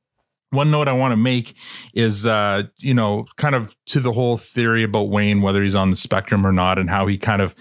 One 0.51 0.71
note 0.71 0.87
I 0.87 0.93
want 0.93 1.13
to 1.13 1.17
make 1.17 1.55
is, 1.93 2.25
uh, 2.25 2.63
you 2.79 2.95
know, 2.95 3.27
kind 3.37 3.55
of 3.55 3.77
to 3.87 4.01
the 4.01 4.13
whole 4.13 4.37
theory 4.37 4.85
about 4.85 5.11
Wayne, 5.11 5.43
whether 5.43 5.63
he's 5.63 5.75
on 5.75 5.91
the 5.91 5.97
spectrum 5.97 6.47
or 6.47 6.53
not, 6.53 6.79
and 6.79 6.89
how 6.89 7.07
he 7.09 7.19
kind 7.19 7.43
of, 7.43 7.55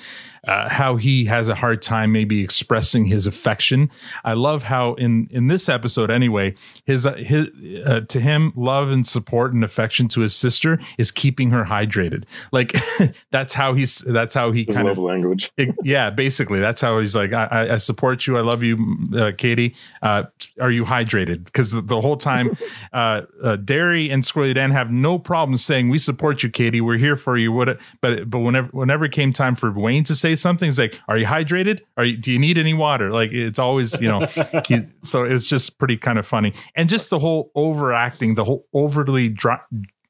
uh, 0.48 0.70
how 0.70 0.96
he 0.96 1.26
has 1.26 1.48
a 1.50 1.56
hard 1.56 1.82
time 1.82 2.12
maybe 2.12 2.42
expressing 2.44 3.06
his 3.06 3.28
affection. 3.28 3.90
I 4.24 4.34
love 4.34 4.64
how 4.64 4.94
in 4.96 5.28
in 5.32 5.48
this 5.48 5.70
episode, 5.70 6.10
anyway, 6.12 6.56
his 6.86 7.06
uh, 7.06 7.14
his 7.16 7.48
uh, 7.86 8.02
to 8.08 8.20
him, 8.20 8.54
love 8.56 8.90
and 8.90 9.06
support 9.06 9.54
and 9.54 9.64
affection 9.64 10.08
to 10.10 10.22
his 10.22 10.36
sister 10.36 10.80
is 10.98 11.12
keeping 11.12 11.50
her 11.52 11.66
hydrated. 11.66 12.24
Like 12.52 12.76
that's 13.32 13.54
how 13.54 13.74
he's 13.74 14.00
that's 14.00 14.34
how 14.34 14.52
he 14.52 14.66
kind 14.66 14.88
love 14.88 14.98
of 14.98 15.04
language. 15.04 15.52
it- 15.58 15.76
yeah, 15.84 16.10
basically, 16.10 16.60
that's 16.60 16.82
how 16.82 17.00
he's 17.00 17.16
like. 17.16 17.34
I, 17.34 17.46
I- 17.46 17.74
I 17.76 17.78
support 17.78 18.26
you. 18.28 18.38
I 18.38 18.42
love 18.42 18.64
you, 18.64 18.78
uh, 19.18 19.32
Katy. 19.38 19.76
Uh, 20.02 20.24
are 20.62 20.72
you 20.72 20.86
hydrated? 20.86 21.46
Because 21.46 21.72
the, 21.72 22.00
whole 22.00 22.16
time, 22.16 22.56
uh, 22.94 23.24
uh, 23.44 23.58
Daryl 23.58 24.14
and 24.14 24.24
Squirrelly 24.24 24.54
Dan 24.54 24.72
have 24.72 24.92
no 24.92 25.18
problem 25.20 25.58
saying, 25.58 25.90
"We 25.90 25.98
support 25.98 26.44
you, 26.44 26.50
Katy. 26.50 26.80
We're 26.82 26.98
here 26.98 27.16
for 27.18 27.38
you." 27.38 27.52
What? 27.52 27.78
But 28.02 28.30
but 28.30 28.40
whenever 28.40 28.68
whenever 28.68 29.06
it 29.06 29.12
came 29.12 29.34
time 29.34 29.56
for 29.56 29.72
Wayne 29.72 30.04
to 30.06 30.16
say 30.16 30.35
something, 30.40 30.70
it's 30.70 30.80
like, 30.80 31.00
"Are 31.08 31.18
you 31.18 31.26
hydrated? 31.26 31.82
Are 31.98 32.06
you? 32.06 32.18
Do 32.18 32.32
you 32.32 32.40
need 32.40 32.58
any 32.58 32.74
water?" 32.74 33.12
Like 33.12 33.32
it's 33.32 33.60
always 33.60 34.00
you 34.00 34.08
know. 34.08 34.26
he, 34.68 34.82
so 35.04 35.24
it's 35.24 35.48
just 35.48 35.78
pretty 35.78 35.98
kind 35.98 36.20
of 36.20 36.28
funny, 36.28 36.54
and 36.76 36.90
just 36.90 37.10
the 37.10 37.20
whole 37.20 37.52
overacting, 37.56 38.36
the 38.36 38.44
whole 38.44 38.68
overly 38.74 39.30
dra- 39.30 39.66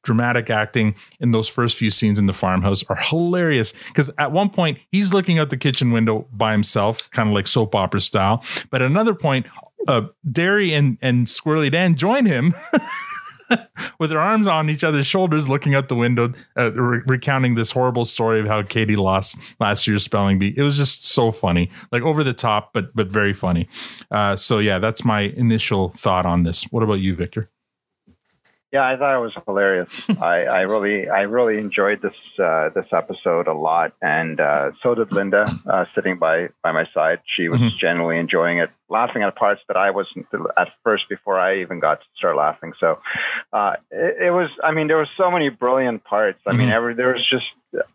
dramatic 0.06 0.48
acting 0.48 0.94
in 1.20 1.32
those 1.32 1.48
first 1.48 1.76
few 1.76 1.90
scenes 1.90 2.18
in 2.18 2.26
the 2.26 2.32
farmhouse 2.32 2.84
are 2.84 2.96
hilarious 2.96 3.74
because 3.88 4.08
at 4.18 4.30
one 4.30 4.48
point 4.48 4.78
he's 4.92 5.12
looking 5.12 5.38
out 5.38 5.50
the 5.50 5.56
kitchen 5.56 5.90
window 5.90 6.26
by 6.32 6.52
himself 6.52 7.10
kind 7.10 7.28
of 7.28 7.34
like 7.34 7.48
soap 7.48 7.74
opera 7.74 8.00
style 8.00 8.42
but 8.70 8.80
at 8.80 8.88
another 8.88 9.14
point 9.14 9.46
uh 9.88 10.02
Daryl 10.24 10.78
and 10.78 10.96
and 11.02 11.26
Squirrelly 11.26 11.72
Dan 11.72 11.96
join 11.96 12.24
him 12.24 12.54
with 13.98 14.10
their 14.10 14.20
arms 14.20 14.46
on 14.46 14.68
each 14.70 14.82
other's 14.84 15.06
shoulders, 15.06 15.48
looking 15.48 15.74
out 15.74 15.88
the 15.88 15.94
window, 15.94 16.32
uh, 16.58 16.72
re- 16.72 17.02
recounting 17.06 17.54
this 17.54 17.70
horrible 17.70 18.04
story 18.04 18.40
of 18.40 18.46
how 18.46 18.62
Katy 18.62 18.96
lost 18.96 19.36
last 19.60 19.86
year's 19.86 20.04
spelling 20.04 20.38
bee. 20.38 20.54
It 20.56 20.62
was 20.62 20.76
just 20.76 21.06
so 21.06 21.30
funny, 21.32 21.70
like 21.92 22.02
over 22.02 22.24
the 22.24 22.32
top, 22.34 22.72
but 22.72 22.94
but 22.94 23.08
very 23.08 23.32
funny. 23.32 23.68
Uh, 24.10 24.36
so 24.36 24.58
yeah, 24.58 24.78
that's 24.78 25.04
my 25.04 25.20
initial 25.20 25.90
thought 25.90 26.26
on 26.26 26.42
this. 26.42 26.64
What 26.64 26.82
about 26.82 26.94
you, 27.00 27.14
Victor? 27.14 27.50
Yeah, 28.72 28.84
I 28.84 28.96
thought 28.96 29.16
it 29.16 29.20
was 29.20 29.32
hilarious. 29.46 29.88
I, 30.20 30.42
I 30.44 30.60
really, 30.62 31.08
I 31.08 31.20
really 31.22 31.56
enjoyed 31.58 32.02
this 32.02 32.12
uh, 32.44 32.70
this 32.74 32.86
episode 32.92 33.46
a 33.46 33.54
lot, 33.54 33.92
and 34.02 34.40
uh, 34.40 34.72
so 34.82 34.94
did 34.94 35.12
Linda, 35.12 35.46
uh, 35.70 35.84
sitting 35.94 36.18
by 36.18 36.48
by 36.62 36.72
my 36.72 36.84
side. 36.92 37.20
She 37.36 37.48
was 37.48 37.60
Mhm. 37.60 37.78
genuinely 37.78 38.18
enjoying 38.18 38.58
it, 38.58 38.70
laughing 38.88 39.22
at 39.22 39.34
parts 39.34 39.60
that 39.68 39.76
I 39.76 39.90
wasn't 39.90 40.26
at 40.56 40.68
first 40.84 41.04
before 41.08 41.38
I 41.38 41.60
even 41.60 41.80
got 41.80 42.00
to 42.00 42.06
start 42.16 42.36
laughing. 42.36 42.72
So 42.78 42.98
uh, 43.52 43.74
it, 43.90 44.26
it 44.26 44.30
was. 44.30 44.48
I 44.62 44.72
mean, 44.72 44.86
there 44.88 44.96
were 44.96 45.08
so 45.16 45.30
many 45.30 45.48
brilliant 45.48 46.04
parts. 46.04 46.40
I 46.46 46.52
mean, 46.52 46.68
Mhm. 46.68 46.72
every 46.76 46.94
there 46.94 47.12
was 47.12 47.28
just 47.28 47.46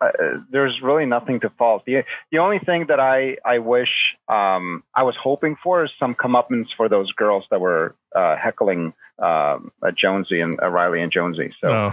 uh, 0.02 0.10
there's 0.52 0.80
really 0.84 1.06
nothing 1.06 1.40
to 1.42 1.50
fault. 1.58 1.84
The 1.86 2.04
the 2.32 2.40
only 2.40 2.60
thing 2.60 2.86
that 2.90 3.00
I 3.00 3.38
I 3.46 3.60
wish 3.60 3.90
um, 4.28 4.84
I 4.94 5.04
was 5.04 5.16
hoping 5.22 5.56
for 5.64 5.84
is 5.86 5.92
some 6.00 6.14
comeuppance 6.16 6.68
for 6.76 6.90
those 6.90 7.12
girls 7.14 7.46
that 7.52 7.62
were 7.62 7.96
uh, 8.16 8.36
heckling 8.36 8.94
um, 9.20 9.72
uh, 9.82 9.92
Jonesy 9.96 10.42
and 10.42 10.60
uh, 10.62 10.68
Riley 10.68 11.02
and 11.02 11.12
Jonesy. 11.12 11.54
So 11.62 11.68
Oh. 11.70 11.92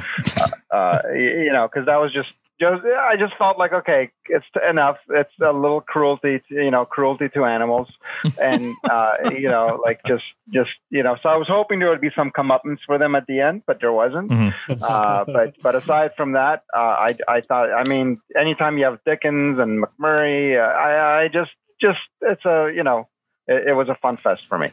uh, 0.70 0.98
you 1.14 1.52
know, 1.52 1.68
because 1.68 1.86
that 1.86 1.96
was 2.00 2.12
just. 2.12 2.28
Just, 2.60 2.82
I 2.84 3.14
just 3.16 3.34
felt 3.38 3.58
like 3.58 3.72
okay, 3.72 4.10
it's 4.26 4.44
enough. 4.68 4.96
It's 5.10 5.30
a 5.40 5.52
little 5.52 5.80
cruelty, 5.80 6.40
to, 6.48 6.54
you 6.54 6.70
know, 6.70 6.84
cruelty 6.84 7.28
to 7.34 7.44
animals, 7.44 7.88
and 8.40 8.74
uh, 8.84 9.12
you 9.32 9.48
know, 9.48 9.80
like 9.84 10.00
just, 10.06 10.24
just 10.52 10.70
you 10.90 11.02
know. 11.02 11.16
So 11.22 11.28
I 11.28 11.36
was 11.36 11.46
hoping 11.48 11.78
there 11.78 11.90
would 11.90 12.00
be 12.00 12.10
some 12.16 12.30
comeuppance 12.30 12.78
for 12.84 12.98
them 12.98 13.14
at 13.14 13.26
the 13.26 13.40
end, 13.40 13.62
but 13.66 13.80
there 13.80 13.92
wasn't. 13.92 14.32
Uh, 14.68 15.24
but 15.26 15.54
but 15.62 15.74
aside 15.74 16.10
from 16.16 16.32
that, 16.32 16.64
uh, 16.74 16.78
I 16.78 17.08
I 17.28 17.40
thought, 17.40 17.70
I 17.72 17.88
mean, 17.88 18.20
anytime 18.38 18.78
you 18.78 18.84
have 18.84 18.98
Dickens 19.04 19.58
and 19.58 19.82
McMurray, 19.82 20.58
uh, 20.58 20.72
I 20.72 21.22
I 21.22 21.28
just 21.28 21.50
just 21.80 21.98
it's 22.22 22.44
a 22.44 22.72
you 22.74 22.82
know, 22.82 23.08
it, 23.46 23.68
it 23.68 23.72
was 23.74 23.88
a 23.88 23.94
fun 23.94 24.16
fest 24.16 24.42
for 24.48 24.58
me. 24.58 24.68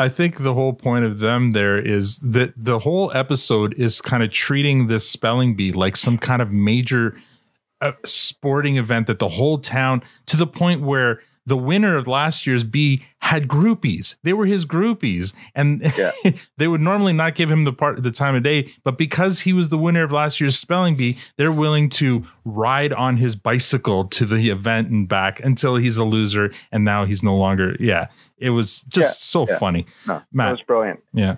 I 0.00 0.08
think 0.08 0.38
the 0.38 0.54
whole 0.54 0.72
point 0.72 1.04
of 1.04 1.18
them 1.18 1.52
there 1.52 1.78
is 1.78 2.20
that 2.20 2.54
the 2.56 2.78
whole 2.78 3.12
episode 3.14 3.74
is 3.74 4.00
kind 4.00 4.22
of 4.22 4.30
treating 4.30 4.86
this 4.86 5.06
spelling 5.06 5.54
bee 5.54 5.72
like 5.72 5.94
some 5.94 6.16
kind 6.16 6.40
of 6.40 6.50
major 6.50 7.20
uh, 7.82 7.92
sporting 8.06 8.78
event 8.78 9.08
that 9.08 9.18
the 9.18 9.28
whole 9.28 9.58
town 9.58 10.02
to 10.24 10.38
the 10.38 10.46
point 10.46 10.80
where 10.80 11.20
the 11.46 11.56
winner 11.56 11.96
of 11.96 12.06
last 12.06 12.46
year's 12.46 12.64
bee 12.64 13.04
had 13.18 13.48
groupies. 13.48 14.16
They 14.22 14.32
were 14.32 14.46
his 14.46 14.66
groupies, 14.66 15.34
and 15.54 15.82
they 16.56 16.68
would 16.68 16.80
normally 16.80 17.12
not 17.12 17.34
give 17.34 17.50
him 17.50 17.64
the 17.64 17.72
part 17.72 18.02
the 18.02 18.10
time 18.10 18.34
of 18.34 18.42
day, 18.42 18.72
but 18.84 18.98
because 18.98 19.40
he 19.40 19.52
was 19.52 19.68
the 19.68 19.78
winner 19.78 20.02
of 20.02 20.12
last 20.12 20.40
year's 20.40 20.58
spelling 20.58 20.96
bee, 20.96 21.18
they're 21.36 21.52
willing 21.52 21.88
to 21.90 22.24
ride 22.44 22.92
on 22.92 23.16
his 23.16 23.36
bicycle 23.36 24.04
to 24.06 24.24
the 24.24 24.50
event 24.50 24.90
and 24.90 25.08
back 25.08 25.40
until 25.40 25.76
he's 25.76 25.96
a 25.96 26.04
loser, 26.04 26.52
and 26.72 26.84
now 26.84 27.04
he's 27.04 27.22
no 27.22 27.36
longer. 27.36 27.76
Yeah, 27.80 28.08
it 28.38 28.50
was 28.50 28.82
just 28.82 29.24
so 29.24 29.46
yeah. 29.48 29.58
funny. 29.58 29.86
No, 30.06 30.22
Matt. 30.32 30.48
it 30.48 30.52
was 30.52 30.62
brilliant. 30.62 31.00
Yeah. 31.12 31.36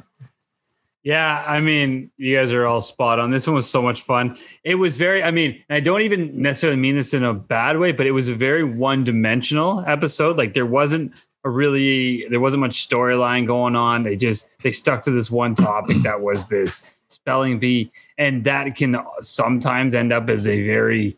Yeah, 1.04 1.44
I 1.46 1.58
mean, 1.58 2.12
you 2.16 2.36
guys 2.36 2.52
are 2.52 2.64
all 2.64 2.80
spot 2.80 3.18
on. 3.18 3.32
This 3.32 3.46
one 3.46 3.56
was 3.56 3.68
so 3.68 3.82
much 3.82 4.02
fun. 4.02 4.36
It 4.62 4.76
was 4.76 4.96
very, 4.96 5.22
I 5.22 5.32
mean, 5.32 5.62
I 5.68 5.80
don't 5.80 6.02
even 6.02 6.40
necessarily 6.40 6.78
mean 6.78 6.94
this 6.94 7.12
in 7.12 7.24
a 7.24 7.34
bad 7.34 7.78
way, 7.78 7.90
but 7.90 8.06
it 8.06 8.12
was 8.12 8.28
a 8.28 8.34
very 8.36 8.62
one 8.62 9.02
dimensional 9.02 9.84
episode. 9.86 10.36
Like 10.36 10.54
there 10.54 10.66
wasn't 10.66 11.12
a 11.44 11.50
really, 11.50 12.28
there 12.28 12.38
wasn't 12.38 12.60
much 12.60 12.88
storyline 12.88 13.48
going 13.48 13.74
on. 13.74 14.04
They 14.04 14.14
just, 14.14 14.48
they 14.62 14.70
stuck 14.70 15.02
to 15.02 15.10
this 15.10 15.28
one 15.28 15.56
topic 15.56 16.02
that 16.04 16.20
was 16.20 16.46
this 16.46 16.88
spelling 17.08 17.58
bee. 17.58 17.90
And 18.16 18.44
that 18.44 18.76
can 18.76 18.96
sometimes 19.22 19.94
end 19.94 20.12
up 20.12 20.30
as 20.30 20.46
a 20.46 20.64
very 20.64 21.16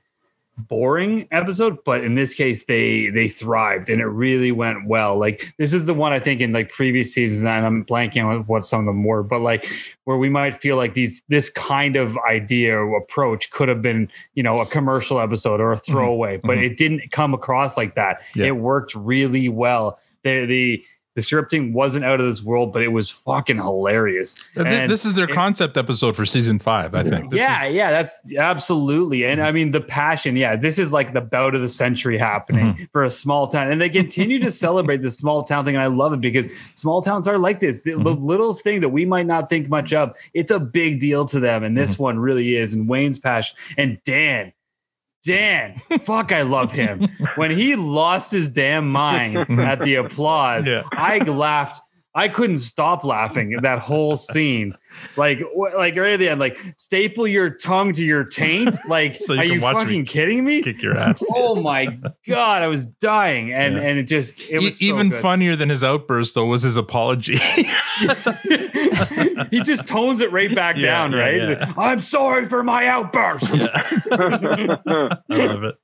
boring 0.57 1.27
episode 1.33 1.79
but 1.85 2.05
in 2.05 2.15
this 2.15 2.33
case 2.33 2.67
they 2.67 3.09
they 3.09 3.29
thrived 3.29 3.91
and 3.91 4.01
it 4.01 4.07
really 4.07 4.53
went 4.53 4.87
well 4.87 5.19
like 5.19 5.53
this 5.59 5.75
is 5.75 5.87
the 5.87 5.95
one 5.95 6.13
i 6.13 6.19
think 6.19 6.41
in 6.41 6.53
like 6.53 6.71
previous 6.71 7.13
seasons 7.13 7.41
and 7.41 7.67
i'm 7.67 7.85
blanking 7.85 8.25
on 8.25 8.43
what 8.47 8.65
some 8.65 8.81
of 8.81 8.87
them 8.87 9.03
were 9.03 9.25
but 9.25 9.41
like 9.41 9.67
where 10.05 10.17
we 10.17 10.29
might 10.29 10.55
feel 10.55 10.77
like 10.77 10.95
these 10.95 11.23
this 11.29 11.51
kind 11.51 11.97
of 11.97 12.17
idea 12.19 12.77
or 12.77 12.97
approach 12.97 13.51
could 13.51 13.69
have 13.69 13.83
been 13.83 14.09
you 14.35 14.45
know 14.45 14.61
a 14.61 14.67
commercial 14.67 15.19
episode 15.19 15.61
or 15.61 15.73
a 15.73 15.77
throwaway 15.77 16.37
but 16.37 16.57
mhm. 16.57 16.67
it 16.67 16.77
didn't 16.77 17.11
come 17.11 17.35
across 17.35 17.77
like 17.77 17.97
that 17.97 18.23
Yeah. 18.37 18.47
it 18.47 18.57
worked 18.57 18.95
really 18.95 19.49
well 19.49 19.99
the 20.23 20.47
the 20.47 20.85
the 21.15 21.21
scripting 21.23 21.73
wasn't 21.73 22.05
out 22.05 22.21
of 22.21 22.27
this 22.27 22.43
world 22.43 22.73
but 22.73 22.83
it 22.83 22.89
was 22.89 23.09
fucking 23.11 23.57
hilarious 23.57 24.37
And 24.57 24.91
this 24.91 25.05
is 25.05 25.15
their 25.15 25.29
it- 25.29 25.35
concept 25.35 25.77
episode 25.77 26.17
for 26.17 26.27
season 26.27 26.59
five, 26.59 26.95
I 26.95 27.03
think. 27.05 27.31
This 27.31 27.39
yeah, 27.41 27.65
is- 27.67 27.75
yeah, 27.75 27.91
that's 27.91 28.19
absolutely. 28.37 29.25
And 29.25 29.43
I 29.43 29.53
mean, 29.53 29.71
the 29.73 29.81
passion, 29.81 30.37
yeah, 30.37 30.57
this 30.57 30.79
is 30.79 30.93
like 30.93 31.12
the 31.12 31.21
bout 31.21 31.55
of 31.55 31.61
the 31.61 31.69
century 31.69 32.19
happening 32.19 32.65
Mm-hmm. 32.75 32.85
for 32.93 33.05
a 33.05 33.11
small 33.11 33.49
town. 33.49 33.71
And 33.71 33.81
they 33.81 33.89
continue 33.91 34.39
to 34.41 34.51
celebrate 34.51 35.03
this 35.03 35.19
small 35.19 35.43
town 35.45 35.65
thing. 35.65 35.75
And 35.75 35.83
I 35.83 35.87
love 35.89 36.12
it 36.12 36.21
because 36.21 36.47
small 36.75 37.03
towns 37.03 37.27
are 37.29 37.39
like 37.39 37.61
this. 37.61 37.81
The, 37.81 37.93
the 37.93 37.97
Mm-hmm. 38.15 38.25
littlest 38.25 38.62
thing 38.62 38.81
that 38.81 38.89
we 38.91 39.05
might 39.05 39.27
not 39.27 39.49
think 39.51 39.69
much 39.69 39.93
of, 39.93 40.15
it's 40.35 40.51
a 40.51 40.61
big 40.61 41.01
deal 41.01 41.25
to 41.27 41.41
them. 41.41 41.62
And 41.65 41.75
Mm-hmm. 41.77 41.81
this 41.83 41.99
one 41.99 42.19
really 42.19 42.57
is. 42.57 42.75
And 42.75 42.89
Wayne's 42.89 43.19
passion 43.19 43.57
and 43.77 43.99
Dan. 44.05 44.53
Dan, 45.25 45.81
fuck, 46.05 46.33
I 46.33 46.43
love 46.43 46.72
him. 46.72 47.09
When 47.37 47.51
he 47.51 47.77
lost 47.77 48.31
his 48.31 48.51
damn 48.51 48.91
mind 48.91 49.39
at 49.61 49.81
the 49.83 49.97
applause, 49.97 50.68
I 50.93 51.18
laughed. 51.18 51.81
I 52.17 52.29
couldn't 52.29 52.59
stop 52.59 53.03
laughing 53.05 53.55
at 53.55 53.62
that 53.62 53.81
whole 53.81 54.17
scene. 54.33 54.73
Like, 55.17 55.41
wh- 55.41 55.75
like 55.77 55.97
right 55.97 56.12
at 56.12 56.19
the 56.21 56.29
end, 56.29 56.39
like 56.39 56.57
staple 56.77 57.27
your 57.27 57.51
tongue 57.51 57.93
to 57.95 58.05
your 58.05 58.23
taint. 58.25 58.77
Like, 58.89 59.17
So 59.17 59.33
you 59.35 59.41
are 59.41 59.45
you 59.45 59.61
watch 59.61 59.77
me 59.79 59.83
fucking 59.85 60.05
kidding 60.05 60.45
me? 60.45 60.62
Kick 60.62 60.81
your 60.83 60.97
ass. 60.97 61.25
oh 61.35 61.57
my 61.57 61.87
god, 62.29 62.62
I 62.62 62.69
was 62.69 62.87
dying, 62.87 63.53
and 63.53 63.75
Yeah. 63.77 63.83
and 63.83 63.99
it 63.99 64.05
just 64.05 64.39
it 64.41 64.61
E- 64.61 64.65
was 64.65 64.79
so 64.79 64.85
even 64.87 65.09
good. 65.09 65.21
funnier 65.23 65.57
than 65.57 65.69
his 65.71 65.83
outburst 65.83 66.35
though 66.37 66.45
was 66.47 66.62
his 66.62 66.77
apology. 66.77 67.39
he 69.51 69.61
just 69.62 69.89
tones 69.89 70.21
it 70.21 70.31
right 70.33 70.55
back 70.55 70.77
Yeah, 70.77 70.87
down, 70.87 71.12
yeah, 71.12 71.19
right? 71.19 71.37
yeah. 71.59 71.73
I'm 71.77 72.01
sorry 72.01 72.49
for 72.49 72.62
my 72.62 72.87
outburst. 72.87 73.51
I 74.12 75.19
love 75.29 75.65
it. 75.65 75.75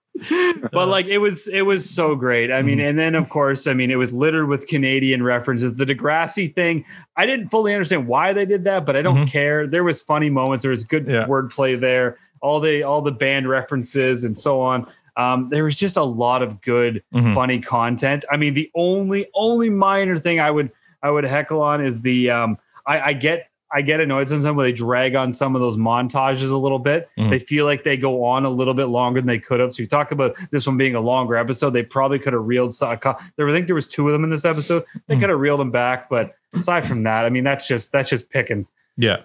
But 0.73 0.89
like 0.89 1.07
it 1.07 1.19
was 1.19 1.49
it 1.49 1.63
was 1.63 1.89
so 1.89 2.15
great. 2.15 2.51
I 2.53 2.63
mean, 2.63 2.79
Mm-hmm. 2.79 2.89
and 2.89 2.99
then 2.99 3.15
of 3.15 3.29
course, 3.29 3.67
I 3.67 3.75
mean, 3.75 3.91
it 3.91 3.97
was 3.97 4.13
littered 4.13 4.49
with 4.49 4.67
Canadian 4.67 5.23
references. 5.23 5.75
The 5.75 5.85
Degrassi 5.87 6.55
thing, 6.55 6.85
I 7.17 7.27
didn't 7.27 7.49
fully 7.51 7.73
understand 7.75 8.07
why 8.07 8.33
they 8.33 8.45
did 8.47 8.65
that, 8.65 8.85
but 8.87 8.97
I 8.97 9.03
don't 9.03 9.17
Mm-hmm. 9.17 9.25
care. 9.27 9.67
There 9.67 9.85
was 9.85 10.03
funny 10.03 10.31
moments. 10.31 10.63
There 10.63 10.71
was 10.71 10.85
good 10.85 11.07
wordplay 11.07 11.79
there. 11.81 12.17
All 12.43 12.61
the 12.61 12.83
all 12.83 13.03
the 13.03 13.13
band 13.13 13.49
references 13.49 14.25
and 14.25 14.39
so 14.39 14.61
on. 14.61 14.87
Um, 15.17 15.49
there 15.51 15.65
was 15.65 15.79
just 15.79 15.97
a 15.97 16.03
lot 16.03 16.41
of 16.43 16.61
good, 16.63 17.03
Mhm. 17.13 17.35
funny 17.35 17.59
content. 17.61 18.25
I 18.31 18.37
mean, 18.37 18.55
the 18.55 18.71
only 18.75 19.27
only 19.35 19.69
minor 19.71 20.17
thing 20.19 20.41
I 20.41 20.51
would 20.51 20.71
I 21.03 21.11
would 21.11 21.25
heckle 21.25 21.61
on 21.63 21.85
is 21.85 22.01
the 22.03 22.31
um, 22.31 22.59
I, 22.87 23.01
I 23.01 23.13
get 23.13 23.50
I 23.73 23.83
get 23.83 24.01
annoyed 24.01 24.29
sometimes 24.29 24.57
when 24.57 24.67
they 24.67 24.73
drag 24.73 25.15
on 25.15 25.33
some 25.33 25.55
of 25.55 25.61
those 25.61 25.77
montages 25.77 26.51
a 26.51 26.57
little 26.57 26.79
bit. 26.79 27.09
Mhm. 27.19 27.31
They 27.31 27.39
feel 27.39 27.65
like 27.67 27.85
they 27.85 27.97
go 27.97 28.25
on 28.25 28.45
a 28.45 28.51
little 28.51 28.75
bit 28.75 28.87
longer 28.87 29.21
than 29.21 29.29
they 29.29 29.39
could 29.39 29.61
have. 29.61 29.73
So 29.73 29.83
you 29.83 29.89
talk 29.89 30.11
about 30.11 30.37
this 30.51 30.67
one 30.67 30.77
being 30.77 30.95
a 30.97 31.01
longer 31.01 31.37
episode. 31.37 31.71
They 31.71 31.83
probably 31.83 32.19
could 32.19 32.33
have 32.33 32.45
reeled. 32.45 32.73
There, 32.81 33.49
I 33.49 33.53
think 33.53 33.67
there 33.67 33.75
was 33.75 33.89
two 33.89 34.09
of 34.09 34.13
them 34.13 34.25
in 34.25 34.31
this 34.31 34.45
episode. 34.45 34.85
They 35.07 35.17
Mhm. 35.17 35.21
could 35.21 35.31
have 35.31 35.39
reeled 35.41 35.61
them 35.61 35.71
back. 35.71 36.09
But 36.09 36.35
aside 36.55 36.85
from 36.85 37.03
that, 37.05 37.25
I 37.25 37.31
mean, 37.31 37.45
that's 37.45 37.69
just 37.69 37.93
that's 37.93 38.11
just 38.11 38.29
picking. 38.31 38.67
Yeah. 38.97 39.19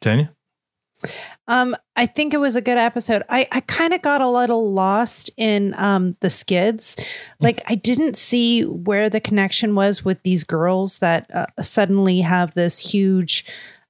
Tanya? 0.00 0.30
Um, 1.48 1.76
I 1.94 2.06
think 2.06 2.34
it 2.34 2.38
was 2.38 2.56
a 2.56 2.60
good 2.60 2.78
episode. 2.78 3.22
I, 3.28 3.46
I 3.52 3.60
kind 3.60 3.94
of 3.94 4.02
got 4.02 4.20
a 4.20 4.28
little 4.28 4.72
lost 4.72 5.30
in 5.36 5.74
um 5.76 6.16
the 6.20 6.30
skids. 6.30 6.96
Like 7.40 7.62
I 7.66 7.74
didn't 7.74 8.16
see 8.16 8.62
where 8.62 9.08
the 9.08 9.20
connection 9.20 9.74
was 9.74 10.04
with 10.04 10.22
these 10.22 10.44
girls 10.44 10.98
that 10.98 11.30
uh, 11.32 11.46
suddenly 11.60 12.20
have 12.20 12.54
this 12.54 12.78
huge 12.78 13.44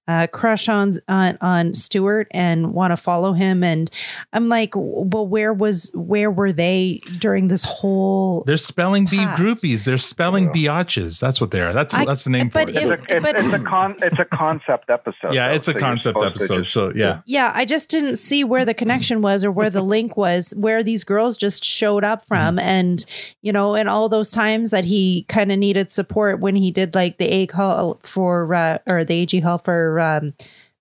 uh, 0.08 0.26
crush 0.28 0.68
on 0.68 0.94
on 1.08 1.36
on 1.40 1.74
Stewart 1.74 2.28
and 2.30 2.72
want 2.72 2.92
to 2.92 2.96
follow 2.96 3.32
him. 3.32 3.64
And 3.64 3.90
I'm 4.32 4.48
like, 4.48 4.72
well, 4.74 5.26
where 5.26 5.52
was 5.52 5.90
where 5.94 6.30
were 6.30 6.52
they 6.52 7.00
during 7.18 7.48
this 7.48 7.64
whole? 7.64 8.44
They're 8.46 8.56
spelling 8.56 9.06
bee 9.06 9.18
groupies. 9.18 9.84
They're 9.84 9.98
spelling 9.98 10.48
biatches. 10.50 11.20
That's 11.20 11.40
what 11.40 11.50
they 11.50 11.60
are. 11.60 11.72
That's 11.72 11.94
I- 11.94 12.04
that's 12.04 12.24
the 12.24 12.30
name 12.30 12.50
for 12.50 12.60
but 12.64 12.68
it. 12.70 12.76
if- 12.76 12.82
It's 13.08 13.24
a, 13.24 13.28
it's, 13.36 13.46
it's 13.46 13.54
a 13.54 13.58
con. 13.64 13.96
It's 14.02 14.18
a 14.18 14.24
concept 14.24 14.90
episode. 14.90 15.32
yeah, 15.34 15.48
though, 15.48 15.54
it's 15.54 15.68
a 15.68 15.72
so 15.72 15.78
concept 15.78 16.22
episode. 16.22 16.62
just- 16.62 16.74
so 16.74 16.92
yeah. 16.94 17.20
Yeah, 17.26 17.50
I 17.54 17.64
just 17.64 17.88
didn't 17.90 18.18
see 18.18 18.44
where 18.44 18.64
the 18.64 18.74
connection 18.74 19.22
was 19.22 19.44
or 19.44 19.50
where 19.50 19.70
the 19.70 19.82
link 19.82 20.16
was, 20.16 20.52
where 20.56 20.82
these 20.82 21.02
girls 21.04 21.36
just 21.36 21.64
showed 21.64 22.04
up 22.04 22.24
from. 22.26 22.58
And, 22.58 23.04
you 23.42 23.52
know, 23.52 23.74
and 23.74 23.88
all 23.88 24.08
those 24.08 24.30
times 24.30 24.70
that 24.70 24.84
he 24.84 25.24
kind 25.28 25.50
of 25.50 25.58
needed 25.58 25.92
support 25.92 26.40
when 26.40 26.54
he 26.56 26.70
did 26.70 26.94
like 26.94 27.18
the 27.18 27.26
egg 27.30 27.48
call 27.50 27.98
for, 28.02 28.54
uh, 28.54 28.78
or 28.86 29.04
the 29.04 29.14
AG 29.14 29.40
hall 29.40 29.58
for, 29.58 29.95
um, 30.00 30.34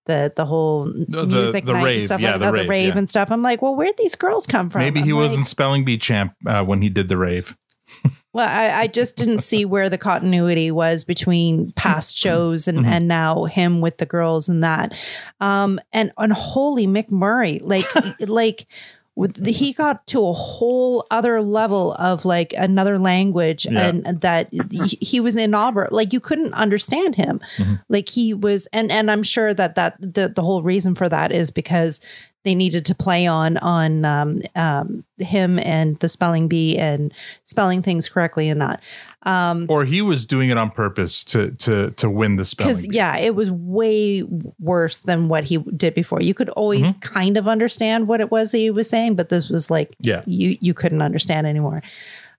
the 0.06 0.32
the 0.36 0.46
whole 0.46 0.86
The- 1.08 1.26
music 1.26 1.66
the 1.66 1.74
night 1.74 1.84
rave, 1.84 1.98
and 2.00 2.06
stuff 2.08 2.22
yeah, 2.22 2.32
like 2.32 2.40
the 2.40 2.46
that, 2.46 2.54
rave, 2.54 2.64
the 2.64 2.70
rave 2.70 2.88
yeah. 2.94 2.98
and 3.00 3.10
stuff. 3.10 3.32
I'm 3.32 3.42
like, 3.42 3.62
well, 3.62 3.76
where'd 3.76 3.98
these 3.98 4.16
girls 4.16 4.46
come 4.48 4.70
from? 4.70 4.82
Maybe 4.82 5.02
he 5.02 5.10
I'm 5.12 5.16
wasn't 5.18 5.48
spelling 5.48 5.84
bee 5.86 5.98
champ 5.98 6.34
uh, 6.48 6.64
when 6.64 6.82
he 6.82 6.90
did 6.90 7.08
the 7.10 7.18
rave. 7.18 7.56
Well, 8.34 8.50
I, 8.50 8.82
I 8.82 8.88
just 8.88 9.16
didn't 9.16 9.44
see 9.46 9.64
where 9.64 9.90
the 9.90 9.98
continuity 9.98 10.70
was 10.70 11.06
between 11.06 11.72
past 11.78 12.18
shows 12.18 12.68
and, 12.68 12.80
Mhm. 12.80 12.86
and 12.86 13.08
now 13.08 13.46
him 13.46 13.80
with 13.80 13.98
the 13.98 14.06
girls 14.06 14.50
and 14.50 14.62
that. 14.62 14.94
Um, 15.40 15.80
and 15.94 16.12
and 16.18 16.34
holy 16.34 16.86
McMurray, 16.86 17.62
like 17.64 17.86
like 18.28 18.68
with 19.16 19.46
he 19.46 19.72
got 19.72 20.06
to 20.08 20.26
a 20.28 20.34
whole 20.34 21.06
other 21.10 21.42
level 21.42 21.94
of 21.94 22.26
like 22.26 22.54
another 22.58 23.00
language 23.00 23.66
Yeah. 23.66 23.88
and 23.88 24.22
that 24.22 24.50
he, 25.00 25.20
was 25.20 25.36
inaudible. 25.36 25.88
Like 25.92 26.12
you 26.12 26.20
couldn't 26.20 26.54
understand 26.54 27.16
him. 27.16 27.40
Like 27.88 28.10
he 28.10 28.34
was, 28.34 28.68
and 28.74 28.92
and 28.92 29.10
I'm 29.10 29.24
sure 29.24 29.54
that 29.54 29.76
that 29.76 29.96
the 30.00 30.28
the 30.36 30.42
whole 30.42 30.64
reason 30.64 30.96
for 30.96 31.08
that 31.10 31.32
is 31.32 31.50
because 31.50 32.02
they 32.44 32.54
needed 32.56 32.86
to 32.86 32.96
play 32.96 33.26
on 33.26 33.58
on 33.58 34.06
um, 34.06 34.42
um, 34.56 35.04
him 35.18 35.60
and 35.60 35.98
the 36.00 36.10
spelling 36.10 36.48
bee 36.48 36.78
and 36.78 37.14
spelling 37.46 37.82
things 37.82 38.08
correctly 38.08 38.50
and 38.50 38.60
not. 38.60 38.82
Um, 39.26 39.66
Or 39.70 39.86
he 39.86 40.02
was 40.04 40.26
doing 40.26 40.50
it 40.52 40.58
on 40.58 40.70
purpose 40.72 41.24
to 41.26 41.52
to 41.52 41.92
to 41.92 42.10
win 42.10 42.36
the 42.36 42.46
spelling. 42.46 42.76
because 42.82 42.96
yeah, 42.96 43.18
it 43.18 43.34
was 43.36 43.50
way 43.52 44.22
worse 44.60 45.00
than 45.00 45.30
what 45.30 45.44
he 45.46 45.58
did 45.58 45.94
before. 45.96 46.22
You 46.22 46.34
could 46.36 46.50
always 46.50 46.94
kind 47.02 47.36
of 47.38 47.48
understand 47.48 48.08
what 48.08 48.22
it 48.22 48.30
was 48.32 48.52
that 48.52 48.60
he 48.60 48.70
was 48.70 48.88
saying, 48.88 49.16
but 49.16 49.30
this 49.30 49.50
was 49.50 49.72
like 49.72 49.96
Yeah. 50.00 50.22
you 50.28 50.58
you 50.62 50.74
couldn't 50.76 51.02
understand 51.02 51.48
anymore. 51.48 51.82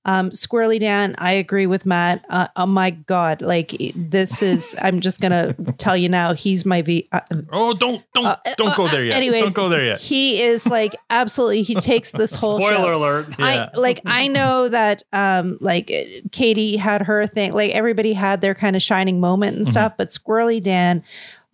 Um, 0.07 0.31
Squirrelly 0.31 0.79
Dan, 0.79 1.17
I 1.19 1.33
agree 1.33 1.67
with 1.67 1.85
Matt. 1.85 2.25
Uh, 2.31 2.47
oh 2.55 2.65
my 2.67 2.91
God, 2.91 3.43
like 3.43 3.75
this 3.97 4.41
is. 4.41 4.77
I'm 4.81 5.01
just 5.01 5.21
gonna 5.21 5.53
tell 5.79 5.97
you 5.97 6.09
now. 6.09 6.33
He's 6.33 6.65
my 6.65 6.81
V. 6.83 7.09
Uh, 7.11 7.21
oh, 7.53 7.75
don't 7.75 8.05
don't 8.15 8.39
don't 8.57 8.77
go 8.77 8.87
there 8.87 9.05
yet. 9.05 9.17
Anyways, 9.17 9.43
Don't 9.43 9.55
go 9.55 9.69
there 9.69 9.85
yet. 9.85 9.99
He 10.01 10.41
is 10.43 10.65
like 10.65 10.95
absolutely. 11.11 11.63
He 11.63 11.75
takes 11.75 12.13
this 12.13 12.35
whole 12.37 12.59
Spoiler 12.59 12.77
show. 12.77 12.97
alert. 12.97 13.27
I 13.41 13.69
like. 13.75 14.01
I 14.07 14.29
know 14.29 14.69
that. 14.69 15.03
Um, 15.13 15.59
like 15.61 15.93
Katy 16.31 16.77
had 16.77 17.03
her 17.03 17.27
thing. 17.27 17.53
Like 17.53 17.73
everybody 17.73 18.13
had 18.13 18.41
their 18.41 18.55
kind 18.55 18.77
of 18.77 18.83
shining 18.83 19.19
moment 19.19 19.57
and 19.57 19.69
stuff. 19.69 19.95
But 19.99 20.11
Squirrelly 20.11 20.63
Dan, 20.63 21.03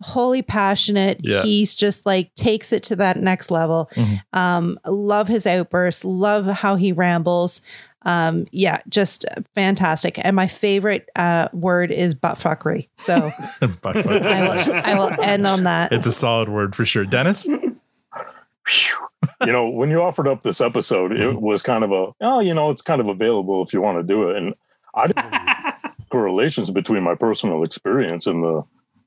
wholly 0.01 0.43
passionate. 0.43 1.19
Yeah. 1.23 1.41
He's 1.41 1.75
just 1.75 2.05
like 2.05 2.35
takes 2.35 2.71
it 2.71 2.83
to 2.83 2.95
that 2.97 3.17
next 3.17 3.49
level. 3.49 3.89
Um, 4.31 4.79
love 4.85 5.27
his 5.27 5.47
outbursts. 5.47 6.05
Love 6.05 6.45
how 6.45 6.75
he 6.75 6.91
rambles. 6.91 7.61
Um, 8.05 8.45
yeah, 8.51 8.81
just 8.89 9.25
fantastic. 9.55 10.19
And 10.23 10.35
my 10.35 10.47
favorite 10.47 11.09
uh, 11.15 11.49
word 11.53 11.91
is 11.91 12.15
buttfuckery. 12.15 12.87
So 12.97 13.15
Buttfuck. 13.61 14.25
I 14.25 14.43
will, 14.43 14.73
I 14.73 14.95
will 14.95 15.21
end 15.21 15.47
on 15.47 15.63
that. 15.63 15.91
It's 15.91 16.07
a 16.07 16.11
solid 16.11 16.49
word 16.49 16.75
for 16.75 16.85
sure. 16.85 17.05
Dennis? 17.05 17.47
you 17.47 19.51
know, 19.51 19.69
when 19.69 19.89
you 19.89 20.01
offered 20.01 20.27
up 20.27 20.41
this 20.41 20.61
episode, 20.61 21.11
it 21.11 21.41
was 21.41 21.61
kind 21.61 21.83
of 21.83 21.91
a, 21.91 22.11
oh, 22.21 22.39
you 22.39 22.53
know, 22.53 22.69
it's 22.69 22.81
kind 22.81 23.01
of 23.01 23.07
available 23.07 23.63
if 23.63 23.73
you 23.73 23.81
want 23.81 23.99
to 23.99 24.03
do 24.03 24.29
it. 24.29 24.37
And 24.37 24.53
I 24.95 25.07
didn't 25.07 26.05
correlations 26.09 26.71
between 26.71 27.03
my 27.03 27.15
personal 27.15 27.63
experience 27.63 28.27
and 28.27 28.43
the 28.43 28.63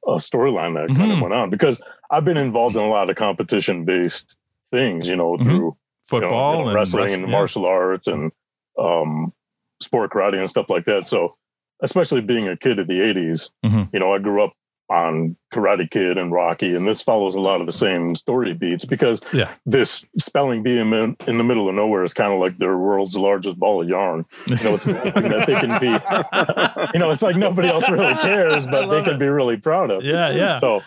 uh, 0.06 0.18
storyline 0.18 0.74
that 0.74 0.94
kind 0.96 1.12
of 1.12 1.20
went 1.20 1.34
on 1.34 1.50
because 1.50 1.80
I've 2.10 2.24
been 2.24 2.36
involved 2.36 2.76
in 2.76 2.82
a 2.82 2.88
lot 2.88 3.10
of 3.10 3.16
competition 3.16 3.84
based 3.84 4.36
things, 4.70 5.08
you 5.08 5.16
know, 5.16 5.36
through 5.36 5.52
you 5.52 5.60
know, 5.60 5.76
Football 6.06 6.52
you 6.52 6.62
know, 6.62 6.68
and 6.68 6.76
wrestling 6.76 7.02
wrest- 7.02 7.14
and 7.14 7.24
yeah. 7.24 7.30
martial 7.30 7.66
arts 7.66 8.06
and 8.06 8.30
um, 8.78 9.32
sport 9.80 10.10
karate 10.12 10.38
and 10.38 10.48
stuff 10.48 10.70
like 10.70 10.84
that. 10.86 11.06
So, 11.06 11.36
especially 11.82 12.20
being 12.22 12.48
a 12.48 12.56
kid 12.56 12.78
of 12.78 12.86
the 12.86 13.00
80s, 13.00 13.50
Mhm. 13.64 13.90
you 13.92 14.00
know, 14.00 14.12
I 14.14 14.18
grew 14.18 14.42
up 14.42 14.52
on 14.88 15.36
Karate 15.52 15.90
Kid 15.90 16.16
and 16.16 16.30
Rocky, 16.30 16.74
and 16.76 16.86
this 16.86 17.02
follows 17.02 17.34
a 17.34 17.40
lot 17.40 17.60
of 17.60 17.66
the 17.66 17.72
same 17.72 18.14
story 18.14 18.54
beats 18.54 18.84
because 18.84 19.20
Yeah. 19.32 19.50
this 19.66 20.06
spelling 20.16 20.62
bee 20.62 20.78
in, 20.78 20.92
in 21.26 21.38
the 21.38 21.44
middle 21.44 21.68
of 21.68 21.74
nowhere 21.74 22.04
is 22.04 22.14
kind 22.14 22.32
of 22.32 22.38
like 22.38 22.56
their 22.58 22.76
world's 22.78 23.16
largest 23.16 23.58
ball 23.58 23.82
of 23.82 23.88
yarn. 23.88 24.24
You 24.46 24.54
know, 24.62 24.74
it's 24.76 24.84
that 24.84 25.44
they 25.48 25.54
can 25.56 25.80
be, 25.80 25.88
you 26.94 27.00
know, 27.00 27.10
it's 27.10 27.22
like 27.22 27.34
nobody 27.36 27.68
else 27.68 27.88
really 27.90 28.14
cares, 28.22 28.66
but 28.66 28.86
they 28.88 29.02
can 29.02 29.18
be 29.18 29.26
really 29.26 29.56
proud 29.56 29.90
of. 29.90 30.04
Yeah, 30.04 30.30
yeah. 30.30 30.60
So, 30.60 30.82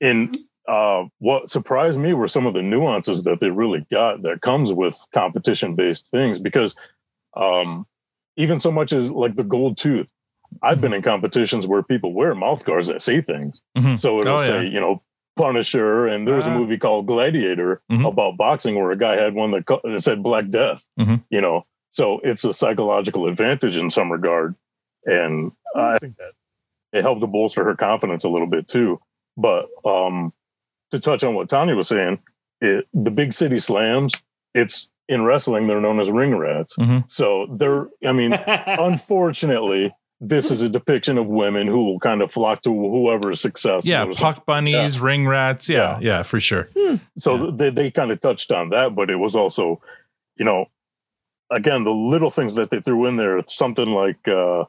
in 0.00 0.34
uh, 0.66 1.04
what 1.18 1.48
surprised 1.50 2.00
me 2.00 2.12
were 2.14 2.26
some 2.28 2.46
of 2.46 2.54
the 2.54 2.62
nuances 2.62 3.22
that 3.24 3.40
they 3.40 3.50
really 3.50 3.86
got 3.92 4.22
that 4.22 4.40
comes 4.40 4.72
with 4.72 4.98
competition 5.12 5.74
based 5.76 6.08
things 6.10 6.40
because 6.40 6.74
um, 7.36 7.86
even 8.36 8.60
so 8.60 8.70
much 8.70 8.92
as 8.92 9.10
like 9.10 9.36
the 9.36 9.44
gold 9.44 9.76
tooth, 9.78 10.10
I've 10.62 10.80
been 10.80 10.92
in 10.92 11.02
competitions 11.02 11.66
where 11.66 11.82
people 11.82 12.12
wear 12.12 12.34
mouth 12.34 12.64
guards 12.64 12.88
that 12.88 13.02
say 13.02 13.20
things. 13.20 13.62
Mhm. 13.76 13.98
So 13.98 14.20
it'll 14.20 14.34
Oh, 14.34 14.38
say, 14.38 14.62
yeah. 14.64 14.70
you 14.70 14.80
know, 14.80 15.02
Punisher, 15.36 16.06
and 16.06 16.26
there's 16.26 16.46
Ah. 16.46 16.54
a 16.54 16.58
movie 16.58 16.78
called 16.78 17.06
Gladiator 17.06 17.82
about 17.90 18.36
boxing 18.38 18.74
where 18.76 18.90
a 18.90 18.96
guy 18.96 19.16
had 19.16 19.34
one 19.34 19.50
that, 19.50 19.66
co- 19.66 19.80
that 19.84 20.00
said 20.02 20.22
Black 20.22 20.48
Death. 20.48 20.86
Mhm. 20.98 21.22
You 21.30 21.40
know, 21.42 21.66
so 21.90 22.20
it's 22.24 22.44
a 22.44 22.54
psychological 22.54 23.26
advantage 23.26 23.76
in 23.76 23.90
some 23.90 24.10
regard, 24.10 24.54
and 25.04 25.52
I 25.74 25.98
think 25.98 26.16
that 26.16 26.32
it 26.92 27.02
helped 27.02 27.20
to 27.20 27.26
bolster 27.26 27.64
her 27.64 27.74
confidence 27.76 28.24
a 28.24 28.30
little 28.30 28.46
bit 28.46 28.66
too. 28.66 28.98
But 29.36 29.68
um, 29.84 30.32
to 30.90 30.98
touch 30.98 31.22
on 31.22 31.34
what 31.34 31.50
Tanya 31.50 31.74
was 31.76 31.88
saying, 31.88 32.18
it, 32.62 32.86
the 32.94 33.10
big 33.10 33.34
city 33.34 33.58
slams, 33.58 34.14
it's 34.54 34.88
in 35.08 35.22
wrestling, 35.22 35.66
they're 35.66 35.80
known 35.80 36.00
as 36.00 36.10
ring 36.10 36.36
rats. 36.36 36.74
Mhm. 36.76 37.10
So 37.10 37.46
they're, 37.50 37.88
I 38.06 38.12
mean, 38.12 38.32
unfortunately, 38.66 39.94
this 40.20 40.50
is 40.50 40.62
a 40.62 40.68
depiction 40.68 41.18
of 41.18 41.26
women 41.26 41.66
who 41.66 41.84
will 41.84 41.98
kind 42.00 42.22
of 42.22 42.32
flock 42.32 42.62
to 42.62 42.70
whoever 42.72 43.30
is 43.30 43.40
successful. 43.40 43.88
Yeah, 43.90 44.04
or 44.04 44.12
puck 44.14 44.46
bunnies, 44.46 44.98
ring 44.98 45.26
rats. 45.26 45.68
Yeah, 45.68 45.98
yeah, 46.00 46.22
for 46.22 46.40
sure. 46.40 46.68
So 47.18 47.50
they, 47.50 47.70
they 47.70 47.90
kind 47.90 48.10
of 48.10 48.20
touched 48.20 48.50
on 48.50 48.70
that, 48.70 48.94
but 48.94 49.10
it 49.10 49.16
was 49.16 49.36
also, 49.36 49.80
you 50.36 50.44
know, 50.44 50.66
again, 51.50 51.84
the 51.84 51.90
little 51.92 52.30
things 52.30 52.54
that 52.54 52.70
they 52.70 52.80
threw 52.80 53.06
in 53.06 53.16
there, 53.16 53.42
something 53.46 53.88
like, 53.90 54.26
uh, 54.26 54.64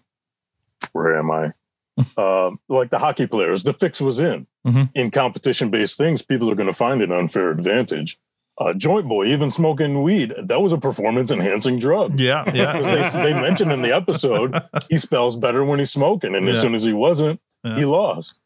where 0.92 1.18
am 1.18 1.32
I? 1.32 1.54
uh, 2.18 2.52
like 2.70 2.90
the 2.92 3.00
hockey 3.00 3.26
players, 3.26 3.64
the 3.64 3.74
fix 3.74 4.00
was 4.02 4.20
in. 4.20 4.46
Mhm. 4.68 4.90
In 4.94 5.12
competition 5.12 5.72
based 5.72 5.98
things, 5.98 6.22
people 6.22 6.52
are 6.52 6.56
going 6.56 6.68
to 6.68 6.74
find 6.74 7.02
an 7.02 7.12
unfair 7.12 7.50
advantage. 7.50 8.20
Uh, 8.60 8.74
Joint 8.74 9.08
Boy, 9.08 9.28
even 9.28 9.52
smoking 9.52 10.02
weed, 10.02 10.34
that 10.46 10.60
was 10.62 10.74
a 10.74 10.80
performance 10.80 11.30
enhancing 11.30 11.78
drug. 11.78 12.20
Yeah, 12.20 12.44
yeah. 12.54 12.74
Because 12.80 13.14
they, 13.14 13.22
they 13.22 13.34
mentioned 13.34 13.72
in 13.72 13.84
the 13.84 13.96
episode, 13.96 14.60
he 14.90 14.98
spells 14.98 15.38
better 15.38 15.64
when 15.64 15.78
he's 15.80 15.92
smoking. 15.92 16.34
And 16.34 16.50
as 16.50 16.60
soon 16.60 16.74
as 16.74 16.84
he 16.84 16.92
wasn't, 16.94 17.40
Yeah. 17.64 17.76
he 17.76 17.86
lost. 17.86 18.40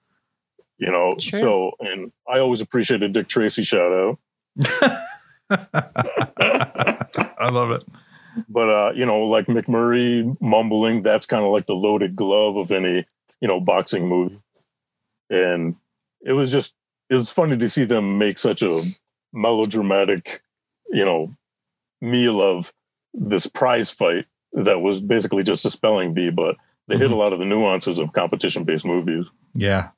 You 0.77 0.91
know, 0.91 1.15
Sure. 1.17 1.39
so, 1.39 1.71
and 1.79 2.11
I 2.27 2.39
always 2.39 2.59
appreciated 2.59 3.13
Dick 3.13 3.27
Tracy 3.29 3.63
shout 3.63 3.93
out. 3.93 4.17
I 6.19 7.49
love 7.49 7.71
it. 7.71 7.83
But 8.49 8.69
uh, 8.69 8.91
you 8.93 9.05
know, 9.05 9.23
like 9.23 9.47
McMurray 9.47 10.35
mumbling, 10.41 11.03
that's 11.03 11.25
kind 11.25 11.43
of 11.43 11.51
like 11.51 11.65
the 11.67 11.73
loaded 11.73 12.15
glove 12.15 12.55
of 12.57 12.71
any, 12.71 13.05
you 13.41 13.47
know, 13.47 13.59
boxing 13.59 14.07
movie. 14.07 14.39
And 15.29 15.75
it 16.21 16.31
was 16.33 16.51
just 16.51 16.73
it 17.09 17.15
was 17.15 17.29
funny 17.29 17.57
to 17.57 17.69
see 17.69 17.83
them 17.85 18.17
make 18.17 18.37
such 18.37 18.61
a 18.61 18.83
melodramatic, 19.33 20.41
you 20.89 21.05
know, 21.05 21.35
meal 22.01 22.41
of 22.41 22.73
this 23.13 23.47
prize 23.47 23.91
fight 23.91 24.25
that 24.53 24.81
was 24.81 24.99
basically 24.99 25.43
just 25.43 25.65
a 25.65 25.69
spelling 25.69 26.13
bee, 26.13 26.29
but 26.29 26.55
they 26.87 26.97
hit 26.97 27.11
a 27.11 27.15
lot 27.15 27.33
of 27.33 27.39
the 27.39 27.45
nuances 27.45 27.99
of 27.99 28.13
competition 28.13 28.63
based 28.63 28.85
movies. 28.85 29.31
Yeah. 29.53 29.89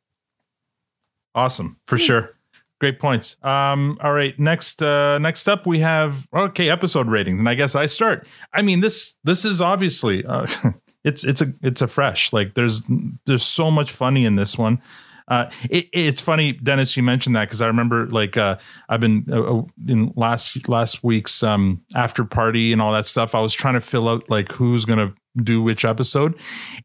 Awesome, 1.36 1.80
for 1.88 1.98
sure. 1.98 2.36
Great 2.80 3.00
points. 3.00 3.38
Um, 3.42 3.98
all 4.04 4.14
right, 4.14 4.38
next 4.38 4.84
uh 4.84 5.18
next 5.18 5.48
up 5.48 5.66
we 5.66 5.80
have 5.80 6.28
okay, 6.34 6.70
episode 6.70 7.08
ratings. 7.08 7.40
And 7.40 7.50
I 7.50 7.56
guess 7.56 7.76
I 7.76 7.86
start. 7.86 8.28
I 8.52 8.62
mean, 8.62 8.82
this 8.82 9.18
this 9.24 9.46
is 9.46 9.62
obviously 9.62 10.26
uh 10.26 10.46
it's 11.04 11.24
it's 11.24 11.42
a 11.42 11.54
it's 11.62 11.82
a 11.82 11.88
fresh. 11.88 12.34
Like 12.34 12.54
there's 12.54 12.84
there's 13.26 13.44
so 13.44 13.72
much 13.72 13.92
funny 13.92 14.26
in 14.26 14.36
this 14.36 14.58
one. 14.58 14.82
Uh, 15.28 15.50
it, 15.70 15.88
it's 15.94 16.22
funny, 16.22 16.54
Dennis. 16.54 16.98
You 16.98 17.04
mentioned 17.04 17.36
that 17.36 17.46
because 17.46 17.62
I 17.62 17.68
remember, 17.68 18.08
like, 18.08 18.38
uh, 18.38 18.58
I've 18.90 19.00
been 19.00 19.26
uh, 19.32 19.60
uh, 19.60 19.64
in 19.88 20.14
last 20.16 20.68
last 20.68 21.04
week's 21.04 21.44
um, 21.44 21.82
after 21.96 22.24
party 22.26 22.74
and 22.74 22.82
all 22.82 22.94
that 22.94 23.08
stuff. 23.08 23.36
I 23.36 23.40
was 23.40 23.54
trying 23.54 23.76
to 23.76 23.82
fill 23.82 24.10
out 24.10 24.30
like 24.30 24.52
who's 24.52 24.86
gonna 24.86 25.14
do 25.42 25.62
which 25.62 25.86
episode, 25.86 26.36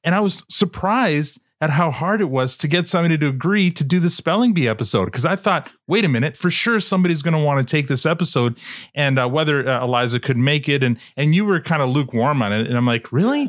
and 0.04 0.14
I 0.14 0.20
was 0.20 0.44
surprised 0.48 1.40
at 1.60 1.70
how 1.70 1.90
hard 1.90 2.20
it 2.20 2.30
was 2.30 2.56
to 2.56 2.68
get 2.68 2.86
somebody 2.86 3.18
to 3.18 3.26
agree 3.26 3.70
to 3.70 3.82
do 3.82 3.98
the 3.98 4.10
spelling 4.10 4.52
bee 4.52 4.68
episode 4.68 5.06
because 5.06 5.26
I 5.26 5.34
thought, 5.34 5.68
wait 5.88 6.04
a 6.04 6.08
minute, 6.08 6.36
for 6.36 6.50
sure 6.50 6.78
somebody's 6.78 7.20
going 7.22 7.34
to 7.34 7.40
want 7.40 7.66
to 7.66 7.70
take 7.70 7.88
this 7.88 8.06
episode, 8.06 8.56
and 8.94 9.18
uh, 9.18 9.28
whether 9.28 9.68
uh, 9.68 9.84
Eliza 9.84 10.20
could 10.20 10.36
make 10.36 10.68
it, 10.68 10.82
and 10.82 10.98
and 11.16 11.34
you 11.34 11.44
were 11.44 11.60
kind 11.60 11.82
of 11.82 11.88
lukewarm 11.90 12.42
on 12.42 12.52
it, 12.52 12.66
and 12.66 12.76
I'm 12.76 12.86
like, 12.86 13.10
really, 13.12 13.48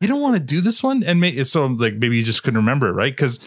you 0.00 0.06
don't 0.08 0.20
want 0.20 0.34
to 0.34 0.40
do 0.40 0.60
this 0.60 0.82
one, 0.82 1.02
and 1.02 1.20
may- 1.20 1.42
so 1.44 1.66
like 1.66 1.94
maybe 1.94 2.16
you 2.16 2.22
just 2.22 2.42
couldn't 2.44 2.58
remember 2.58 2.88
it, 2.88 2.92
right? 2.92 3.14
Because 3.14 3.40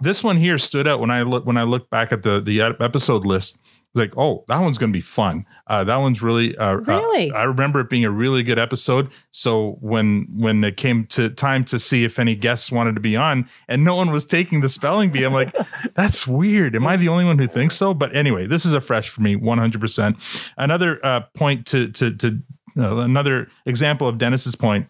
this 0.00 0.24
one 0.24 0.36
here 0.36 0.56
stood 0.58 0.86
out 0.88 1.00
when 1.00 1.10
I 1.10 1.22
look 1.22 1.44
when 1.44 1.56
I 1.58 1.64
look 1.64 1.90
back 1.90 2.12
at 2.12 2.22
the 2.22 2.40
the 2.40 2.62
episode 2.80 3.26
list. 3.26 3.58
Like, 3.94 4.16
oh, 4.16 4.44
that 4.48 4.58
one's 4.58 4.78
going 4.78 4.92
to 4.92 4.96
be 4.96 5.00
fun. 5.02 5.44
Uh, 5.66 5.82
that 5.84 5.96
one's 5.96 6.22
really, 6.22 6.56
uh, 6.56 6.74
Really? 6.74 7.30
uh, 7.30 7.34
I 7.36 7.42
remember 7.44 7.80
it 7.80 7.88
being 7.90 8.04
a 8.04 8.10
really 8.10 8.42
good 8.42 8.58
episode. 8.58 9.10
So 9.32 9.76
when 9.80 10.26
when 10.36 10.62
it 10.62 10.76
came 10.76 11.06
to 11.06 11.30
time 11.30 11.64
to 11.66 11.78
see 11.78 12.04
if 12.04 12.18
any 12.18 12.34
guests 12.36 12.70
wanted 12.70 12.94
to 12.94 13.00
be 13.00 13.16
on, 13.16 13.48
and 13.66 13.84
no 13.84 13.96
one 13.96 14.10
was 14.12 14.24
taking 14.26 14.60
the 14.60 14.68
spelling 14.68 15.10
bee, 15.10 15.24
I'm 15.24 15.32
like, 15.32 15.54
that's 15.94 16.26
weird. 16.26 16.76
Am 16.76 16.86
I 16.86 16.96
the 16.96 17.08
only 17.08 17.24
one 17.24 17.38
who 17.38 17.48
thinks 17.48 17.76
so? 17.76 17.92
But 17.94 18.14
anyway, 18.14 18.46
this 18.46 18.64
is 18.66 18.74
a 18.74 18.80
fresh 18.80 19.08
for 19.08 19.22
me, 19.22 19.34
100. 19.36 19.80
percent 19.80 20.16
Another 20.56 21.04
uh, 21.04 21.20
point 21.34 21.66
to 21.68 21.88
to 21.92 22.14
to 22.16 22.38
uh, 22.78 22.96
another 22.98 23.48
example 23.66 24.06
of 24.06 24.18
Dennis's 24.18 24.54
point 24.54 24.88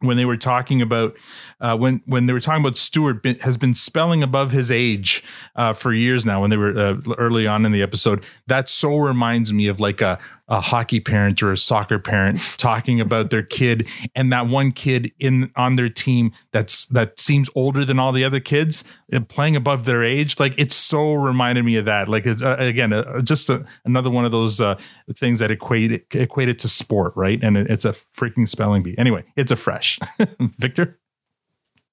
when 0.00 0.16
they 0.16 0.24
were 0.24 0.36
talking 0.36 0.82
about 0.82 1.16
uh, 1.60 1.76
when 1.76 2.02
when 2.06 2.26
they 2.26 2.32
were 2.32 2.40
talking 2.40 2.62
about 2.62 2.76
Stewart 2.76 3.22
been, 3.22 3.38
has 3.40 3.56
been 3.56 3.74
spelling 3.74 4.22
above 4.22 4.50
his 4.50 4.70
age 4.70 5.22
uh, 5.56 5.72
for 5.72 5.92
years 5.92 6.24
now. 6.24 6.40
When 6.40 6.50
they 6.50 6.56
were 6.56 6.76
uh, 6.76 7.14
early 7.18 7.46
on 7.46 7.64
in 7.66 7.72
the 7.72 7.82
episode, 7.82 8.24
that 8.46 8.68
so 8.68 8.96
reminds 8.96 9.52
me 9.52 9.68
of 9.68 9.78
like 9.78 10.00
a 10.00 10.18
a 10.50 10.60
hockey 10.60 11.00
parent 11.00 11.42
or 11.42 11.52
a 11.52 11.56
soccer 11.56 11.98
parent 11.98 12.38
talking 12.58 13.00
about 13.00 13.30
their 13.30 13.42
kid 13.42 13.88
and 14.14 14.32
that 14.32 14.48
one 14.48 14.72
kid 14.72 15.12
in 15.18 15.50
on 15.56 15.76
their 15.76 15.88
team 15.88 16.32
that's 16.52 16.86
that 16.86 17.18
seems 17.18 17.48
older 17.54 17.84
than 17.84 17.98
all 17.98 18.12
the 18.12 18.24
other 18.24 18.40
kids 18.40 18.84
uh, 19.12 19.20
playing 19.20 19.56
above 19.56 19.84
their 19.84 20.02
age 20.02 20.38
like 20.38 20.54
it 20.58 20.72
so 20.72 21.14
reminded 21.14 21.64
me 21.64 21.76
of 21.76 21.84
that. 21.84 22.08
Like 22.08 22.26
it's 22.26 22.42
uh, 22.42 22.56
again 22.58 22.92
uh, 22.92 23.20
just 23.22 23.48
a, 23.48 23.64
another 23.84 24.10
one 24.10 24.24
of 24.24 24.32
those 24.32 24.60
uh, 24.60 24.78
things 25.16 25.38
that 25.38 25.50
equate 25.50 26.04
equate 26.12 26.48
it 26.48 26.58
to 26.60 26.68
sport 26.68 27.12
right? 27.16 27.38
And 27.42 27.56
it, 27.56 27.70
it's 27.70 27.84
a 27.84 27.90
freaking 27.90 28.48
spelling 28.48 28.82
bee. 28.82 28.96
Anyway 28.98 29.24
it's 29.36 29.52
a 29.52 29.56
fresh. 29.56 29.98
Victor 30.58 30.98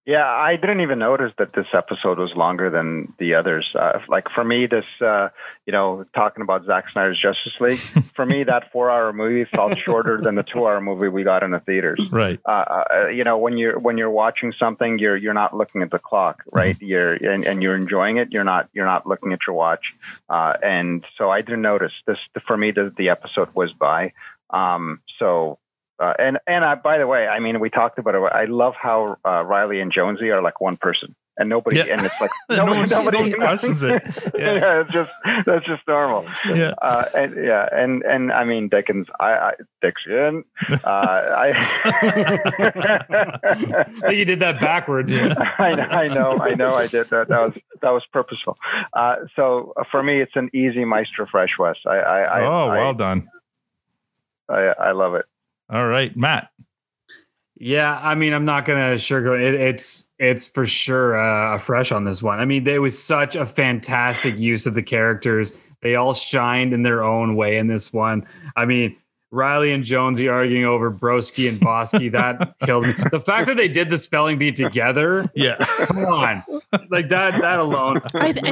Yeah, 0.08 0.26
I 0.26 0.56
didn't 0.56 0.80
even 0.80 1.00
notice 1.00 1.34
that 1.38 1.52
this 1.54 1.66
episode 1.74 2.18
was 2.18 2.32
longer 2.34 2.70
than 2.70 3.14
the 3.20 3.36
others. 3.36 3.68
Uh, 3.78 4.00
like 4.08 4.28
for 4.34 4.42
me, 4.42 4.66
this, 4.66 4.86
uh, 5.06 5.28
you 5.66 5.74
know, 5.74 6.06
talking 6.16 6.44
about 6.44 6.66
Zack 6.66 6.86
Snyder's 6.94 7.22
Justice 7.22 7.52
League, 7.60 8.06
for 8.16 8.26
me, 8.26 8.46
that 8.46 8.72
four-hour 8.72 9.12
movie 9.12 9.44
felt 9.54 9.78
shorter 9.78 10.22
than 10.22 10.36
the 10.36 10.44
two-hour 10.44 10.80
movie 10.80 11.10
we 11.10 11.26
got 11.26 11.44
in 11.44 11.52
the 11.52 11.60
theaters. 11.60 12.00
right 12.10 12.40
Uh, 12.46 12.86
uh, 12.90 13.08
you 13.10 13.26
know, 13.26 13.38
when 13.38 13.58
you're 13.58 13.78
when 13.78 13.98
you're 13.98 14.10
watching 14.10 14.54
something, 14.58 14.98
you're 14.98 15.18
you're 15.18 15.34
not 15.34 15.54
looking 15.54 15.82
at 15.82 15.92
the 15.92 16.00
clock, 16.00 16.42
right? 16.54 16.78
You're 16.80 17.16
and, 17.16 17.46
and 17.46 17.62
you're 17.62 17.76
enjoying 17.76 18.16
it. 18.16 18.30
You're 18.32 18.46
not 18.46 18.70
you're 18.72 18.86
not 18.86 19.06
looking 19.06 19.34
at 19.34 19.40
your 19.46 19.58
watch. 19.58 19.84
Uh, 20.30 20.54
and 20.64 21.04
so 21.18 21.30
I 21.30 21.42
didn't 21.42 21.64
notice 21.64 21.92
this. 22.06 22.18
For 22.48 22.56
me, 22.56 22.72
the, 22.72 22.94
the 22.98 23.10
episode 23.10 23.50
was 23.54 23.74
by. 23.74 24.14
Um, 24.52 25.02
so 25.20 25.60
uh, 26.00 26.14
and 26.20 26.38
and 26.48 26.64
I, 26.64 26.76
by 26.76 26.98
the 26.98 27.08
way, 27.08 27.28
I 27.28 27.40
mean 27.40 27.60
we 27.60 27.70
talked 27.70 27.98
about 28.00 28.16
it. 28.16 28.22
I 28.34 28.46
love 28.46 28.74
how 28.82 29.18
uh, 29.26 29.44
Riley 29.44 29.80
and 29.82 29.92
Jonesy 29.92 30.30
are 30.30 30.42
like 30.42 30.62
one 30.62 30.78
person, 30.78 31.16
and 31.38 31.50
nobody, 31.50 31.80
and 31.80 32.06
it's 32.06 32.22
like 32.22 32.32
No 32.50 32.58
nobody, 32.58 32.78
one's- 32.78 32.92
nobody 32.92 33.34
questions 33.34 33.84
it. 33.84 34.04
Yeah. 34.38 34.82
it's 34.82 34.92
just 34.92 35.12
that's 35.46 35.66
just 35.66 35.82
normal. 35.88 36.26
Yeah. 36.54 36.74
uh, 36.82 37.06
and 37.16 37.36
yeah, 37.44 37.68
and 37.72 38.04
and 38.04 38.32
I 38.32 38.44
mean 38.44 38.70
Dickens, 38.70 39.08
I, 39.20 39.32
I 39.32 39.54
Dixon, 39.82 40.44
uh, 40.70 40.78
I. 40.86 41.48
you 44.12 44.26
did 44.26 44.40
that 44.42 44.60
backwards. 44.60 45.18
I 45.18 45.74
know, 45.74 45.84
I 45.84 46.08
know, 46.08 46.38
I 46.40 46.54
know. 46.54 46.76
I 46.76 46.88
did 46.88 47.10
that. 47.10 47.28
That 47.30 47.42
was 47.48 47.54
that 47.82 47.90
was 47.92 48.04
purposeful. 48.14 48.58
Uh, 48.94 49.16
so 49.36 49.74
uh, 49.78 49.84
for 49.92 50.04
me, 50.04 50.22
it's 50.22 50.36
an 50.36 50.50
easy 50.54 50.86
Maestro 50.86 51.26
Fresh 51.32 51.58
Wes. 51.60 51.76
I, 51.86 51.96
I, 51.98 52.20
I 52.22 52.42
oh 52.46 52.68
well 52.70 52.90
I, 52.90 52.94
done 52.94 53.30
I, 54.50 54.74
I 54.80 54.92
love 54.92 55.16
it. 55.16 55.26
All 55.70 55.88
right 55.88 56.16
matt 56.16 56.50
Yeah, 57.60 58.00
I 58.02 58.14
mean, 58.14 58.34
I'm 58.34 58.46
not 58.46 58.66
gonna 58.66 58.96
sugarcoat 58.96 59.42
it. 59.42 59.56
It's 59.56 60.08
it's 60.20 60.46
for 60.46 60.68
sure 60.68 61.18
uh, 61.18 61.58
fresh 61.58 61.92
on 61.92 62.04
this 62.04 62.22
one. 62.22 62.40
I 62.40 62.46
mean, 62.46 62.64
there 62.66 62.82
was 62.82 63.02
such 63.02 63.36
a 63.36 63.46
fantastic 63.48 64.38
use 64.38 64.68
of 64.68 64.76
the 64.76 64.84
characters. 64.84 65.54
They 65.82 65.96
all 65.96 66.14
shined 66.14 66.74
in 66.74 66.84
their 66.84 67.04
own 67.04 67.36
way 67.36 67.58
in 67.58 67.68
this 67.68 67.92
one. 67.92 68.28
I 68.56 68.66
mean, 68.66 68.96
Riley 69.32 69.72
and 69.74 69.84
Jonesy 69.84 70.28
arguing 70.30 70.66
over 70.66 70.92
Broski 70.92 71.50
and 71.50 71.60
Bosky 71.60 72.12
that 72.12 72.56
killed 72.64 72.86
me. 72.88 72.94
The 73.12 73.20
fact 73.20 73.48
that 73.48 73.58
they 73.58 73.68
did 73.68 73.90
the 73.90 73.98
spelling 73.98 74.38
bee 74.38 74.52
together, 74.52 75.30
yeah, 75.36 75.56
come 75.86 76.06
on, 76.06 76.44
like 76.90 77.10
that 77.10 77.42
that 77.42 77.60
alone. 77.60 77.98
I, 77.98 78.10
th- 78.10 78.24
I 78.24 78.34
think 78.34 78.48
I 78.48 78.52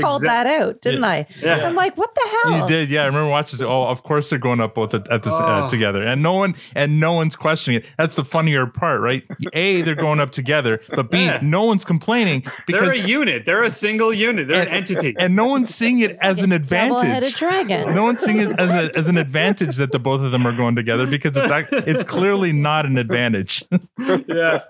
called 0.00 0.22
exact- 0.22 0.22
that 0.22 0.46
out, 0.46 0.80
didn't 0.80 1.04
I? 1.04 1.26
Yeah. 1.42 1.66
I'm 1.66 1.74
like, 1.74 1.96
what 1.96 2.14
the 2.14 2.28
hell? 2.42 2.62
You 2.62 2.68
did, 2.68 2.90
yeah. 2.90 3.02
I 3.02 3.06
remember 3.06 3.28
watching. 3.30 3.60
it. 3.60 3.64
Oh, 3.64 3.84
of 3.88 4.02
course 4.02 4.30
they're 4.30 4.38
going 4.38 4.60
up 4.60 4.74
both 4.74 4.94
at, 4.94 5.10
at 5.10 5.22
this 5.22 5.34
uh, 5.34 5.62
Oh. 5.64 5.68
together, 5.68 6.02
and 6.02 6.22
no 6.22 6.32
one 6.32 6.54
and 6.74 6.98
no 7.00 7.12
one's 7.12 7.36
questioning 7.36 7.80
it. 7.80 7.94
That's 7.98 8.16
the 8.16 8.24
funnier 8.24 8.66
part, 8.66 9.00
right? 9.00 9.24
A, 9.52 9.82
they're 9.82 9.94
going 9.94 10.20
up 10.20 10.30
together, 10.30 10.80
but 10.88 11.10
B, 11.10 11.24
Yeah. 11.26 11.40
no 11.42 11.64
one's 11.64 11.84
complaining 11.84 12.44
because 12.66 12.94
They're 12.94 13.04
a 13.04 13.06
unit. 13.06 13.44
They're 13.46 13.64
a 13.64 13.70
single 13.70 14.12
unit. 14.12 14.48
They're 14.48 14.62
an 14.62 14.68
entity. 14.68 15.14
and 15.18 15.36
no 15.36 15.44
one's 15.46 15.74
seeing 15.74 15.98
it 16.00 16.12
as 16.22 16.42
an 16.42 16.50
Double-headed 16.50 17.28
advantage. 17.28 17.36
dragon. 17.36 17.94
No 17.94 18.04
one's 18.04 18.22
seeing 18.22 18.40
it 18.40 18.58
as, 18.58 18.70
a, 18.70 18.96
as 18.98 19.08
an 19.08 19.18
advantage 19.18 19.76
that 19.76 19.92
the 19.92 19.98
both 19.98 20.13
of 20.22 20.30
them 20.32 20.46
are 20.46 20.56
going 20.56 20.76
together 20.76 21.06
because 21.06 21.32
it's 21.36 21.72
it's 21.72 22.04
clearly 22.04 22.52
not 22.52 22.86
an 22.86 22.96
advantage. 22.98 23.64
yeah, 24.28 24.60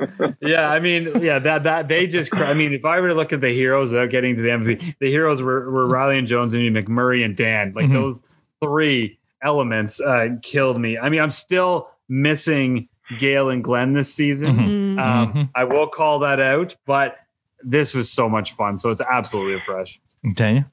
yeah. 0.41 0.71
I 0.71 0.81
mean, 0.81 1.23
yeah. 1.23 1.39
That 1.39 1.65
that 1.65 1.89
they 1.89 2.07
just. 2.07 2.31
cr- 2.31 2.45
I 2.45 2.55
mean, 2.55 2.73
if 2.73 2.85
I 2.85 3.01
were 3.01 3.09
to 3.09 3.15
look 3.15 3.33
at 3.33 3.41
the 3.41 3.53
heroes 3.53 3.91
without 3.91 4.11
getting 4.11 4.37
to 4.37 4.43
the 4.43 4.49
MVP, 4.49 4.97
the 5.01 5.09
heroes 5.11 5.43
were, 5.43 5.71
were 5.71 5.87
Riley 5.87 6.19
and 6.19 6.27
Jones 6.29 6.55
and 6.55 6.63
McMurray 6.75 7.25
and 7.25 7.37
Dan. 7.37 7.73
Like 7.75 7.87
Mhm. 7.87 7.93
those 7.93 8.23
three 8.63 9.19
elements 9.43 10.01
uh, 10.01 10.29
killed 10.43 10.81
me. 10.81 10.97
I 10.99 11.09
mean, 11.11 11.21
I'm 11.21 11.31
still 11.31 11.89
missing 12.09 12.89
Gail 13.19 13.51
and 13.51 13.63
Glenn 13.63 13.93
this 13.93 14.15
season. 14.15 14.57
Mhm. 14.57 14.99
Um, 15.03 15.33
Mhm. 15.35 15.51
I 15.55 15.65
will 15.65 15.87
call 15.89 16.21
that 16.21 16.41
out, 16.41 16.75
but 16.87 17.17
this 17.63 17.93
was 17.95 18.11
so 18.11 18.29
much 18.29 18.53
fun. 18.53 18.79
So 18.79 18.91
it's 18.91 19.01
absolutely 19.03 19.55
a 19.55 19.61
fresh. 19.61 20.01
Tanya, 20.37 20.71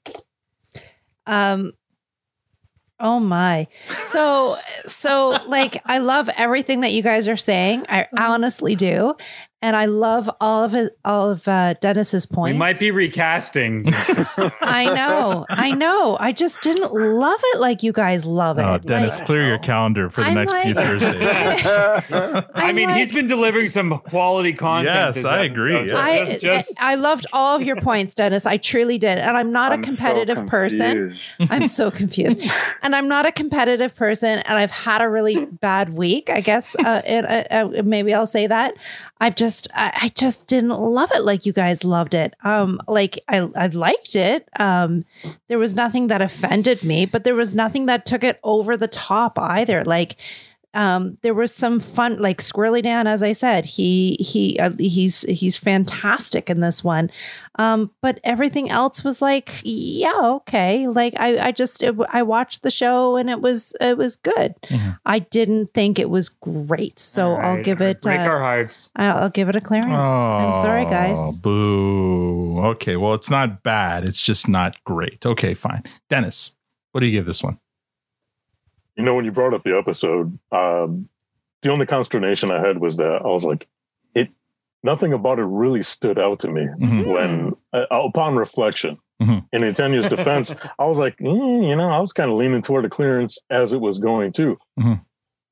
Um 1.26 1.74
Oh 3.02 3.20
my. 3.20 3.68
So 4.04 4.58
so 4.88 5.38
like 5.48 5.82
I 5.86 5.98
love 5.98 6.30
everything 6.38 6.82
that 6.82 6.94
you 6.94 7.02
guys 7.02 7.28
are 7.28 7.36
saying. 7.36 7.86
I 7.90 8.04
mm-hmm. 8.04 8.20
honestly 8.20 8.76
do. 8.76 9.16
And 9.64 9.76
I 9.76 9.86
love 9.86 10.28
all 10.42 10.64
of 10.64 10.74
it 10.74 10.98
all 11.06 11.30
of 11.32 11.48
uh 11.48 11.76
Dennis's 11.76 12.26
points. 12.26 12.56
We 12.56 12.58
might 12.58 12.80
be 12.80 12.90
recasting. 12.90 13.86
I 14.62 14.92
know. 14.94 15.46
I 15.50 15.72
know. 15.72 16.18
I 16.20 16.32
just 16.32 16.62
didn't 16.62 16.92
love 16.94 17.40
it 17.54 17.60
like 17.60 17.84
you 17.84 17.92
guys 17.94 18.26
love 18.26 18.58
it. 18.58 18.64
oh, 18.64 18.80
Dennis, 18.80 19.18
Like, 19.18 19.26
clear 19.28 19.48
your 19.48 19.60
calendar 19.60 20.10
for 20.10 20.22
the 20.22 20.28
I'm 20.28 20.34
next 20.34 20.54
few 20.54 20.74
Thursdays. 20.74 21.22
I 22.56 22.72
mean, 22.74 22.90
he's 22.90 23.12
been 23.12 23.28
delivering 23.28 23.68
some 23.68 24.00
quality 24.00 24.54
content. 24.54 25.16
Yes, 25.16 25.26
I 25.26 25.44
agree, 25.44 25.90
yeah. 25.90 25.98
I, 25.98 26.26
Just- 26.26 26.42
just- 26.42 26.74
I 26.80 26.96
loved 26.96 27.26
all 27.34 27.56
of 27.56 27.62
your 27.62 27.76
points, 27.76 28.16
Dennis. 28.16 28.46
I 28.46 28.58
truly 28.58 28.98
did. 28.98 29.18
And 29.18 29.38
I'm 29.38 29.52
not 29.52 29.72
I'm 29.72 29.82
a 29.82 29.84
so 29.84 29.88
competitive 29.90 30.48
person. 30.48 31.18
I'm 31.40 31.68
so 31.68 31.92
confused. 31.92 32.42
and 32.82 32.96
I'm 32.96 33.08
not 33.08 33.26
a 33.26 33.32
competitive 33.32 33.96
person. 33.96 34.40
And 34.40 34.58
I've 34.58 34.72
had 34.72 35.02
a 35.02 35.10
really 35.10 35.46
bad 35.46 35.94
week, 35.94 36.30
I 36.30 36.42
guess. 36.42 36.76
Uh, 36.76 37.02
it, 37.06 37.26
uh, 37.26 37.44
uh, 37.80 37.84
maybe 37.84 38.14
I'll 38.14 38.28
say 38.28 38.48
that. 38.48 38.76
I've 39.20 39.36
just, 39.36 39.51
I, 39.74 39.92
I 40.04 40.08
just 40.10 40.48
didn't 40.48 40.70
love 40.70 41.10
it 41.14 41.24
like 41.24 41.46
you 41.46 41.54
guys 41.54 41.84
loved 41.84 42.14
it. 42.14 42.34
Um, 42.44 42.80
like 42.88 43.20
I, 43.28 43.50
I 43.56 43.68
liked 43.68 44.16
it. 44.16 44.48
Um, 44.60 45.06
there 45.48 45.60
was 45.60 45.76
nothing 45.76 46.08
that 46.08 46.22
offended 46.22 46.84
me, 46.84 47.06
but 47.06 47.24
there 47.24 47.36
was 47.36 47.54
nothing 47.54 47.86
that 47.88 48.06
took 48.06 48.24
it 48.24 48.40
over 48.44 48.78
the 48.78 48.88
top 48.88 49.38
either. 49.38 49.84
Like, 49.84 50.16
um, 50.74 51.18
there 51.22 51.34
was 51.34 51.54
some 51.54 51.80
fun, 51.80 52.20
like 52.22 52.40
Squirrelly 52.42 52.82
Dan, 52.82 53.06
as 53.08 53.22
I 53.22 53.34
said, 53.34 53.66
he 53.66 54.16
he 54.20 54.58
uh, 54.60 54.72
he's 54.80 55.22
he's 55.24 55.58
fantastic 55.58 56.50
in 56.50 56.60
this 56.62 56.84
one. 56.84 57.10
Um, 57.60 57.92
but 58.02 58.20
everything 58.24 58.70
else 58.70 59.04
was 59.04 59.22
like, 59.22 59.60
yeah, 59.64 60.14
okay. 60.24 60.88
Like 60.88 61.14
I 61.20 61.38
I 61.48 61.52
just 61.52 61.84
it, 61.84 61.96
I 62.10 62.24
watched 62.24 62.64
the 62.64 62.72
show 62.72 63.18
and 63.18 63.30
it 63.30 63.42
was 63.42 63.74
it 63.82 63.98
was 63.98 64.16
good. 64.16 64.56
I 65.06 65.20
didn't 65.20 65.74
think 65.74 66.00
it 66.00 66.10
was 66.10 66.30
great, 66.30 67.00
so 67.00 67.36
I'll 67.36 67.62
give 67.62 67.82
it. 67.82 68.02
Break 68.02 68.20
uh, 68.22 68.24
our 68.24 68.40
hearts. 68.40 68.90
I'll, 68.96 69.24
I'll 69.24 69.30
give 69.30 69.50
it 69.50 69.56
a 69.56 69.62
clearance. 69.62 69.92
I'm 69.92 70.56
sorry, 70.56 70.86
Oh, 70.86 70.90
guys. 70.90 71.40
Boo. 71.40 72.60
Okay, 72.60 72.96
well, 72.96 73.14
it's 73.14 73.30
not 73.30 73.64
bad. 73.64 74.04
It's 74.06 74.22
just 74.22 74.48
not 74.48 74.82
great. 74.84 75.26
Okay, 75.26 75.54
fine. 75.54 75.84
Dennis, 76.10 76.56
what 76.92 77.02
do 77.02 77.08
you 77.08 77.12
give 77.12 77.26
this 77.26 77.44
one? 77.44 77.60
You 78.96 79.04
know, 79.04 79.16
when 79.16 79.26
you 79.26 79.32
brought 79.32 79.54
up 79.54 79.64
the 79.64 79.78
episode, 79.78 80.38
um, 80.52 81.08
the 81.62 81.72
only 81.72 81.86
consternation 81.86 82.52
I 82.52 82.66
had 82.66 82.80
was 82.80 82.98
that 82.98 83.22
I 83.24 83.28
was 83.28 83.44
like, 83.46 83.68
it. 84.16 84.30
Nothing 84.84 85.14
about 85.14 85.38
it 85.40 85.44
really 85.44 85.84
stood 85.84 86.18
out 86.18 86.40
to 86.40 86.48
me 86.50 86.68
Mhm. 86.80 87.06
when, 87.06 87.56
uh, 87.72 87.86
upon 87.92 88.36
reflection. 88.36 88.98
Mhm. 89.22 89.46
And 89.54 89.64
in 89.64 89.74
Tanya's 89.76 90.08
defense, 90.08 90.56
I 90.80 90.86
was 90.86 90.98
like, 90.98 91.18
mm, 91.18 91.68
you 91.70 91.76
know, 91.76 91.90
I 91.90 92.00
was 92.00 92.12
kind 92.14 92.32
of 92.32 92.38
leaning 92.38 92.64
toward 92.64 92.84
the 92.84 92.90
clearance 92.90 93.38
as 93.52 93.74
it 93.74 93.80
was 93.80 94.00
going 94.00 94.32
too, 94.34 94.58
Mhm. 94.80 95.02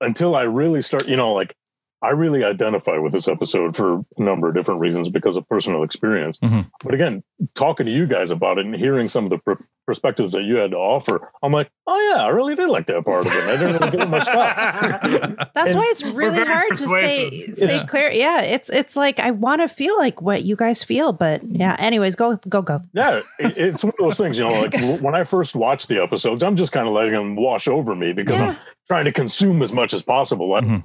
until 0.01 0.35
I 0.35 0.41
really 0.43 0.81
start, 0.81 1.07
you 1.07 1.15
know, 1.15 1.31
like 1.33 1.55
I 2.01 2.11
really 2.11 2.43
identify 2.45 2.97
with 2.97 3.11
this 3.11 3.27
episode 3.27 3.75
for 3.75 3.95
a 3.95 4.21
number 4.21 4.47
of 4.47 4.55
different 4.55 4.79
reasons 4.79 5.09
because 5.09 5.35
of 5.35 5.47
personal 5.49 5.83
experience. 5.83 6.39
Mhm. 6.39 6.69
But 6.83 6.93
again, 6.93 7.23
talking 7.55 7.85
to 7.87 7.91
you 7.91 8.07
guys 8.07 8.31
about 8.31 8.57
it 8.57 8.65
and 8.65 8.73
hearing 8.75 9.09
some 9.09 9.25
of 9.25 9.29
the 9.31 9.37
per- 9.39 9.57
perspectives 9.85 10.31
that 10.33 10.43
you 10.43 10.55
had 10.55 10.71
to 10.71 10.77
offer, 10.77 11.29
I'm 11.43 11.51
like, 11.51 11.69
oh 11.87 12.11
yeah, 12.15 12.23
I 12.23 12.29
really 12.29 12.55
did 12.55 12.69
like 12.69 12.85
that 12.87 13.03
part 13.03 13.25
of 13.27 13.33
it. 13.33 13.43
I 13.43 13.57
didn't 13.57 13.79
really 13.79 13.91
give 13.91 13.99
it 14.01 14.09
much 14.09 14.23
thought. 14.23 14.55
That's 15.55 15.71
And- 15.71 15.77
why 15.77 15.87
it's 15.91 16.03
really 16.03 16.35
very 16.35 16.47
hard 16.47 16.69
to 16.71 16.77
say 16.77 17.47
say 17.53 17.75
Yeah. 17.75 17.85
clear. 17.85 18.11
Yeah, 18.11 18.41
it's 18.43 18.69
it's 18.69 18.95
like 18.95 19.19
I 19.19 19.31
want 19.31 19.61
to 19.61 19.67
feel 19.67 19.97
like 19.97 20.21
what 20.21 20.43
you 20.45 20.55
guys 20.55 20.83
feel, 20.83 21.11
but 21.11 21.41
yeah. 21.43 21.75
Anyways, 21.79 22.15
go 22.15 22.37
go 22.47 22.61
go. 22.61 22.81
Yeah, 22.93 23.21
it, 23.39 23.57
it's 23.57 23.83
one 23.83 23.91
of 23.99 24.05
those 24.05 24.17
things, 24.17 24.37
you 24.37 24.45
know, 24.47 24.61
like 24.61 25.01
when 25.01 25.15
I 25.15 25.23
first 25.25 25.53
watched 25.55 25.89
the 25.89 26.01
episodes, 26.01 26.43
I'm 26.43 26.55
just 26.55 26.71
kind 26.71 26.87
of 26.87 26.93
letting 26.93 27.11
them 27.13 27.35
wash 27.35 27.67
over 27.67 27.93
me 27.95 28.13
because 28.13 28.39
I'm 28.39 28.55
trying 28.87 29.05
to 29.05 29.11
consume 29.11 29.61
as 29.61 29.73
much 29.73 29.93
as 29.93 30.01
possible. 30.01 30.53
I- 30.53 30.61
Mhm. 30.61 30.83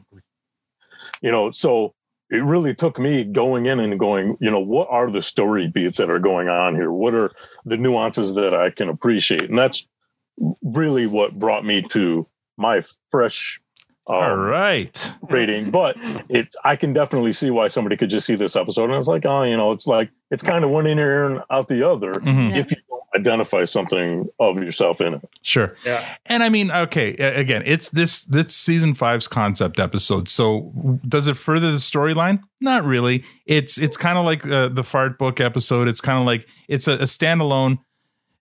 You 1.24 1.30
know, 1.32 1.50
so 1.50 1.94
it 2.28 2.44
really 2.44 2.74
took 2.74 2.98
me 2.98 3.24
going 3.24 3.64
in 3.64 3.80
and 3.80 3.98
going, 3.98 4.36
you 4.40 4.50
know, 4.50 4.60
what 4.60 4.88
are 4.90 5.10
the 5.10 5.22
story 5.22 5.68
beats 5.68 5.96
that 5.96 6.10
are 6.10 6.18
going 6.18 6.48
on 6.48 6.74
here? 6.74 6.92
What 6.92 7.14
are 7.14 7.30
the 7.64 7.78
nuances 7.78 8.34
that 8.34 8.52
I 8.52 8.68
can 8.68 8.90
appreciate? 8.90 9.44
And 9.48 9.56
that's 9.58 9.86
really 10.62 11.06
what 11.06 11.38
brought 11.38 11.64
me 11.64 11.80
to 11.92 12.26
my 12.58 12.82
fresh 13.10 13.58
All 14.06 14.36
right. 14.36 15.12
rating, 15.30 15.70
but 15.70 15.96
it's 16.28 16.54
I 16.62 16.76
can 16.76 16.92
definitely 16.92 17.32
see 17.32 17.48
why 17.50 17.68
somebody 17.68 17.96
could 17.96 18.10
just 18.10 18.26
see 18.26 18.34
this 18.34 18.54
episode 18.54 18.90
and 18.90 18.94
it's 18.98 19.08
like, 19.08 19.24
oh, 19.24 19.44
you 19.44 19.56
know, 19.56 19.72
it's 19.72 19.86
like 19.86 20.10
it's 20.30 20.42
kind 20.42 20.62
of 20.62 20.68
one 20.70 20.86
in 20.86 20.98
ear 20.98 21.24
and 21.26 21.40
out 21.50 21.68
the 21.68 21.88
other 21.88 22.14
Mhm. 22.16 22.54
if 22.54 22.70
you 22.70 22.76
don't 22.76 22.83
identify 23.14 23.64
something 23.64 24.28
of 24.40 24.62
yourself 24.62 25.00
in 25.00 25.14
it. 25.14 25.28
Sure. 25.42 25.76
Yeah. 25.84 26.16
And 26.26 26.42
I 26.42 26.48
mean, 26.48 26.70
okay, 26.70 27.14
again, 27.14 27.62
it's 27.64 27.90
this 27.90 28.22
this 28.22 28.54
season 28.54 28.94
five's 28.94 29.28
concept 29.28 29.78
episode. 29.78 30.28
So 30.28 30.98
does 31.06 31.28
it 31.28 31.36
further 31.36 31.70
the 31.70 31.78
storyline? 31.78 32.40
Not 32.60 32.84
really. 32.84 33.24
It's 33.46 33.78
it's 33.78 33.96
kind 33.96 34.18
of 34.18 34.24
like 34.24 34.46
uh, 34.46 34.68
the 34.68 34.82
fart 34.84 35.18
book 35.18 35.40
episode. 35.40 35.88
It's 35.88 36.00
kind 36.00 36.18
of 36.18 36.26
like 36.26 36.46
it's 36.68 36.88
a, 36.88 36.94
a 36.94 37.04
standalone. 37.04 37.78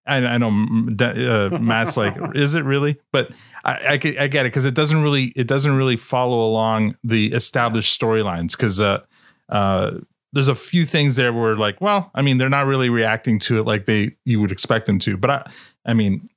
I, 0.05 0.17
I 0.17 0.37
know 0.37 0.49
uh, 0.49 1.57
Matt's 1.59 1.95
like, 1.95 2.15
is 2.35 2.55
it 2.55 2.65
really? 2.65 2.97
But 3.13 3.31
I, 3.63 3.91
I, 3.91 3.97
get- 3.97 4.19
I 4.19 4.27
get 4.27 4.45
it 4.45 4.49
because 4.49 4.65
it 4.65 4.73
doesn't 4.73 5.01
really 5.01 5.25
it 5.35 5.47
doesn't 5.47 5.73
really 5.73 5.95
follow 5.97 6.45
along 6.45 6.97
the 7.03 7.31
established 7.33 7.97
storylines 7.99 8.51
because 8.51 8.81
uh, 8.81 8.99
uh, 9.49 9.91
there's 10.33 10.47
a 10.47 10.55
few 10.55 10.85
things 10.85 11.15
there 11.15 11.31
where 11.31 11.55
like, 11.55 11.79
well, 11.79 12.11
I 12.13 12.21
mean, 12.21 12.37
they're 12.37 12.49
not 12.49 12.65
really 12.65 12.89
reacting 12.89 13.39
to 13.39 13.59
it 13.59 13.63
like 13.65 13.85
they 13.85 14.15
you 14.25 14.41
would 14.41 14.51
expect 14.51 14.87
them 14.87 14.99
to. 14.99 15.15
But 15.15 15.29
I, 15.29 15.51
I 15.85 15.93
mean, 15.93 16.29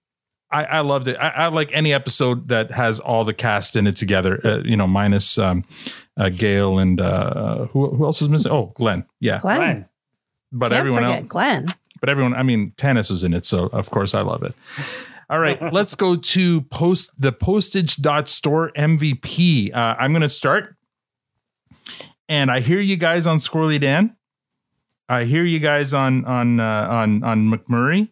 I, 0.52 0.64
I 0.64 0.80
loved 0.80 1.08
it. 1.08 1.16
I, 1.16 1.28
I 1.28 1.46
like 1.48 1.70
any 1.72 1.92
episode 1.92 2.48
that 2.48 2.70
has 2.70 3.00
all 3.00 3.24
the 3.24 3.34
cast 3.34 3.74
in 3.74 3.86
it 3.86 3.96
together. 3.96 4.40
Uh, 4.44 4.58
you 4.58 4.76
know, 4.76 4.86
minus 4.86 5.38
um, 5.38 5.64
uh, 6.16 6.28
Gail 6.28 6.78
and 6.78 7.00
uh, 7.00 7.66
who 7.66 7.90
who 7.90 8.04
else 8.04 8.20
was 8.20 8.28
missing? 8.28 8.52
Oh, 8.52 8.72
Glenn. 8.76 9.04
Yeah, 9.20 9.38
Glenn. 9.38 9.56
Glenn. 9.58 9.88
But 10.52 10.70
Can't 10.70 10.78
everyone 10.78 11.04
else, 11.04 11.24
Glenn. 11.26 11.74
but 12.00 12.08
everyone. 12.08 12.34
I 12.34 12.42
mean, 12.42 12.72
Tanis 12.76 13.10
was 13.10 13.24
in 13.24 13.34
it, 13.34 13.44
so 13.44 13.66
of 13.66 13.90
course 13.90 14.14
I 14.14 14.20
love 14.20 14.42
it. 14.42 14.54
All 15.28 15.40
right, 15.40 15.60
let's 15.72 15.94
go 15.94 16.16
to 16.16 16.60
post 16.62 17.10
the 17.18 17.32
postage 17.32 17.96
dot 17.96 18.28
store 18.28 18.70
MVP. 18.76 19.74
Uh, 19.74 19.96
I'm 19.98 20.12
going 20.12 20.22
to 20.22 20.28
start, 20.28 20.75
and 22.28 22.50
I 22.50 22.60
hear 22.60 22.80
you 22.80 22.96
guys 22.96 23.26
on 23.26 23.38
Squirrelly 23.38 23.80
Dan. 23.80 24.16
I 25.08 25.24
hear 25.24 25.44
you 25.44 25.58
guys 25.58 25.94
on 25.94 26.24
on 26.24 26.60
uh, 26.60 26.88
on 26.90 27.22
on 27.22 27.50
McMurray. 27.50 28.08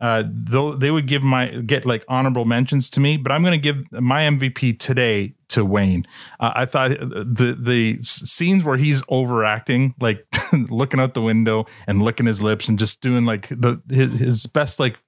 Uh, 0.00 0.24
though 0.26 0.74
they 0.74 0.90
would 0.90 1.06
give 1.06 1.22
my 1.22 1.46
get 1.46 1.86
like 1.86 2.04
honorable 2.08 2.44
mentions 2.44 2.90
to 2.90 3.00
me, 3.00 3.16
but 3.16 3.32
I'm 3.32 3.42
going 3.42 3.52
to 3.52 3.58
give 3.58 3.90
my 3.92 4.22
MVP 4.22 4.78
today 4.78 5.34
to 5.48 5.64
Wayne. 5.64 6.04
Uh, 6.40 6.52
I 6.54 6.66
thought 6.66 6.90
the 6.90 7.56
the 7.58 8.02
scenes 8.02 8.64
where 8.64 8.76
he's 8.76 9.02
overacting, 9.08 9.94
like 10.00 10.26
looking 10.68 11.00
out 11.00 11.14
the 11.14 11.22
window 11.22 11.64
and 11.86 12.02
licking 12.02 12.26
his 12.26 12.42
lips 12.42 12.68
and 12.68 12.78
just 12.78 13.00
doing 13.00 13.24
like 13.24 13.48
the 13.48 13.80
his, 13.88 14.18
his 14.18 14.46
best 14.46 14.78
like 14.80 14.98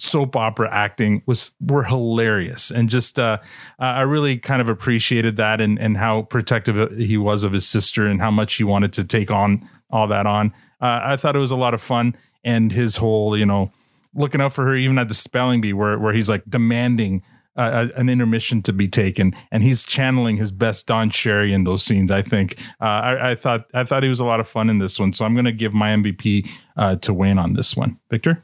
soap 0.00 0.34
opera 0.36 0.68
acting 0.72 1.22
was 1.26 1.52
were 1.60 1.84
hilarious 1.84 2.70
and 2.70 2.88
just 2.88 3.18
uh 3.18 3.38
I 3.78 4.02
really 4.02 4.38
kind 4.38 4.62
of 4.62 4.68
appreciated 4.68 5.36
that 5.36 5.60
and 5.60 5.78
and 5.78 5.96
how 5.96 6.22
protective 6.22 6.96
he 6.96 7.16
was 7.16 7.44
of 7.44 7.52
his 7.52 7.68
sister 7.68 8.06
and 8.06 8.20
how 8.20 8.30
much 8.30 8.54
he 8.54 8.64
wanted 8.64 8.92
to 8.94 9.04
take 9.04 9.30
on 9.30 9.68
all 9.90 10.08
that 10.08 10.26
on. 10.26 10.54
Uh, 10.80 11.00
I 11.02 11.16
thought 11.16 11.36
it 11.36 11.40
was 11.40 11.50
a 11.50 11.56
lot 11.56 11.74
of 11.74 11.82
fun 11.82 12.16
and 12.44 12.72
his 12.72 12.96
whole 12.96 13.36
you 13.36 13.46
know 13.46 13.70
looking 14.14 14.40
out 14.40 14.52
for 14.52 14.64
her 14.64 14.74
even 14.74 14.98
at 14.98 15.08
the 15.08 15.14
spelling 15.14 15.60
bee 15.60 15.72
where 15.72 15.98
where 15.98 16.14
he's 16.14 16.28
like 16.28 16.44
demanding 16.48 17.22
uh, 17.56 17.88
an 17.96 18.08
intermission 18.08 18.62
to 18.62 18.72
be 18.72 18.88
taken 18.88 19.34
and 19.50 19.62
he's 19.62 19.84
channeling 19.84 20.36
his 20.36 20.50
best 20.52 20.86
Don 20.86 21.10
Cherry 21.10 21.52
in 21.52 21.64
those 21.64 21.84
scenes. 21.84 22.10
I 22.10 22.22
think 22.22 22.58
uh, 22.80 22.84
I, 22.84 23.32
I 23.32 23.34
thought 23.34 23.66
I 23.74 23.84
thought 23.84 24.02
he 24.02 24.08
was 24.08 24.20
a 24.20 24.24
lot 24.24 24.40
of 24.40 24.48
fun 24.48 24.70
in 24.70 24.78
this 24.78 24.98
one, 24.98 25.12
so 25.12 25.24
I'm 25.24 25.34
going 25.34 25.44
to 25.44 25.52
give 25.52 25.74
my 25.74 25.90
MVP 25.90 26.48
uh, 26.76 26.96
to 26.96 27.12
Wayne 27.12 27.38
on 27.38 27.54
this 27.54 27.76
one. 27.76 27.98
Victor. 28.10 28.42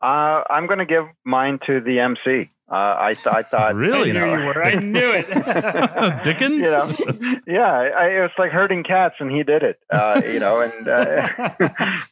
Uh, 0.00 0.42
I'm 0.48 0.66
going 0.66 0.78
to 0.78 0.86
give 0.86 1.04
mine 1.24 1.58
to 1.66 1.80
the 1.80 1.98
MC. 2.00 2.50
Uh, 2.70 2.74
I, 3.00 3.14
th- 3.14 3.26
I 3.34 3.42
thought 3.42 3.74
Really? 3.76 4.08
you 4.08 4.14
know, 4.14 4.24
I 4.26 4.36
knew 4.36 4.40
you 4.42 4.46
were. 4.46 4.62
I 4.62 4.74
knew 4.94 5.10
it. 5.14 6.22
Dickens. 6.24 6.64
You 6.66 6.70
know, 6.70 7.38
yeah, 7.46 7.90
I, 7.96 8.08
it 8.08 8.20
was 8.20 8.30
like 8.38 8.50
herding 8.50 8.84
cats, 8.84 9.14
and 9.20 9.30
he 9.30 9.42
did 9.42 9.62
it. 9.62 9.80
Uh, 9.90 10.20
you 10.24 10.38
know, 10.38 10.60
and 10.60 10.86
uh, 10.86 11.28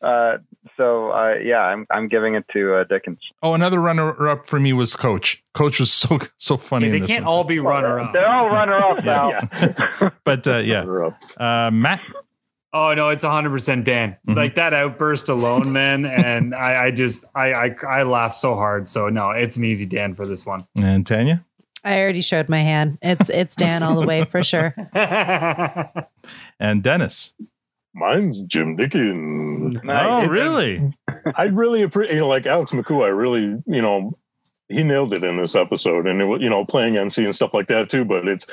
uh, 0.03 0.39
so 0.79 1.11
uh, 1.11 1.35
yeah, 1.45 1.59
I'm 1.61 1.87
I'm 1.91 2.09
giving 2.09 2.37
it 2.37 2.47
to 2.55 2.77
uh, 2.77 2.85
Dickens. 2.85 3.19
Oh, 3.43 3.53
another 3.53 3.79
runner 3.81 4.29
up 4.29 4.47
for 4.47 4.59
me 4.59 4.73
was 4.73 4.97
Coach. 4.97 5.45
Coach 5.53 5.79
was 5.79 5.93
so 5.93 6.19
so 6.39 6.57
funny. 6.57 6.89
they 6.89 6.97
in 6.97 7.03
this 7.03 7.11
can't 7.11 7.27
all 7.27 7.45
too. 7.45 7.49
be 7.49 7.59
runner 7.59 8.01
up. 8.01 8.13
They're 8.15 8.27
all 8.27 8.49
runner 8.49 8.77
up 8.79 9.05
now. 9.05 10.11
but 10.25 10.49
uh, 10.49 10.57
yeah, 10.59 10.87
uh, 11.37 11.71
Matt. 11.71 12.01
Oh 12.73 12.93
no, 12.95 13.09
it's 13.11 13.25
hundred 13.25 13.51
percent 13.51 13.85
Dan. 13.85 14.17
Mhm. 14.29 14.37
Like 14.37 14.55
that 14.57 14.75
outburst 14.75 15.29
alone, 15.29 15.73
man, 15.73 16.05
and 16.07 16.55
I, 16.55 16.87
I 16.87 16.91
just 16.91 17.25
I, 17.35 17.53
I 17.53 17.75
I 17.89 18.03
laughed 18.03 18.35
so 18.35 18.55
hard. 18.55 18.89
So 18.89 19.09
no, 19.09 19.31
it's 19.31 19.57
an 19.57 19.65
easy 19.65 19.87
Dan 19.87 20.15
for 20.15 20.27
this 20.27 20.45
one. 20.45 20.61
And 20.77 21.07
Tanya. 21.07 21.45
I 21.85 22.01
already 22.01 22.21
showed 22.23 22.49
my 22.49 22.61
hand. 22.61 22.99
It's 23.01 23.31
it's 23.31 23.55
Dan 23.55 23.83
all 23.85 24.01
the 24.01 24.07
way 24.07 24.25
for 24.25 24.43
sure. 24.43 24.75
And 26.59 26.83
Dennis. 26.83 27.35
Mine's 27.95 28.43
Jim 28.43 28.77
Dickens. 28.77 29.79
Oh, 29.89 30.27
really? 30.27 30.93
I'd 31.35 31.57
really 31.57 31.83
appreciate, 31.83 32.15
you 32.15 32.21
know, 32.21 32.29
like 32.29 32.45
Alex 32.45 32.73
McCoo, 32.73 33.03
I 33.05 33.09
really, 33.09 33.63
you 33.67 33.81
know, 33.83 34.19
he 34.69 34.83
nailed 34.83 35.13
it 35.13 35.23
in 35.23 35.37
this 35.37 35.55
episode 35.55 36.07
and 36.07 36.21
it 36.21 36.25
was, 36.25 36.41
you 36.41 36.51
know, 36.51 36.65
playing 36.65 36.97
MC 36.97 37.25
and 37.25 37.35
stuff 37.35 37.55
like 37.55 37.69
that 37.69 37.89
too. 37.89 38.05
But 38.05 38.27
it's 38.27 38.47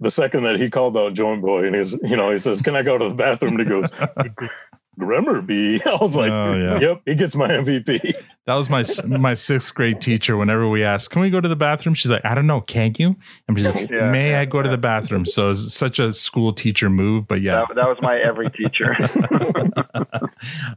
the 0.00 0.10
second 0.10 0.42
that 0.44 0.58
he 0.58 0.68
called 0.68 0.96
out 0.96 1.14
Joint 1.14 1.42
Boy 1.42 1.66
and 1.66 1.76
he's, 1.76 1.92
you 2.02 2.16
know, 2.16 2.32
he 2.32 2.38
says, 2.38 2.62
Can 2.62 2.74
I 2.74 2.82
go 2.82 2.98
to 2.98 3.08
the 3.08 3.14
bathroom? 3.14 3.58
And 3.58 3.60
he 3.60 3.66
goes, 3.66 3.88
Grammar 4.98 5.40
B. 5.42 5.80
I 5.86 5.96
was 6.00 6.14
like, 6.16 6.30
Oh, 6.32 6.54
yeah. 6.54 6.80
Yep, 6.80 7.02
he 7.06 7.14
gets 7.14 7.36
my 7.36 7.48
MVP. 7.48 8.14
That 8.46 8.56
was 8.56 8.68
my 8.68 8.82
my 9.06 9.34
sixth 9.34 9.72
grade 9.76 10.00
teacher. 10.00 10.36
Whenever 10.36 10.68
we 10.68 10.82
asked, 10.82 11.10
"Can 11.10 11.20
we 11.22 11.30
go 11.30 11.40
to 11.40 11.48
the 11.48 11.54
bathroom?" 11.54 11.94
She's 11.94 12.10
like, 12.10 12.24
"I 12.24 12.34
don't 12.34 12.48
know. 12.48 12.62
Can 12.62 12.96
you?" 12.98 13.14
And 13.46 13.56
she's 13.56 13.66
like, 13.72 13.88
Yeah, 13.90 14.10
"May 14.10 14.34
I 14.34 14.44
go 14.44 14.60
to 14.60 14.68
the 14.68 14.78
bathroom?" 14.78 15.24
So 15.24 15.50
it's 15.50 15.72
such 15.72 16.00
a 16.00 16.12
school 16.12 16.52
teacher 16.52 16.90
move, 16.90 17.28
but 17.28 17.42
yeah. 17.42 17.64
That, 17.68 17.76
that 17.76 17.86
was 17.86 17.98
my 18.00 18.18
every 18.18 18.50
teacher. 18.50 18.96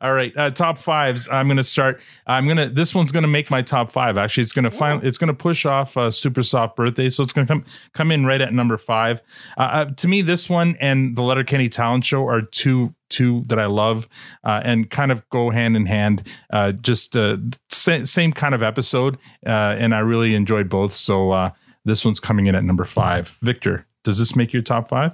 All 0.02 0.14
right, 0.14 0.34
uh, 0.38 0.52
top 0.52 0.77
fives. 0.77 1.27
I'm 1.31 1.48
gonna 1.48 1.64
start. 1.64 1.99
I'm 2.27 2.48
gonna. 2.48 2.69
This 2.69 2.94
one's 2.94 3.11
gonna 3.11 3.27
make 3.27 3.49
my 3.49 3.64
top 3.64 3.91
five. 3.91 4.18
Actually, 4.18 4.44
it's 4.44 4.52
gonna 4.52 4.69
find. 4.69 5.03
It's 5.03 5.18
gonna 5.18 5.34
push 5.34 5.65
off 5.65 5.98
uh, 5.98 6.11
Super 6.11 6.44
Soft 6.44 6.76
Birthday, 6.76 7.10
so 7.10 7.23
it's 7.23 7.34
gonna 7.34 7.48
come 7.48 7.64
come 7.94 8.11
in 8.11 8.23
right 8.26 8.41
at 8.41 8.53
number 8.53 8.77
five. 8.77 9.22
Uh, 9.57 9.61
uh, 9.61 9.85
to 9.85 10.07
me, 10.07 10.22
this 10.22 10.48
one 10.48 10.76
and 10.80 11.15
the 11.15 11.23
Letterkenny 11.23 11.69
Talent 11.69 12.06
Show 12.06 12.27
are 12.27 12.41
two 12.41 12.94
two 13.14 13.44
that 13.48 13.60
I 13.60 13.68
love 13.68 14.07
uh, 14.44 14.60
and 14.64 14.90
kind 14.90 15.11
of 15.11 15.27
go 15.30 15.49
hand 15.52 15.76
in 15.77 15.85
hand. 15.85 16.27
Uh, 16.52 16.72
just 16.73 17.15
uh, 17.15 17.38
sa- 17.69 18.03
same 18.03 18.34
kind 18.34 18.53
of 18.56 18.61
episode, 18.64 19.15
uh, 19.45 19.49
and 19.80 19.94
I 19.95 19.99
really 19.99 20.35
enjoyed 20.35 20.68
both. 20.69 20.94
So 20.94 21.31
uh, 21.31 21.52
this 21.85 22.03
one's 22.03 22.19
coming 22.19 22.48
in 22.48 22.56
at 22.56 22.64
number 22.64 22.84
five. 22.85 23.30
Victor, 23.41 23.85
does 24.03 24.19
this 24.19 24.35
make 24.35 24.52
your 24.53 24.61
top 24.64 24.90
five? 24.90 25.11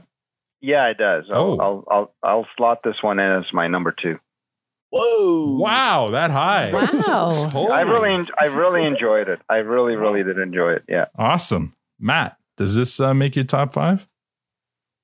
yeah, 0.61 0.87
it 0.87 0.97
does. 0.97 1.23
I'll, 1.31 1.41
Oh. 1.41 1.57
I'll 1.59 1.83
I'll 1.91 2.13
I'll 2.23 2.47
slot 2.57 2.79
this 2.83 2.95
one 3.01 3.21
in 3.21 3.31
as 3.31 3.45
my 3.53 3.67
number 3.67 3.93
two. 4.01 4.19
Whoa! 4.91 5.57
Wow, 5.57 6.09
that 6.11 6.31
high! 6.31 6.71
Wow. 6.73 7.67
I 7.71 7.81
really 7.81 8.27
I 8.39 8.45
really 8.45 8.83
enjoyed 8.85 9.29
it. 9.29 9.39
I 9.47 9.57
really 9.57 9.95
really 9.95 10.23
did 10.23 10.37
enjoy 10.39 10.71
it. 10.71 10.83
Yeah. 10.89 11.05
Awesome, 11.17 11.75
Matt. 11.99 12.37
Does 12.57 12.75
this 12.75 12.99
uh, 12.99 13.13
make 13.13 13.35
your 13.35 13.45
top 13.45 13.71
five? 13.73 14.07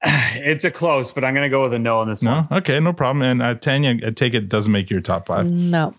It's 0.38 0.66
a 0.66 0.72
close, 0.72 1.12
but 1.12 1.24
I'm 1.24 1.34
gonna 1.34 1.50
go 1.50 1.64
with 1.64 1.74
a 1.74 1.80
no 1.80 2.00
on 2.00 2.08
this 2.08 2.22
one. 2.22 2.48
No, 2.52 2.58
okay, 2.58 2.80
no 2.80 2.94
problem. 2.94 3.22
And 3.24 3.42
uh, 3.42 3.56
Tanya, 3.56 3.98
I 4.06 4.12
take 4.12 4.34
it 4.34 4.50
doesn't 4.50 4.72
make 4.72 4.90
your 4.92 5.02
top 5.02 5.28
five. 5.28 5.50
No. 5.50 5.96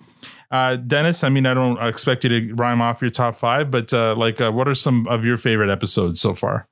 Uh, 0.51 0.77
Dennis, 0.77 1.25
I 1.25 1.29
mean, 1.31 1.47
I 1.47 1.55
don't 1.55 1.83
expect 1.83 2.23
you 2.25 2.31
to 2.31 2.55
rhyme 2.55 2.81
off 2.81 3.01
your 3.01 3.11
top 3.11 3.35
five, 3.37 3.71
but 3.71 3.93
uh, 3.93 4.15
like, 4.17 4.41
uh, 4.41 4.53
what 4.53 4.69
are 4.69 4.75
some 4.75 5.09
of 5.09 5.25
your 5.25 5.37
favorite 5.39 5.71
episodes 5.71 6.21
so 6.21 6.35
far? 6.35 6.69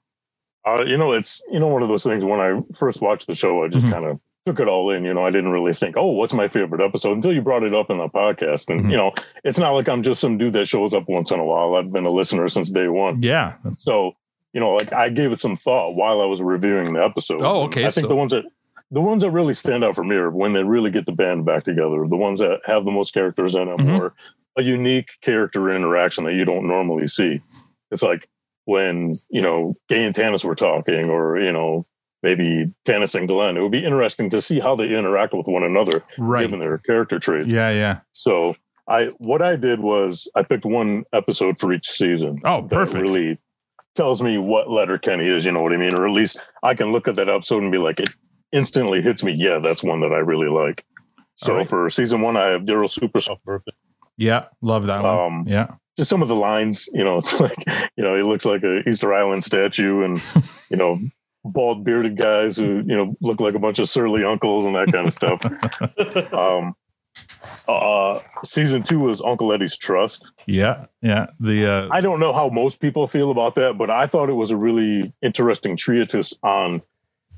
Uh, 0.67 0.85
you 0.85 0.97
know, 0.97 1.13
it's 1.13 1.43
you 1.51 1.59
know 1.59 1.67
one 1.69 1.83
of 1.83 1.89
those 1.89 2.05
things. 2.05 2.23
When 2.25 2.39
I 2.41 2.61
first 2.75 3.01
watched 3.01 3.27
the 3.27 3.35
show, 3.35 3.65
I 3.65 3.69
just 3.69 3.87
Mhm. 3.87 3.93
kind 3.93 4.05
of 4.05 4.21
took 4.47 4.61
it 4.61 4.69
all 4.69 4.91
in. 4.91 5.05
You 5.05 5.13
know, 5.15 5.25
I 5.27 5.31
didn't 5.31 5.51
really 5.51 5.73
think, 5.73 5.97
oh, 5.97 6.11
what's 6.11 6.33
my 6.35 6.47
favorite 6.49 6.83
episode 6.83 7.13
until 7.15 7.33
you 7.33 7.41
brought 7.43 7.63
it 7.65 7.75
up 7.75 7.91
in 7.91 7.99
the 7.99 8.09
podcast. 8.09 8.67
Mm-hmm. 8.69 8.79
And 8.81 8.91
you 8.91 8.97
know, 8.97 9.13
it's 9.43 9.59
not 9.59 9.71
like 9.73 9.89
I'm 9.89 10.03
just 10.03 10.21
some 10.21 10.39
dude 10.39 10.53
that 10.53 10.69
shows 10.69 10.95
up 10.95 11.09
once 11.09 11.31
in 11.33 11.41
a 11.41 11.45
while. 11.45 11.75
I've 11.75 11.91
been 11.93 12.07
a 12.07 12.11
listener 12.11 12.47
since 12.49 12.71
day 12.71 12.89
one. 12.89 13.21
Yeah. 13.23 13.55
So 13.77 14.13
you 14.55 14.61
know, 14.61 14.71
like 14.71 14.93
I 14.95 15.11
gave 15.11 15.33
it 15.33 15.41
some 15.41 15.57
thought 15.57 15.95
while 15.97 16.23
I 16.23 16.25
was 16.25 16.41
reviewing 16.41 16.95
the 16.95 17.05
episode. 17.05 17.43
Oh, 17.43 17.65
okay, 17.65 17.83
I 17.85 17.91
think 17.91 18.05
so- 18.05 18.09
the 18.09 18.17
ones 18.17 18.33
that 18.33 18.45
the 18.91 19.01
ones 19.03 19.23
that 19.23 19.31
really 19.31 19.55
stand 19.55 19.83
out 19.85 19.95
for 19.95 20.05
me 20.05 20.15
are 20.17 20.31
when 20.31 20.53
they 20.55 20.63
really 20.63 20.91
get 20.91 21.05
the 21.05 21.13
band 21.13 21.45
back 21.45 21.65
together. 21.65 22.07
The 22.09 22.17
ones 22.17 22.39
that 22.41 22.61
have 22.65 22.85
the 22.87 22.93
most 22.93 23.13
characters 23.13 23.55
in 23.57 23.67
them, 23.67 23.79
Mhm. 23.79 23.99
or 24.01 24.15
a 24.57 24.63
unique 24.63 25.11
character 25.21 25.75
interaction 25.75 26.25
that 26.25 26.35
you 26.35 26.45
don't 26.45 26.67
normally 26.69 27.07
see. 27.09 27.41
It's 27.91 28.03
like 28.03 28.29
when 28.67 29.13
you 29.31 29.43
know 29.43 29.75
Gail 29.89 30.07
and 30.07 30.15
Tanis 30.15 30.45
were 30.45 30.55
talking, 30.55 31.11
or 31.11 31.39
you 31.39 31.53
know 31.53 31.87
maybe 32.23 32.71
Tanis 32.87 33.15
and 33.15 33.29
Glenn. 33.29 33.57
It 33.57 33.61
would 33.63 33.73
be 33.73 33.85
interesting 33.85 34.31
to 34.31 34.41
see 34.41 34.59
how 34.61 34.75
they 34.77 34.89
interact 34.97 35.35
with 35.35 35.47
one 35.47 35.63
another, 35.63 36.03
Right. 36.17 36.43
given 36.43 36.59
their 36.61 36.79
character 36.79 37.19
traits. 37.19 37.53
Yeah, 37.53 37.71
yeah. 37.71 37.99
So 38.13 38.55
I 38.89 39.07
what 39.19 39.43
I 39.43 39.57
did 39.57 39.81
was 39.81 40.29
I 40.37 40.43
picked 40.43 40.65
one 40.65 41.05
episode 41.13 41.59
for 41.59 41.73
each 41.73 41.89
season. 41.91 42.41
Oh, 42.45 42.63
perfect. 42.63 43.03
Really 43.03 43.39
tells 43.95 44.23
me 44.23 44.39
what 44.39 44.71
Letterkenny 44.71 45.27
is. 45.27 45.45
You 45.45 45.53
know 45.53 45.63
what 45.63 45.73
I 45.73 45.77
mean? 45.77 45.95
Or 45.95 46.07
at 46.07 46.13
least 46.13 46.39
I 46.63 46.75
can 46.75 46.93
look 46.93 47.09
at 47.09 47.17
that 47.17 47.29
episode 47.29 47.63
and 47.63 47.73
be 47.73 47.79
like, 47.79 48.01
it 48.01 48.11
instantly 48.53 49.03
hits 49.03 49.25
me. 49.25 49.33
Yeah, 49.33 49.59
that's 49.59 49.83
one 49.83 50.01
that 50.01 50.13
I 50.13 50.19
really 50.19 50.49
like. 50.49 50.85
So 51.37 51.57
right. 51.57 51.69
for 51.69 51.91
season 51.91 52.21
one, 52.21 52.37
I 52.37 52.47
have 52.47 52.63
Daryl 52.63 52.89
Super 52.89 53.21
Soft 53.21 53.45
Birthday. 53.45 53.73
Yeah, 54.17 54.47
love 54.61 54.87
that 54.87 55.03
one. 55.03 55.19
Um, 55.19 55.45
yeah. 55.49 55.75
just 55.97 56.09
some 56.09 56.23
of 56.23 56.29
the 56.29 56.37
lines, 56.37 56.89
you 56.93 57.03
know, 57.03 57.19
it's 57.19 57.39
like, 57.41 57.65
you 57.97 58.05
know, 58.05 58.17
he 58.17 58.23
looks 58.23 58.45
like 58.45 58.63
a 58.63 58.89
Easter 58.89 59.13
Island 59.13 59.43
statue 59.43 60.05
and, 60.05 60.23
you 60.71 60.77
know, 60.77 61.01
bald 61.45 61.85
bearded 61.85 62.17
guys 62.17 62.57
who, 62.57 62.83
you 62.87 62.97
know, 62.97 63.17
look 63.21 63.41
like 63.41 63.55
a 63.55 63.59
bunch 63.59 63.79
of 63.79 63.89
surly 63.89 64.25
uncles 64.25 64.65
and 64.65 64.75
that 64.75 64.93
kind 64.93 65.07
of 65.07 65.13
stuff. 65.13 66.33
um, 66.33 66.75
uh, 67.69 68.19
season 68.45 68.83
two 68.83 69.01
was 69.01 69.23
Uncle 69.23 69.53
Eddie's 69.53 69.77
Trust. 69.77 70.33
Yeah, 70.47 70.87
yeah. 71.03 71.27
The 71.41 71.67
uh, 71.67 71.89
I 71.91 72.01
don't 72.01 72.21
know 72.21 72.33
how 72.33 72.49
most 72.49 72.81
people 72.81 73.07
feel 73.07 73.31
about 73.31 73.55
that, 73.57 73.79
but 73.79 73.91
I 73.91 74.07
thought 74.07 74.29
it 74.29 74.35
was 74.35 74.51
a 74.51 74.57
really 74.57 75.13
interesting 75.23 75.77
treatise 75.77 76.35
on 76.43 76.83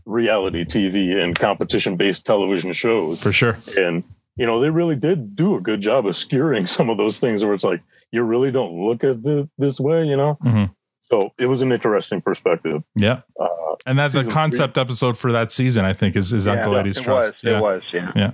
reality 0.04 0.64
TV 0.64 1.16
and 1.22 1.38
competition 1.38 1.96
based 1.96 2.24
television 2.26 2.72
shows. 2.72 3.22
For 3.22 3.32
sure. 3.32 3.58
And, 3.76 4.04
you 4.36 4.46
know, 4.46 4.60
they 4.60 4.70
really 4.70 4.96
did 4.96 5.34
do 5.34 5.56
a 5.56 5.60
good 5.60 5.80
job 5.80 6.06
of 6.06 6.14
skewering 6.14 6.66
some 6.68 6.90
of 6.90 6.96
those 6.96 7.18
things 7.18 7.44
where 7.44 7.54
it's 7.54 7.64
like, 7.64 7.82
you 8.12 8.22
really 8.22 8.52
don't 8.52 8.72
look 8.72 9.02
at 9.02 9.16
it 9.24 9.48
this 9.58 9.80
way, 9.80 10.04
you 10.06 10.16
know? 10.16 10.38
Mhm. 10.44 10.70
So 11.00 11.30
it 11.38 11.46
was 11.46 11.62
an 11.62 11.72
interesting 11.72 12.20
perspective. 12.20 12.82
Yeah. 12.94 13.20
Uh, 13.40 13.46
and 13.84 13.98
that's 13.98 14.12
the 14.12 14.20
season 14.20 14.32
concept 14.32 14.78
episode 14.78 15.18
for 15.18 15.32
that 15.32 15.52
season, 15.52 15.84
I 15.84 15.92
think, 15.92 16.16
is, 16.16 16.32
is 16.32 16.46
Yeah, 16.46 16.52
Uncle 16.54 16.76
Eddie's 16.76 16.98
it 16.98 17.02
Trust. 17.02 17.34
was, 17.42 17.52
it 17.52 17.60
was, 17.60 17.82
yeah. 17.92 18.10
Yeah. 18.14 18.30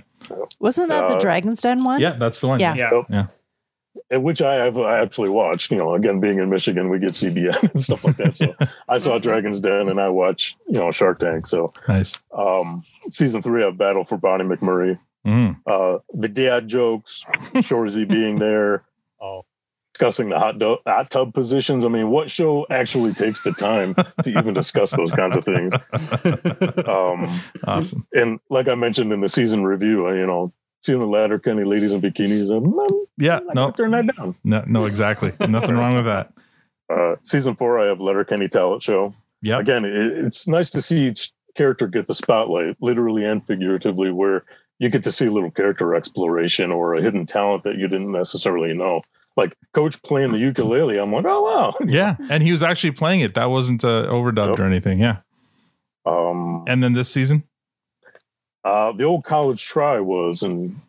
Wasn't 0.59 0.89
that 0.89 1.07
the 1.07 1.15
Uh, 1.15 1.19
Dragon's 1.19 1.61
Den 1.61 1.83
one? 1.83 1.99
Yeah, 2.01 2.15
that's 2.17 2.39
the 2.41 2.47
one. 2.47 2.59
Yeah. 2.59 2.75
Yep. 2.75 3.05
Yeah. 3.09 3.25
And 4.09 4.23
which 4.23 4.41
I 4.41 4.55
have 4.55 4.77
I 4.79 4.99
actually 5.01 5.29
watched. 5.29 5.69
You 5.71 5.77
know, 5.77 5.93
again, 5.93 6.19
being 6.19 6.39
in 6.39 6.49
Michigan, 6.49 6.89
we 6.89 6.97
get 6.99 7.11
CBN 7.11 7.71
and 7.73 7.83
stuff 7.83 8.03
like 8.03 8.17
that. 8.17 8.37
So 8.37 8.55
I 8.89 8.97
saw 8.97 9.19
Dragon's 9.19 9.59
Den 9.59 9.87
and 9.89 9.99
I 10.01 10.09
watched, 10.09 10.57
you 10.67 10.79
know, 10.79 10.91
Shark 10.91 11.19
Tank. 11.19 11.45
So 11.45 11.73
Nice. 11.87 12.19
um, 12.35 12.83
season 13.11 13.41
three 13.41 13.63
of 13.63 13.77
Battle 13.77 14.03
for 14.03 14.17
Bonnie 14.17 14.45
McMurray. 14.45 14.97
Mm. 15.27 15.57
Uh, 15.67 15.99
the 16.13 16.27
dad 16.27 16.67
jokes, 16.67 17.23
Shoresy 17.55 18.07
being 18.07 18.39
there, 18.39 18.83
uh, 19.21 19.41
discussing 19.93 20.29
the 20.29 20.39
hot, 20.39 20.57
do- 20.59 20.77
hot 20.87 21.09
tub 21.09 21.33
positions. 21.33 21.85
I 21.85 21.87
mean, 21.89 22.09
what 22.09 22.29
show 22.31 22.65
actually 22.69 23.13
takes 23.13 23.41
the 23.43 23.51
time 23.51 23.93
to 23.95 24.29
even 24.39 24.53
discuss 24.53 24.91
those 24.91 25.11
kinds 25.11 25.35
of 25.35 25.45
things? 25.45 25.73
Um, 26.87 27.27
awesome. 27.65 28.05
And 28.13 28.39
like 28.49 28.67
I 28.67 28.75
mentioned 28.75 29.11
in 29.13 29.21
the 29.21 29.29
season 29.29 29.63
review, 29.63 30.07
uh, 30.07 30.11
you 30.13 30.25
know, 30.25 30.51
seeing 30.81 30.99
the 30.99 31.05
Letterkenny 31.07 31.63
ladies 31.63 31.91
in 31.91 32.01
bikinis, 32.01 32.51
and 32.51 32.67
um, 32.67 33.05
Yeah. 33.17 33.39
No. 33.53 33.71
turn 33.71 33.91
that 33.91 34.07
down. 34.15 34.35
No. 34.43 34.63
No. 34.67 34.85
Exactly. 34.85 35.31
Nothing 35.47 35.75
wrong 35.75 35.95
with 35.95 36.05
that. 36.05 36.33
Uh, 36.89 37.15
season 37.23 37.55
four, 37.55 37.79
I 37.79 37.85
have 37.87 38.01
Letterkenny 38.01 38.47
Talent 38.49 38.83
Show. 38.83 39.13
Yeah. 39.41 39.59
Again, 39.59 39.85
it, 39.85 39.93
it's 39.93 40.47
nice 40.47 40.71
to 40.71 40.81
see 40.81 41.07
each 41.07 41.31
character 41.55 41.87
get 41.87 42.07
the 42.07 42.13
spotlight, 42.13 42.75
literally 42.81 43.23
and 43.25 43.45
figuratively, 43.45 44.11
where 44.11 44.43
you 44.79 44.89
get 44.89 45.03
to 45.03 45.11
see 45.11 45.27
a 45.27 45.31
little 45.31 45.51
character 45.51 45.95
exploration 45.95 46.71
or 46.71 46.95
a 46.95 47.01
hidden 47.01 47.25
talent 47.25 47.63
that 47.63 47.75
you 47.77 47.87
didn't 47.87 48.11
necessarily 48.11 48.73
know. 48.73 49.01
Like 49.35 49.55
Coach 49.73 50.01
playing 50.03 50.31
the 50.31 50.37
ukulele, 50.37 50.97
I'm 50.99 51.11
like, 51.11 51.25
oh 51.25 51.41
wow. 51.43 51.75
Yeah. 51.87 52.15
And 52.29 52.43
he 52.43 52.51
was 52.51 52.61
actually 52.61 52.91
playing 52.91 53.21
it. 53.21 53.33
That 53.35 53.45
wasn't 53.45 53.83
uh, 53.83 54.05
overdubbed 54.07 54.59
or 54.59 54.65
anything. 54.65 54.99
Yeah. 54.99 55.17
Um, 56.05 56.63
And 56.67 56.83
then 56.83 56.93
this 56.93 57.09
season. 57.09 57.43
uh, 58.63 58.91
the 58.93 59.03
old 59.03 59.23
college 59.23 59.63
try 59.65 59.99
was, 59.99 60.43
and 60.43 60.79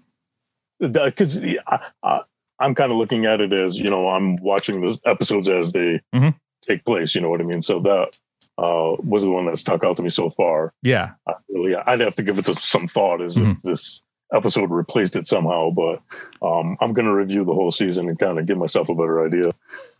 because 0.78 1.42
I, 1.42 1.78
I, 2.02 2.20
I'm 2.58 2.74
kind 2.74 2.92
of 2.92 2.98
looking 2.98 3.26
at 3.26 3.40
it 3.40 3.52
as 3.52 3.78
you 3.78 3.88
know, 3.88 4.08
I'm 4.08 4.36
watching 4.36 4.80
the 4.80 4.98
episodes 5.06 5.48
as 5.48 5.72
they 5.72 6.00
Mhm. 6.14 6.34
take 6.62 6.84
place. 6.84 7.14
You 7.14 7.20
know 7.22 7.30
what 7.30 7.40
I 7.40 7.44
mean? 7.44 7.62
So 7.62 7.80
that 7.80 8.16
uh, 8.58 8.94
was 9.02 9.22
the 9.24 9.30
one 9.30 9.46
that 9.46 9.58
stuck 9.58 9.82
out 9.84 9.96
to 9.96 10.02
me 10.02 10.08
so 10.10 10.30
far. 10.30 10.72
Yeah. 10.82 11.12
I 11.26 11.32
really, 11.48 11.74
I'd 11.74 12.00
have 12.00 12.14
to 12.16 12.22
give 12.22 12.38
it 12.38 12.44
some 12.46 12.86
thought 12.86 13.20
as 13.22 13.36
if 13.36 13.60
this 13.62 14.02
episode 14.34 14.70
replaced 14.70 15.16
it 15.16 15.28
somehow. 15.28 15.70
But 15.70 16.00
um, 16.46 16.76
I'm 16.80 16.92
going 16.92 17.06
to 17.06 17.14
review 17.14 17.44
the 17.44 17.54
whole 17.54 17.70
season 17.70 18.08
and 18.08 18.18
kind 18.18 18.38
of 18.38 18.46
give 18.46 18.58
myself 18.58 18.88
a 18.88 18.94
better 18.94 19.24
idea. 19.24 19.52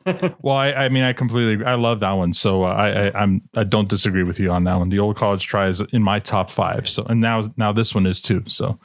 Well, 0.43 0.56
I, 0.56 0.70
I 0.73 0.89
mean, 0.90 1.02
I 1.02 1.15
completely, 1.15 1.65
I 1.65 1.77
love 1.77 2.01
that 2.01 2.12
one. 2.12 2.35
So 2.35 2.65
uh, 2.65 2.66
I, 2.66 3.06
I, 3.06 3.23
I'm, 3.23 3.40
I 3.55 3.65
don't 3.65 3.89
disagree 3.89 4.23
with 4.23 4.39
you 4.39 4.51
on 4.51 4.65
that 4.65 4.74
one. 4.74 4.90
The 4.90 4.98
old 4.98 5.16
college 5.16 5.47
try 5.47 5.66
is 5.66 5.81
in 5.81 6.02
my 6.02 6.19
top 6.19 6.51
five. 6.51 6.86
So, 6.90 7.05
and 7.05 7.23
now, 7.23 7.43
now 7.56 7.73
this 7.73 7.94
one 7.94 8.05
is 8.05 8.20
too. 8.20 8.44
So, 8.47 8.78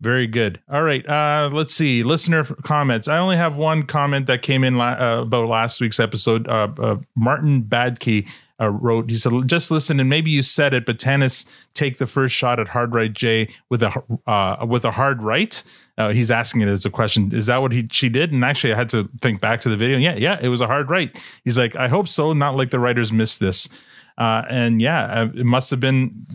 very 0.00 0.26
good. 0.26 0.60
All 0.70 0.82
right. 0.82 1.06
Uh, 1.08 1.50
let's 1.52 1.74
see. 1.74 2.02
Listener 2.02 2.44
comments. 2.44 3.08
I 3.08 3.18
only 3.18 3.36
have 3.36 3.56
one 3.56 3.84
comment 3.84 4.26
that 4.26 4.42
came 4.42 4.64
in 4.64 4.76
la- 4.76 4.98
uh, 4.98 5.22
about 5.22 5.48
last 5.48 5.80
week's 5.80 5.98
episode. 5.98 6.46
Uh, 6.46 6.68
uh, 6.78 6.96
Martin 7.16 7.62
Badkey 7.62 8.28
uh, 8.60 8.68
wrote. 8.68 9.10
He 9.10 9.16
said, 9.16 9.32
"Just 9.46 9.70
listen, 9.70 10.00
and 10.00 10.08
maybe 10.08 10.30
you 10.30 10.42
said 10.42 10.74
it, 10.74 10.86
but 10.86 10.98
Tanis 10.98 11.46
take 11.74 11.98
the 11.98 12.06
first 12.06 12.34
shot 12.34 12.58
at 12.58 12.68
hard 12.68 12.94
right 12.94 13.12
J 13.12 13.48
with 13.68 13.82
a 13.82 14.02
uh, 14.26 14.64
with 14.66 14.84
a 14.84 14.90
hard 14.90 15.22
right." 15.22 15.62
Uh, 15.96 16.10
he's 16.10 16.30
asking 16.30 16.60
it 16.60 16.68
as 16.68 16.86
a 16.86 16.90
question. 16.90 17.34
Is 17.34 17.46
that 17.46 17.60
what 17.60 17.72
he 17.72 17.88
she 17.90 18.08
did? 18.08 18.30
And 18.32 18.44
actually, 18.44 18.72
I 18.72 18.76
had 18.76 18.90
to 18.90 19.08
think 19.20 19.40
back 19.40 19.60
to 19.62 19.68
the 19.68 19.76
video. 19.76 19.98
Yeah, 19.98 20.14
yeah, 20.14 20.38
it 20.40 20.48
was 20.48 20.60
a 20.60 20.66
hard 20.66 20.88
right. 20.88 21.14
He's 21.44 21.58
like, 21.58 21.74
I 21.74 21.88
hope 21.88 22.08
so. 22.08 22.32
Not 22.32 22.56
like 22.56 22.70
the 22.70 22.78
writers 22.78 23.12
missed 23.12 23.40
this. 23.40 23.68
Uh, 24.16 24.42
and 24.48 24.80
yeah, 24.80 25.22
uh, 25.22 25.28
it 25.34 25.44
must 25.44 25.70
have 25.70 25.80
been 25.80 26.26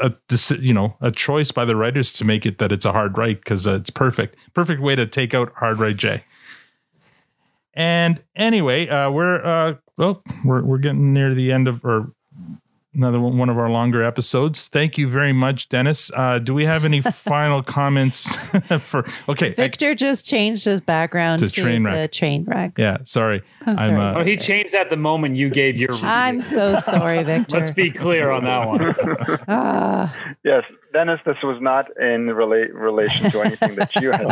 uh, 0.00 0.10
a 0.10 0.56
you 0.56 0.74
know 0.74 0.96
a 1.00 1.10
choice 1.10 1.52
by 1.52 1.64
the 1.64 1.76
writers 1.76 2.12
to 2.14 2.24
make 2.24 2.44
it 2.44 2.58
that 2.58 2.72
it's 2.72 2.84
a 2.84 2.92
hard 2.92 3.16
right 3.18 3.38
because 3.38 3.66
it's 3.66 3.90
perfect, 3.90 4.36
perfect 4.52 4.80
way 4.80 4.96
to 4.96 5.06
take 5.06 5.32
out 5.34 5.52
hard 5.54 5.78
right 5.78 5.96
J. 5.96 6.24
And 7.74 8.22
anyway, 8.36 8.88
uh, 8.88 9.10
we're 9.10 9.44
uh, 9.44 9.74
well, 9.98 10.22
we're 10.44 10.62
we're 10.62 10.78
getting 10.78 11.12
near 11.12 11.34
the 11.34 11.52
end 11.52 11.68
of 11.68 11.84
or 11.84 12.12
another 12.94 13.18
one, 13.18 13.38
one 13.38 13.48
of 13.48 13.56
our 13.58 13.70
longer 13.70 14.02
episodes. 14.04 14.68
Thank 14.68 14.98
you 14.98 15.08
very 15.08 15.32
much, 15.32 15.70
Dennis. 15.70 16.10
Uh, 16.14 16.38
do 16.38 16.52
we 16.52 16.66
have 16.66 16.84
any 16.84 17.00
final 17.00 17.62
comments 17.62 18.36
for? 18.80 19.06
Okay, 19.30 19.48
I- 19.48 19.54
Victor 19.54 19.94
just 19.94 20.26
changed 20.26 20.64
his 20.66 20.80
background 20.82 21.38
To 21.40 21.48
to, 21.48 21.62
train 21.62 21.84
wreck. 21.84 21.94
the 21.94 22.08
train 22.08 22.44
wreck. 22.44 22.72
yeah, 22.76 22.98
sorry. 23.04 23.42
I'm 23.64 23.78
sorry. 23.78 23.94
uh, 23.94 24.18
oh, 24.20 24.24
he 24.24 24.36
changed 24.36 24.74
that 24.74 24.90
the 24.90 24.96
moment 24.98 25.36
you 25.36 25.48
gave 25.48 25.76
your. 25.78 25.90
I'm 26.02 26.42
so 26.42 26.76
sorry, 26.80 27.22
Victor. 27.22 27.56
Let's 27.58 27.70
be 27.70 27.90
clear 27.90 28.30
on 28.30 28.44
that 28.44 28.66
one. 28.68 28.94
Ah, 29.48 30.14
Yes, 30.44 30.64
Dennis, 30.92 31.20
this 31.24 31.36
was 31.42 31.58
not 31.62 31.86
in 31.98 32.26
rela- 32.26 32.72
relation 32.74 33.30
to 33.30 33.40
anything 33.42 33.76
that 33.76 33.90
you 34.02 34.10
had 34.10 34.26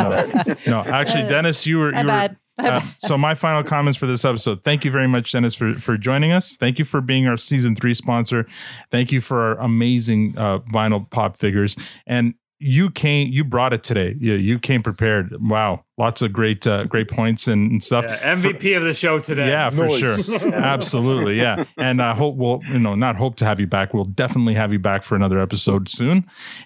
said. 0.45 0.57
no, 0.67 0.79
actually, 0.81 1.23
Dennis, 1.27 1.65
you 1.65 1.79
were. 1.79 1.91
My 1.93 2.01
You 2.01 2.07
bad. 2.07 2.31
were 2.31 2.37
uh, 2.63 2.81
so 2.99 3.17
my 3.17 3.35
final 3.35 3.63
comments 3.63 3.97
for 3.97 4.05
this 4.05 4.25
episode. 4.25 4.63
Thank 4.63 4.85
you 4.85 4.91
very 4.91 5.07
much, 5.07 5.31
Dennis, 5.31 5.55
for 5.55 5.73
for 5.75 5.97
joining 5.97 6.31
us. 6.31 6.57
Thank 6.57 6.79
you 6.79 6.85
for 6.85 7.01
being 7.01 7.27
our 7.27 7.37
season 7.37 7.75
three 7.75 7.93
sponsor. 7.93 8.47
Thank 8.91 9.11
you 9.11 9.21
for 9.21 9.41
our 9.41 9.59
amazing 9.59 10.35
uh, 10.37 10.59
vinyl 10.59 11.09
pop 11.09 11.37
figures. 11.37 11.75
And 12.07 12.33
you 12.63 12.91
came, 12.91 13.29
you 13.29 13.43
brought 13.43 13.73
it 13.73 13.83
today. 13.83 14.15
You, 14.19 14.33
you 14.33 14.59
came 14.59 14.83
prepared. 14.83 15.35
Wow, 15.41 15.83
lots 15.97 16.21
of 16.21 16.31
great 16.31 16.67
uh, 16.67 16.83
great 16.83 17.09
points 17.09 17.47
and, 17.47 17.71
and 17.71 17.83
stuff. 17.83 18.05
Yeah, 18.07 18.35
MVP 18.35 18.77
of 18.77 18.83
the 18.83 18.93
show 18.93 19.17
today. 19.17 19.47
Yeah, 19.47 19.71
for 19.71 19.87
Noise. 19.87 19.99
sure. 20.27 20.53
Absolutely. 20.53 21.37
Yeah. 21.37 21.65
And 21.77 22.03
I 22.03 22.13
hope 22.13 22.35
we'll, 22.35 22.61
you 22.69 22.77
know, 22.77 22.93
not 22.93 23.15
hope 23.15 23.35
to 23.37 23.45
have 23.45 23.59
you 23.59 23.65
back. 23.65 23.95
We'll 23.95 24.05
definitely 24.05 24.53
have 24.53 24.71
you 24.71 24.79
back 24.79 25.01
for 25.01 25.15
another 25.15 25.39
episode 25.39 25.89
soon. 25.89 26.23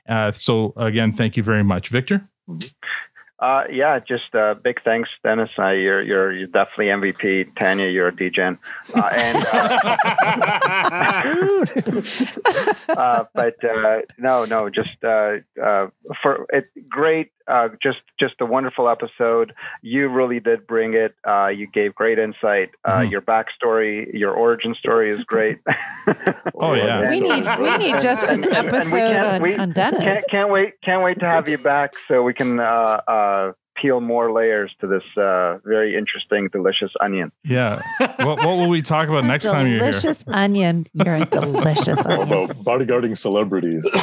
Uh, 0.08 0.34
so 0.34 0.74
again, 0.76 1.14
thank 1.14 1.38
you 1.38 1.44
very 1.44 1.64
much, 1.64 1.88
Victor. 1.88 2.30
Uh, 3.38 3.64
yeah, 3.70 4.00
just 4.00 4.34
uh, 4.34 4.54
big 4.54 4.82
thanks, 4.84 5.10
Dennis. 5.22 5.50
Uh, 5.60 5.72
you're 5.72 6.02
you're 6.02 6.32
you're 6.32 6.48
definitely 6.48 6.86
MVP. 6.86 7.54
Tanya, 7.60 7.90
you're 7.90 8.08
a 8.08 8.12
DGen. 8.14 8.58
Uh, 8.94 9.10
and 9.14 9.46
uh, 9.52 9.98
uh, 12.98 13.26
but 13.34 13.56
uh, 13.64 13.98
no, 14.18 14.46
no, 14.46 14.70
just 14.70 14.96
for 15.02 16.46
it, 16.54 16.70
great. 16.90 17.32
Uh, 17.48 17.70
just 17.82 18.00
just 18.20 18.34
a 18.42 18.46
wonderful 18.46 18.90
episode. 18.90 19.54
You 19.82 20.08
really 20.10 20.40
did 20.40 20.66
bring 20.66 20.94
it. 20.96 21.14
Uh, 21.28 21.48
you 21.48 21.68
gave 21.68 21.94
great 21.94 22.18
insight. 22.18 22.72
Uh, 22.84 23.00
Mhm. 23.02 23.12
Your 23.12 23.22
backstory, 23.22 24.12
your 24.14 24.32
origin 24.34 24.74
story 24.76 25.12
is 25.16 25.24
great. 25.26 25.60
Oh, 26.58 26.74
yeah. 26.74 27.02
we 27.10 27.20
need 27.20 27.46
we 27.60 27.78
need 27.78 28.00
just 28.00 28.24
an 28.24 28.44
And- 28.44 28.46
and 28.54 28.72
we 28.72 28.78
episode 28.78 28.92
can't- 28.98 29.26
on, 29.28 29.42
we 29.42 29.56
on 29.58 29.72
Dennis. 29.72 30.04
Can't, 30.04 30.26
can't 30.30 30.50
wait! 30.52 30.74
Can't 30.84 31.04
wait 31.04 31.20
to 31.20 31.26
have 31.26 31.50
you 31.50 31.58
back 31.58 31.94
so 32.08 32.24
we 32.24 32.34
can 32.34 32.60
uh, 32.60 32.64
uh, 33.08 33.52
peel 33.82 34.00
more 34.02 34.32
layers 34.32 34.72
to 34.82 34.88
this 34.88 35.04
uh, 35.18 35.58
very 35.66 35.96
interesting, 35.98 36.48
delicious 36.52 36.92
onion. 37.02 37.32
Yeah. 37.44 37.82
what, 38.00 38.38
what 38.38 38.48
will 38.58 38.70
we 38.70 38.82
talk 38.82 39.08
about 39.08 39.26
next 39.26 39.46
time 39.46 39.68
you're 39.68 39.80
here? 39.84 39.92
delicious 39.92 40.24
onion. 40.28 40.88
You're 40.94 41.16
a 41.16 41.26
delicious 41.26 42.00
How 42.00 42.22
onion. 42.22 42.50
about 42.52 42.64
bodyguarding 42.64 43.18
celebrities? 43.18 43.86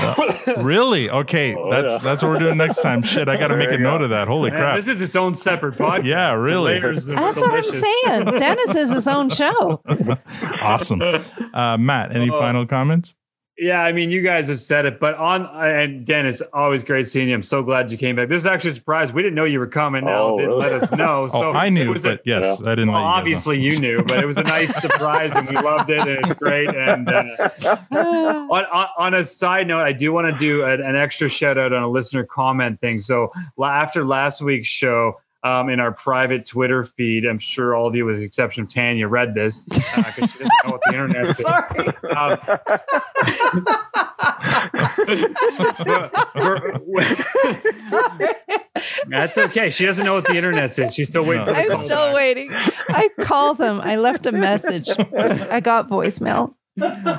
Really? 0.62 1.08
Okay. 1.08 1.54
Oh, 1.54 1.70
that's 1.70 1.94
yeah. 1.94 1.98
that's 2.00 2.22
what 2.22 2.30
we're 2.32 2.38
doing 2.38 2.56
next 2.58 2.82
time. 2.82 3.02
Shit, 3.02 3.28
I 3.28 3.36
got 3.36 3.48
to 3.48 3.56
make 3.56 3.68
a 3.70 3.72
you 3.72 3.78
note 3.78 4.02
of 4.02 4.10
that. 4.10 4.28
Holy 4.28 4.50
Man, 4.50 4.58
crap. 4.60 4.76
This 4.76 4.88
is 4.88 5.00
its 5.00 5.16
own 5.16 5.34
separate 5.34 5.74
podcast. 5.76 6.04
Yeah, 6.04 6.32
really. 6.32 6.74
layers 6.80 7.08
of 7.08 7.16
That's 7.16 7.40
what 7.40 7.52
I'm 7.52 7.62
saying. 7.62 8.24
Dennis 8.40 8.74
is 8.74 8.90
his 8.90 9.08
own 9.08 9.30
show. 9.30 9.82
awesome. 10.62 11.00
Uh, 11.02 11.76
Matt, 11.78 12.14
any 12.14 12.30
Oh. 12.30 12.38
final 12.38 12.66
comments? 12.66 13.14
Yeah, 13.58 13.80
I 13.82 13.92
mean, 13.92 14.10
you 14.10 14.22
guys 14.22 14.48
have 14.48 14.60
said 14.60 14.86
it, 14.86 14.98
but 14.98 15.14
on 15.16 15.44
and 15.62 16.06
Dennis, 16.06 16.40
always 16.54 16.82
great 16.82 17.06
seeing 17.06 17.28
you. 17.28 17.34
I'm 17.34 17.42
so 17.42 17.62
glad 17.62 17.92
you 17.92 17.98
came 17.98 18.16
back. 18.16 18.28
This 18.30 18.42
is 18.42 18.46
actually 18.46 18.70
a 18.70 18.74
surprise. 18.74 19.12
We 19.12 19.22
didn't 19.22 19.34
know 19.34 19.44
you 19.44 19.58
were 19.58 19.66
coming. 19.66 20.08
Al 20.08 20.22
Oh, 20.32 20.36
didn't 20.38 20.50
really? 20.52 20.62
let 20.62 20.82
us 20.82 20.90
know. 20.96 21.28
So 21.28 21.50
oh, 21.50 21.52
I 21.52 21.66
it 21.66 21.70
knew, 21.72 21.90
was 21.92 22.04
a- 22.06 22.12
but 22.12 22.22
yes, 22.24 22.62
I 22.62 22.74
didn't 22.74 22.90
well, 22.92 23.02
let 23.02 23.02
you 23.02 23.04
guys 23.04 23.12
know. 23.14 23.18
obviously 23.18 23.60
you 23.60 23.78
knew, 23.78 23.98
but 24.08 24.18
it 24.18 24.26
was 24.26 24.38
a 24.38 24.42
nice 24.42 24.74
surprise, 24.80 25.36
and 25.36 25.46
we 25.48 25.54
loved 25.56 25.90
it, 25.90 26.00
and 26.00 26.24
it's 26.26 26.34
great. 26.34 26.70
And 26.74 27.08
uh, 27.12 27.50
on, 27.92 28.64
on, 28.64 28.86
on 28.98 29.14
a 29.14 29.24
side 29.24 29.68
note, 29.68 29.82
I 29.82 29.92
do 29.92 30.12
want 30.12 30.32
to 30.32 30.38
do 30.38 30.64
an, 30.64 30.80
an 30.80 30.96
extra 30.96 31.28
shout 31.28 31.58
out 31.58 31.74
on 31.74 31.82
a 31.82 31.88
listener 31.88 32.24
comment 32.24 32.80
thing. 32.80 32.98
So 33.00 33.30
after 33.62 34.04
last 34.04 34.40
week's 34.40 34.66
show, 34.68 35.20
um, 35.44 35.68
in 35.68 35.80
our 35.80 35.92
private 35.92 36.46
Twitter 36.46 36.84
feed. 36.84 37.24
I'm 37.26 37.38
sure 37.38 37.74
all 37.74 37.86
of 37.86 37.94
you, 37.94 38.04
with 38.04 38.18
the 38.18 38.24
exception 38.24 38.64
of 38.64 38.68
Tanya, 38.68 39.08
read 39.08 39.34
this 39.34 39.60
because 39.60 40.14
she 40.14 40.20
doesn't 40.20 40.50
know 40.64 40.70
what 40.70 40.80
the 40.86 40.92
internet 40.92 41.28
is. 41.28 41.36
Sorry. 41.42 41.88
Um, 42.16 42.38
That's 49.08 49.38
okay. 49.38 49.70
She 49.70 49.84
doesn't 49.86 50.04
know 50.04 50.14
what 50.14 50.26
the 50.26 50.36
internet 50.36 50.78
is. 50.78 50.94
She's 50.94 51.08
still 51.08 51.24
waiting 51.24 51.44
for 51.44 51.52
the 51.52 51.58
I'm 51.58 51.70
call 51.70 51.84
still 51.84 52.06
back. 52.06 52.14
waiting. 52.14 52.50
I 52.52 53.08
called 53.20 53.58
them. 53.58 53.80
I 53.80 53.96
left 53.96 54.26
a 54.26 54.32
message. 54.32 54.88
I 54.98 55.60
got 55.60 55.88
voicemail. 55.88 56.54
I, 56.80 57.14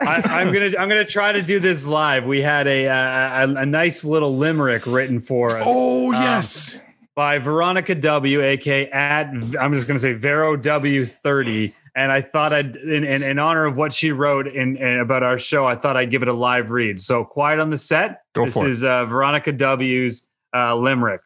I'm 0.00 0.52
gonna 0.52 0.72
I'm 0.78 0.88
gonna 0.88 1.04
try 1.04 1.32
to 1.32 1.42
do 1.42 1.58
this 1.60 1.86
live. 1.86 2.24
We 2.24 2.40
had 2.42 2.66
a 2.66 2.88
uh, 2.88 3.46
a, 3.46 3.54
a 3.62 3.66
nice 3.66 4.04
little 4.04 4.36
limerick 4.36 4.86
written 4.86 5.20
for 5.20 5.56
us. 5.58 5.64
Oh, 5.66 6.14
um, 6.14 6.22
yes. 6.22 6.80
By 7.14 7.38
Veronica 7.38 7.94
W, 7.94 8.42
aka 8.42 8.90
at 8.90 9.26
I'm 9.60 9.74
just 9.74 9.86
gonna 9.86 9.98
say 9.98 10.12
Vero 10.12 10.56
W 10.56 11.04
thirty. 11.04 11.74
And 11.96 12.10
I 12.10 12.22
thought 12.22 12.52
I'd 12.52 12.74
in, 12.74 13.04
in, 13.04 13.22
in 13.22 13.38
honor 13.38 13.66
of 13.66 13.76
what 13.76 13.92
she 13.92 14.10
wrote 14.10 14.48
in, 14.48 14.76
in 14.76 14.98
about 14.98 15.22
our 15.22 15.38
show, 15.38 15.64
I 15.64 15.76
thought 15.76 15.96
I'd 15.96 16.10
give 16.10 16.22
it 16.22 16.28
a 16.28 16.32
live 16.32 16.70
read. 16.70 17.00
So 17.00 17.24
quiet 17.24 17.60
on 17.60 17.70
the 17.70 17.78
set. 17.78 18.22
Go 18.32 18.46
this 18.46 18.54
for 18.54 18.66
it. 18.66 18.70
is 18.70 18.82
uh, 18.82 19.04
Veronica 19.04 19.52
W's 19.52 20.26
uh, 20.52 20.74
limerick. 20.74 21.20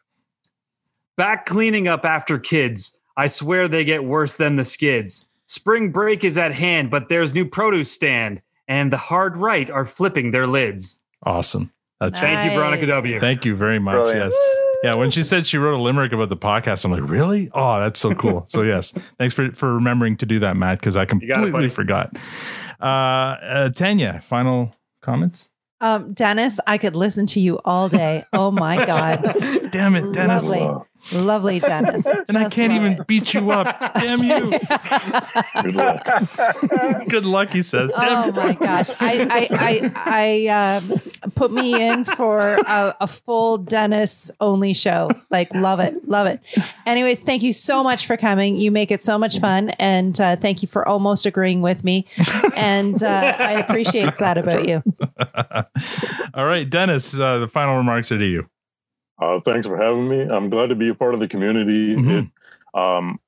Back 1.17 1.47
cleaning 1.47 1.87
up 1.87 2.05
after 2.05 2.37
kids. 2.37 2.95
I 3.17 3.25
swear 3.25 3.67
they 3.67 3.83
get 3.83 4.03
worse 4.03 4.35
than 4.35 4.57
the 4.57 4.63
skids. 4.63 5.25
Spring 5.47 5.91
break 5.91 6.23
is 6.23 6.37
at 6.37 6.53
hand, 6.53 6.91
but 6.91 7.09
there's 7.09 7.33
new 7.33 7.45
produce 7.45 7.91
stand, 7.91 8.39
and 8.67 8.93
the 8.93 8.97
hard 8.97 9.37
right 9.37 9.71
are 9.71 9.85
flipping 9.85 10.29
their 10.29 10.45
lids. 10.45 10.99
Awesome. 11.23 11.71
That's 11.99 12.19
Thank 12.19 12.51
you, 12.51 12.57
Veronica 12.57 12.85
W. 12.85 13.19
Thank 13.19 13.43
you 13.43 13.55
very 13.55 13.79
much. 13.79 13.95
Brilliant. 13.95 14.31
Yes. 14.31 14.68
Yeah, 14.83 14.95
when 14.95 15.11
she 15.11 15.23
said 15.23 15.45
she 15.45 15.57
wrote 15.57 15.77
a 15.77 15.81
limerick 15.81 16.13
about 16.13 16.29
the 16.29 16.37
podcast, 16.37 16.85
I'm 16.85 16.91
like, 16.91 17.07
really? 17.09 17.49
Oh, 17.53 17.79
that's 17.81 17.99
so 17.99 18.13
cool. 18.15 18.45
so 18.47 18.61
yes, 18.63 18.91
thanks 19.17 19.33
for 19.33 19.51
for 19.51 19.73
remembering 19.73 20.15
to 20.17 20.25
do 20.25 20.39
that, 20.39 20.55
Matt, 20.55 20.79
because 20.79 20.95
I 20.95 21.05
got 21.05 21.21
it, 21.21 21.33
completely 21.33 21.69
forgot. 21.69 22.17
Uh, 22.81 22.85
uh, 22.85 23.69
Tanya, 23.71 24.21
final 24.25 24.73
comments. 25.01 25.49
Um, 25.81 26.13
Dennis, 26.13 26.59
I 26.67 26.77
could 26.77 26.95
listen 26.95 27.25
to 27.27 27.39
you 27.39 27.59
all 27.63 27.87
day. 27.89 28.23
Oh 28.33 28.51
my 28.51 28.85
God. 28.85 29.21
Damn 29.71 29.95
it, 29.95 30.11
Dennis. 30.13 30.49
Lovely. 30.49 30.85
Lovely, 31.11 31.59
Dennis. 31.69 32.05
And 32.05 32.37
I 32.37 32.49
can't 32.49 32.73
even 32.73 33.03
beat 33.07 33.33
you 33.33 33.51
up. 33.51 33.93
Damn 33.95 34.23
you. 34.23 34.59
Good 35.63 35.75
luck. 35.75 36.07
Good 37.09 37.25
luck, 37.25 37.51
he 37.51 37.61
says. 37.61 37.91
Damn 37.91 38.29
Oh 38.29 38.31
my 38.31 38.53
gosh. 38.53 38.89
I 38.99 39.27
I 39.29 39.47
I, 39.51 40.47
I 40.47 40.77
um, 40.77 41.31
put 41.31 41.51
me 41.51 41.81
in 41.81 42.05
for 42.05 42.39
a, 42.39 42.95
a 43.01 43.07
full 43.07 43.57
Dennis 43.57 44.29
only 44.39 44.73
show. 44.73 45.09
Like 45.29 45.53
love 45.53 45.79
it. 45.79 46.07
Love 46.07 46.27
it. 46.27 46.41
Anyways, 46.85 47.21
thank 47.21 47.43
you 47.43 47.53
so 47.53 47.83
much 47.83 48.05
for 48.05 48.17
coming. 48.17 48.57
You 48.57 48.71
make 48.71 48.91
it 48.91 49.03
so 49.03 49.17
much 49.17 49.39
fun. 49.39 49.69
And 49.71 50.19
uh, 50.19 50.35
thank 50.35 50.61
you 50.61 50.67
for 50.67 50.87
almost 50.87 51.25
agreeing 51.25 51.61
with 51.61 51.83
me. 51.83 52.05
And 52.55 53.01
uh, 53.01 53.35
I 53.39 53.53
appreciate 53.53 54.15
that 54.17 54.37
about 54.37 54.67
you. 54.67 54.83
All 56.33 56.45
right, 56.45 56.69
Dennis, 56.69 57.17
uh, 57.17 57.39
the 57.39 57.47
final 57.47 57.77
remarks 57.77 58.11
are 58.11 58.17
to 58.17 58.25
you. 58.25 58.49
Uh, 59.19 59.39
thanks 59.39 59.67
for 59.67 59.77
having 59.77 60.07
me. 60.07 60.21
I'm 60.21 60.49
glad 60.49 60.67
to 60.67 60.75
be 60.75 60.89
a 60.89 60.95
part 60.95 61.13
of 61.13 61.19
the 61.19 61.27
community. 61.27 61.93
It, 61.93 62.27
um, 62.73 63.19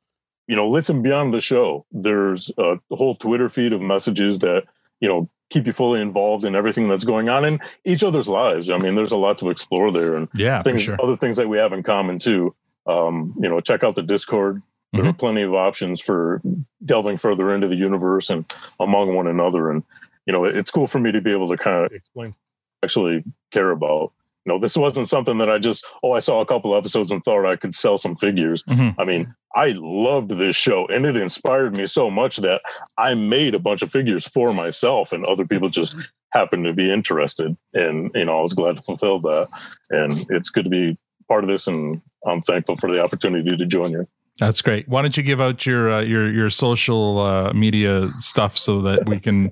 you 0.48 0.56
know, 0.56 0.68
listen 0.70 1.02
beyond 1.02 1.34
the 1.34 1.42
show. 1.42 1.86
There's 1.92 2.52
a 2.58 2.78
whole 2.92 3.16
Twitter 3.16 3.50
feed 3.50 3.74
of 3.74 3.82
messages 3.82 4.40
that 4.40 4.64
you 5.00 5.08
know 5.10 5.30
keep 5.50 5.66
you 5.68 5.74
fully 5.74 6.02
involved 6.02 6.46
in 6.46 6.56
everything 6.56 6.88
that's 6.88 7.04
going 7.04 7.28
on 7.30 7.44
in 7.46 7.60
each 7.84 8.04
other's 8.04 8.30
lives. 8.30 8.70
I 8.70 8.78
mean, 8.78 8.96
there's 8.96 9.12
a 9.12 9.18
lot 9.18 9.38
to 9.40 9.50
explore 9.50 9.92
there, 9.92 10.16
and 10.16 10.30
Yeah, 10.34 10.64
things, 10.64 10.84
sure. 10.84 10.98
other 11.02 11.18
things 11.18 11.38
that 11.38 11.50
we 11.50 11.58
have 11.58 11.74
in 11.74 11.84
common 11.84 12.20
too. 12.20 12.56
Um, 12.88 13.36
you 13.40 13.50
know, 13.50 13.60
check 13.60 13.84
out 13.84 13.96
the 13.96 14.04
Discord. 14.04 14.62
There 14.94 15.06
are 15.06 15.14
plenty 15.14 15.42
of 15.42 15.54
options 15.54 16.02
for 16.02 16.42
delving 16.84 17.16
further 17.16 17.56
into 17.56 17.68
the 17.68 17.78
universe 17.78 18.30
and 18.30 18.44
among 18.78 19.16
one 19.16 19.26
another. 19.26 19.72
And 19.72 19.84
you 20.26 20.34
know, 20.34 20.44
it's 20.44 20.70
cool 20.70 20.86
for 20.86 21.00
me 21.00 21.14
to 21.14 21.22
be 21.22 21.32
able 21.32 21.48
to 21.48 21.56
kind 21.56 21.86
of 21.86 21.94
explain 21.94 22.36
actually 22.84 23.24
care 23.52 23.72
about. 23.72 24.12
Know, 24.46 24.58
this 24.58 24.76
wasn't 24.76 25.08
something 25.08 25.38
that 25.38 25.50
I 25.50 25.60
just, 25.60 25.86
oh, 26.04 26.14
I 26.14 26.20
saw 26.20 26.42
a 26.42 26.46
couple 26.46 26.76
episodes 26.76 27.12
and 27.12 27.24
thought 27.24 27.46
I 27.46 27.56
could 27.56 27.76
sell 27.76 27.98
some 28.00 28.16
figures. 28.16 28.64
Mhm. 28.64 28.96
I 28.98 29.06
mean, 29.06 29.36
I 29.56 29.74
loved 29.78 30.32
this 30.32 30.56
show 30.56 30.88
and 30.88 31.06
it 31.06 31.16
inspired 31.16 31.78
me 31.78 31.86
so 31.86 32.10
much 32.10 32.38
that 32.38 32.62
I 32.98 33.14
made 33.14 33.54
a 33.54 33.60
bunch 33.60 33.84
of 33.84 33.92
figures 33.92 34.28
for 34.28 34.52
myself 34.54 35.12
and 35.12 35.26
other 35.26 35.46
people 35.46 35.70
just 35.70 35.96
happened 36.32 36.66
to 36.66 36.74
be 36.74 36.92
interested. 36.92 37.56
And, 37.74 38.10
you 38.16 38.26
know, 38.26 38.40
I 38.40 38.42
was 38.42 38.54
glad 38.54 38.78
to 38.78 38.82
fulfill 38.82 39.20
that. 39.22 39.48
And 39.92 40.14
it's 40.30 40.50
good 40.50 40.64
to 40.64 40.70
be 40.72 40.98
part 41.28 41.44
of 41.44 41.50
this. 41.50 41.68
And 41.68 42.02
I'm 42.26 42.42
thankful 42.42 42.78
for 42.78 42.92
the 42.92 43.04
opportunity 43.04 43.56
to 43.56 43.66
join 43.66 43.92
you. 43.92 44.08
That's 44.40 44.62
great. 44.62 44.88
Why 44.88 45.04
don't 45.04 45.16
you 45.16 45.24
give 45.24 45.42
out 45.42 45.66
your 45.68 45.94
uh, 45.94 46.02
your 46.02 46.32
your 46.32 46.50
social 46.50 47.20
uh, 47.20 47.54
media 47.54 48.08
stuff 48.08 48.58
so 48.58 48.82
that 48.82 49.08
we 49.08 49.20
can 49.20 49.52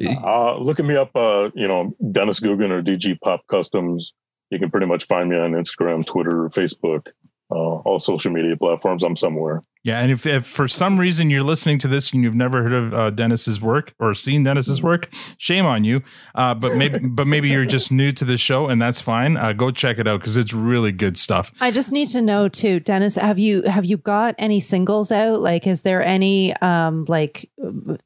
Uh, 0.00 0.58
looking 0.58 0.86
me 0.86 0.96
up, 0.96 1.14
uh, 1.14 1.50
you 1.54 1.68
know, 1.68 1.94
Dennis 2.10 2.40
Guggen 2.40 2.70
or 2.70 2.82
DG 2.82 3.20
Pop 3.20 3.46
Customs. 3.46 4.14
You 4.50 4.58
can 4.58 4.70
pretty 4.70 4.86
much 4.86 5.06
find 5.06 5.30
me 5.30 5.36
on 5.36 5.52
Instagram, 5.52 6.04
Twitter, 6.06 6.48
Facebook, 6.48 7.08
uh, 7.50 7.54
all 7.54 7.98
social 7.98 8.32
media 8.32 8.56
platforms. 8.56 9.02
I'm 9.02 9.16
somewhere. 9.16 9.62
Yeah, 9.84 10.00
and 10.00 10.10
if, 10.10 10.26
if 10.26 10.46
for 10.46 10.66
some 10.66 10.98
reason 10.98 11.28
you're 11.28 11.42
listening 11.42 11.78
to 11.80 11.88
this 11.88 12.10
and 12.14 12.22
you've 12.22 12.34
never 12.34 12.62
heard 12.62 12.72
of 12.72 12.94
uh, 12.94 13.10
Dennis's 13.10 13.60
work 13.60 13.92
or 14.00 14.14
seen 14.14 14.42
Dennis's 14.42 14.82
work, 14.82 15.10
shame 15.36 15.66
on 15.66 15.84
you. 15.84 16.02
Uh, 16.34 16.54
but 16.54 16.74
maybe 16.74 16.98
but 17.02 17.26
maybe 17.26 17.50
you're 17.50 17.66
just 17.66 17.92
new 17.92 18.10
to 18.12 18.24
the 18.24 18.38
show, 18.38 18.66
and 18.68 18.80
that's 18.80 19.02
fine. 19.02 19.36
Uh, 19.36 19.52
go 19.52 19.70
check 19.70 19.98
it 19.98 20.08
out 20.08 20.20
because 20.20 20.38
it's 20.38 20.54
really 20.54 20.90
good 20.90 21.18
stuff. 21.18 21.52
I 21.60 21.70
just 21.70 21.92
need 21.92 22.08
to 22.08 22.22
know 22.22 22.48
too, 22.48 22.80
Dennis. 22.80 23.16
Have 23.16 23.38
you 23.38 23.60
have 23.62 23.84
you 23.84 23.98
got 23.98 24.34
any 24.38 24.58
singles 24.58 25.12
out? 25.12 25.40
Like, 25.40 25.66
is 25.66 25.82
there 25.82 26.02
any 26.02 26.56
um 26.56 27.04
like 27.06 27.50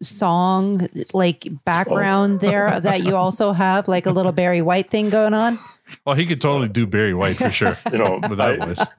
song 0.03 0.89
like 1.15 1.47
background 1.65 2.41
there 2.41 2.81
that 2.81 3.05
you 3.05 3.17
also 3.17 3.53
have 3.53 3.89
like 3.89 4.07
a 4.07 4.11
little 4.11 4.33
Barry 4.33 4.63
White 4.63 4.91
thing 4.91 5.11
going 5.11 5.35
on? 5.35 5.59
Well, 6.05 6.15
he 6.17 6.27
could 6.27 6.41
totally 6.41 6.69
do 6.69 6.87
Barry 6.87 7.15
White 7.15 7.37
for 7.37 7.51
sure. 7.51 7.77
You 7.93 7.99
know, 7.99 8.21
with 8.29 8.39
that 8.39 8.61
I- 8.63 8.67
voice. 8.67 8.95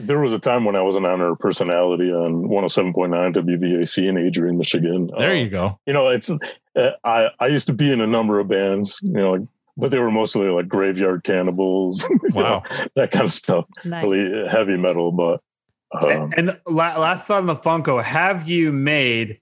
There 0.00 0.18
was 0.18 0.32
a 0.32 0.40
time 0.40 0.64
when 0.64 0.74
I 0.74 0.82
was 0.82 0.96
an 0.96 1.04
honor 1.04 1.36
personality 1.36 2.10
on 2.10 2.48
107.9 2.48 3.34
WVAC 3.36 4.08
in 4.08 4.18
Adrian, 4.18 4.58
Michigan. 4.58 5.08
There 5.16 5.30
Uh, 5.30 5.34
you 5.34 5.48
go. 5.48 5.78
You 5.86 5.92
know, 5.92 6.08
it's 6.08 6.28
uh, 6.28 6.90
I 7.04 7.28
I 7.38 7.46
used 7.46 7.68
to 7.68 7.72
be 7.72 7.92
in 7.92 8.00
a 8.00 8.06
number 8.06 8.40
of 8.40 8.48
bands. 8.48 8.98
You 9.02 9.12
know, 9.12 9.32
like, 9.34 9.42
but 9.76 9.92
they 9.92 10.00
were 10.00 10.10
mostly 10.10 10.48
like 10.48 10.66
Graveyard 10.66 11.22
Cannibals. 11.22 12.04
Wow. 12.34 12.64
know, 12.68 12.86
that 12.96 13.12
kind 13.12 13.26
of 13.26 13.32
stuff. 13.32 13.66
Nice. 13.84 14.02
Really 14.04 14.48
heavy 14.48 14.76
metal, 14.76 15.12
but 15.12 15.40
um, 16.02 16.30
And 16.36 16.58
la- 16.66 16.98
last 16.98 17.26
thought 17.26 17.38
on 17.38 17.46
the 17.46 17.54
Funko: 17.54 18.02
Have 18.02 18.48
you 18.48 18.72
made 18.72 19.38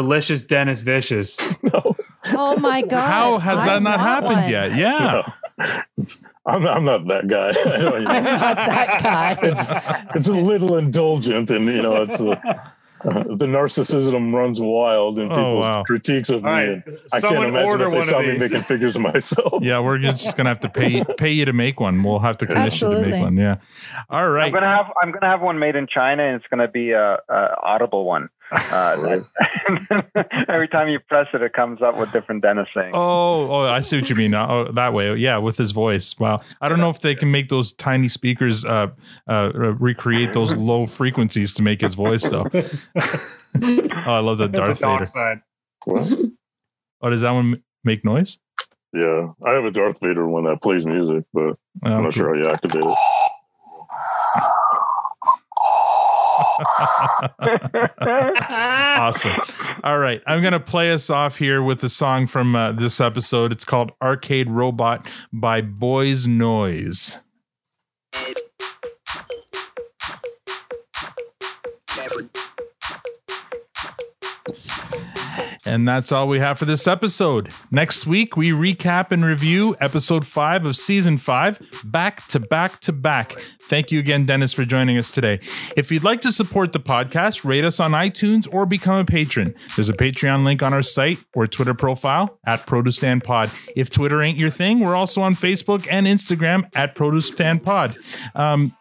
delicious 0.00 0.44
Dennis 0.44 0.82
Vicious? 0.82 1.38
no. 1.62 1.96
Oh 2.34 2.56
my 2.58 2.82
god! 2.82 3.10
How 3.10 3.38
has 3.38 3.60
I 3.60 3.66
that 3.66 3.82
not 3.82 3.98
happened 4.00 4.32
one. 4.42 4.50
yet? 4.50 4.76
Yeah. 4.76 5.22
It's- 5.98 6.18
I'm 6.48 6.62
not, 6.62 6.76
I'm 6.76 6.84
not 6.84 7.06
that 7.08 7.26
guy. 7.26 7.48
I 7.48 7.52
don't, 7.52 7.80
you 7.80 7.80
know. 8.06 8.10
I'm 8.10 8.24
not 8.24 8.56
that 8.56 9.02
guy. 9.02 9.38
it's 9.42 9.68
it's 10.14 10.28
a 10.28 10.32
little 10.34 10.76
indulgent, 10.76 11.50
and 11.50 11.64
you 11.66 11.82
know, 11.82 12.02
it's 12.02 12.20
uh, 12.20 12.30
uh, 12.30 12.34
the 13.02 13.46
narcissism 13.46 14.32
runs 14.32 14.60
wild 14.60 15.18
in 15.18 15.26
Oh, 15.26 15.34
people's 15.34 15.62
wow. 15.64 15.82
critiques 15.82 16.30
of 16.30 16.44
me. 16.44 16.48
All 16.50 16.54
right, 16.56 16.68
and 16.86 16.98
I 17.12 17.20
can't 17.20 17.34
imagine 17.48 17.66
order 17.66 17.86
if 17.88 17.92
they 17.94 18.02
saw 18.02 18.20
me 18.22 18.38
making 18.38 18.62
figures 18.62 18.94
of 18.94 19.02
myself. 19.02 19.60
Yeah, 19.64 19.80
we're 19.80 19.98
just 19.98 20.36
gonna 20.36 20.50
have 20.50 20.60
to 20.60 20.68
pay 20.68 21.02
pay 21.18 21.30
you 21.32 21.46
to 21.46 21.52
make 21.52 21.80
one. 21.80 22.00
We'll 22.04 22.20
have 22.20 22.38
to 22.38 22.46
commission 22.46 22.90
to 22.92 23.00
make 23.04 23.20
one. 23.20 23.36
Yeah. 23.36 23.56
All 24.08 24.28
right. 24.28 24.46
I'm 24.46 24.52
gonna 24.52 24.66
have 24.76 24.86
I'm 25.02 25.10
gonna 25.10 25.26
have 25.32 25.40
one 25.42 25.58
made 25.58 25.74
in 25.74 25.88
China, 25.88 26.22
and 26.22 26.36
it's 26.36 26.46
gonna 26.48 26.68
be 26.68 26.92
a, 26.92 27.18
a 27.28 27.48
audible 27.60 28.04
one. 28.04 28.28
Uh, 28.52 29.20
every 30.48 30.68
time 30.68 30.88
you 30.88 31.00
press 31.00 31.26
it, 31.34 31.42
it 31.42 31.52
comes 31.52 31.82
up 31.82 31.96
with 31.96 32.12
different 32.12 32.42
Dennis 32.42 32.68
things. 32.74 32.92
Oh, 32.94 33.50
oh, 33.50 33.66
I 33.66 33.80
see 33.80 33.96
what 34.00 34.08
you 34.08 34.14
mean. 34.16 34.34
Oh, 34.34 34.70
that 34.72 34.92
way, 34.92 35.14
yeah, 35.16 35.38
with 35.38 35.56
his 35.56 35.72
voice. 35.72 36.18
Wow, 36.18 36.40
I 36.60 36.68
don't 36.68 36.78
know 36.78 36.90
if 36.90 37.00
they 37.00 37.14
can 37.14 37.30
make 37.30 37.48
those 37.48 37.72
tiny 37.72 38.08
speakers 38.08 38.64
uh, 38.64 38.88
uh, 39.28 39.50
recreate 39.54 40.32
those 40.32 40.54
low 40.56 40.86
frequencies 40.86 41.54
to 41.54 41.62
make 41.62 41.80
his 41.80 41.94
voice 41.94 42.28
though. 42.28 42.46
oh, 42.54 43.88
I 44.06 44.18
love 44.20 44.38
the 44.38 44.48
Darth 44.48 44.80
Dark 44.80 44.98
Vader. 44.98 45.06
side. 45.06 45.38
Oh, 45.88 47.10
does 47.10 47.20
that 47.22 47.32
one 47.32 47.62
make 47.84 48.04
noise? 48.04 48.38
Yeah, 48.92 49.32
I 49.44 49.52
have 49.52 49.64
a 49.64 49.70
Darth 49.70 50.00
Vader 50.00 50.26
one 50.28 50.44
that 50.44 50.62
plays 50.62 50.86
music, 50.86 51.24
but 51.34 51.56
I'm 51.82 51.92
Oh, 51.92 52.00
not 52.02 52.12
sure 52.12 52.34
how 52.34 52.40
you 52.42 52.48
activate 52.48 52.84
it. 52.84 52.98
awesome. 58.98 59.36
All 59.84 59.98
right. 59.98 60.22
I'm 60.26 60.40
going 60.40 60.52
to 60.52 60.60
play 60.60 60.92
us 60.92 61.10
off 61.10 61.38
here 61.38 61.62
with 61.62 61.82
a 61.84 61.88
song 61.88 62.26
from 62.26 62.56
uh, 62.56 62.72
this 62.72 63.00
episode. 63.00 63.52
It's 63.52 63.64
called 63.64 63.92
Arcade 64.02 64.50
Robot 64.50 65.06
by 65.32 65.60
Boys 65.60 66.26
Noize. 66.26 67.20
And 75.66 75.86
that's 75.86 76.12
all 76.12 76.28
we 76.28 76.38
have 76.38 76.60
for 76.60 76.64
this 76.64 76.86
episode. 76.86 77.50
Next 77.72 78.06
week, 78.06 78.36
we 78.36 78.50
recap 78.50 79.10
and 79.10 79.24
review 79.24 79.76
episode 79.80 80.24
five 80.24 80.64
of 80.64 80.76
season 80.76 81.18
five, 81.18 81.60
back 81.84 82.26
to 82.28 82.38
back 82.38 82.80
to 82.82 82.92
back. 82.92 83.34
Thank 83.68 83.90
you 83.90 83.98
again, 83.98 84.26
Dennis, 84.26 84.52
for 84.52 84.64
joining 84.64 84.96
us 84.96 85.10
today. 85.10 85.40
If 85.76 85.90
you'd 85.90 86.04
like 86.04 86.20
to 86.20 86.30
support 86.30 86.72
the 86.72 86.78
podcast, 86.78 87.44
rate 87.44 87.64
us 87.64 87.80
on 87.80 87.90
iTunes 87.92 88.46
or 88.52 88.64
become 88.64 88.98
a 88.98 89.04
patron. 89.04 89.54
There's 89.74 89.88
a 89.88 89.92
Patreon 89.92 90.44
link 90.44 90.62
on 90.62 90.72
our 90.72 90.84
site 90.84 91.18
or 91.34 91.48
Twitter 91.48 91.74
profile 91.74 92.38
at 92.46 92.64
Produce 92.66 93.02
Pod. 93.24 93.50
If 93.74 93.90
Twitter 93.90 94.22
ain't 94.22 94.38
your 94.38 94.50
thing, 94.50 94.78
we're 94.78 94.94
also 94.94 95.20
on 95.20 95.34
Facebook 95.34 95.88
and 95.90 96.06
Instagram 96.06 96.70
at 96.74 96.94
Produce 96.94 97.30
Pod. 97.30 97.98
Um, 98.36 98.76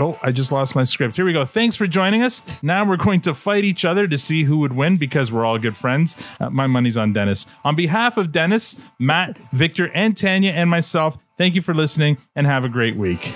Oh, 0.00 0.16
I 0.22 0.30
just 0.30 0.52
lost 0.52 0.76
my 0.76 0.84
script. 0.84 1.16
Here 1.16 1.24
we 1.24 1.32
go. 1.32 1.44
Thanks 1.44 1.74
for 1.74 1.88
joining 1.88 2.22
us. 2.22 2.44
Now 2.62 2.84
we're 2.84 2.96
going 2.96 3.20
to 3.22 3.34
fight 3.34 3.64
each 3.64 3.84
other 3.84 4.06
to 4.06 4.16
see 4.16 4.44
who 4.44 4.58
would 4.58 4.72
win 4.72 4.96
because 4.96 5.32
we're 5.32 5.44
all 5.44 5.58
good 5.58 5.76
friends. 5.76 6.16
Uh, 6.38 6.50
my 6.50 6.68
money's 6.68 6.96
on 6.96 7.12
Dennis. 7.12 7.46
On 7.64 7.74
behalf 7.74 8.16
of 8.16 8.30
Dennis, 8.30 8.76
Matt, 9.00 9.38
Victor, 9.52 9.90
and 9.92 10.16
Tanya, 10.16 10.52
and 10.52 10.70
myself, 10.70 11.18
thank 11.36 11.56
you 11.56 11.62
for 11.62 11.74
listening 11.74 12.18
and 12.36 12.46
have 12.46 12.62
a 12.62 12.68
great 12.68 12.96
week. 12.96 13.34